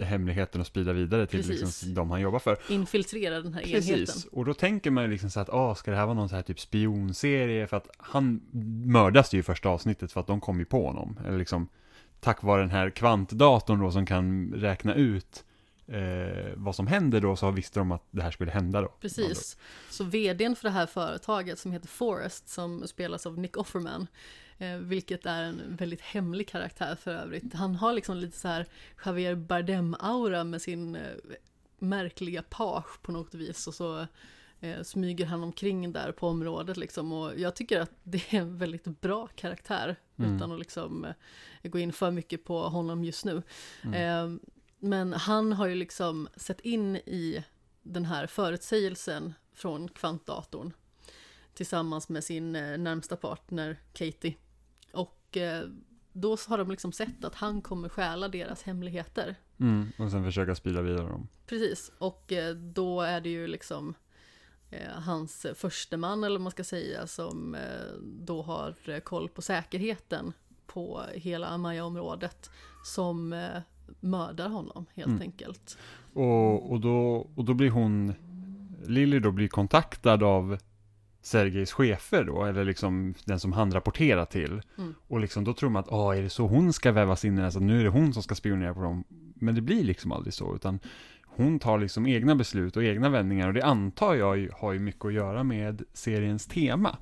hemligheten 0.02 0.60
och 0.60 0.66
sprida 0.66 0.92
vidare 0.92 1.26
till 1.26 1.38
Precis. 1.38 1.60
liksom, 1.60 1.94
de 1.94 2.10
han 2.10 2.20
jobbar 2.20 2.38
för. 2.38 2.58
Infiltrera 2.68 3.40
den 3.40 3.54
här 3.54 3.62
Precis, 3.62 3.90
enheten. 3.90 4.22
och 4.32 4.44
då 4.44 4.54
tänker 4.54 4.90
man 4.90 5.04
ju 5.04 5.10
liksom 5.10 5.30
så 5.30 5.40
att, 5.40 5.48
ah, 5.48 5.74
ska 5.74 5.90
det 5.90 5.96
här 5.96 6.06
vara 6.06 6.14
någon 6.14 6.28
så 6.28 6.34
här 6.34 6.42
typ 6.42 6.60
spionserie? 6.60 7.66
För 7.66 7.76
att 7.76 7.88
han 7.98 8.40
mördas 8.84 9.34
ju 9.34 9.38
i 9.38 9.42
första 9.42 9.68
avsnittet 9.68 10.12
för 10.12 10.20
att 10.20 10.26
de 10.26 10.40
kom 10.40 10.58
ju 10.58 10.64
på 10.64 10.86
honom. 10.86 11.18
Eller 11.26 11.38
liksom, 11.38 11.68
tack 12.20 12.42
vare 12.42 12.60
den 12.60 12.70
här 12.70 12.90
kvantdatorn 12.90 13.80
då 13.80 13.90
som 13.90 14.06
kan 14.06 14.52
räkna 14.54 14.94
ut 14.94 15.44
eh, 15.86 16.52
vad 16.56 16.74
som 16.74 16.86
händer 16.86 17.20
då, 17.20 17.36
så 17.36 17.50
visste 17.50 17.80
de 17.80 17.92
att 17.92 18.04
det 18.10 18.22
här 18.22 18.30
skulle 18.30 18.50
hända 18.50 18.80
då. 18.80 18.88
Precis. 19.00 19.56
Så 19.90 20.04
vdn 20.04 20.56
för 20.56 20.68
det 20.68 20.74
här 20.74 20.86
företaget 20.86 21.58
som 21.58 21.72
heter 21.72 21.88
Forrest 21.88 22.48
som 22.48 22.86
spelas 22.86 23.26
av 23.26 23.38
Nick 23.38 23.56
Offerman. 23.56 24.06
Eh, 24.60 24.76
vilket 24.76 25.26
är 25.26 25.42
en 25.42 25.76
väldigt 25.76 26.00
hemlig 26.00 26.48
karaktär 26.48 26.96
för 26.96 27.10
övrigt. 27.10 27.54
Han 27.54 27.74
har 27.74 27.92
liksom 27.92 28.16
lite 28.16 28.38
så 28.38 28.48
här 28.48 28.66
Javier 29.04 29.34
Bardem-aura 29.34 30.44
med 30.44 30.62
sin 30.62 30.96
eh, 30.96 31.02
märkliga 31.78 32.42
page 32.42 33.02
på 33.02 33.12
något 33.12 33.34
vis. 33.34 33.66
Och 33.66 33.74
så 33.74 34.06
eh, 34.60 34.82
smyger 34.82 35.26
han 35.26 35.42
omkring 35.42 35.92
där 35.92 36.12
på 36.12 36.28
området 36.28 36.76
liksom. 36.76 37.12
Och 37.12 37.38
jag 37.38 37.56
tycker 37.56 37.80
att 37.80 37.90
det 38.02 38.34
är 38.34 38.38
en 38.38 38.58
väldigt 38.58 39.00
bra 39.00 39.26
karaktär. 39.26 39.96
Mm. 40.16 40.36
Utan 40.36 40.52
att 40.52 40.58
liksom 40.58 41.04
eh, 41.04 41.70
gå 41.70 41.78
in 41.78 41.92
för 41.92 42.10
mycket 42.10 42.44
på 42.44 42.62
honom 42.62 43.04
just 43.04 43.24
nu. 43.24 43.42
Mm. 43.82 43.94
Eh, 43.94 44.40
men 44.78 45.12
han 45.12 45.52
har 45.52 45.66
ju 45.66 45.74
liksom 45.74 46.28
sett 46.36 46.60
in 46.60 46.96
i 46.96 47.44
den 47.82 48.04
här 48.04 48.26
förutsägelsen 48.26 49.34
från 49.54 49.88
kvantdatorn 49.88 50.72
tillsammans 51.54 52.08
med 52.08 52.24
sin 52.24 52.52
närmsta 52.52 53.16
partner 53.16 53.76
Katie. 53.92 54.34
Och 55.30 55.36
eh, 55.36 55.68
då 56.12 56.36
har 56.48 56.58
de 56.58 56.70
liksom 56.70 56.92
sett 56.92 57.24
att 57.24 57.34
han 57.34 57.62
kommer 57.62 57.88
stjäla 57.88 58.28
deras 58.28 58.62
hemligheter. 58.62 59.36
Mm, 59.60 59.92
och 59.98 60.10
sen 60.10 60.24
försöka 60.24 60.54
sprida 60.54 60.82
vidare 60.82 61.08
dem. 61.08 61.28
Precis, 61.46 61.92
och 61.98 62.32
eh, 62.32 62.54
då 62.54 63.00
är 63.00 63.20
det 63.20 63.28
ju 63.28 63.46
liksom 63.46 63.94
eh, 64.70 64.90
hans 64.92 65.46
förste 65.54 65.96
man 65.96 66.24
eller 66.24 66.36
vad 66.36 66.42
man 66.42 66.50
ska 66.50 66.64
säga 66.64 67.06
som 67.06 67.56
då 68.02 68.42
har 68.42 69.00
koll 69.00 69.28
på 69.28 69.42
säkerheten 69.42 70.32
på 70.66 71.02
hela 71.14 71.46
Amaya-området 71.46 72.50
som 72.84 73.28
mördar 74.00 74.48
honom 74.48 74.86
helt 74.94 75.06
Mm. 75.08 75.20
enkelt. 75.22 75.78
Och, 76.14 76.72
och, 76.72 76.80
då, 76.80 77.26
och 77.34 77.44
då 77.44 77.54
blir 77.54 77.70
hon, 77.70 78.14
Lily 78.86 79.18
då 79.18 79.30
blir 79.30 79.48
kontaktad 79.48 80.22
av 80.22 80.58
Sergejs 81.22 81.72
chefer 81.72 82.24
då, 82.24 82.44
eller 82.44 82.64
liksom 82.64 83.14
den 83.24 83.40
som 83.40 83.52
han 83.52 83.72
rapporterar 83.72 84.24
till. 84.24 84.62
Mm. 84.78 84.94
Och 85.08 85.20
liksom 85.20 85.44
då 85.44 85.52
tror 85.52 85.70
man 85.70 85.80
att, 85.80 85.92
ah, 85.92 86.14
är 86.14 86.22
det 86.22 86.30
så 86.30 86.46
hon 86.46 86.72
ska 86.72 86.92
vävas 86.92 87.24
in 87.24 87.38
i 87.38 87.40
det 87.40 87.50
så 87.50 87.60
nu 87.60 87.80
är 87.80 87.84
det 87.84 87.90
hon 87.90 88.12
som 88.12 88.22
ska 88.22 88.34
spionera 88.34 88.74
på 88.74 88.82
dem. 88.82 89.04
Men 89.34 89.54
det 89.54 89.60
blir 89.60 89.84
liksom 89.84 90.12
aldrig 90.12 90.34
så, 90.34 90.54
utan 90.54 90.78
hon 91.26 91.58
tar 91.58 91.78
liksom 91.78 92.06
egna 92.06 92.34
beslut 92.34 92.76
och 92.76 92.84
egna 92.84 93.08
vändningar 93.08 93.48
och 93.48 93.54
det 93.54 93.64
antar 93.64 94.14
jag 94.14 94.38
ju, 94.38 94.50
har 94.52 94.72
ju 94.72 94.78
mycket 94.78 95.04
att 95.04 95.12
göra 95.12 95.44
med 95.44 95.82
seriens 95.92 96.46
tema. 96.46 96.98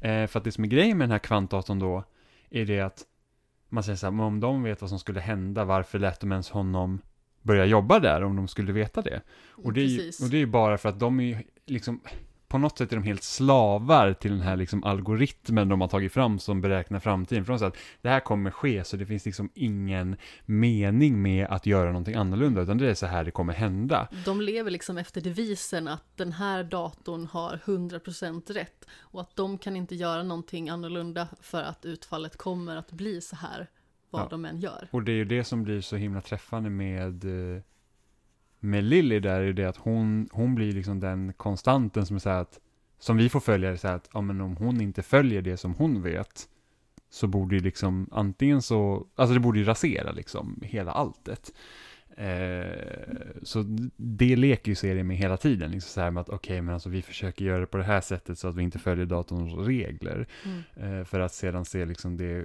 Eh, 0.00 0.26
för 0.26 0.38
att 0.38 0.44
det 0.44 0.52
som 0.52 0.64
är 0.64 0.68
grejen 0.68 0.98
med 0.98 1.04
den 1.04 1.12
här 1.12 1.18
kvantdatorn 1.18 1.78
då, 1.78 2.04
är 2.50 2.66
det 2.66 2.80
att 2.80 3.02
man 3.68 3.84
säger 3.84 3.96
så 3.96 4.06
här, 4.06 4.10
men 4.10 4.26
om 4.26 4.40
de 4.40 4.62
vet 4.62 4.80
vad 4.80 4.90
som 4.90 4.98
skulle 4.98 5.20
hända, 5.20 5.64
varför 5.64 5.98
lät 5.98 6.20
de 6.20 6.32
ens 6.32 6.50
honom 6.50 7.00
börja 7.42 7.64
jobba 7.64 7.98
där 7.98 8.24
om 8.24 8.36
de 8.36 8.48
skulle 8.48 8.72
veta 8.72 9.02
det? 9.02 9.22
Och 9.50 9.72
det 9.72 9.80
är 9.80 9.84
ju, 9.84 10.12
och 10.22 10.30
det 10.30 10.42
är 10.42 10.46
bara 10.46 10.78
för 10.78 10.88
att 10.88 11.00
de 11.00 11.20
är 11.20 11.24
ju 11.24 11.36
liksom, 11.66 12.00
på 12.48 12.58
något 12.58 12.78
sätt 12.78 12.92
är 12.92 12.96
de 12.96 13.02
helt 13.02 13.22
slavar 13.22 14.12
till 14.12 14.30
den 14.30 14.40
här 14.40 14.56
liksom 14.56 14.84
algoritmen 14.84 15.68
de 15.68 15.80
har 15.80 15.88
tagit 15.88 16.12
fram 16.12 16.38
som 16.38 16.60
beräknar 16.60 17.00
framtiden. 17.00 17.44
För 17.44 17.52
de 17.52 17.58
säger 17.58 17.70
att 17.70 17.76
det 18.02 18.08
här 18.08 18.20
kommer 18.20 18.50
ske, 18.50 18.84
så 18.84 18.96
det 18.96 19.06
finns 19.06 19.24
liksom 19.24 19.50
ingen 19.54 20.16
mening 20.46 21.22
med 21.22 21.46
att 21.50 21.66
göra 21.66 21.86
någonting 21.86 22.14
annorlunda, 22.14 22.60
utan 22.62 22.78
det 22.78 22.90
är 22.90 22.94
så 22.94 23.06
här 23.06 23.24
det 23.24 23.30
kommer 23.30 23.52
hända. 23.52 24.08
De 24.24 24.40
lever 24.40 24.70
liksom 24.70 24.98
efter 24.98 25.20
devisen 25.20 25.88
att 25.88 26.16
den 26.16 26.32
här 26.32 26.64
datorn 26.64 27.26
har 27.26 27.60
100% 27.64 28.52
rätt 28.52 28.84
och 28.98 29.20
att 29.20 29.36
de 29.36 29.58
kan 29.58 29.76
inte 29.76 29.94
göra 29.94 30.22
någonting 30.22 30.68
annorlunda 30.68 31.28
för 31.40 31.62
att 31.62 31.84
utfallet 31.84 32.36
kommer 32.36 32.76
att 32.76 32.92
bli 32.92 33.20
så 33.20 33.36
här 33.36 33.66
vad 34.10 34.22
Ja. 34.22 34.28
de 34.30 34.44
än 34.44 34.60
gör. 34.60 34.88
Och 34.90 35.02
det 35.02 35.12
är 35.12 35.16
ju 35.16 35.24
det 35.24 35.44
som 35.44 35.62
blir 35.62 35.80
så 35.80 35.96
himla 35.96 36.20
träffande 36.20 36.70
med, 36.70 37.24
eh, 37.24 37.62
med 38.60 38.84
Lily 38.84 39.20
där, 39.20 39.40
är 39.40 39.52
det 39.52 39.64
att 39.64 39.76
hon, 39.76 40.28
hon 40.32 40.54
blir 40.54 40.72
liksom 40.72 41.00
den 41.00 41.32
konstanten 41.32 42.06
som 42.06 42.16
är 42.16 42.20
så 42.20 42.30
att, 42.30 42.60
som 42.98 43.16
vi 43.16 43.28
får 43.28 43.40
följa, 43.40 43.70
är 43.70 43.76
så 43.76 43.88
att, 43.88 44.08
ja 44.12 44.20
men 44.20 44.40
om 44.40 44.56
hon 44.56 44.80
inte 44.80 45.02
följer 45.02 45.42
det 45.42 45.56
som 45.56 45.74
hon 45.74 46.02
vet, 46.02 46.48
så 47.10 47.26
borde 47.26 47.56
ju 47.56 47.62
liksom, 47.62 48.08
antingen 48.12 48.62
så, 48.62 49.06
alltså 49.14 49.34
det 49.34 49.40
borde 49.40 49.58
ju 49.58 49.64
rasera 49.64 50.12
liksom 50.12 50.60
hela 50.62 50.92
alltet. 50.92 51.52
Eh, 52.16 52.84
så 53.42 53.64
det 53.96 54.36
leker 54.36 54.70
ju 54.70 54.74
serien 54.74 55.06
med 55.06 55.16
hela 55.16 55.36
tiden, 55.36 55.70
liksom 55.70 55.88
så 55.88 56.00
här 56.00 56.10
med 56.10 56.20
att 56.20 56.28
okej, 56.28 56.62
men 56.62 56.74
alltså 56.74 56.88
vi 56.88 57.02
försöker 57.02 57.44
göra 57.44 57.60
det 57.60 57.66
på 57.66 57.76
det 57.76 57.84
här 57.84 58.00
sättet 58.00 58.38
så 58.38 58.48
att 58.48 58.56
vi 58.56 58.62
inte 58.62 58.78
följer 58.78 59.06
datorns 59.06 59.66
regler. 59.66 60.28
Mm. 60.44 60.98
Eh, 60.98 61.04
för 61.04 61.20
att 61.20 61.34
sedan 61.34 61.64
se 61.64 61.84
liksom 61.84 62.16
det 62.16 62.44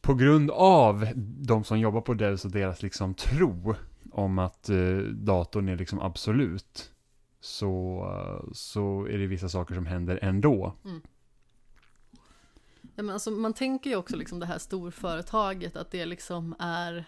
på 0.00 0.14
grund 0.14 0.50
av 0.50 1.08
de 1.40 1.64
som 1.64 1.80
jobbar 1.80 2.00
på 2.00 2.14
Devs 2.14 2.44
och 2.44 2.50
deras 2.50 2.82
liksom 2.82 3.14
tro 3.14 3.74
om 4.14 4.38
att 4.38 4.68
eh, 4.68 4.96
datorn 4.98 5.68
är 5.68 5.76
liksom 5.76 6.00
absolut 6.00 6.92
så, 7.40 8.04
eh, 8.10 8.52
så 8.52 9.06
är 9.06 9.18
det 9.18 9.26
vissa 9.26 9.48
saker 9.48 9.74
som 9.74 9.86
händer 9.86 10.18
ändå. 10.22 10.74
Mm. 10.84 11.00
Ja, 12.82 13.02
men 13.02 13.10
alltså, 13.10 13.30
man 13.30 13.54
tänker 13.54 13.90
ju 13.90 13.96
också 13.96 14.16
liksom 14.16 14.40
det 14.40 14.46
här 14.46 14.58
storföretaget, 14.58 15.76
att 15.76 15.90
det 15.90 16.06
liksom 16.06 16.54
är 16.58 17.04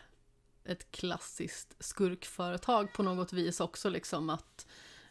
ett 0.65 0.91
klassiskt 0.91 1.77
skurkföretag 1.79 2.93
på 2.93 3.03
något 3.03 3.33
vis 3.33 3.61
också, 3.61 3.89
liksom 3.89 4.31
att 4.31 4.66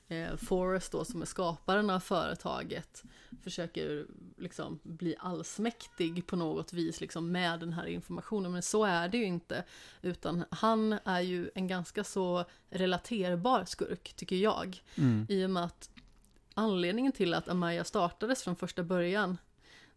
eh, 0.08 0.36
Forrest 0.36 0.92
då 0.92 1.06
som 1.06 1.22
är 1.22 1.26
skaparen 1.26 1.90
av 1.90 2.00
företaget 2.00 3.04
försöker 3.44 4.06
liksom 4.38 4.80
bli 4.84 5.16
allsmäktig 5.20 6.28
på 6.28 6.36
något 6.36 6.74
vis 6.74 7.02
liksom 7.02 7.32
med 7.32 7.60
den 7.60 7.74
här 7.74 7.86
informationen, 7.86 8.52
men 8.52 8.62
så 8.62 8.84
är 8.84 9.10
det 9.10 9.18
ju 9.18 9.26
inte, 9.26 9.64
utan 10.02 10.46
han 10.52 11.00
är 11.06 11.22
ju 11.22 11.52
en 11.56 11.68
ganska 11.68 12.04
så 12.04 12.46
relaterbar 12.70 13.66
skurk, 13.66 14.14
tycker 14.16 14.36
jag. 14.36 14.84
I 15.30 15.46
och 15.46 15.50
med 15.50 15.64
att 15.64 15.90
anledningen 16.54 17.12
till 17.12 17.34
att 17.34 17.50
Amaya 17.50 17.84
startades 17.84 18.44
från 18.44 18.56
första 18.56 18.84
början 18.84 19.38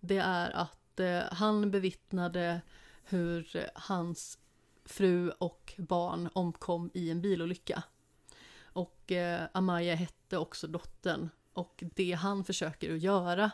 det 0.00 0.18
är 0.18 0.50
att 0.50 1.00
eh, 1.00 1.20
han 1.30 1.70
bevittnade 1.70 2.60
hur 3.04 3.70
hans 3.74 4.38
fru 4.84 5.30
och 5.30 5.74
barn 5.76 6.28
omkom 6.32 6.90
i 6.94 7.10
en 7.10 7.22
bilolycka. 7.22 7.82
Och 8.78 9.12
eh, 9.12 9.46
Amaya 9.52 9.94
hette 9.94 10.38
också 10.38 10.66
dottern. 10.66 11.28
Och 11.52 11.84
det 11.94 12.12
han 12.12 12.44
försöker 12.44 12.94
att 12.94 13.02
göra, 13.02 13.50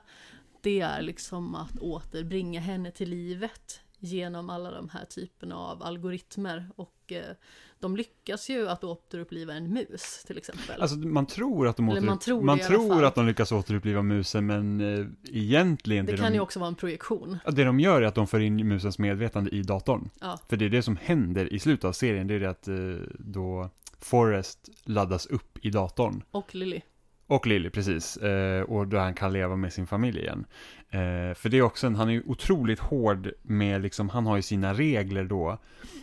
det 0.61 0.81
är 0.81 1.03
liksom 1.03 1.55
att 1.55 1.79
återbringa 1.79 2.61
henne 2.61 2.91
till 2.91 3.11
livet 3.11 3.81
genom 3.99 4.51
alla 4.51 4.71
de 4.71 4.89
här 4.89 5.05
typerna 5.05 5.57
av 5.57 5.83
algoritmer. 5.83 6.71
Och 6.77 7.13
eh, 7.13 7.37
de 7.81 7.97
lyckas 7.97 8.51
ju 8.51 8.69
att 8.69 8.85
återuppliva 8.85 9.55
en 9.55 9.73
mus 9.73 10.25
till 10.27 10.39
exempel. 10.39 10.83
Alltså 10.83 10.97
man 10.97 11.27
tror 11.27 11.69
att 11.69 11.77
de, 11.77 11.89
Eller 11.89 11.99
åter, 11.99 12.07
man 12.07 12.19
tror 12.19 12.43
man 12.43 12.59
tror 12.59 13.05
att 13.05 13.15
de 13.15 13.27
lyckas 13.27 13.53
återuppliva 13.53 14.03
musen, 14.03 14.47
men 14.47 14.81
eh, 14.81 15.07
egentligen 15.25 16.07
det 16.07 16.13
det, 16.13 16.19
kan 16.19 16.33
de, 16.33 16.35
ju 16.35 16.41
också 16.41 16.61
vara 16.61 16.69
en 16.69 16.75
projektion. 16.75 17.39
ja, 17.45 17.51
det 17.51 17.65
de 17.65 17.81
gör 17.81 18.03
är 18.03 18.07
att 18.07 18.15
de 18.15 18.27
för 18.27 18.41
in 18.41 18.69
musens 18.69 18.99
medvetande 18.99 19.51
i 19.51 19.63
datorn. 19.63 20.11
Ja. 20.21 20.39
För 20.49 20.57
det 20.57 20.65
är 20.65 20.71
det 20.71 20.83
som 20.83 20.97
händer 20.97 21.53
i 21.53 21.59
slutet 21.59 21.85
av 21.85 21.93
serien, 21.93 22.27
det 22.27 22.35
är 22.35 22.41
det 22.41 22.51
att 22.51 22.69
eh, 22.69 22.75
då 23.19 23.71
Forrest 24.05 24.69
laddas 24.85 25.27
upp 25.27 25.59
i 25.63 25.71
datorn. 25.71 26.23
Och 26.31 26.55
Lily. 26.55 26.81
Och 27.27 27.47
Lily, 27.47 27.71
precis. 27.71 28.17
Eh, 28.17 28.63
och 28.63 28.89
då 28.89 28.99
han 28.99 29.15
kan 29.15 29.33
leva 29.33 29.57
med 29.57 29.73
sin 29.73 29.87
familj 29.87 30.21
igen. 30.21 30.45
Eh, 30.91 31.35
för 31.35 31.49
det 31.49 31.59
är 31.59 31.63
också 31.63 31.87
en, 31.87 31.95
han 31.95 32.09
är 32.09 32.13
ju 32.13 32.23
otroligt 32.27 32.79
hård 32.79 33.31
med 33.43 33.83
liksom, 33.83 34.09
han 34.09 34.27
har 34.27 34.37
ju 34.37 34.43
sina 34.43 34.75
regler 34.75 35.25
då. 35.25 35.59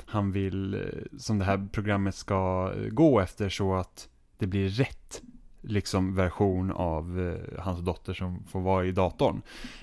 Han 0.06 0.32
vill, 0.32 0.74
eh, 0.74 0.80
som 1.18 1.40
det 1.40 1.46
här 1.46 1.68
programmet 1.72 2.16
ska 2.16 2.74
eh, 2.78 2.90
gå 2.90 3.20
efter 3.20 3.50
så 3.50 3.76
att 3.76 4.10
det 4.38 4.48
blir 4.48 4.70
rätt 4.70 5.22
liksom 5.62 6.16
version 6.16 6.72
av 6.72 7.20
eh, 7.20 7.64
hans 7.64 7.80
dotter 7.80 8.14
som 8.14 8.44
får 8.44 8.62
vara 8.62 8.86
i 8.86 8.92
datorn. 8.92 9.42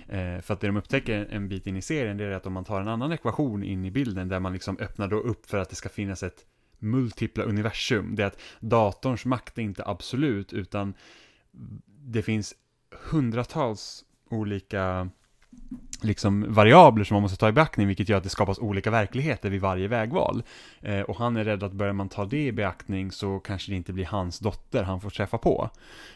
Eh, 0.08 0.40
för 0.40 0.54
att 0.54 0.60
det 0.60 0.66
de 0.66 0.76
upptäcker 0.76 1.28
en 1.30 1.48
bit 1.48 1.66
in 1.66 1.76
i 1.76 1.82
serien 1.82 2.16
det 2.16 2.24
är 2.24 2.30
att 2.30 2.46
om 2.46 2.52
man 2.52 2.64
tar 2.64 2.80
en 2.80 2.88
annan 2.88 3.12
ekvation 3.12 3.62
in 3.62 3.84
i 3.84 3.90
bilden 3.90 4.28
där 4.28 4.40
man 4.40 4.52
liksom 4.52 4.76
öppnar 4.80 5.08
då 5.08 5.16
upp 5.16 5.46
för 5.46 5.58
att 5.58 5.70
det 5.70 5.76
ska 5.76 5.88
finnas 5.88 6.22
ett 6.22 6.44
multipla 6.78 7.44
universum. 7.44 8.14
Det 8.14 8.22
är 8.22 8.26
att 8.26 8.40
datorns 8.60 9.24
makt 9.24 9.58
är 9.58 9.62
inte 9.62 9.84
absolut 9.86 10.52
utan 10.52 10.94
det 11.86 12.22
finns 12.22 12.54
hundratals 13.10 14.04
olika 14.30 15.10
liksom 16.02 16.54
variabler 16.54 17.04
som 17.04 17.14
man 17.14 17.22
måste 17.22 17.38
ta 17.38 17.48
i 17.48 17.52
beaktning, 17.52 17.86
vilket 17.86 18.08
gör 18.08 18.18
att 18.18 18.22
det 18.22 18.28
skapas 18.28 18.58
olika 18.58 18.90
verkligheter 18.90 19.50
vid 19.50 19.60
varje 19.60 19.88
vägval. 19.88 20.42
Eh, 20.80 21.00
och 21.00 21.16
han 21.16 21.36
är 21.36 21.44
rädd 21.44 21.62
att 21.62 21.72
börjar 21.72 21.92
man 21.92 22.08
ta 22.08 22.24
det 22.24 22.46
i 22.46 22.52
beaktning 22.52 23.12
så 23.12 23.38
kanske 23.38 23.72
det 23.72 23.76
inte 23.76 23.92
blir 23.92 24.04
hans 24.04 24.38
dotter 24.38 24.82
han 24.82 25.00
får 25.00 25.10
träffa 25.10 25.38
på. 25.38 25.70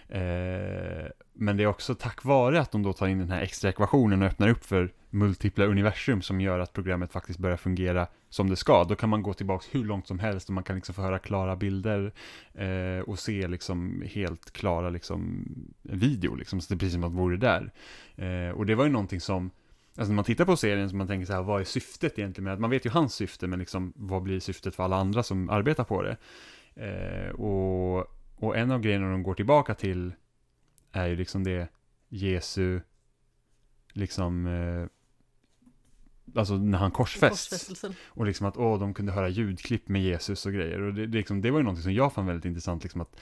Eh, 0.09 1.07
men 1.33 1.57
det 1.57 1.63
är 1.63 1.67
också 1.67 1.95
tack 1.95 2.25
vare 2.25 2.61
att 2.61 2.73
de 2.73 2.83
då 2.83 2.93
tar 2.93 3.07
in 3.07 3.19
den 3.19 3.31
här 3.31 3.41
extra 3.43 3.71
ekvationen 3.71 4.23
och 4.23 4.29
öppnar 4.29 4.49
upp 4.49 4.65
för 4.65 4.93
multipla 5.11 5.65
universum 5.65 6.23
som 6.23 6.41
gör 6.41 6.59
att 6.59 6.73
programmet 6.73 7.13
faktiskt 7.13 7.39
börjar 7.39 7.57
fungera 7.57 8.07
som 8.29 8.51
det 8.51 8.57
ska. 8.57 8.85
Då 8.85 8.95
kan 8.95 9.09
man 9.09 9.23
gå 9.23 9.35
tillbaka 9.35 9.67
hur 9.71 9.85
långt 9.85 10.07
som 10.07 10.19
helst 10.19 10.49
och 10.49 10.55
man 10.55 10.65
kan 10.65 10.77
liksom 10.77 10.95
få 10.95 11.03
höra 11.03 11.19
klara 11.19 11.57
bilder 11.57 12.13
eh, 12.55 13.01
och 13.07 13.19
se 13.19 13.49
liksom 13.49 14.05
helt 14.07 14.51
klara 14.53 14.91
liksom 14.91 15.45
video, 15.83 16.35
liksom, 16.35 16.61
så 16.61 16.69
det 16.69 16.77
är 16.77 16.79
precis 16.79 16.95
som 16.95 17.05
att 17.05 17.13
vore 17.13 17.37
där. 17.37 17.73
Eh, 18.17 18.57
och 18.57 18.67
det 18.67 18.75
var 18.75 18.85
ju 18.85 18.91
någonting 18.91 19.21
som 19.21 19.51
Alltså 19.97 20.13
när 20.13 20.17
man 20.17 20.25
tittar 20.25 20.45
på 20.45 20.57
serien 20.57 20.91
så 20.91 20.97
man 20.97 21.07
tänker 21.07 21.27
så 21.27 21.33
här, 21.33 21.43
vad 21.43 21.61
är 21.61 21.65
syftet 21.65 22.19
egentligen 22.19 22.45
med 22.45 22.53
att 22.53 22.61
man 22.61 22.71
vet 22.71 22.87
ju 22.87 22.91
hans 22.91 23.15
syfte, 23.15 23.47
men 23.47 23.59
liksom 23.59 23.93
vad 23.97 24.23
blir 24.23 24.41
syftet 24.41 24.75
för 24.75 24.85
alla 24.85 24.97
andra 24.97 25.23
som 25.23 25.51
arbetar 25.51 25.85
på 25.85 26.03
det? 26.03 26.17
Eh, 26.75 27.31
och, 27.31 27.99
och 28.37 28.57
en 28.57 28.71
av 28.71 28.81
grejerna 28.81 29.11
de 29.11 29.23
går 29.23 29.35
tillbaka 29.35 29.75
till 29.75 30.13
är 30.93 31.07
ju 31.07 31.17
liksom 31.17 31.45
det 31.45 31.69
Jesu, 32.09 32.81
liksom, 33.93 34.47
eh, 34.47 34.87
alltså 36.39 36.55
när 36.55 36.79
han 36.79 36.91
korsfästs. 36.91 37.85
Och 38.07 38.27
liksom 38.27 38.47
att, 38.47 38.57
åh, 38.57 38.79
de 38.79 38.95
kunde 38.95 39.13
höra 39.13 39.29
ljudklipp 39.29 39.89
med 39.89 40.03
Jesus 40.03 40.47
och 40.47 40.53
grejer. 40.53 40.81
Och 40.81 40.95
det, 40.95 41.07
det, 41.07 41.19
liksom, 41.19 41.41
det 41.41 41.51
var 41.51 41.59
ju 41.59 41.65
någonting 41.65 41.83
som 41.83 41.93
jag 41.93 42.13
fann 42.13 42.27
väldigt 42.27 42.45
intressant, 42.45 42.83
liksom 42.83 43.01
att 43.01 43.21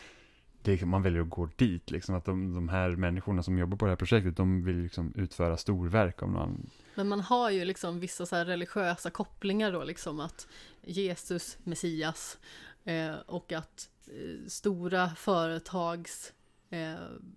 det, 0.62 0.70
liksom, 0.70 0.88
man 0.88 1.02
väljer 1.02 1.22
att 1.22 1.30
gå 1.30 1.48
dit, 1.56 1.90
liksom 1.90 2.14
att 2.14 2.24
de, 2.24 2.54
de 2.54 2.68
här 2.68 2.90
människorna 2.90 3.42
som 3.42 3.58
jobbar 3.58 3.76
på 3.76 3.84
det 3.84 3.90
här 3.90 3.96
projektet, 3.96 4.36
de 4.36 4.64
vill 4.64 4.76
liksom 4.76 5.12
utföra 5.16 5.56
storverk 5.56 6.22
av 6.22 6.30
någon. 6.30 6.70
Men 6.94 7.08
man 7.08 7.20
har 7.20 7.50
ju 7.50 7.64
liksom 7.64 8.00
vissa 8.00 8.26
så 8.26 8.36
här 8.36 8.44
religiösa 8.44 9.10
kopplingar 9.10 9.72
då, 9.72 9.84
liksom 9.84 10.20
att 10.20 10.48
Jesus, 10.82 11.58
Messias 11.64 12.38
eh, 12.84 13.14
och 13.26 13.52
att 13.52 13.90
eh, 14.06 14.46
stora 14.48 15.08
företags 15.08 16.32
eh, 16.70 16.94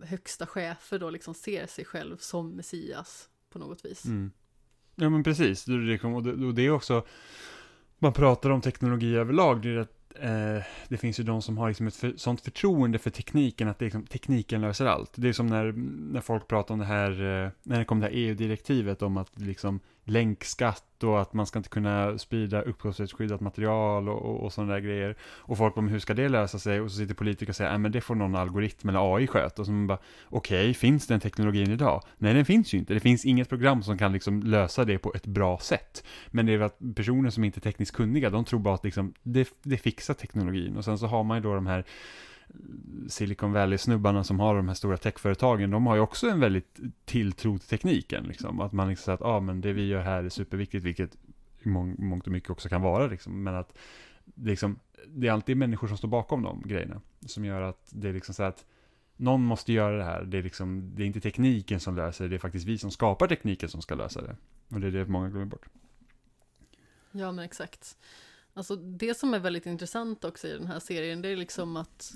högsta 0.07 0.47
chefer 0.47 0.99
då 0.99 1.09
liksom 1.09 1.33
ser 1.33 1.67
sig 1.67 1.85
själv 1.85 2.17
som 2.17 2.49
Messias 2.49 3.29
på 3.49 3.59
något 3.59 3.85
vis. 3.85 4.05
Mm. 4.05 4.31
Ja 4.95 5.09
men 5.09 5.23
precis, 5.23 5.67
och 5.67 6.53
det, 6.53 6.61
är 6.61 6.69
också, 6.69 7.05
man 7.99 8.13
pratar 8.13 8.49
om 8.49 8.61
teknologi 8.61 9.15
överlag, 9.15 9.61
det 9.61 9.69
är 9.69 9.77
att 9.77 10.03
eh, 10.19 10.65
det 10.87 10.97
finns 10.97 11.19
ju 11.19 11.23
de 11.23 11.41
som 11.41 11.57
har 11.57 11.67
liksom 11.67 11.87
ett 11.87 11.95
för, 11.95 12.13
sånt 12.17 12.41
förtroende 12.41 12.99
för 12.99 13.09
tekniken 13.09 13.67
att 13.67 13.79
det 13.79 13.85
liksom, 13.85 14.05
tekniken 14.05 14.61
löser 14.61 14.85
allt. 14.85 15.11
Det 15.15 15.29
är 15.29 15.33
som 15.33 15.47
när, 15.47 15.71
när 16.11 16.21
folk 16.21 16.47
pratar 16.47 16.73
om 16.73 16.79
det 16.79 16.85
här, 16.85 17.11
eh, 17.11 17.51
när 17.63 17.79
det 17.79 17.85
kom 17.85 17.99
det 17.99 18.05
här 18.05 18.13
EU-direktivet 18.13 19.01
om 19.01 19.17
att 19.17 19.39
liksom 19.39 19.79
länkskatt 20.05 21.03
och 21.03 21.21
att 21.21 21.33
man 21.33 21.45
ska 21.45 21.59
inte 21.59 21.69
kunna 21.69 22.17
sprida 22.17 22.61
upphovsrättsskyddat 22.61 23.41
material 23.41 24.09
och, 24.09 24.21
och, 24.21 24.43
och 24.43 24.53
sådana 24.53 24.73
där 24.73 24.79
grejer. 24.79 25.15
Och 25.21 25.57
folk 25.57 25.75
bara, 25.75 25.85
hur 25.85 25.99
ska 25.99 26.13
det 26.13 26.29
lösa 26.29 26.59
sig? 26.59 26.81
Och 26.81 26.91
så 26.91 26.97
sitter 26.97 27.13
politiker 27.13 27.51
och 27.51 27.55
säger, 27.55 27.71
nej 27.71 27.79
men 27.79 27.91
det 27.91 28.01
får 28.01 28.15
någon 28.15 28.35
algoritm 28.35 28.89
eller 28.89 29.15
AI 29.15 29.27
sköta. 29.27 29.61
Och 29.61 29.65
så 29.65 29.71
man 29.71 29.87
bara, 29.87 29.99
okej, 30.29 30.61
okay, 30.61 30.73
finns 30.73 31.07
den 31.07 31.19
teknologin 31.19 31.71
idag? 31.71 32.03
Nej, 32.17 32.33
den 32.33 32.45
finns 32.45 32.73
ju 32.73 32.77
inte. 32.77 32.93
Det 32.93 32.99
finns 32.99 33.25
inget 33.25 33.49
program 33.49 33.83
som 33.83 33.97
kan 33.97 34.11
liksom 34.11 34.43
lösa 34.43 34.85
det 34.85 34.97
på 34.97 35.13
ett 35.15 35.25
bra 35.25 35.57
sätt. 35.57 36.03
Men 36.27 36.45
det 36.45 36.53
är 36.53 36.57
väl 36.57 36.65
att 36.65 36.95
personer 36.95 37.29
som 37.29 37.43
inte 37.43 37.59
är 37.59 37.61
tekniskt 37.61 37.95
kunniga, 37.95 38.29
de 38.29 38.45
tror 38.45 38.59
bara 38.59 38.75
att 38.75 38.83
liksom, 38.83 39.13
det, 39.23 39.49
det 39.63 39.77
fixar 39.77 40.13
teknologin. 40.13 40.77
Och 40.77 40.85
sen 40.85 40.97
så 40.97 41.07
har 41.07 41.23
man 41.23 41.37
ju 41.37 41.43
då 41.43 41.55
de 41.55 41.67
här 41.67 41.85
Silicon 43.07 43.51
Valley-snubbarna 43.51 44.23
som 44.23 44.39
har 44.39 44.55
de 44.55 44.67
här 44.67 44.75
stora 44.75 44.97
techföretagen, 44.97 45.71
de 45.71 45.85
har 45.85 45.95
ju 45.95 46.01
också 46.01 46.29
en 46.29 46.39
väldigt 46.39 46.79
tilltro 47.05 47.57
till 47.57 47.67
tekniken. 47.67 48.23
Liksom. 48.23 48.59
Att 48.59 48.71
man 48.71 48.89
liksom 48.89 49.03
säger 49.03 49.15
att 49.15 49.21
ah, 49.21 49.39
men 49.39 49.61
det 49.61 49.73
vi 49.73 49.87
gör 49.87 50.01
här 50.01 50.23
är 50.23 50.29
superviktigt, 50.29 50.85
vilket 50.85 51.17
i 51.59 51.69
mång, 51.69 51.95
mångt 51.99 52.25
och 52.25 52.31
mycket 52.31 52.49
också 52.49 52.69
kan 52.69 52.81
vara. 52.81 53.07
Liksom. 53.07 53.43
Men 53.43 53.55
att 53.55 53.77
liksom, 54.35 54.79
det 55.07 55.27
är 55.27 55.31
alltid 55.31 55.57
människor 55.57 55.87
som 55.87 55.97
står 55.97 56.07
bakom 56.07 56.41
de 56.41 56.63
grejerna. 56.65 57.01
Som 57.25 57.45
gör 57.45 57.61
att 57.61 57.87
det 57.89 58.09
är 58.09 58.13
liksom 58.13 58.35
så 58.35 58.43
att 58.43 58.65
någon 59.17 59.43
måste 59.43 59.73
göra 59.73 59.97
det 59.97 60.03
här. 60.03 60.23
Det 60.23 60.37
är, 60.37 60.43
liksom, 60.43 60.95
det 60.95 61.03
är 61.03 61.07
inte 61.07 61.21
tekniken 61.21 61.79
som 61.79 61.95
löser 61.95 62.23
det, 62.23 62.29
det 62.29 62.35
är 62.35 62.39
faktiskt 62.39 62.65
vi 62.65 62.77
som 62.77 62.91
skapar 62.91 63.27
tekniken 63.27 63.69
som 63.69 63.81
ska 63.81 63.95
lösa 63.95 64.21
det. 64.21 64.35
Och 64.69 64.79
det 64.79 64.87
är 64.87 64.91
det 64.91 65.05
många 65.05 65.29
glömmer 65.29 65.45
bort. 65.45 65.65
Ja, 67.11 67.31
men 67.31 67.45
exakt. 67.45 67.97
Alltså 68.53 68.75
det 68.75 69.17
som 69.17 69.33
är 69.33 69.39
väldigt 69.39 69.65
intressant 69.65 70.23
också 70.23 70.47
i 70.47 70.53
den 70.57 70.67
här 70.67 70.79
serien, 70.79 71.21
det 71.21 71.29
är 71.29 71.35
liksom 71.35 71.77
att 71.77 72.13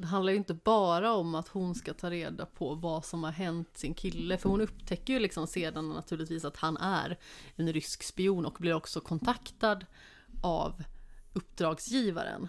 det 0.00 0.06
handlar 0.06 0.32
ju 0.32 0.38
inte 0.38 0.54
bara 0.54 1.12
om 1.12 1.34
att 1.34 1.48
hon 1.48 1.74
ska 1.74 1.94
ta 1.94 2.10
reda 2.10 2.46
på 2.46 2.74
vad 2.74 3.04
som 3.04 3.24
har 3.24 3.32
hänt 3.32 3.76
sin 3.76 3.94
kille, 3.94 4.38
för 4.38 4.48
hon 4.48 4.60
upptäcker 4.60 5.12
ju 5.12 5.18
liksom 5.18 5.46
sedan 5.46 5.88
naturligtvis 5.88 6.44
att 6.44 6.56
han 6.56 6.76
är 6.76 7.18
en 7.56 7.72
rysk 7.72 8.02
spion 8.02 8.46
och 8.46 8.56
blir 8.60 8.74
också 8.74 9.00
kontaktad 9.00 9.86
av 10.42 10.84
uppdragsgivaren. 11.32 12.48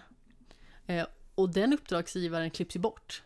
Eh, 0.86 1.06
och 1.34 1.50
den 1.52 1.72
uppdragsgivaren 1.72 2.50
klipps 2.50 2.76
ju 2.76 2.80
bort 2.80 3.22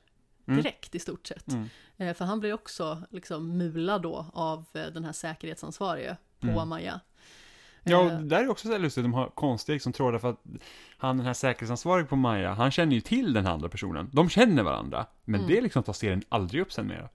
Mm. 0.46 0.62
direkt 0.62 0.94
i 0.94 0.98
stort 0.98 1.26
sett. 1.26 1.48
Mm. 1.48 1.68
Eh, 1.96 2.14
för 2.14 2.24
han 2.24 2.40
blir 2.40 2.52
också 2.52 3.02
liksom 3.10 3.58
mulad 3.58 4.02
då 4.02 4.26
av 4.32 4.64
eh, 4.72 4.86
den 4.86 5.04
här 5.04 5.12
säkerhetsansvarige 5.12 6.16
på 6.40 6.46
Mm. 6.46 6.58
Amaya. 6.58 7.00
Ja, 7.84 7.98
och 7.98 8.10
Eh, 8.10 8.18
det 8.18 8.24
där 8.28 8.42
är 8.42 8.48
också 8.48 8.68
så 8.68 8.78
lustigt, 8.78 9.04
de 9.04 9.14
har 9.14 9.26
konstiga 9.28 9.74
liksom, 9.74 9.92
trådar 9.92 10.18
för 10.18 10.30
att 10.30 10.40
han, 10.98 11.16
den 11.16 11.26
här 11.26 11.32
säkerhetsansvarig 11.34 12.08
på 12.08 12.16
Maja, 12.16 12.52
han 12.52 12.70
känner 12.70 12.94
ju 12.94 13.00
till 13.00 13.32
den 13.32 13.46
här 13.46 13.52
andra 13.52 13.68
personen. 13.68 14.10
De 14.12 14.28
känner 14.28 14.62
varandra, 14.62 15.06
men 15.24 15.40
Mm. 15.40 15.52
det 15.52 15.60
liksom 15.60 15.82
tar 15.82 15.92
serien 15.92 16.22
aldrig 16.28 16.62
upp 16.62 16.72
sen 16.72 16.86
mer. 16.86 17.08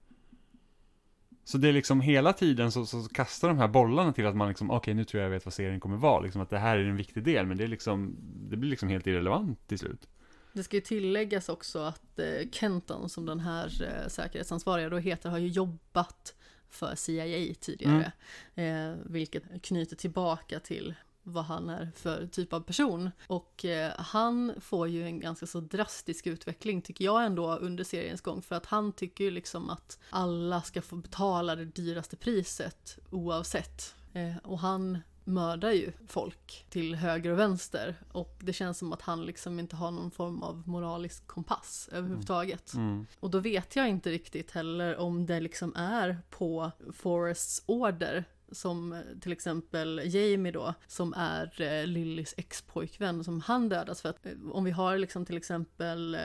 Så 1.44 1.58
det 1.58 1.68
är 1.68 1.72
liksom 1.72 2.00
hela 2.00 2.32
tiden 2.32 2.72
så, 2.72 2.86
så 2.86 3.08
kastar 3.08 3.48
de 3.48 3.58
här 3.58 3.68
bollarna 3.68 4.12
till 4.12 4.26
att 4.26 4.36
man 4.36 4.48
liksom, 4.48 4.70
okej 4.70 4.94
nu 4.94 5.04
tror 5.04 5.22
jag 5.22 5.26
jag 5.28 5.34
vet 5.34 5.44
vad 5.44 5.54
serien 5.54 5.80
kommer 5.80 5.96
vara, 5.96 6.20
liksom 6.20 6.40
att 6.40 6.50
det 6.50 6.58
här 6.58 6.78
är 6.78 6.84
en 6.84 6.96
viktig 6.96 7.22
del, 7.24 7.46
men 7.46 7.56
det 7.56 7.64
är 7.64 7.68
liksom, 7.68 8.16
det 8.50 8.56
blir 8.56 8.70
liksom 8.70 8.88
helt 8.88 9.06
irrelevant 9.06 9.68
till 9.68 9.78
slut. 9.78 10.08
Det 10.52 10.62
ska 10.62 10.76
ju 10.76 10.80
tilläggas 10.80 11.48
också 11.48 11.78
att 11.78 12.18
eh, 12.18 12.50
Kenton, 12.52 13.08
som 13.08 13.26
den 13.26 13.40
här 13.40 13.82
eh, 13.82 14.08
säkerhetsansvariga 14.08 14.88
då 14.88 14.98
heter, 14.98 15.30
har 15.30 15.38
ju 15.38 15.48
jobbat 15.48 16.34
för 16.70 16.94
CIA 16.94 17.54
tidigare. 17.60 18.12
Mm. 18.54 18.92
Eh, 18.92 18.98
vilket 19.04 19.62
knyter 19.62 19.96
tillbaka 19.96 20.60
till 20.60 20.94
vad 21.22 21.44
han 21.44 21.70
är 21.70 21.90
för 21.94 22.26
typ 22.26 22.52
av 22.52 22.60
person. 22.60 23.10
Och 23.26 23.64
eh, 23.64 23.92
han 23.98 24.52
får 24.60 24.88
ju 24.88 25.04
en 25.04 25.20
ganska 25.20 25.46
så 25.46 25.60
drastisk 25.60 26.26
utveckling 26.26 26.82
tycker 26.82 27.04
jag 27.04 27.24
ändå 27.24 27.56
under 27.56 27.84
seriens 27.84 28.20
gång. 28.20 28.42
För 28.42 28.56
att 28.56 28.66
han 28.66 28.92
tycker 28.92 29.24
ju 29.24 29.30
liksom 29.30 29.70
att 29.70 29.98
alla 30.10 30.62
ska 30.62 30.82
få 30.82 30.96
betala 30.96 31.56
det 31.56 31.64
dyraste 31.64 32.16
priset 32.16 32.98
oavsett. 33.10 33.94
Eh, 34.12 34.36
och 34.42 34.58
han 34.58 34.98
mördar 35.26 35.70
ju 35.70 35.92
folk 36.06 36.66
till 36.68 36.94
höger 36.94 37.30
och 37.30 37.38
vänster. 37.38 37.94
Och 38.12 38.36
det 38.40 38.52
känns 38.52 38.78
som 38.78 38.92
att 38.92 39.02
han 39.02 39.26
liksom 39.26 39.58
inte 39.58 39.76
har 39.76 39.90
någon 39.90 40.10
form 40.10 40.42
av 40.42 40.62
moralisk 40.68 41.26
kompass 41.26 41.88
överhuvudtaget. 41.92 42.74
Mm. 42.74 43.06
Och 43.20 43.30
då 43.30 43.38
vet 43.38 43.76
jag 43.76 43.88
inte 43.88 44.10
riktigt 44.10 44.50
heller 44.50 44.96
om 44.96 45.26
det 45.26 45.40
liksom 45.40 45.74
är 45.76 46.18
på 46.30 46.70
Forests 46.92 47.62
order 47.66 48.24
som 48.52 48.92
eh, 48.92 49.00
till 49.20 49.32
exempel 49.32 50.00
Jamie 50.04 50.52
då, 50.52 50.74
som 50.86 51.14
är 51.16 51.62
eh, 51.62 51.86
Lillys 51.86 52.34
ex-pojkvän, 52.36 53.24
som 53.24 53.40
han 53.40 53.68
dödas 53.68 54.02
för 54.02 54.08
att 54.08 54.26
eh, 54.26 54.32
om 54.50 54.64
vi 54.64 54.70
har 54.70 54.98
liksom 54.98 55.24
till 55.24 55.36
exempel 55.36 56.14
eh, 56.14 56.20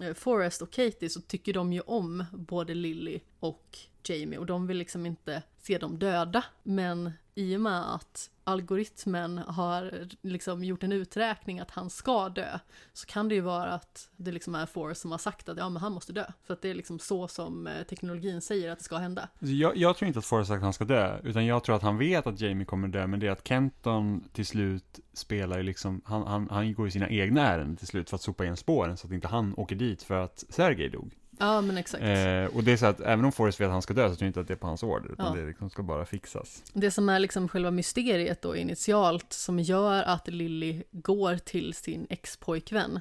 Eh, 0.00 0.14
Forrest 0.14 0.62
och 0.62 0.70
Katie 0.70 1.10
så 1.10 1.20
tycker 1.20 1.52
de 1.52 1.72
ju 1.72 1.80
om 1.80 2.24
både 2.32 2.74
Lily 2.74 3.20
och 3.40 3.78
Jamie 4.04 4.38
och 4.38 4.46
de 4.46 4.66
vill 4.66 4.76
liksom 4.76 5.06
inte 5.06 5.42
se 5.58 5.78
dem 5.78 5.98
döda. 5.98 6.44
Men 6.62 7.12
i 7.34 7.56
och 7.56 7.60
med 7.60 7.94
att 7.94 8.30
algoritmen 8.50 9.38
har 9.38 10.08
liksom 10.22 10.64
gjort 10.64 10.82
en 10.82 10.92
uträkning 10.92 11.60
att 11.60 11.70
han 11.70 11.90
ska 11.90 12.28
dö 12.28 12.58
så 12.92 13.06
kan 13.06 13.28
det 13.28 13.34
ju 13.34 13.40
vara 13.40 13.72
att 13.72 14.08
det 14.16 14.32
liksom 14.32 14.54
är 14.54 14.66
Forrest 14.66 15.00
som 15.00 15.10
har 15.10 15.18
sagt 15.18 15.48
att 15.48 15.58
ja 15.58 15.68
men 15.68 15.82
han 15.82 15.92
måste 15.92 16.12
dö. 16.12 16.24
För 16.46 16.54
att 16.54 16.62
det 16.62 16.70
är 16.70 16.74
liksom 16.74 16.98
så 16.98 17.28
som 17.28 17.66
eh, 17.66 17.82
teknologin 17.82 18.40
säger 18.40 18.70
att 18.70 18.78
det 18.78 18.84
ska 18.84 18.96
hända. 18.96 19.28
Jag, 19.38 19.76
jag 19.76 19.96
tror 19.96 20.06
inte 20.06 20.18
att 20.18 20.24
Forrest 20.24 20.48
sagt 20.48 20.56
att 20.56 20.62
han 20.62 20.72
ska 20.72 20.84
dö, 20.84 21.18
utan 21.24 21.46
jag 21.46 21.64
tror 21.64 21.76
att 21.76 21.82
han 21.82 21.98
vet 21.98 22.26
att 22.26 22.40
Jamie 22.40 22.64
kommer 22.64 22.88
dö, 22.88 23.06
men 23.06 23.20
det 23.20 23.26
är 23.26 23.30
att 23.30 23.48
Kenton 23.48 24.24
till 24.32 24.46
slut 24.46 25.00
spelar 25.12 25.56
ju 25.56 25.62
liksom, 25.62 26.00
han, 26.04 26.26
han, 26.26 26.48
han 26.50 26.74
går 26.74 26.86
ju 26.86 26.90
sina 26.90 27.08
egna 27.08 27.48
ärenden 27.48 27.76
till 27.76 27.86
slut 27.86 28.10
för 28.10 28.16
att 28.16 28.22
sopa 28.22 28.44
igen 28.44 28.56
spåren 28.56 28.96
så 28.96 29.06
att 29.06 29.12
inte 29.12 29.28
han 29.28 29.54
åker 29.54 29.76
dit 29.76 30.02
för 30.02 30.14
att 30.14 30.44
Sergej 30.48 30.88
dog. 30.88 31.19
Ja 31.40 31.60
men 31.60 31.78
exakt. 31.78 32.02
Eh, 32.02 32.56
och 32.56 32.64
det 32.64 32.72
är 32.72 32.76
så 32.76 32.86
att 32.86 33.00
även 33.00 33.24
om 33.24 33.32
Forrest 33.32 33.60
vet 33.60 33.66
att 33.66 33.72
han 33.72 33.82
ska 33.82 33.94
dö 33.94 34.08
så 34.10 34.16
tror 34.16 34.24
jag 34.26 34.28
inte 34.28 34.40
att 34.40 34.46
det 34.48 34.54
är 34.54 34.56
på 34.56 34.66
hans 34.66 34.82
order, 34.82 35.12
utan 35.12 35.26
Ja. 35.36 35.40
det 35.42 35.46
liksom 35.46 35.70
ska 35.70 35.82
bara 35.82 36.04
fixas. 36.06 36.62
Det 36.72 36.90
som 36.90 37.08
är 37.08 37.18
liksom 37.18 37.48
själva 37.48 37.70
mysteriet 37.70 38.42
då 38.42 38.56
initialt 38.56 39.32
som 39.32 39.58
gör 39.58 40.02
att 40.02 40.28
Lily 40.28 40.82
går 40.90 41.36
till 41.36 41.74
sin 41.74 42.06
ex-pojkvän. 42.10 43.00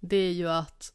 Det 0.00 0.16
är 0.16 0.32
ju 0.32 0.48
att 0.48 0.92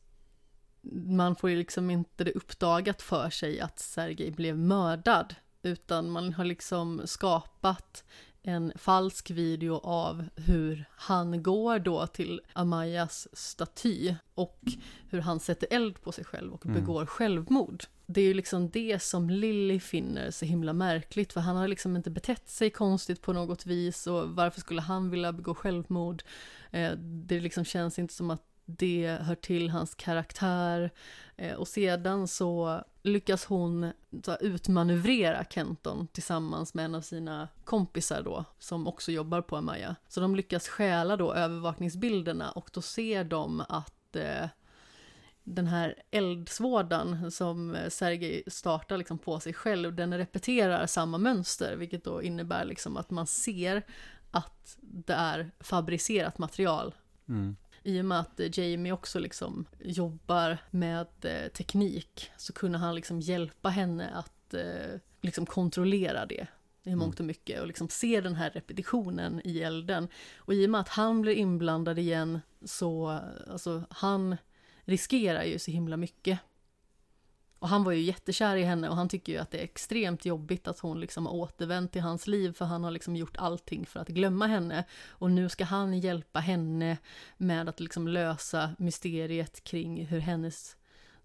man 1.06 1.36
får 1.36 1.49
ju 1.49 1.56
liksom 1.56 1.90
inte 1.90 2.24
det 2.24 2.32
uppdagat 2.32 3.02
för 3.02 3.30
sig 3.30 3.60
att 3.60 3.80
Sergej 3.80 4.32
blev 4.32 4.57
mördad. 4.57 5.36
Utan 5.61 6.10
man 6.10 6.34
har 6.34 6.45
liksom 6.45 7.02
skapat 7.06 8.03
en 8.44 8.72
falsk 8.76 9.32
video 9.32 9.74
av 9.84 10.26
hur 10.36 10.86
han 10.91 11.44
går 11.44 11.80
då 11.80 12.07
till 12.07 12.41
Amayas 12.53 13.28
staty 13.34 14.15
och 14.36 14.61
hur 15.10 15.22
han 15.22 15.40
sätter 15.40 15.68
eld 15.72 16.02
på 16.02 16.11
sig 16.11 16.26
själv 16.26 16.53
och 16.53 16.65
Mm. 16.65 16.80
begår 16.80 17.06
självmord. 17.06 17.84
Det 18.06 18.22
är 18.22 18.26
ju 18.26 18.34
liksom 18.34 18.70
det 18.70 19.03
som 19.03 19.30
Lily 19.30 19.80
finner 19.80 20.32
så 20.32 20.45
himla 20.45 20.74
märkligt 20.74 21.34
för 21.34 21.41
han 21.41 21.56
har 21.56 21.68
liksom 21.68 21.95
inte 21.95 22.10
betett 22.10 22.49
sig 22.49 22.70
konstigt 22.70 23.22
på 23.22 23.34
något 23.34 23.65
vis 23.65 24.07
och 24.07 24.30
varför 24.30 24.60
skulle 24.61 24.82
han 24.82 25.10
vilja 25.10 25.32
begå 25.34 25.56
självmord? 25.56 26.24
Eh, 26.72 26.91
det 26.98 27.40
liksom 27.40 27.65
känns 27.65 27.99
inte 27.99 28.14
som 28.14 28.32
att 28.32 28.44
det 28.65 29.18
hör 29.22 29.35
till 29.35 29.69
hans 29.69 29.95
karaktär. 29.95 30.91
Eh, 31.35 31.56
och 31.56 31.68
sedan 31.68 32.27
så 32.27 32.84
lyckas 33.03 33.45
hon 33.45 33.91
utmanövrera 34.40 35.45
Kenton 35.49 36.07
tillsammans 36.07 36.73
med 36.73 36.85
en 36.85 36.95
av 36.95 37.02
sina 37.02 37.48
kompisar 37.64 38.22
då, 38.23 38.45
som 38.60 38.88
också 38.88 39.11
jobbar 39.11 39.41
på 39.41 39.57
Amaya. 39.57 39.95
Så 40.07 40.19
de 40.19 40.35
lyckas 40.35 40.68
stjäla 40.68 41.18
då 41.18 41.34
övervakningsbilderna 41.34 42.52
och 42.52 42.69
då 42.73 42.81
ser 42.81 43.23
de 43.23 43.64
att 43.69 44.15
eh, 44.15 44.48
den 45.44 45.68
här 45.68 46.03
eldsvådan 46.11 47.31
som 47.31 47.76
eh, 47.76 47.90
Sergej 47.90 48.44
startar 48.48 48.98
liksom 48.98 49.18
på 49.18 49.40
sig 49.40 49.53
själv, 49.53 49.95
den 49.95 50.18
repeterar 50.18 50.85
samma 50.85 51.18
mönster, 51.18 51.76
vilket 51.76 52.03
då 52.03 52.22
innebär 52.22 52.65
liksom 52.65 52.98
att 52.98 53.10
man 53.10 53.27
ser 53.27 53.85
att 54.31 54.77
det 54.81 55.14
är 55.14 55.52
fabricerat 55.60 56.38
material 56.38 56.94
Mm 57.30 57.56
i 57.84 58.01
och 58.01 58.05
med 58.05 58.19
att 58.19 58.39
eh, 58.39 58.60
Jamie 58.60 58.91
också 58.91 59.19
liksom 59.19 59.65
jobbar 59.80 60.57
med 60.72 61.07
eh, 61.22 61.51
teknik 61.51 62.31
så 62.38 62.53
kunde 62.53 62.77
han 62.77 62.95
liksom 62.95 63.19
hjälpa 63.19 63.69
henne 63.69 64.10
att 64.10 64.53
eh, 64.53 64.99
liksom 65.22 65.45
kontrollera 65.45 66.26
det 66.26 66.47
i 66.84 66.95
mångt 66.95 67.19
och 67.19 67.26
mycket 67.26 67.61
och 67.61 67.68
liksom 67.68 67.89
se 67.89 68.22
den 68.22 68.35
här 68.35 68.49
repetitionen 68.49 69.41
i 69.43 69.60
elden. 69.60 70.07
Och 70.38 70.53
i 70.53 70.65
och 70.65 70.69
med 70.69 70.81
att 70.81 70.89
han 70.89 71.22
blir 71.22 71.34
inblandad 71.34 71.99
igen 71.99 72.39
så, 72.65 73.19
alltså 73.47 73.84
han 73.89 74.38
riskerar 74.85 75.43
ju 75.43 75.60
så 75.60 75.72
himla 75.72 75.97
mycket. 75.97 76.39
Och 77.64 77.69
han 77.69 77.84
var 77.84 77.91
ju 77.91 78.02
jättekär 78.02 78.56
i 78.56 78.64
henne 78.64 78.90
och 78.90 78.95
han 78.95 79.10
tycker 79.10 79.34
ju 79.34 79.40
att 79.40 79.52
det 79.52 79.60
är 79.60 79.64
extremt 79.64 80.26
jobbigt 80.26 80.68
att 80.68 80.80
hon 80.80 80.99
liksom 80.99 81.26
har 81.26 81.34
återvänt 81.34 81.91
till 81.91 82.02
hans 82.02 82.27
liv 82.27 82.53
för 82.53 82.65
han 82.65 82.84
har 82.84 82.91
liksom 82.91 83.15
gjort 83.15 83.38
allting 83.38 83.85
för 83.85 83.99
att 83.99 84.07
glömma 84.07 84.48
henne. 84.48 84.84
Och 85.07 85.31
nu 85.31 85.49
ska 85.49 85.64
han 85.64 85.99
hjälpa 85.99 86.40
henne 86.40 86.98
med 87.38 87.69
att 87.69 87.80
liksom 87.80 88.07
lösa 88.07 88.76
mysteriet 88.77 89.64
kring 89.64 90.06
hur 90.06 90.19
hennes 90.19 90.76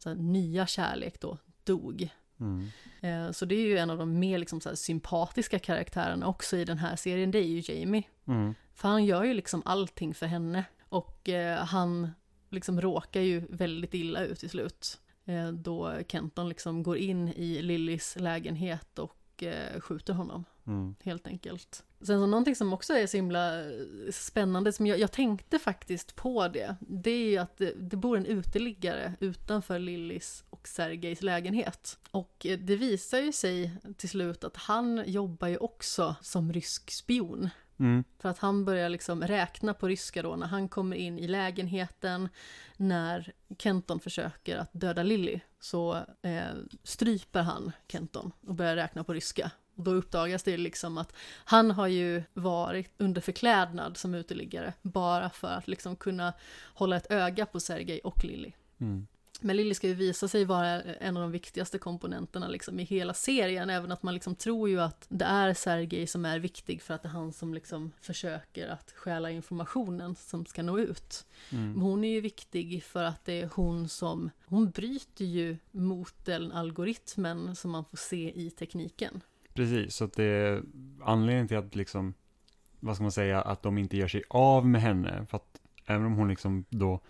här, 0.04 0.14
nya 0.14 0.66
kärlek 0.66 1.20
då 1.20 1.38
dog. 1.64 2.08
Mm. 2.40 2.68
Eh, 3.00 3.32
Så 3.32 3.44
det 3.44 3.54
är 3.54 3.66
ju 3.66 3.78
en 3.78 3.90
av 3.90 3.98
de 3.98 4.18
mer 4.18 4.38
liksom 4.38 4.60
sympatiska 4.60 5.58
karaktärerna 5.58 6.26
också 6.26 6.56
i 6.56 6.64
den 6.64 6.78
här 6.78 6.96
serien, 6.96 7.30
det 7.30 7.38
är 7.38 7.60
ju 7.60 7.62
Jamie. 7.72 8.02
Mm. 8.26 8.54
För 8.74 8.88
han 8.88 9.04
gör 9.04 9.24
ju 9.24 9.34
liksom 9.34 9.62
allting 9.64 10.14
för 10.14 10.26
henne. 10.26 10.64
Och 10.88 11.28
eh, 11.28 11.58
han 11.58 12.10
liksom 12.50 12.80
råkar 12.80 13.20
ju 13.20 13.46
väldigt 13.50 13.94
illa 13.94 14.24
ut 14.24 14.38
till 14.38 14.50
slut. 14.50 15.00
Eh, 15.28 15.48
då 15.48 15.92
Kenton 16.08 16.48
liksom 16.48 16.82
går 16.82 16.96
in 16.96 17.28
i 17.28 17.62
Lillys 17.62 18.16
lägenhet 18.16 18.98
och 18.98 19.42
eh, 19.42 19.80
skjuter 19.80 20.12
honom. 20.12 20.44
Mm. 20.66 20.94
Helt 21.02 21.26
enkelt. 21.26 21.84
Sen 21.98 22.06
så 22.06 22.26
någonting 22.26 22.56
som 22.56 22.72
också 22.72 22.94
är 22.94 23.06
så 23.06 23.16
himla 23.16 23.60
eh, 23.60 23.70
spännande, 24.12 24.72
som 24.72 24.86
jag, 24.86 24.98
jag 24.98 25.12
tänkte 25.12 25.58
faktiskt 25.58 26.16
på 26.16 26.48
det. 26.48 26.76
Det 26.80 27.10
är 27.10 27.30
ju 27.30 27.38
att 27.38 27.56
det, 27.56 27.72
det 27.76 27.96
bor 27.96 28.16
en 28.16 28.26
uteliggare 28.26 29.14
utanför 29.20 29.78
Lillys 29.78 30.44
och 30.50 30.68
Sergejs 30.68 31.22
lägenhet. 31.22 31.98
Och 32.10 32.46
det 32.58 32.76
visar 32.76 33.18
ju 33.18 33.32
sig 33.32 33.72
till 33.96 34.08
slut 34.08 34.44
att 34.44 34.56
han 34.56 35.02
jobbar 35.06 35.48
ju 35.48 35.56
också 35.56 36.16
som 36.22 36.52
rysk 36.52 36.90
spion. 36.90 37.48
Mm. 37.78 38.04
För 38.18 38.28
att 38.28 38.38
han 38.38 38.64
börjar 38.64 38.88
liksom 38.88 39.22
räkna 39.22 39.74
på 39.74 39.88
ryska 39.88 40.22
då 40.22 40.36
när 40.36 40.46
han 40.46 40.68
kommer 40.68 40.96
in 40.96 41.18
i 41.18 41.28
lägenheten 41.28 42.28
när 42.76 43.32
Kenton 43.58 44.00
försöker 44.00 44.56
att 44.56 44.70
döda 44.72 45.02
Lilly 45.02 45.40
så 45.60 45.96
eh, 46.22 46.42
stryper 46.82 47.42
han 47.42 47.72
Kenton 47.88 48.32
och 48.40 48.54
börjar 48.54 48.76
räkna 48.76 49.04
på 49.04 49.12
ryska. 49.12 49.50
Och 49.74 49.84
då 49.84 49.90
uppdagas 49.90 50.42
det 50.42 50.56
liksom 50.56 50.98
att 50.98 51.12
han 51.44 51.70
har 51.70 51.86
ju 51.86 52.22
varit 52.34 52.94
under 52.98 53.20
förklädnad 53.20 53.96
som 53.96 54.14
uteliggare 54.14 54.72
bara 54.82 55.30
för 55.30 55.48
att 55.48 55.68
liksom 55.68 55.96
kunna 55.96 56.32
hålla 56.74 56.96
ett 56.96 57.10
öga 57.10 57.46
på 57.46 57.60
Sergej 57.60 58.00
och 58.00 58.24
Lilly. 58.24 58.52
Mm. 58.78 59.06
Men 59.40 59.56
Lilly 59.56 59.74
ska 59.74 59.88
ju 59.88 59.94
visa 59.94 60.28
sig 60.28 60.44
vara 60.44 60.82
en 60.82 61.16
av 61.16 61.22
de 61.22 61.32
viktigaste 61.32 61.78
komponenterna 61.78 62.48
liksom 62.48 62.80
i 62.80 62.84
hela 62.84 63.14
serien, 63.14 63.70
även 63.70 63.92
att 63.92 64.02
man 64.02 64.14
liksom 64.14 64.34
tror 64.34 64.68
ju 64.68 64.80
att 64.80 65.06
det 65.08 65.24
är 65.24 65.54
Sergej 65.54 66.06
som 66.06 66.24
är 66.24 66.38
viktig 66.38 66.82
för 66.82 66.94
att 66.94 67.02
det 67.02 67.08
är 67.08 67.12
han 67.12 67.32
som 67.32 67.54
liksom 67.54 67.92
försöker 68.00 68.68
att 68.68 68.90
stjäla 68.90 69.30
informationen 69.30 70.14
som 70.14 70.46
ska 70.46 70.62
nå 70.62 70.78
ut. 70.78 71.26
Mm. 71.52 71.72
Men 71.72 71.82
hon 71.82 72.04
är 72.04 72.12
ju 72.12 72.20
viktig 72.20 72.84
för 72.84 73.04
att 73.04 73.24
det 73.24 73.40
är 73.40 73.50
hon 73.54 73.88
som, 73.88 74.30
hon 74.46 74.70
bryter 74.70 75.24
ju 75.24 75.56
mot 75.70 76.24
den 76.24 76.52
algoritmen 76.52 77.56
som 77.56 77.70
man 77.70 77.84
får 77.84 77.96
se 77.96 78.32
i 78.34 78.50
tekniken. 78.50 79.20
Precis, 79.54 79.94
så 79.94 80.04
att 80.04 80.12
det 80.12 80.24
är 80.24 80.62
anledningen 81.02 81.48
till 81.48 81.56
att 81.56 81.76
liksom, 81.76 82.14
vad 82.80 82.94
ska 82.94 83.02
man 83.02 83.12
säga, 83.12 83.42
att 83.42 83.62
de 83.62 83.78
inte 83.78 83.96
gör 83.96 84.08
sig 84.08 84.22
av 84.28 84.66
med 84.66 84.80
henne. 84.80 85.26
För 85.30 85.36
att 85.36 85.60
även 85.86 86.06
om 86.06 86.14
hon 86.14 86.28
liksom 86.28 86.64
då 86.70 87.00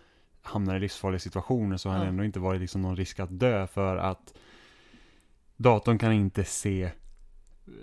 hamnar 0.42 0.76
i 0.76 0.80
livsfarliga 0.80 1.18
situationer 1.18 1.76
så 1.76 1.90
har 1.90 1.98
det 1.98 2.06
ändå 2.06 2.24
inte 2.24 2.40
varit 2.40 2.60
liksom 2.60 2.82
någon 2.82 2.96
risk 2.96 3.20
att 3.20 3.38
dö 3.38 3.66
för 3.66 3.96
att 3.96 4.34
datorn 5.56 5.98
kan 5.98 6.12
inte 6.12 6.44
se 6.44 6.90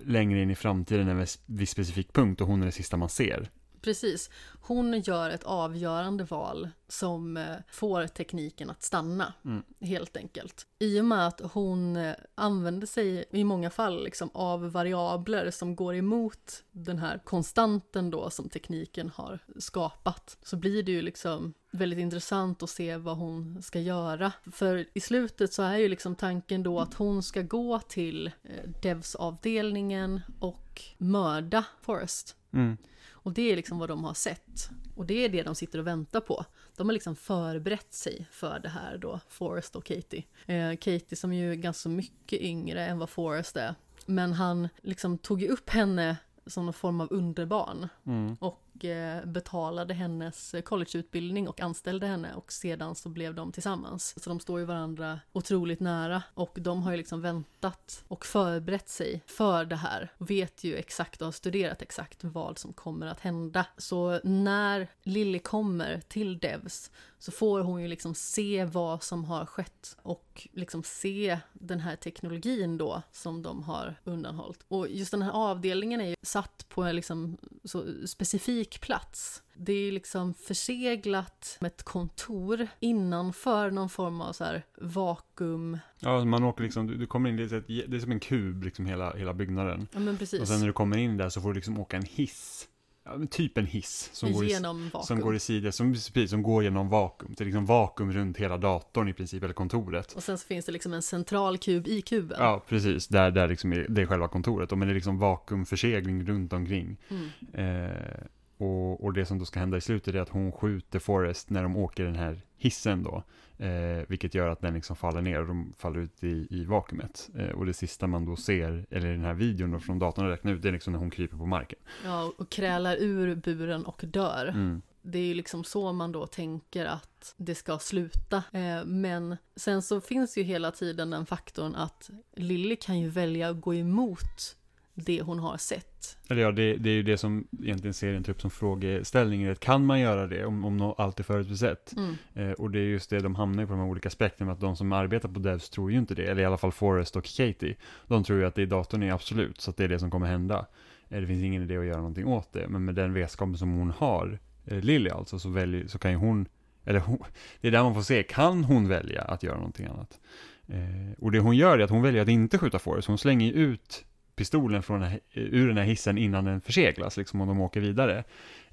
längre 0.03 0.41
in 0.41 0.49
i 0.49 0.55
framtiden 0.55 1.07
än 1.07 1.25
vid 1.45 1.69
specifik 1.69 2.13
punkt 2.13 2.41
och 2.41 2.47
hon 2.47 2.61
är 2.61 2.65
det 2.65 2.71
sista 2.71 2.97
man 2.97 3.09
ser. 3.09 3.49
Precis. 3.85 4.29
Hon 4.61 4.99
gör 5.01 5.29
ett 5.29 5.43
avgörande 5.43 6.23
val 6.23 6.69
som 6.87 7.37
eh, 7.37 7.55
får 7.71 8.07
tekniken 8.07 8.69
att 8.69 8.83
stanna, 8.83 9.33
Mm. 9.45 9.63
helt 9.81 10.17
enkelt. 10.17 10.67
I 10.79 10.99
och 11.01 11.05
med 11.05 11.27
att 11.27 11.41
hon 11.53 11.95
eh, 11.95 12.13
använder 12.35 12.87
sig 12.87 13.25
i 13.31 13.43
många 13.43 13.69
fall 13.69 14.03
liksom, 14.03 14.29
av 14.33 14.71
variabler 14.71 15.51
som 15.51 15.75
går 15.75 15.95
emot 15.95 16.63
den 16.71 16.97
här 16.99 17.19
konstanten 17.23 18.09
då 18.09 18.29
som 18.29 18.49
tekniken 18.49 19.09
har 19.15 19.39
skapat, 19.59 20.37
så 20.43 20.57
blir 20.57 20.83
det 20.83 20.91
ju 20.91 21.01
liksom 21.01 21.53
väldigt 21.71 21.99
intressant 21.99 22.63
att 22.63 22.69
se 22.69 22.97
vad 22.97 23.17
hon 23.17 23.61
ska 23.61 23.79
göra. 23.79 24.31
För 24.51 24.85
i 24.93 24.99
slutet 24.99 25.53
så 25.53 25.63
är 25.63 25.77
ju 25.77 25.87
liksom 25.89 26.15
tanken 26.15 26.63
då 26.63 26.79
att 26.79 26.93
hon 26.93 27.23
ska 27.23 27.41
gå 27.41 27.79
till 27.79 28.31
eh, 28.43 28.69
Devs-avdelningen 28.81 30.21
och 30.39 30.81
mörda 30.97 31.65
Forrest. 31.81 32.35
Mm. 32.53 32.77
Och 33.25 33.31
det 33.33 33.51
är 33.51 33.55
liksom 33.55 33.79
vad 33.79 33.89
de 33.89 34.03
har 34.03 34.13
sett. 34.13 34.69
Och 34.95 35.05
det 35.05 35.25
är 35.25 35.29
det 35.29 35.43
de 35.43 35.55
sitter 35.55 35.79
och 35.79 35.87
väntar 35.87 36.19
på. 36.19 36.45
De 36.77 36.87
har 36.87 36.93
liksom 36.93 37.15
förberett 37.15 37.93
sig 37.93 38.27
för 38.31 38.59
det 38.59 38.69
här 38.69 38.97
då, 38.97 39.19
Forrest 39.29 39.75
och 39.75 39.85
Katie. 39.85 40.23
Eh, 40.45 40.71
Katie 40.77 41.15
som 41.15 41.33
ju 41.33 41.51
är 41.51 41.55
ganska 41.55 41.89
mycket 41.89 42.41
yngre 42.41 42.85
än 42.85 42.99
vad 42.99 43.09
Forrest 43.09 43.57
är. 43.57 43.75
Men 44.05 44.33
han 44.33 44.69
liksom 44.81 45.17
tog 45.17 45.41
ju 45.41 45.47
upp 45.47 45.69
henne 45.69 46.17
som 46.45 46.65
någon 46.65 46.73
form 46.73 47.01
av 47.01 47.07
underbarn 47.11 47.87
Mm. 48.05 48.37
och 48.39 48.61
och 48.75 48.85
eh, 48.85 49.25
betalade 49.25 49.93
hennes 49.93 50.53
eh, 50.53 50.61
collegeutbildning 50.61 51.47
och 51.47 51.61
anställde 51.61 52.07
henne 52.07 52.33
och 52.33 52.51
sedan 52.51 52.95
så 52.95 53.09
blev 53.09 53.35
de 53.35 53.51
tillsammans. 53.51 54.23
Så 54.23 54.29
de 54.29 54.39
står 54.39 54.59
ju 54.59 54.65
varandra 54.65 55.19
otroligt 55.33 55.79
nära 55.79 56.23
och 56.33 56.57
de 56.61 56.83
har 56.83 56.91
ju 56.91 56.97
liksom 56.97 57.21
väntat 57.21 58.03
och 58.07 58.25
förberett 58.25 58.89
sig 58.89 59.23
för 59.25 59.65
det 59.65 59.75
här. 59.75 60.11
Vet 60.17 60.63
ju 60.63 60.75
exakt 60.75 61.21
och 61.21 61.27
har 61.27 61.31
studerat 61.31 61.81
exakt 61.81 62.23
vad 62.23 62.57
som 62.57 62.73
kommer 62.73 63.07
att 63.07 63.19
hända. 63.19 63.65
Så 63.77 64.19
när 64.23 64.87
Lilly 65.03 65.39
kommer 65.39 66.01
till 66.07 66.39
Devs 66.39 66.91
så 67.19 67.31
får 67.31 67.59
hon 67.59 67.81
ju 67.81 67.87
liksom 67.87 68.15
se 68.15 68.65
vad 68.65 69.03
som 69.03 69.25
har 69.25 69.45
skett 69.45 69.97
och 70.01 70.47
liksom 70.53 70.83
se 70.83 71.39
den 71.53 71.79
här 71.79 71.95
teknologin 71.95 72.77
då 72.77 73.01
som 73.11 73.41
de 73.41 73.63
har 73.63 73.95
undanhållit. 74.03 74.65
Och 74.67 74.89
just 74.89 75.11
den 75.11 75.21
här 75.21 75.31
avdelningen 75.31 76.01
är 76.01 76.09
ju 76.09 76.15
satt 76.21 76.65
på 76.69 76.83
en 76.83 76.95
liksom 76.95 77.37
så 77.63 78.07
specifik 78.07 78.81
plats. 78.81 79.41
Det 79.57 79.73
är 79.73 79.91
liksom 79.91 80.33
förseglat 80.33 81.57
med 81.59 81.67
ett 81.67 81.83
kontor 81.83 82.67
innanför 82.79 83.71
någon 83.71 83.89
form 83.89 84.21
av 84.21 84.33
så 84.33 84.43
här 84.43 84.65
vakuum. 84.81 85.77
Ja, 85.99 86.25
man 86.25 86.43
åker 86.43 86.63
liksom, 86.63 86.87
du, 86.87 86.97
du 86.97 87.07
kommer 87.07 87.29
in, 87.29 87.37
det 87.37 87.51
är, 87.51 87.57
ett, 87.57 87.67
det 87.67 87.97
är 87.97 87.99
som 87.99 88.11
en 88.11 88.19
kub 88.19 88.63
liksom 88.63 88.85
hela, 88.85 89.13
hela 89.13 89.33
byggnaden. 89.33 89.87
Ja 89.91 89.99
men 89.99 90.17
precis. 90.17 90.41
Och 90.41 90.47
sen 90.47 90.59
när 90.59 90.67
du 90.67 90.73
kommer 90.73 90.97
in 90.97 91.17
där 91.17 91.29
så 91.29 91.41
får 91.41 91.49
du 91.49 91.55
liksom 91.55 91.79
åka 91.79 91.97
en 91.97 92.05
hiss. 92.05 92.67
Ja, 93.05 93.19
typ 93.31 93.57
en 93.57 93.65
hiss. 93.65 94.09
Som 94.13 94.33
går 94.33 94.45
i, 94.45 94.55
som 95.03 95.19
går 95.19 95.35
i 95.35 95.39
sidor, 95.39 95.71
som, 95.71 95.93
precis, 95.93 96.29
som 96.29 96.43
går 96.43 96.63
genom 96.63 96.89
vakuum. 96.89 97.33
Det 97.37 97.43
är 97.43 97.45
liksom 97.45 97.65
vakuum 97.65 98.11
runt 98.13 98.37
hela 98.37 98.57
datorn 98.57 99.07
i 99.09 99.13
princip, 99.13 99.43
eller 99.43 99.53
kontoret. 99.53 100.13
Och 100.13 100.23
sen 100.23 100.37
så 100.37 100.47
finns 100.47 100.65
det 100.65 100.71
liksom 100.71 100.93
en 100.93 101.01
central 101.01 101.57
kub 101.57 101.87
i 101.87 102.01
kuben. 102.01 102.37
Ja, 102.39 102.63
precis. 102.69 103.07
Där, 103.07 103.31
där 103.31 103.47
liksom 103.47 103.73
är, 103.73 103.85
det 103.89 104.01
är 104.01 104.05
själva 104.05 104.27
kontoret. 104.27 104.69
Men 104.71 104.79
det 104.79 104.91
är 104.91 104.95
liksom 104.95 105.19
vakuumförsegling 105.19 106.25
runt 106.25 106.53
omkring. 106.53 106.97
Mm. 107.09 107.85
Eh, 107.85 108.25
och, 108.57 109.03
och 109.03 109.13
det 109.13 109.25
som 109.25 109.39
då 109.39 109.45
ska 109.45 109.59
hända 109.59 109.77
i 109.77 109.81
slutet 109.81 110.15
är 110.15 110.19
att 110.19 110.29
hon 110.29 110.51
skjuter 110.51 110.99
Forrest 110.99 111.49
när 111.49 111.63
de 111.63 111.77
åker 111.77 112.03
den 112.03 112.15
här 112.15 112.41
hissen 112.57 113.03
då. 113.03 113.23
Eh, 113.57 114.03
vilket 114.07 114.33
gör 114.33 114.49
att 114.49 114.61
den 114.61 114.73
liksom 114.73 114.95
faller 114.95 115.21
ner 115.21 115.41
och 115.41 115.47
de 115.47 115.73
faller 115.77 115.99
ut 115.99 116.23
i, 116.23 116.47
i 116.49 116.65
vakuumet. 116.65 117.29
Eh, 117.35 117.49
och 117.49 117.65
det 117.65 117.73
sista 117.73 118.07
man 118.07 118.25
då 118.25 118.35
ser, 118.35 118.85
eller 118.89 119.07
i 119.07 119.11
den 119.11 119.25
här 119.25 119.33
videon 119.33 119.71
då 119.71 119.79
från 119.79 119.99
datorn 119.99 120.27
räknar 120.27 120.53
ut, 120.53 120.61
det 120.61 120.67
är 120.67 120.73
liksom 120.73 120.93
när 120.93 120.99
hon 120.99 121.11
kryper 121.11 121.37
på 121.37 121.45
marken. 121.45 121.79
Ja, 122.05 122.33
och 122.37 122.49
krälar 122.49 122.97
ur 122.99 123.35
buren 123.35 123.85
och 123.85 124.01
dör. 124.07 124.47
Mm. 124.47 124.81
Det 125.01 125.19
är 125.19 125.25
ju 125.25 125.33
liksom 125.33 125.63
så 125.63 125.93
man 125.93 126.11
då 126.11 126.27
tänker 126.27 126.85
att 126.85 127.33
det 127.37 127.55
ska 127.55 127.79
sluta. 127.79 128.43
Eh, 128.51 128.85
men 128.85 129.37
sen 129.55 129.81
så 129.81 130.01
finns 130.01 130.37
ju 130.37 130.43
hela 130.43 130.71
tiden 130.71 131.09
den 131.09 131.25
faktorn 131.25 131.75
att 131.75 132.09
Lilly 132.35 132.75
kan 132.75 132.99
ju 132.99 133.09
välja 133.09 133.49
att 133.49 133.61
gå 133.61 133.75
emot 133.75 134.55
det 134.95 135.21
hon 135.21 135.39
har 135.39 135.57
sett. 135.57 136.17
Eller 136.29 136.41
ja, 136.41 136.51
det, 136.51 136.75
det 136.75 136.89
är 136.89 136.93
ju 136.93 137.03
det 137.03 137.17
som 137.17 137.47
egentligen 137.63 137.93
serien 137.93 138.23
tar 138.23 138.31
upp 138.31 138.41
som 138.41 138.51
frågeställning. 138.51 139.55
Kan 139.55 139.85
man 139.85 139.99
göra 139.99 140.27
det 140.27 140.45
om, 140.45 140.65
om 140.65 140.93
allt 140.97 141.19
är 141.19 141.23
förutsett? 141.23 141.93
Mm. 141.97 142.15
Eh, 142.33 142.51
och 142.51 142.71
det 142.71 142.79
är 142.79 142.83
just 142.83 143.09
det 143.09 143.19
de 143.19 143.35
hamnar 143.35 143.63
i 143.63 143.65
på 143.65 143.71
de 143.73 143.79
här 143.79 143.87
olika 143.87 144.07
aspekterna. 144.07 144.51
Att 144.51 144.59
de 144.59 144.75
som 144.75 144.91
arbetar 144.91 145.29
på 145.29 145.39
Devs 145.39 145.69
tror 145.69 145.91
ju 145.91 145.97
inte 145.97 146.15
det. 146.15 146.25
Eller 146.25 146.41
i 146.41 146.45
alla 146.45 146.57
fall 146.57 146.71
Forrest 146.71 147.15
och 147.15 147.23
Katie. 147.23 147.75
De 148.07 148.23
tror 148.23 148.39
ju 148.39 148.45
att 148.45 148.55
det 148.55 148.61
är 148.61 148.65
datorn 148.65 149.03
är 149.03 149.11
absolut. 149.11 149.61
Så 149.61 149.69
att 149.69 149.77
det 149.77 149.83
är 149.83 149.87
det 149.87 149.99
som 149.99 150.11
kommer 150.11 150.27
hända. 150.27 150.65
Eh, 151.09 151.21
det 151.21 151.27
finns 151.27 151.43
ingen 151.43 151.63
idé 151.63 151.77
att 151.77 151.85
göra 151.85 151.97
någonting 151.97 152.27
åt 152.27 152.53
det. 152.53 152.67
Men 152.67 152.85
med 152.85 152.95
den 152.95 153.13
vetskapen 153.13 153.57
som 153.57 153.73
hon 153.73 153.91
har, 153.91 154.39
eh, 154.65 154.79
Lily 154.79 155.09
alltså, 155.09 155.39
så, 155.39 155.49
väljer, 155.49 155.87
så 155.87 155.99
kan 155.99 156.11
ju 156.11 156.17
hon, 156.17 156.47
eller 156.85 156.99
hon, 156.99 157.17
det 157.61 157.67
är 157.67 157.71
där 157.71 157.83
man 157.83 157.93
får 157.93 158.01
se, 158.01 158.23
kan 158.23 158.63
hon 158.63 158.87
välja 158.87 159.21
att 159.21 159.43
göra 159.43 159.57
någonting 159.57 159.85
annat? 159.85 160.19
Eh, 160.67 161.13
och 161.19 161.31
det 161.31 161.39
hon 161.39 161.57
gör 161.57 161.79
är 161.79 161.83
att 161.83 161.89
hon 161.89 162.01
väljer 162.01 162.21
att 162.21 162.29
inte 162.29 162.57
skjuta 162.57 162.79
Forrest. 162.79 163.07
Hon 163.07 163.17
slänger 163.17 163.47
ju 163.47 163.53
ut 163.53 164.05
pistolen 164.35 164.83
från 164.83 164.99
den 165.01 165.09
här, 165.09 165.19
ur 165.33 165.67
den 165.67 165.77
här 165.77 165.83
hissen 165.83 166.17
innan 166.17 166.45
den 166.45 166.61
förseglas, 166.61 167.17
liksom 167.17 167.41
om 167.41 167.47
de 167.47 167.61
åker 167.61 167.81
vidare. 167.81 168.23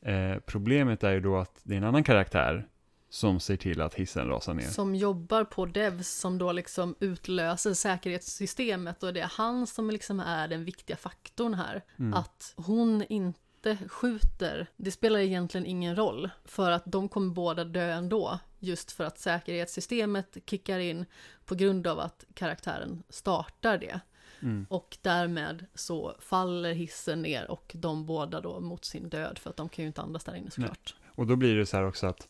Eh, 0.01 0.37
problemet 0.47 1.05
är 1.05 1.13
ju 1.13 1.21
då 1.21 1.37
att 1.37 1.61
det 1.63 1.75
är 1.75 1.79
en 1.79 1.85
annan 1.85 2.05
karaktär 2.05 2.67
som 3.13 3.41
ser 3.41 3.57
till 3.57 3.81
att 3.81 3.95
hissen 3.95 4.29
rasar 4.29 4.55
ner. 4.55 4.63
Som 4.63 4.95
jobbar 4.95 5.45
på 5.45 5.67
Devs 5.67 6.09
som 6.09 6.39
då 6.39 6.53
liksom 6.53 6.95
utlöser 7.01 7.75
säkerhetssystemet 7.75 9.03
och 9.03 9.15
det 9.15 9.21
är 9.21 9.31
han 9.33 9.67
som 9.67 9.91
liksom 9.91 10.21
är 10.21 10.49
den 10.49 10.65
viktiga 10.65 10.97
faktorn 10.97 11.55
här. 11.55 11.85
Mm. 11.99 12.15
Att 12.15 12.55
hon 12.57 13.05
inte 13.09 13.79
skjuter, 13.89 14.67
det 14.77 14.91
spelar 14.91 15.19
egentligen 15.19 15.67
ingen 15.67 15.97
roll. 15.97 16.31
För 16.45 16.71
att 16.71 16.83
de 16.87 17.09
kommer 17.09 17.35
båda 17.35 17.65
dö 17.65 17.93
ändå. 17.93 18.39
Just 18.59 18.93
för 18.93 19.05
att 19.05 19.19
säkerhetssystemet 19.19 20.37
kickar 20.47 20.79
in 20.79 21.07
på 21.45 21.55
grund 21.55 21.87
av 21.87 22.01
att 22.01 22.25
karaktären 22.35 23.03
startar 23.09 23.79
det. 23.79 24.01
Mm. 24.43 24.67
Och 24.71 24.99
därmed 25.03 25.67
så 25.75 26.17
faller 26.21 26.73
hissen 26.73 27.23
ner 27.23 27.51
och 27.51 27.73
de 27.75 28.07
båda 28.07 28.41
då 28.41 28.61
mot 28.61 28.85
sin 28.85 29.09
död 29.09 29.39
för 29.39 29.51
att 29.51 29.57
de 29.57 29.69
kan 29.69 29.83
ju 29.83 29.87
inte 29.87 30.03
andas 30.03 30.25
där 30.25 30.35
inne 30.35 30.51
såklart. 30.51 30.95
Och 31.07 31.27
då 31.27 31.37
blir 31.37 31.57
det 31.57 31.67
så 31.67 31.77
här 31.77 31.87
också 31.87 32.07
att, 32.07 32.29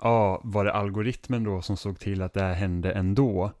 ja, 0.00 0.40
var 0.44 0.64
det 0.64 0.72
algoritmen 0.72 1.44
då 1.44 1.62
som 1.62 1.76
såg 1.76 1.98
till 1.98 2.22
att 2.22 2.34
det 2.34 2.40
här 2.40 2.54
hände 2.54 2.92
ändå? 2.92 3.52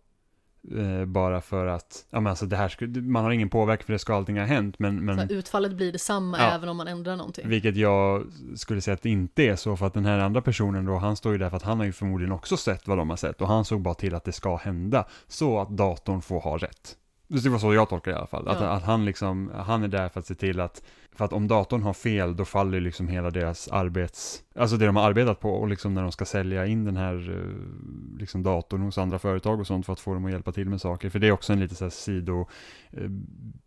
Eh, 0.76 1.04
bara 1.04 1.40
för 1.40 1.66
att, 1.66 2.06
ja 2.10 2.20
men 2.20 2.30
alltså 2.30 2.46
det 2.46 2.56
här 2.56 2.68
skulle, 2.68 3.00
man 3.00 3.24
har 3.24 3.30
ingen 3.30 3.50
påverkan 3.50 3.84
för 3.86 3.92
det 3.92 3.98
ska 3.98 4.14
allting 4.14 4.38
ha 4.38 4.44
hänt, 4.44 4.78
men, 4.78 5.04
men 5.04 5.18
här, 5.18 5.32
utfallet 5.32 5.72
blir 5.72 5.92
detsamma 5.92 6.38
Ja. 6.38 6.50
även 6.54 6.68
om 6.68 6.76
man 6.76 6.88
ändrar 6.88 7.16
någonting. 7.16 7.48
vilket 7.48 7.76
jag 7.76 8.26
skulle 8.56 8.80
säga 8.80 8.94
att 8.94 9.02
det 9.02 9.10
inte 9.10 9.42
är 9.42 9.56
så, 9.56 9.76
för 9.76 9.86
att 9.86 9.94
den 9.94 10.04
här 10.04 10.18
andra 10.18 10.42
personen 10.42 10.84
då, 10.84 10.96
han 10.96 11.16
står 11.16 11.32
ju 11.32 11.38
där 11.38 11.50
för 11.50 11.56
att 11.56 11.62
han 11.62 11.78
har 11.78 11.86
ju 11.86 11.92
förmodligen 11.92 12.32
också 12.32 12.56
sett 12.56 12.88
vad 12.88 12.98
de 12.98 13.10
har 13.10 13.16
sett, 13.16 13.40
och 13.40 13.48
han 13.48 13.64
såg 13.64 13.80
bara 13.80 13.94
till 13.94 14.14
att 14.14 14.24
det 14.24 14.32
ska 14.32 14.56
hända, 14.56 15.06
så 15.28 15.60
att 15.60 15.68
datorn 15.68 16.22
får 16.22 16.40
ha 16.40 16.58
rätt. 16.58 16.96
Det 17.42 17.48
var 17.48 17.58
så 17.58 17.74
jag 17.74 17.88
tolkar 17.88 18.10
det 18.10 18.14
i 18.14 18.18
alla 18.18 18.26
fall. 18.26 18.48
Att, 18.48 18.60
Ja. 18.60 18.66
att 18.66 18.82
han 18.82 19.04
liksom, 19.04 19.50
han 19.54 19.82
är 19.82 19.88
där 19.88 20.08
för 20.08 20.20
att 20.20 20.26
se 20.26 20.34
till 20.34 20.60
att 20.60 20.82
för 21.16 21.24
att 21.24 21.32
om 21.32 21.48
datorn 21.48 21.82
har 21.82 21.92
fel, 21.92 22.36
då 22.36 22.44
faller 22.44 22.80
liksom 22.80 23.08
hela 23.08 23.30
deras 23.30 23.68
arbets... 23.68 24.42
Alltså 24.54 24.76
det 24.76 24.86
de 24.86 24.96
har 24.96 25.08
arbetat 25.08 25.40
på 25.40 25.50
och 25.50 25.68
liksom 25.68 25.94
när 25.94 26.02
de 26.02 26.12
ska 26.12 26.24
sälja 26.24 26.66
in 26.66 26.84
den 26.84 26.96
här 26.96 27.30
eh, 27.30 28.18
liksom 28.18 28.42
datorn 28.42 28.82
hos 28.82 28.98
andra 28.98 29.18
företag 29.18 29.60
och 29.60 29.66
sånt 29.66 29.86
för 29.86 29.92
att 29.92 30.00
få 30.00 30.14
dem 30.14 30.24
att 30.24 30.32
hjälpa 30.32 30.52
till 30.52 30.68
med 30.68 30.80
saker. 30.80 31.10
För 31.10 31.18
det 31.18 31.26
är 31.26 31.32
också 31.32 31.52
en 31.52 31.60
lite 31.60 31.74
så 31.74 31.84
här 31.84 31.90
sido 31.90 32.48
eh, 32.90 33.10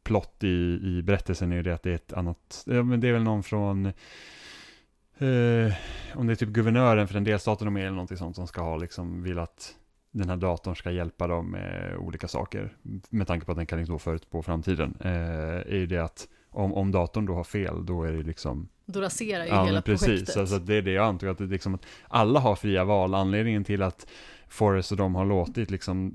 plott 0.03 0.44
i, 0.44 0.80
i 0.84 1.02
berättelsen 1.03 1.52
är 1.52 1.64
det 1.64 1.73
att 1.73 1.84
det 1.84 1.91
är 1.91 1.95
ett 1.95 2.14
annat... 2.14 2.64
Ja, 2.65 2.84
men 2.84 2.99
det 2.99 3.07
är 3.07 3.14
väl 3.14 3.23
någon 3.23 3.44
från... 3.44 3.85
Eh, 3.85 5.73
om 6.15 6.27
det 6.27 6.34
är 6.34 6.35
typ 6.35 6.49
guvernören 6.49 7.07
för 7.07 7.14
den 7.14 7.23
delstaten 7.23 7.65
de 7.65 7.77
är 7.77 7.81
eller 7.81 7.91
någonting 7.91 8.18
sånt 8.18 8.35
som 8.35 8.48
ska 8.48 8.61
ha 8.61 8.77
liksom 8.77 9.23
vill 9.23 9.39
att 9.39 9.76
den 10.18 10.30
här 10.30 10.38
datorn 10.38 10.76
ska 10.76 10.91
hjälpa 10.91 11.27
dem 11.27 11.52
med 11.52 11.98
olika 11.98 12.27
saker. 12.27 12.73
Med 13.10 13.27
tanke 13.27 13.45
på 13.45 13.52
att 13.52 13.57
den 13.57 13.65
kan 13.65 13.80
liksom 13.80 13.99
förutspå 13.99 14.41
framtiden. 14.41 14.98
Eh, 14.99 15.11
är 15.11 15.76
ju 15.76 15.85
det 15.85 16.03
att 16.03 16.27
om, 16.49 16.73
om 16.73 16.91
datorn 16.91 17.26
då 17.26 17.34
har 17.34 17.44
fel, 17.44 17.85
då 17.85 18.03
är 18.03 18.11
det 18.11 18.23
liksom... 18.23 18.68
Då 18.85 19.02
raserar 19.02 19.44
ju 19.44 19.49
ja, 19.49 19.65
hela 19.65 19.81
precis. 19.81 20.07
projektet. 20.07 20.38
Alltså, 20.38 20.60
det 20.60 20.76
är 20.76 20.81
det 20.81 20.91
jag 20.91 21.06
antog, 21.06 21.30
att, 21.30 21.39
liksom 21.39 21.76
att 21.76 21.85
alla 22.07 22.39
har 22.39 22.56
fria 22.56 22.84
val. 22.84 23.14
Anledningen 23.14 23.64
till 23.64 23.84
att 23.84 24.07
Forrest 24.48 24.91
och 24.91 24.98
de 24.98 25.15
har 25.15 25.26
låtit 25.26 25.72
liksom 25.72 26.14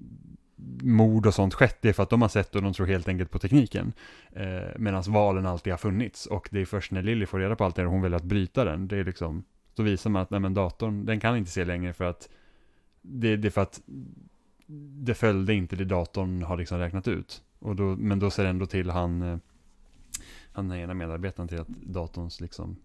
mord 0.82 1.26
och 1.26 1.34
sånt 1.34 1.54
skett, 1.54 1.78
det 1.80 1.88
är 1.88 1.92
för 1.92 2.02
att 2.02 2.10
de 2.10 2.22
har 2.22 2.28
sett 2.28 2.56
och 2.56 2.62
de 2.62 2.72
tror 2.72 2.86
helt 2.86 3.08
enkelt 3.08 3.30
på 3.30 3.38
tekniken. 3.38 3.92
Eh, 4.32 4.78
Medan 4.78 5.02
valen 5.02 5.46
alltid 5.46 5.72
har 5.72 5.78
funnits. 5.78 6.26
Och 6.26 6.48
det 6.52 6.60
är 6.60 6.64
först 6.64 6.92
när 6.92 7.02
Lily 7.02 7.26
får 7.26 7.38
reda 7.38 7.56
på 7.56 7.64
allt 7.64 7.76
det 7.76 7.86
och 7.86 7.92
hon 7.92 8.02
väljer 8.02 8.16
att 8.16 8.24
bryta 8.24 8.64
den, 8.64 8.88
det 8.88 8.96
är 8.96 9.04
liksom, 9.04 9.44
då 9.74 9.82
visar 9.82 10.10
man 10.10 10.22
att 10.22 10.30
nej, 10.30 10.40
men 10.40 10.54
datorn, 10.54 11.04
den 11.04 11.20
kan 11.20 11.36
inte 11.36 11.50
se 11.50 11.64
längre 11.64 11.92
för 11.92 12.04
att 12.04 12.28
det, 13.02 13.36
det 13.36 13.48
är 13.48 13.50
för 13.50 13.60
att 13.60 13.80
det 15.04 15.14
följde 15.14 15.54
inte 15.54 15.76
det 15.76 15.84
datorn 15.84 16.42
har 16.42 16.56
liksom 16.56 16.78
räknat 16.78 17.08
ut. 17.08 17.42
Och 17.58 17.76
då, 17.76 17.84
men 17.84 18.18
då 18.18 18.30
ser 18.30 18.44
ändå 18.44 18.66
till 18.66 18.90
han, 18.90 19.22
eh, 19.22 19.38
han 20.52 20.70
är 20.70 20.76
ena 20.76 20.94
medarbetaren 20.94 21.48
till 21.48 21.60
att 21.60 21.68
datorns 21.68 22.40
liksom 22.40 22.76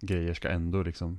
grejer 0.00 0.34
ska 0.34 0.48
ändå 0.48 0.82
liksom 0.82 1.18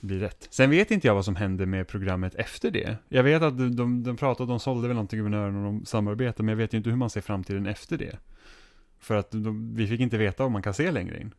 bli 0.00 0.18
rätt. 0.18 0.48
Sen 0.50 0.70
vet 0.70 0.90
inte 0.90 1.06
jag 1.06 1.14
vad 1.14 1.24
som 1.24 1.36
hände 1.36 1.66
med 1.66 1.88
programmet 1.88 2.34
efter 2.34 2.70
det. 2.70 2.96
Jag 3.08 3.22
vet 3.22 3.42
att 3.42 3.58
de, 3.58 3.76
de, 3.76 4.02
de 4.02 4.16
pratade, 4.16 4.52
de 4.52 4.60
sålde 4.60 4.88
väl 4.88 4.94
någonting 4.94 5.22
med 5.22 5.32
guvernören 5.32 5.56
och 5.56 5.64
de 5.64 5.84
samarbetade, 5.84 6.42
men 6.42 6.52
jag 6.52 6.56
vet 6.56 6.74
ju 6.74 6.78
inte 6.78 6.90
hur 6.90 6.96
man 6.96 7.10
ser 7.10 7.20
framtiden 7.20 7.66
efter 7.66 7.98
det. 7.98 8.18
För 8.98 9.14
att 9.14 9.30
de, 9.30 9.74
vi 9.74 9.86
fick 9.86 10.00
inte 10.00 10.18
veta 10.18 10.44
om 10.44 10.52
man 10.52 10.62
kan 10.62 10.74
se 10.74 10.90
längre 10.90 11.20
in. 11.20 11.34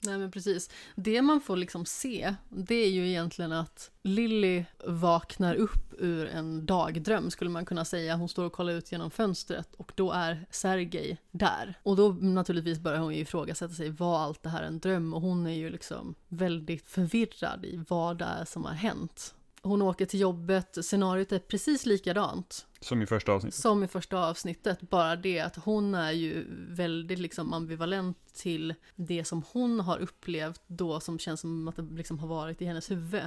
Nej 0.00 0.18
men 0.18 0.30
precis. 0.30 0.70
Det 0.94 1.22
man 1.22 1.40
får 1.40 1.56
liksom 1.56 1.86
se, 1.86 2.34
det 2.48 2.74
är 2.74 2.90
ju 2.90 3.08
egentligen 3.08 3.52
att 3.52 3.90
Lilly 4.02 4.64
vaknar 4.84 5.54
upp 5.54 5.94
ur 5.98 6.26
en 6.26 6.66
dagdröm 6.66 7.30
skulle 7.30 7.50
man 7.50 7.64
kunna 7.64 7.84
säga. 7.84 8.16
Hon 8.16 8.28
står 8.28 8.44
och 8.44 8.52
kollar 8.52 8.72
ut 8.72 8.92
genom 8.92 9.10
fönstret 9.10 9.74
och 9.74 9.92
då 9.94 10.12
är 10.12 10.46
Sergej 10.50 11.18
där. 11.30 11.78
Och 11.82 11.96
då 11.96 12.08
naturligtvis 12.08 12.78
börjar 12.78 12.98
hon 12.98 13.14
ju 13.14 13.20
ifrågasätta 13.20 13.74
sig, 13.74 13.90
var 13.90 14.18
allt 14.18 14.42
det 14.42 14.48
här 14.48 14.62
en 14.62 14.80
dröm? 14.80 15.14
Och 15.14 15.20
hon 15.20 15.46
är 15.46 15.54
ju 15.54 15.70
liksom 15.70 16.14
väldigt 16.28 16.88
förvirrad 16.88 17.64
i 17.64 17.84
vad 17.88 18.18
det 18.18 18.24
är 18.24 18.44
som 18.44 18.64
har 18.64 18.72
hänt. 18.72 19.34
Hon 19.62 19.82
åker 19.82 20.06
till 20.06 20.20
jobbet, 20.20 20.78
scenariot 20.84 21.32
är 21.32 21.38
precis 21.38 21.86
likadant 21.86 22.66
Som 22.80 23.02
i 23.02 23.06
första 23.06 23.32
avsnittet. 23.32 23.60
som 23.60 23.84
i 23.84 23.88
första 23.88 24.18
avsnittet, 24.18 24.80
bara 24.80 25.16
det 25.16 25.40
att 25.40 25.56
hon 25.56 25.94
är 25.94 26.12
ju 26.12 26.46
väldigt 26.68 27.18
liksom 27.18 27.52
ambivalent 27.52 28.34
till 28.34 28.74
det 28.96 29.24
som 29.24 29.42
hon 29.52 29.80
har 29.80 29.98
upplevt 29.98 30.62
då 30.66 31.00
som 31.00 31.18
känns 31.18 31.40
som 31.40 31.68
att 31.68 31.76
det 31.76 31.82
liksom 31.82 32.18
har 32.18 32.28
varit 32.28 32.62
i 32.62 32.64
hennes 32.64 32.90
huvud. 32.90 33.22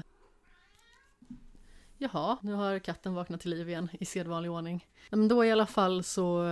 Jaha, 1.97 2.37
nu 2.41 2.53
har 2.53 2.79
katten 2.79 3.13
vaknat 3.13 3.41
till 3.41 3.51
liv 3.51 3.69
igen 3.69 3.89
i 3.99 4.05
sedvanlig 4.05 4.51
ordning. 4.51 4.87
Men 5.09 5.27
då 5.27 5.45
i 5.45 5.51
alla 5.51 5.65
fall 5.65 6.03
så 6.03 6.45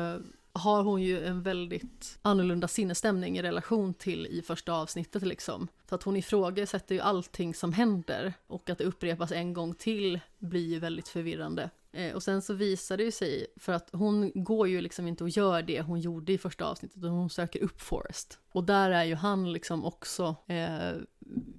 har 0.53 0.83
hon 0.83 1.01
ju 1.01 1.25
en 1.25 1.43
väldigt 1.43 2.19
annorlunda 2.21 2.67
sinnesstämning 2.67 3.37
i 3.37 3.41
relation 3.41 3.93
till 3.93 4.27
i 4.27 4.41
första 4.41 4.73
avsnittet 4.73 5.23
liksom. 5.23 5.67
Så 5.89 5.95
att 5.95 6.03
hon 6.03 6.15
ifrågasätter 6.15 6.95
ju 6.95 7.01
allting 7.01 7.53
som 7.53 7.73
händer 7.73 8.33
och 8.47 8.69
att 8.69 8.77
det 8.77 8.83
upprepas 8.83 9.31
en 9.31 9.53
gång 9.53 9.73
till 9.73 10.19
blir 10.39 10.67
ju 10.67 10.79
väldigt 10.79 11.07
förvirrande. 11.07 11.69
Eh, 11.91 12.15
och 12.15 12.23
sen 12.23 12.41
så 12.41 12.53
visar 12.53 12.97
det 12.97 13.03
ju 13.03 13.11
sig, 13.11 13.47
för 13.55 13.73
att 13.73 13.89
hon 13.91 14.31
går 14.35 14.67
ju 14.67 14.81
liksom 14.81 15.07
inte 15.07 15.23
och 15.23 15.29
gör 15.29 15.61
det 15.61 15.81
hon 15.81 15.99
gjorde 15.99 16.33
i 16.33 16.37
första 16.37 16.65
avsnittet, 16.65 16.97
utan 16.97 17.09
hon 17.09 17.29
söker 17.29 17.63
upp 17.63 17.81
Forrest. 17.81 18.39
Och 18.51 18.63
där 18.63 18.91
är 18.91 19.03
ju 19.03 19.15
han 19.15 19.53
liksom 19.53 19.85
också 19.85 20.35
eh, 20.47 20.91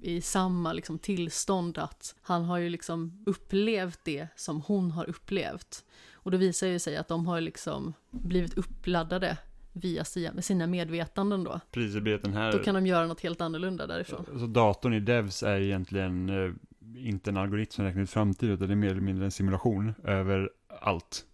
i 0.02 0.20
samma 0.20 0.72
liksom 0.72 0.98
tillstånd 0.98 1.78
att 1.78 2.14
han 2.20 2.44
har 2.44 2.58
ju 2.58 2.68
liksom 2.68 3.24
upplevt 3.26 4.00
det 4.04 4.28
som 4.36 4.60
hon 4.60 4.90
har 4.90 5.08
upplevt. 5.08 5.84
Och 6.22 6.30
då 6.30 6.38
visar 6.38 6.66
det 6.66 6.78
sig 6.78 6.96
att 6.96 7.08
de 7.08 7.26
har 7.26 7.40
liksom 7.40 7.94
blivit 8.10 8.58
uppladdade 8.58 9.38
via 9.72 10.04
sina 10.40 10.66
medvetanden 10.66 11.44
då. 11.44 11.60
Precis, 11.72 11.94
det 11.94 12.00
blir 12.00 12.14
att 12.14 12.22
den 12.22 12.32
här... 12.32 12.52
Då 12.52 12.58
kan 12.58 12.74
de 12.74 12.86
göra 12.86 13.06
något 13.06 13.20
helt 13.20 13.40
annorlunda 13.40 13.86
därifrån. 13.86 14.24
Så 14.38 14.46
datorn 14.46 14.94
i 14.94 15.00
Devs 15.00 15.42
är 15.42 15.60
egentligen 15.60 16.28
eh, 16.28 16.52
inte 16.96 17.30
en 17.30 17.36
algoritm 17.36 17.70
som 17.70 17.84
räknar 17.84 18.02
ut 18.02 18.10
framtiden, 18.10 18.54
utan 18.54 18.68
det 18.68 18.74
är 18.74 18.76
mer 18.76 18.90
eller 18.90 19.00
mindre 19.00 19.24
en 19.24 19.30
simulation 19.30 19.94
över 20.04 20.50
allt. 20.80 21.24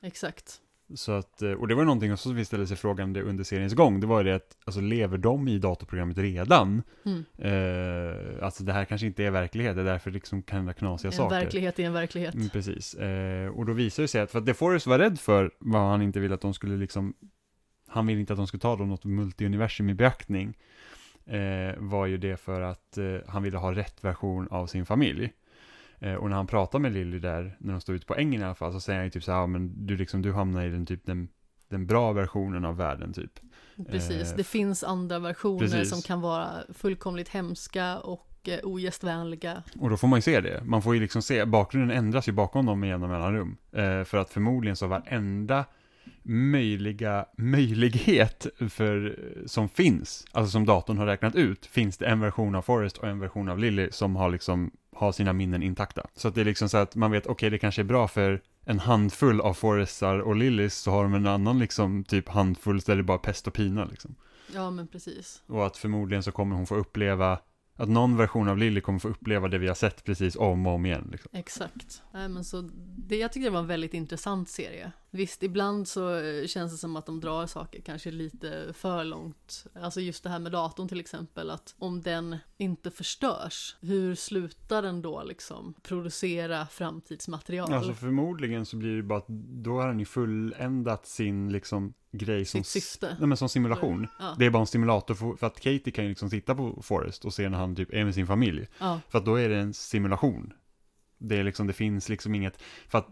Exakt. 0.00 0.60
Så 0.94 1.12
att, 1.12 1.42
eh, 1.42 1.50
och 1.52 1.68
det 1.68 1.74
var 1.74 1.84
någonting 1.84 2.16
som 2.16 2.34
vi 2.34 2.44
ställde 2.44 2.66
sig 2.66 2.76
frågan 2.76 3.16
under 3.16 3.44
seriens 3.44 3.74
gång, 3.74 4.00
det 4.00 4.06
var 4.06 4.18
ju 4.18 4.24
det 4.24 4.34
att, 4.36 4.56
alltså 4.64 4.80
lever 4.80 5.18
de 5.18 5.48
i 5.48 5.58
datorprogrammet 5.58 6.18
redan? 6.18 6.82
Mm. 7.04 7.24
Eh, 7.38 8.44
alltså 8.44 8.64
det 8.64 8.72
här 8.72 8.84
kanske 8.84 9.06
inte 9.06 9.24
är 9.24 9.30
verklighet, 9.30 9.76
det 9.76 9.82
är 9.82 9.84
därför 9.84 10.10
det 10.10 10.14
liksom 10.14 10.42
kan 10.42 10.56
hända 10.56 10.72
knasiga 10.72 11.10
En 11.10 11.16
saker. 11.16 11.36
verklighet 11.36 11.78
i 11.78 11.82
en 11.82 11.92
verklighet. 11.92 12.34
Mm, 12.34 12.48
precis. 12.48 12.94
Eh, 12.94 13.48
och 13.48 13.66
då 13.66 13.72
visar 13.72 14.02
det 14.02 14.08
sig 14.08 14.20
att, 14.20 14.30
för 14.30 14.38
att 14.38 14.46
det 14.46 14.54
Forrest 14.54 14.86
var 14.86 14.98
rädd 14.98 15.20
för, 15.20 15.50
vad 15.58 15.82
han 15.82 16.02
inte 16.02 16.20
ville 16.20 16.34
att 16.34 16.40
de 16.40 16.54
skulle 16.54 16.76
liksom, 16.76 17.14
han 17.88 18.06
ville 18.06 18.20
inte 18.20 18.32
att 18.32 18.38
de 18.38 18.46
skulle 18.46 18.60
ta 18.60 18.76
då 18.76 18.84
något 18.84 19.04
multiuniversum 19.04 19.88
i 19.90 19.94
beaktning, 19.94 20.56
eh, 21.26 21.74
var 21.78 22.06
ju 22.06 22.16
det 22.16 22.36
för 22.36 22.60
att 22.60 22.98
eh, 22.98 23.16
han 23.28 23.42
ville 23.42 23.58
ha 23.58 23.74
rätt 23.74 24.04
version 24.04 24.48
av 24.50 24.66
sin 24.66 24.86
familj. 24.86 25.32
Eh, 25.98 26.14
och 26.14 26.30
när 26.30 26.36
han 26.36 26.46
pratar 26.46 26.78
med 26.78 26.92
Lily 26.92 27.18
där, 27.18 27.56
när 27.58 27.72
de 27.72 27.80
står 27.80 27.94
ute 27.94 28.06
på 28.06 28.16
ängen 28.16 28.40
i 28.42 28.44
alla 28.44 28.54
fall, 28.54 28.72
så 28.72 28.80
säger 28.80 28.98
han 28.98 29.06
ju 29.06 29.10
typ 29.10 29.24
så 29.24 29.32
här, 29.32 29.38
ja, 29.38 29.46
men 29.46 29.86
du 29.86 29.96
liksom, 29.96 30.22
du 30.22 30.32
hamnar 30.32 30.64
i 30.64 30.68
den 30.68 30.86
typ 30.86 31.06
den, 31.06 31.28
den 31.68 31.86
bra 31.86 32.12
versionen 32.12 32.64
av 32.64 32.76
världen 32.76 33.12
typ. 33.12 33.32
Precis, 33.90 34.30
Eh, 34.30 34.36
det 34.36 34.44
finns 34.44 34.84
andra 34.84 35.18
versioner 35.18 35.58
precis. 35.58 35.90
som 35.90 36.02
kan 36.02 36.20
vara 36.20 36.48
fullkomligt 36.74 37.28
hemska 37.28 37.98
och 37.98 38.48
eh, 38.48 38.58
ogästvänliga. 38.62 39.62
Och 39.80 39.90
då 39.90 39.96
får 39.96 40.08
man 40.08 40.16
ju 40.16 40.22
se 40.22 40.40
det. 40.40 40.62
Man 40.64 40.82
får 40.82 40.94
ju 40.94 41.00
liksom 41.00 41.22
se, 41.22 41.44
bakgrunden 41.44 41.98
ändras 41.98 42.28
ju 42.28 42.32
bakom 42.32 42.66
dem 42.66 42.80
med 42.80 42.88
jämna 42.88 43.08
mellanrum. 43.08 43.56
Eh, 43.72 44.04
för 44.04 44.16
att 44.16 44.30
förmodligen 44.30 44.76
så 44.76 44.86
varenda 44.86 45.64
möjliga 46.22 47.26
möjlighet 47.36 48.46
för, 48.70 49.18
som 49.46 49.68
finns, 49.68 50.24
alltså 50.32 50.50
som 50.50 50.66
datorn 50.66 50.98
har 50.98 51.06
räknat 51.06 51.34
ut, 51.34 51.66
finns 51.66 51.98
det 51.98 52.06
en 52.06 52.20
version 52.20 52.54
av 52.54 52.62
Forrest 52.62 52.98
och 52.98 53.08
en 53.08 53.18
version 53.18 53.48
av 53.48 53.58
Lily 53.58 53.88
som 53.90 54.16
har 54.16 54.30
liksom, 54.30 54.70
har 54.96 55.12
sina 55.12 55.32
minnen 55.32 55.62
intakta. 55.62 56.06
Så 56.14 56.28
att 56.28 56.34
det 56.34 56.40
är 56.40 56.44
liksom 56.44 56.68
så 56.68 56.76
att 56.76 56.94
man 56.94 57.10
vet, 57.10 57.26
okej 57.26 57.50
det 57.50 57.58
kanske 57.58 57.82
är 57.82 57.84
bra 57.84 58.08
för 58.08 58.42
en 58.64 58.78
handfull 58.78 59.40
av 59.40 59.54
Forrestar 59.54 60.18
och 60.18 60.36
Lillys 60.36 60.74
så 60.74 60.90
har 60.90 61.02
de 61.02 61.14
en 61.14 61.26
annan 61.26 61.58
liksom 61.58 62.04
typ 62.04 62.28
handfull 62.28 62.80
där 62.80 62.94
det 62.94 63.00
är 63.00 63.02
bara 63.02 63.18
pest 63.18 63.46
och 63.46 63.54
pina 63.54 63.84
liksom. 63.84 64.14
Ja, 64.54 64.70
men 64.70 64.86
precis. 64.88 65.42
Och 65.46 65.66
att 65.66 65.76
förmodligen 65.76 66.22
så 66.22 66.32
kommer 66.32 66.56
hon 66.56 66.66
få 66.66 66.76
uppleva, 66.76 67.38
att 67.76 67.88
någon 67.88 68.16
version 68.16 68.48
av 68.48 68.58
Lily 68.58 68.80
kommer 68.80 68.98
få 68.98 69.08
uppleva 69.08 69.48
det 69.48 69.58
vi 69.58 69.68
har 69.68 69.74
sett 69.74 70.04
precis 70.04 70.36
om 70.36 70.66
och 70.66 70.72
om 70.72 70.86
igen 70.86 71.08
liksom. 71.12 71.30
Exakt. 71.34 72.02
Nej, 72.12 72.28
men 72.28 72.44
så 72.44 72.70
det, 72.96 73.16
jag 73.16 73.32
tycker 73.32 73.44
det 73.44 73.50
var 73.50 73.60
en 73.60 73.66
väldigt 73.66 73.94
intressant 73.94 74.48
serie. 74.48 74.92
Visst, 75.16 75.42
ibland 75.42 75.88
så 75.88 76.18
eh, 76.18 76.46
känns 76.46 76.72
det 76.72 76.78
som 76.78 76.96
att 76.96 77.06
de 77.06 77.20
drar 77.20 77.46
saker 77.46 77.80
kanske 77.80 78.10
lite 78.10 78.72
för 78.72 79.04
långt. 79.04 79.66
Alltså 79.80 80.00
just 80.00 80.22
det 80.22 80.30
här 80.30 80.38
med 80.38 80.52
datorn 80.52 80.88
till 80.88 81.00
exempel, 81.00 81.50
att 81.50 81.74
om 81.78 82.02
den 82.02 82.36
inte 82.56 82.90
förstörs, 82.90 83.76
hur 83.80 84.14
slutar 84.14 84.82
den 84.82 85.02
då 85.02 85.22
liksom 85.22 85.74
producera 85.82 86.66
framtidsmaterial? 86.66 87.72
Alltså 87.72 87.94
förmodligen 87.94 88.66
så 88.66 88.76
blir 88.76 88.96
det 88.96 89.02
bara 89.02 89.18
att 89.18 89.28
då 89.64 89.80
har 89.80 89.88
den 89.88 89.98
ju 89.98 90.04
fulländat 90.04 91.06
sin 91.06 91.52
liksom 91.52 91.94
grej 92.12 92.44
som, 92.44 92.62
nej, 93.18 93.28
men 93.28 93.36
som 93.36 93.48
simulation. 93.48 94.06
Ja, 94.18 94.34
Det 94.38 94.46
är 94.46 94.50
bara 94.50 94.60
en 94.60 94.66
simulator 94.66 95.14
för, 95.14 95.36
för 95.36 95.46
att 95.46 95.60
Katie 95.60 95.90
kan 95.92 96.04
ju 96.04 96.08
liksom 96.08 96.30
titta 96.30 96.54
på 96.54 96.82
Forrest 96.82 97.24
och 97.24 97.34
se 97.34 97.48
när 97.48 97.58
han 97.58 97.76
typ 97.76 97.92
är 97.92 98.04
med 98.04 98.14
sin 98.14 98.26
familj. 98.26 98.66
ja, 98.78 99.00
För 99.08 99.18
att 99.18 99.24
då 99.24 99.34
är 99.34 99.48
det 99.48 99.56
en 99.56 99.74
simulation. 99.74 100.52
Det 101.18 101.36
är 101.38 101.44
liksom, 101.44 101.66
det 101.66 101.72
finns 101.72 102.08
liksom 102.08 102.34
inget, 102.34 102.62
för 102.88 102.98
att 102.98 103.08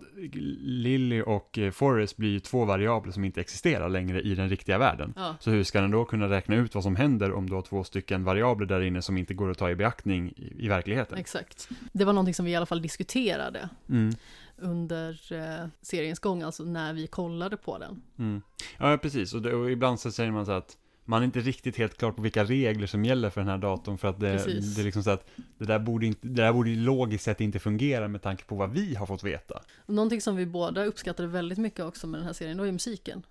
Lily 0.60 1.22
och 1.22 1.58
eh, 1.58 1.70
Forrest 1.70 2.16
blir 2.16 2.28
ju 2.30 2.40
två 2.40 2.64
variabler 2.64 3.12
som 3.12 3.24
inte 3.24 3.40
existerar 3.40 3.88
längre 3.88 4.20
i 4.22 4.34
den 4.34 4.48
riktiga 4.48 4.78
världen. 4.78 5.12
ja. 5.16 5.36
Så 5.40 5.50
hur 5.50 5.64
ska 5.64 5.80
den 5.80 5.90
då 5.90 6.04
kunna 6.04 6.28
räkna 6.28 6.56
ut 6.56 6.74
vad 6.74 6.82
som 6.84 6.96
händer 6.96 7.32
om 7.32 7.48
du 7.48 7.54
har 7.54 7.62
två 7.62 7.84
stycken 7.84 8.24
variabler 8.24 8.66
där 8.66 8.80
inne 8.80 9.02
som 9.02 9.16
inte 9.18 9.34
går 9.34 9.50
att 9.50 9.58
ta 9.58 9.70
i 9.70 9.74
beaktning 9.74 10.32
i, 10.36 10.64
i 10.64 10.68
verkligheten? 10.68 11.18
Exakt. 11.18 11.68
Det 11.92 12.04
var 12.04 12.12
någonting 12.12 12.34
som 12.34 12.44
vi 12.44 12.50
i 12.52 12.56
alla 12.56 12.66
fall 12.66 12.82
diskuterade 12.82 13.68
Mm. 13.88 14.10
under 14.58 15.32
eh, 15.32 15.66
seriens 15.82 16.18
gång, 16.18 16.42
alltså 16.42 16.64
när 16.64 16.92
vi 16.92 17.06
kollade 17.06 17.56
på 17.56 17.78
den. 17.78 18.02
Mm. 18.18 18.42
Ja, 18.78 18.98
precis. 19.02 19.34
Och, 19.34 19.42
det, 19.42 19.54
och 19.54 19.70
ibland 19.70 20.00
så 20.00 20.10
säger 20.12 20.30
man 20.30 20.46
så 20.46 20.52
att 20.52 20.76
man 21.04 21.22
är 21.22 21.24
inte 21.24 21.40
riktigt 21.40 21.76
helt 21.76 21.98
klar 21.98 22.12
på 22.12 22.22
vilka 22.22 22.44
regler 22.44 22.86
som 22.86 23.04
gäller 23.04 23.30
för 23.30 23.40
den 23.40 23.48
här 23.48 23.58
datorn 23.58 23.98
för 23.98 24.08
att 24.08 24.20
det, 24.20 24.32
Precis. 24.32 24.74
det 24.74 24.82
är 24.82 24.84
liksom 24.84 25.02
så 25.02 25.10
att 25.10 25.26
det 25.58 25.64
där 25.64 25.78
borde 25.78 26.06
inte, 26.06 26.28
det 26.28 26.42
där 26.42 26.52
borde 26.52 26.70
logiskt 26.70 27.24
sett 27.24 27.40
inte 27.40 27.58
fungera 27.58 28.08
med 28.08 28.22
tanke 28.22 28.44
på 28.44 28.54
vad 28.54 28.70
vi 28.70 28.94
har 28.94 29.06
fått 29.06 29.24
veta. 29.24 29.62
Någonting 29.86 30.20
som 30.20 30.36
vi 30.36 30.46
båda 30.46 30.84
uppskattade 30.84 31.28
väldigt 31.28 31.58
mycket 31.58 31.84
också 31.84 32.06
med 32.06 32.20
den 32.20 32.26
här 32.26 32.32
serien, 32.32 32.56
det 32.56 32.60
var 32.60 32.66
ju 32.66 32.72
musiken. 32.72 33.22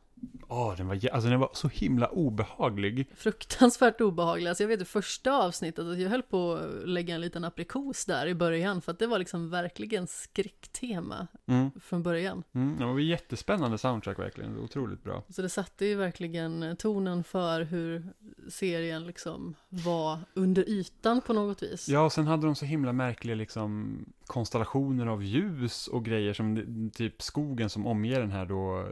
Åh, 0.47 0.75
den 0.77 0.87
var, 0.87 1.09
alltså 1.11 1.29
den 1.29 1.39
var 1.39 1.49
så 1.53 1.67
himla 1.67 2.07
obehaglig. 2.07 3.07
Fruktansvärt 3.15 4.01
obehaglig. 4.01 4.47
Alltså 4.47 4.63
jag 4.63 4.67
vet 4.67 4.79
det 4.79 4.85
första 4.85 5.31
avsnittet, 5.31 5.85
att 5.85 5.99
jag 5.99 6.09
höll 6.09 6.23
på 6.23 6.53
att 6.53 6.89
lägga 6.89 7.15
en 7.15 7.21
liten 7.21 7.43
aprikos 7.43 8.05
där 8.05 8.27
i 8.27 8.35
början, 8.35 8.81
för 8.81 8.91
att 8.91 8.99
det 8.99 9.07
var 9.07 9.19
liksom 9.19 9.49
verkligen 9.49 10.07
skräcktema 10.07 11.27
Mm. 11.45 11.71
från 11.81 12.03
början. 12.03 12.43
Mm, 12.53 12.79
det 12.79 12.85
var 12.85 12.99
jättespännande 12.99 13.77
soundtrack 13.77 14.19
verkligen, 14.19 14.57
otroligt 14.59 15.03
bra. 15.03 15.23
Så 15.29 15.41
det 15.41 15.49
satte 15.49 15.85
ju 15.85 15.95
verkligen 15.95 16.75
tonen 16.77 17.23
för 17.23 17.61
hur 17.61 18.03
serien 18.49 19.03
liksom 19.07 19.55
var 19.69 20.19
under 20.33 20.69
ytan 20.69 21.21
på 21.21 21.33
något 21.33 21.63
vis. 21.63 21.89
Ja, 21.89 22.01
och 22.05 22.11
sen 22.11 22.27
hade 22.27 22.45
de 22.45 22.55
så 22.55 22.65
himla 22.65 22.93
märkliga 22.93 23.35
liksom 23.35 23.97
konstellationer 24.25 25.07
av 25.07 25.23
ljus 25.23 25.87
och 25.87 26.05
grejer 26.05 26.33
som 26.33 26.91
typ 26.93 27.21
skogen 27.21 27.69
som 27.69 27.87
omger 27.87 28.19
den 28.19 28.31
här 28.31 28.45
då 28.45 28.87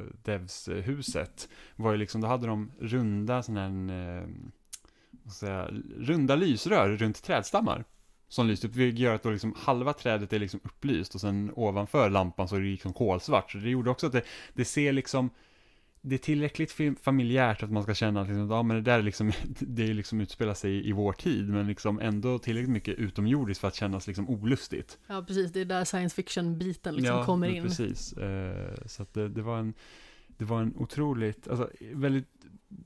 Devs-huset. 1.22 1.50
Var 1.76 1.92
ju 1.92 1.98
liksom, 1.98 2.22
då 2.22 2.28
hade 2.28 2.48
de 2.48 2.72
runda 2.80 3.44
sådana 3.44 3.62
här, 3.90 4.18
eh, 4.18 4.28
ska 5.32 5.48
jag 5.48 5.68
säga, 5.68 5.82
runda 5.98 6.36
lysrör 6.36 6.90
runt 6.90 7.24
trädstammar. 7.24 7.84
Som 8.28 8.48
lyste 8.48 8.68
upp, 8.68 8.76
vilket 8.76 9.00
gör 9.00 9.16
att 9.16 9.24
då 9.24 9.30
liksom 9.30 9.56
halva 9.58 9.94
trädet 9.94 10.34
är 10.34 10.40
liksom 10.40 10.60
upplyst 10.64 11.16
och 11.16 11.22
sen 11.22 11.52
ovanför 11.56 12.10
lampan 12.10 12.48
så 12.48 12.56
är 12.56 12.60
det 12.60 12.66
liksom 12.66 12.94
kolsvart. 12.94 13.52
Så 13.52 13.58
det 13.58 13.70
gjorde 13.70 13.90
också 13.90 14.08
att 14.08 14.14
det, 14.14 14.24
det 14.54 14.66
ser 14.66 14.94
liksom 14.94 15.30
det 16.02 16.16
är 16.16 16.20
tillräckligt 16.20 16.72
fam- 16.72 16.96
familjärt 17.02 17.64
att 17.64 17.72
man 17.72 17.84
ska 17.84 17.94
känna 17.94 18.22
att 18.22 18.28
liksom, 18.28 18.52
ja, 18.52 18.64
men 18.64 18.76
det 18.76 18.82
där 18.82 19.00
är 19.00 19.04
liksom, 19.04 19.32
det 19.60 19.84
är 19.84 19.94
liksom 19.94 20.22
utspelar 20.22 20.54
sig 20.54 20.90
i, 20.90 20.92
vår 20.92 21.14
tid, 21.14 21.50
men 21.50 21.68
liksom 21.68 22.00
ändå 22.00 22.40
tillräckligt 22.40 22.70
mycket 22.70 22.96
utomjordiskt 22.96 23.62
för 23.62 23.68
att 23.68 23.76
kännas 23.76 24.08
liksom 24.08 24.30
olustigt. 24.30 24.98
Ja, 25.08 25.24
precis. 25.28 25.52
Det 25.52 25.62
är 25.62 25.66
där 25.66 25.86
science 25.86 26.16
fiction-biten 26.16 26.96
liksom 26.96 27.26
kommer 27.26 27.48
men 27.48 27.56
in. 27.58 27.64
precis. 27.64 28.14
Eh, 28.14 28.76
så 28.86 29.04
att 29.04 29.14
det, 29.14 29.30
det 29.30 29.42
var 29.42 29.58
en, 29.58 29.74
det 30.42 30.46
var 30.46 30.62
en 30.62 30.74
otroligt, 30.78 31.48
alltså 31.48 31.70
väldigt 31.94 32.28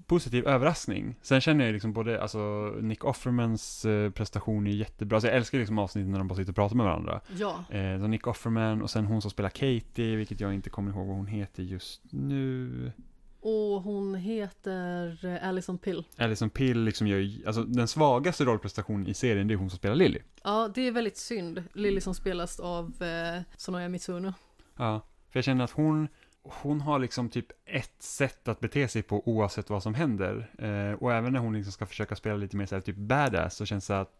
positiv 0.06 0.48
överraskning. 0.48 1.16
Sen 1.22 1.42
känner 1.42 1.66
jag 1.66 1.74
liksom 1.74 1.94
både, 1.94 2.22
alltså 2.22 2.40
Nick 2.82 3.04
Offermans 3.04 3.86
eh, 3.86 4.12
prestation 4.12 4.68
är 4.68 4.72
jättebra. 4.72 5.16
Alltså 5.16 5.28
jag 5.28 5.38
älskar 5.38 5.58
liksom 5.60 5.80
avsnitten 5.80 6.12
när 6.12 6.18
de 6.18 6.28
bara 6.28 6.36
sitter 6.36 6.52
och 6.52 6.56
pratar 6.56 6.76
med 6.76 6.86
varandra. 6.86 7.22
Ja, 7.38 7.64
Eh, 7.70 8.00
så 8.00 8.08
Nick 8.08 8.28
Offerman 8.28 8.82
och 8.82 8.90
sen 8.90 9.06
hon 9.06 9.22
som 9.22 9.32
spelar 9.32 9.50
Katie, 9.50 10.16
vilket 10.16 10.40
jag 10.40 10.54
inte 10.54 10.70
kommer 10.70 10.92
ihåg 10.92 11.08
vad 11.08 11.16
hon 11.16 11.28
heter 11.28 11.64
just 11.64 12.02
nu. 12.12 12.92
och 13.40 13.82
hon 13.82 14.16
heter 14.16 15.26
eh, 15.26 15.48
Alison 15.50 15.78
Pill. 15.78 16.04
Alison 16.18 16.50
Pill 16.50 16.84
liksom 16.84 17.08
gör, 17.08 17.48
alltså 17.48 17.64
den 17.64 17.88
svagaste 17.88 18.46
rollprestationen 18.46 19.08
i 19.08 19.14
serien, 19.14 19.48
det 19.48 19.54
är 19.54 19.58
hon 19.58 19.70
som 19.70 19.78
spelar 19.78 19.96
Lily. 19.96 20.20
Ja, 20.44 20.72
det 20.76 20.82
är 20.88 20.92
väldigt 20.92 21.18
synd. 21.18 21.64
Lily 21.74 22.02
som 22.02 22.14
spelas 22.14 22.60
av 22.60 23.04
eh, 23.04 23.42
Sonoya 23.58 23.90
Mitsuno. 23.90 24.34
Ja, 24.78 25.02
för 25.30 25.38
jag 25.38 25.44
känner 25.46 25.64
att 25.64 25.72
hon, 25.72 26.08
hon 26.48 26.82
har 26.82 27.00
liksom 27.00 27.30
typ 27.30 27.48
ett 27.66 28.02
sätt 28.02 28.48
att 28.48 28.60
bete 28.60 28.88
sig 28.88 29.04
på 29.04 29.28
oavsett 29.28 29.70
vad 29.70 29.84
som 29.84 29.94
händer. 29.94 30.52
Eh, 30.58 30.92
och 30.92 31.14
även 31.14 31.34
när 31.34 31.40
hon 31.40 31.54
liksom 31.54 31.72
ska 31.72 31.86
försöka 31.86 32.16
spela 32.16 32.36
lite 32.36 32.58
mer 32.58 32.66
så 32.66 32.76
här, 32.76 32.82
typ 32.82 32.96
badass 32.96 33.56
så 33.56 33.66
känns 33.66 33.88
det 33.88 34.00
att 34.00 34.12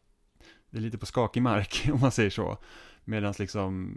det 0.70 0.78
är 0.78 0.82
lite 0.82 0.98
på 0.98 1.06
skakig 1.06 1.42
mark, 1.42 1.90
om 1.94 2.00
man 2.00 2.12
säger 2.12 2.30
så. 2.30 2.58
Medan 3.06 3.34
liksom 3.40 3.96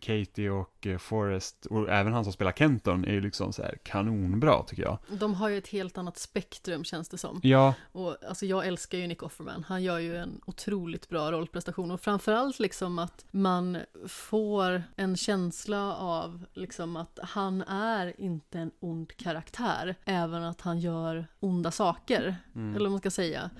Katie 0.00 0.50
och 0.50 0.86
eh, 0.86 0.98
Forrest, 0.98 1.66
och 1.66 1.88
även 1.88 2.12
han 2.12 2.24
som 2.24 2.32
spelar 2.32 2.52
Kenton, 2.52 3.04
är 3.04 3.12
ju 3.12 3.20
liksom 3.20 3.52
så 3.52 3.62
här 3.62 3.78
kanonbra 3.82 4.62
tycker 4.62 4.82
jag. 4.82 4.98
De 5.08 5.34
har 5.34 5.48
ju 5.48 5.58
ett 5.58 5.68
helt 5.68 5.98
annat 5.98 6.18
spektrum 6.18 6.84
känns 6.84 7.08
det 7.08 7.18
som. 7.18 7.40
Ja, 7.42 7.74
Och 7.92 8.16
alltså 8.28 8.46
jag 8.46 8.66
älskar 8.66 8.98
ju 8.98 9.06
Nick 9.06 9.22
Offerman. 9.22 9.64
Han 9.68 9.82
gör 9.82 9.98
ju 9.98 10.16
en 10.16 10.40
otroligt 10.46 11.08
bra 11.08 11.32
rollprestation 11.32 11.90
och 11.90 12.00
framförallt 12.00 12.58
liksom 12.58 12.98
att 12.98 13.24
man 13.30 13.78
får 14.08 14.82
en 14.96 15.16
känsla 15.16 15.94
av 15.94 16.44
liksom 16.52 16.96
att 16.96 17.18
han 17.22 17.62
är 17.62 18.20
inte 18.20 18.58
en 18.58 18.70
ond 18.80 19.16
karaktär, 19.16 19.94
även 20.04 20.44
att 20.44 20.60
han 20.60 20.78
gör 20.80 21.26
onda 21.40 21.70
saker. 21.70 22.36
Mm. 22.54 22.70
Eller 22.74 22.84
vad 22.84 22.90
man 22.90 23.00
ska 23.00 23.10
säga. 23.10 23.50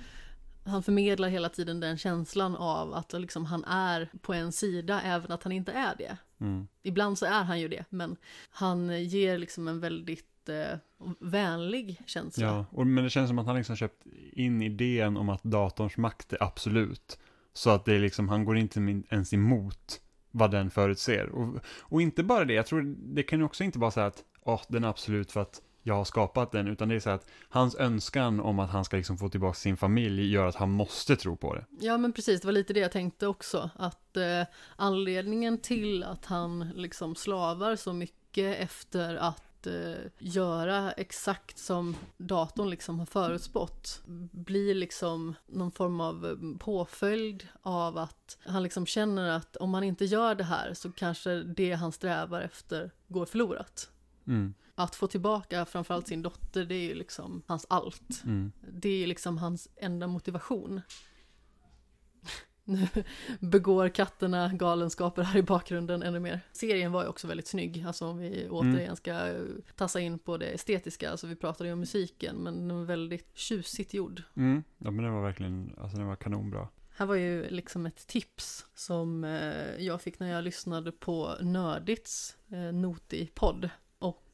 Han 0.63 0.83
förmedlar 0.83 1.29
hela 1.29 1.49
tiden 1.49 1.79
den 1.79 1.97
känslan 1.97 2.55
av 2.55 2.93
att 2.93 3.13
liksom 3.13 3.45
han 3.45 3.63
är 3.63 4.09
på 4.21 4.33
en 4.33 4.51
sida, 4.51 5.01
även 5.01 5.31
att 5.31 5.43
han 5.43 5.51
inte 5.51 5.71
är 5.71 5.95
det. 5.97 6.17
mm. 6.39 6.67
Ibland 6.83 7.17
så 7.17 7.25
är 7.25 7.43
han 7.43 7.59
ju 7.59 7.67
det, 7.67 7.85
men 7.89 8.15
han 8.49 9.03
ger 9.03 9.37
liksom 9.37 9.67
en 9.67 9.79
väldigt 9.79 10.49
eh, 10.49 10.77
vänlig 11.19 12.01
känsla. 12.05 12.45
Ja, 12.45 12.65
och, 12.71 12.87
men 12.87 13.03
det 13.03 13.09
känns 13.09 13.29
som 13.29 13.39
att 13.39 13.45
han 13.45 13.55
liksom 13.55 13.75
köpt 13.75 14.03
in 14.33 14.61
idén 14.61 15.17
om 15.17 15.29
att 15.29 15.43
datorns 15.43 15.97
makt 15.97 16.33
är 16.33 16.43
absolut. 16.43 17.19
Så 17.53 17.69
att 17.69 17.85
det 17.85 17.95
är 17.95 17.99
liksom, 17.99 18.29
han 18.29 18.45
går 18.45 18.57
inte 18.57 18.79
ens 19.09 19.33
emot 19.33 20.01
vad 20.31 20.51
den 20.51 20.71
förutser. 20.71 21.29
Och, 21.29 21.59
och 21.65 22.01
inte 22.01 22.23
bara 22.23 22.45
det, 22.45 22.53
jag 22.53 22.65
tror 22.65 22.95
det 22.97 23.23
kan 23.23 23.41
också 23.41 23.63
inte 23.63 23.79
vara 23.79 23.91
så 23.91 23.99
här 23.99 24.07
att, 24.07 24.23
åh, 24.41 24.61
den 24.67 24.83
är 24.83 24.87
absolut 24.87 25.31
för 25.31 25.41
att 25.41 25.61
jag 25.83 25.95
har 25.95 26.03
skapat 26.03 26.51
den, 26.51 26.67
utan 26.67 26.89
det 26.89 26.95
är 26.95 26.99
så 26.99 27.09
att 27.09 27.29
hans 27.49 27.75
önskan 27.75 28.39
om 28.39 28.59
att 28.59 28.69
han 28.69 28.85
ska 28.85 28.97
liksom 28.97 29.17
få 29.17 29.29
tillbaka 29.29 29.53
sin 29.53 29.77
familj 29.77 30.31
gör 30.31 30.47
att 30.47 30.55
han 30.55 30.71
måste 30.71 31.15
tro 31.15 31.35
på 31.35 31.55
det. 31.55 31.65
Ja 31.79 31.97
men 31.97 32.13
precis, 32.13 32.41
det 32.41 32.47
var 32.47 32.51
lite 32.51 32.73
det 32.73 32.79
jag 32.79 32.91
tänkte 32.91 33.27
också. 33.27 33.69
Att 33.75 34.17
eh, 34.17 34.43
anledningen 34.75 35.57
till 35.57 36.03
att 36.03 36.25
han 36.25 36.69
liksom 36.75 37.15
slavar 37.15 37.75
så 37.75 37.93
mycket 37.93 38.59
efter 38.59 39.15
att 39.15 39.67
eh, 39.67 39.73
göra 40.19 40.91
exakt 40.91 41.57
som 41.57 41.95
datorn 42.17 42.69
liksom 42.69 42.99
har 42.99 43.05
förutspått 43.05 44.01
blir 44.31 44.75
liksom 44.75 45.35
någon 45.47 45.71
form 45.71 46.01
av 46.01 46.25
eh, 46.25 46.57
påföljd 46.59 47.47
av 47.61 47.97
att 47.97 48.37
han 48.45 48.63
liksom 48.63 48.85
känner 48.85 49.29
att 49.29 49.55
om 49.55 49.73
han 49.73 49.83
inte 49.83 50.05
gör 50.05 50.35
det 50.35 50.43
här 50.43 50.73
så 50.73 50.91
kanske 50.91 51.43
det 51.43 51.73
han 51.73 51.91
strävar 51.91 52.41
efter 52.41 52.91
går 53.07 53.25
förlorat. 53.25 53.89
Mm, 54.27 54.53
Att 54.81 54.95
få 54.95 55.07
tillbaka 55.07 55.65
framförallt 55.65 56.07
sin 56.07 56.21
dotter, 56.21 56.65
det 56.65 56.75
är 56.75 56.87
ju 56.87 56.93
liksom 56.93 57.43
hans 57.47 57.65
allt. 57.69 58.23
mm. 58.23 58.51
Det 58.73 58.89
är 58.89 58.97
ju 58.97 59.05
liksom 59.05 59.37
hans 59.37 59.69
enda 59.75 60.07
motivation. 60.07 60.81
Nu 62.63 62.87
begår 63.39 63.89
katterna 63.89 64.53
galenskaper 64.53 65.23
här 65.23 65.39
i 65.39 65.43
bakgrunden 65.43 66.03
ännu 66.03 66.19
mer. 66.19 66.41
Serien 66.51 66.91
var 66.91 67.03
ju 67.03 67.09
också 67.09 67.27
väldigt 67.27 67.47
snygg, 67.47 67.83
alltså 67.87 68.07
om 68.07 68.17
vi 68.17 68.47
återigen 68.49 68.95
ska 68.95 69.11
eh, 69.11 69.43
tassa 69.75 69.99
in 69.99 70.19
på 70.19 70.37
det 70.37 70.45
estetiska, 70.45 71.11
alltså 71.11 71.27
vi 71.27 71.35
pratade 71.35 71.69
ju 71.69 71.73
om 71.73 71.79
musiken, 71.79 72.35
men 72.35 72.67
den 72.67 72.77
var 72.77 72.85
väldigt 72.85 73.37
tjusigt 73.37 73.93
gjord. 73.93 74.23
Mm. 74.35 74.63
Ja, 74.77 74.91
men 74.91 75.05
det 75.05 75.11
var 75.11 75.21
verkligen, 75.21 75.75
alltså 75.77 75.97
den 75.97 76.07
var 76.07 76.15
kanonbra. 76.15 76.67
Här 76.95 77.05
var 77.05 77.15
ju 77.15 77.49
liksom 77.49 77.85
ett 77.85 78.07
tips 78.07 78.65
som 78.75 79.23
eh, 79.23 79.85
jag 79.85 80.01
fick 80.01 80.19
när 80.19 80.31
jag 80.31 80.43
lyssnade 80.43 80.91
på 80.91 81.35
Nördits 81.41 82.37
eh, 82.51 82.73
Noti-podd. 82.73 83.69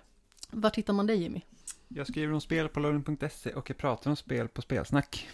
Var 0.51 0.73
hittar 0.74 0.93
man 0.93 1.07
dig 1.07 1.16
Jimmy? 1.16 1.41
Jag 1.89 2.07
skriver 2.07 2.35
om 2.35 2.41
spel 2.41 2.69
på 2.69 2.81
loading.se 2.81 3.53
och 3.53 3.70
jag 3.70 3.77
pratar 3.77 4.11
om 4.11 4.16
spel 4.16 4.49
på 4.49 4.62
Spelsnack. 4.62 5.28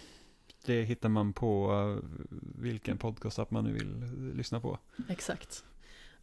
Det 0.65 0.83
hittar 0.83 1.09
man 1.09 1.33
på 1.33 1.99
vilken 2.55 2.97
podcastapp 2.97 3.51
man 3.51 3.63
nu 3.63 3.73
vill 3.73 4.11
lyssna 4.35 4.59
på. 4.59 4.77
Exakt. 5.09 5.63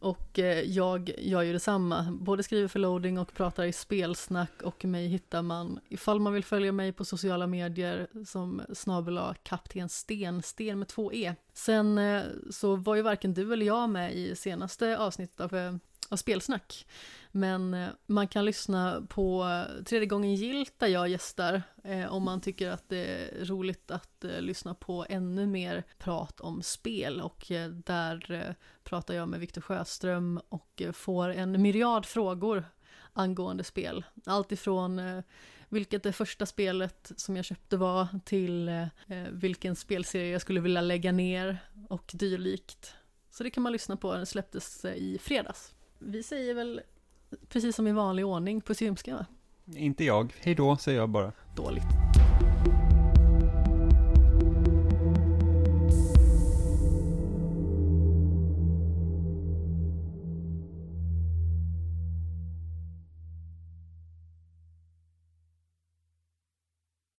Och 0.01 0.39
eh, 0.39 0.61
jag 0.61 1.11
gör 1.17 1.41
ju 1.41 1.53
detsamma, 1.53 2.17
både 2.21 2.43
skriver 2.43 2.67
för 2.67 2.79
loading 2.79 3.17
och 3.19 3.33
pratar 3.33 3.63
i 3.63 3.71
spelsnack 3.71 4.61
och 4.63 4.85
mig 4.85 5.07
hittar 5.07 5.41
man 5.41 5.79
ifall 5.89 6.19
man 6.19 6.33
vill 6.33 6.43
följa 6.43 6.71
mig 6.71 6.93
på 6.93 7.05
sociala 7.05 7.47
medier 7.47 8.07
som 8.25 8.61
snabel 8.73 9.19
kapten 9.43 9.89
Sten, 9.89 10.41
Sten 10.41 10.79
med 10.79 10.87
två 10.87 11.13
E. 11.13 11.35
Sen 11.53 11.97
eh, 11.97 12.23
så 12.49 12.75
var 12.75 12.95
ju 12.95 13.01
varken 13.01 13.33
du 13.33 13.53
eller 13.53 13.65
jag 13.65 13.89
med 13.89 14.15
i 14.15 14.35
senaste 14.35 14.97
avsnittet 14.97 15.41
av, 15.41 15.55
eh, 15.55 15.73
av 16.09 16.15
Spelsnack. 16.15 16.85
Men 17.31 17.85
man 18.05 18.27
kan 18.27 18.45
lyssna 18.45 19.03
på 19.09 19.63
tredje 19.85 20.05
gången 20.05 20.35
gilt 20.35 20.79
där 20.79 20.87
jag 20.87 21.09
gästar 21.09 21.61
eh, 21.83 22.13
om 22.13 22.23
man 22.23 22.41
tycker 22.41 22.69
att 22.69 22.89
det 22.89 23.05
är 23.05 23.45
roligt 23.45 23.91
att 23.91 24.23
eh, 24.23 24.41
lyssna 24.41 24.73
på 24.73 25.05
ännu 25.09 25.47
mer 25.47 25.83
prat 25.97 26.41
om 26.41 26.61
spel 26.61 27.21
och 27.21 27.51
eh, 27.51 27.69
där 27.69 28.31
eh, 28.31 28.55
pratar 28.91 29.13
jag 29.13 29.29
med 29.29 29.39
Viktor 29.39 29.61
Sjöström 29.61 30.39
och 30.49 30.81
eh, 30.81 30.91
får 30.91 31.29
en 31.29 31.61
myriad 31.61 32.05
frågor 32.05 32.65
angående 33.13 33.63
spel. 33.63 34.05
Allt 34.25 34.51
ifrån 34.51 35.01
vilket 35.69 36.03
det 36.03 36.13
första 36.13 36.45
spelet 36.45 37.11
som 37.15 37.35
jag 37.35 37.45
köpte 37.45 37.77
var 37.77 38.07
till 38.25 38.87
vilken 39.31 39.75
spelserie 39.75 40.31
jag 40.31 40.41
skulle 40.41 40.59
vilja 40.59 40.81
lägga 40.81 41.11
ner 41.11 41.57
och 41.89 42.11
dylikt. 42.13 42.93
Så 43.29 43.43
det 43.43 43.49
kan 43.49 43.63
man 43.63 43.71
lyssna 43.71 43.97
på, 43.97 44.13
den 44.13 44.25
släpptes 44.25 44.85
i 44.85 45.17
fredags. 45.21 45.73
Vi 45.99 46.23
säger 46.23 46.53
väl 46.53 46.81
precis 47.49 47.75
som 47.75 47.87
i 47.87 47.91
vanlig 47.91 48.25
ordning, 48.25 48.61
puss 48.61 48.81
i 48.81 48.89
va? 48.89 49.25
Inte 49.65 50.03
jag. 50.03 50.33
Hej 50.39 50.55
då, 50.55 50.77
säger 50.77 50.99
jag 50.99 51.09
bara. 51.09 51.31
Dåligt. 51.55 52.10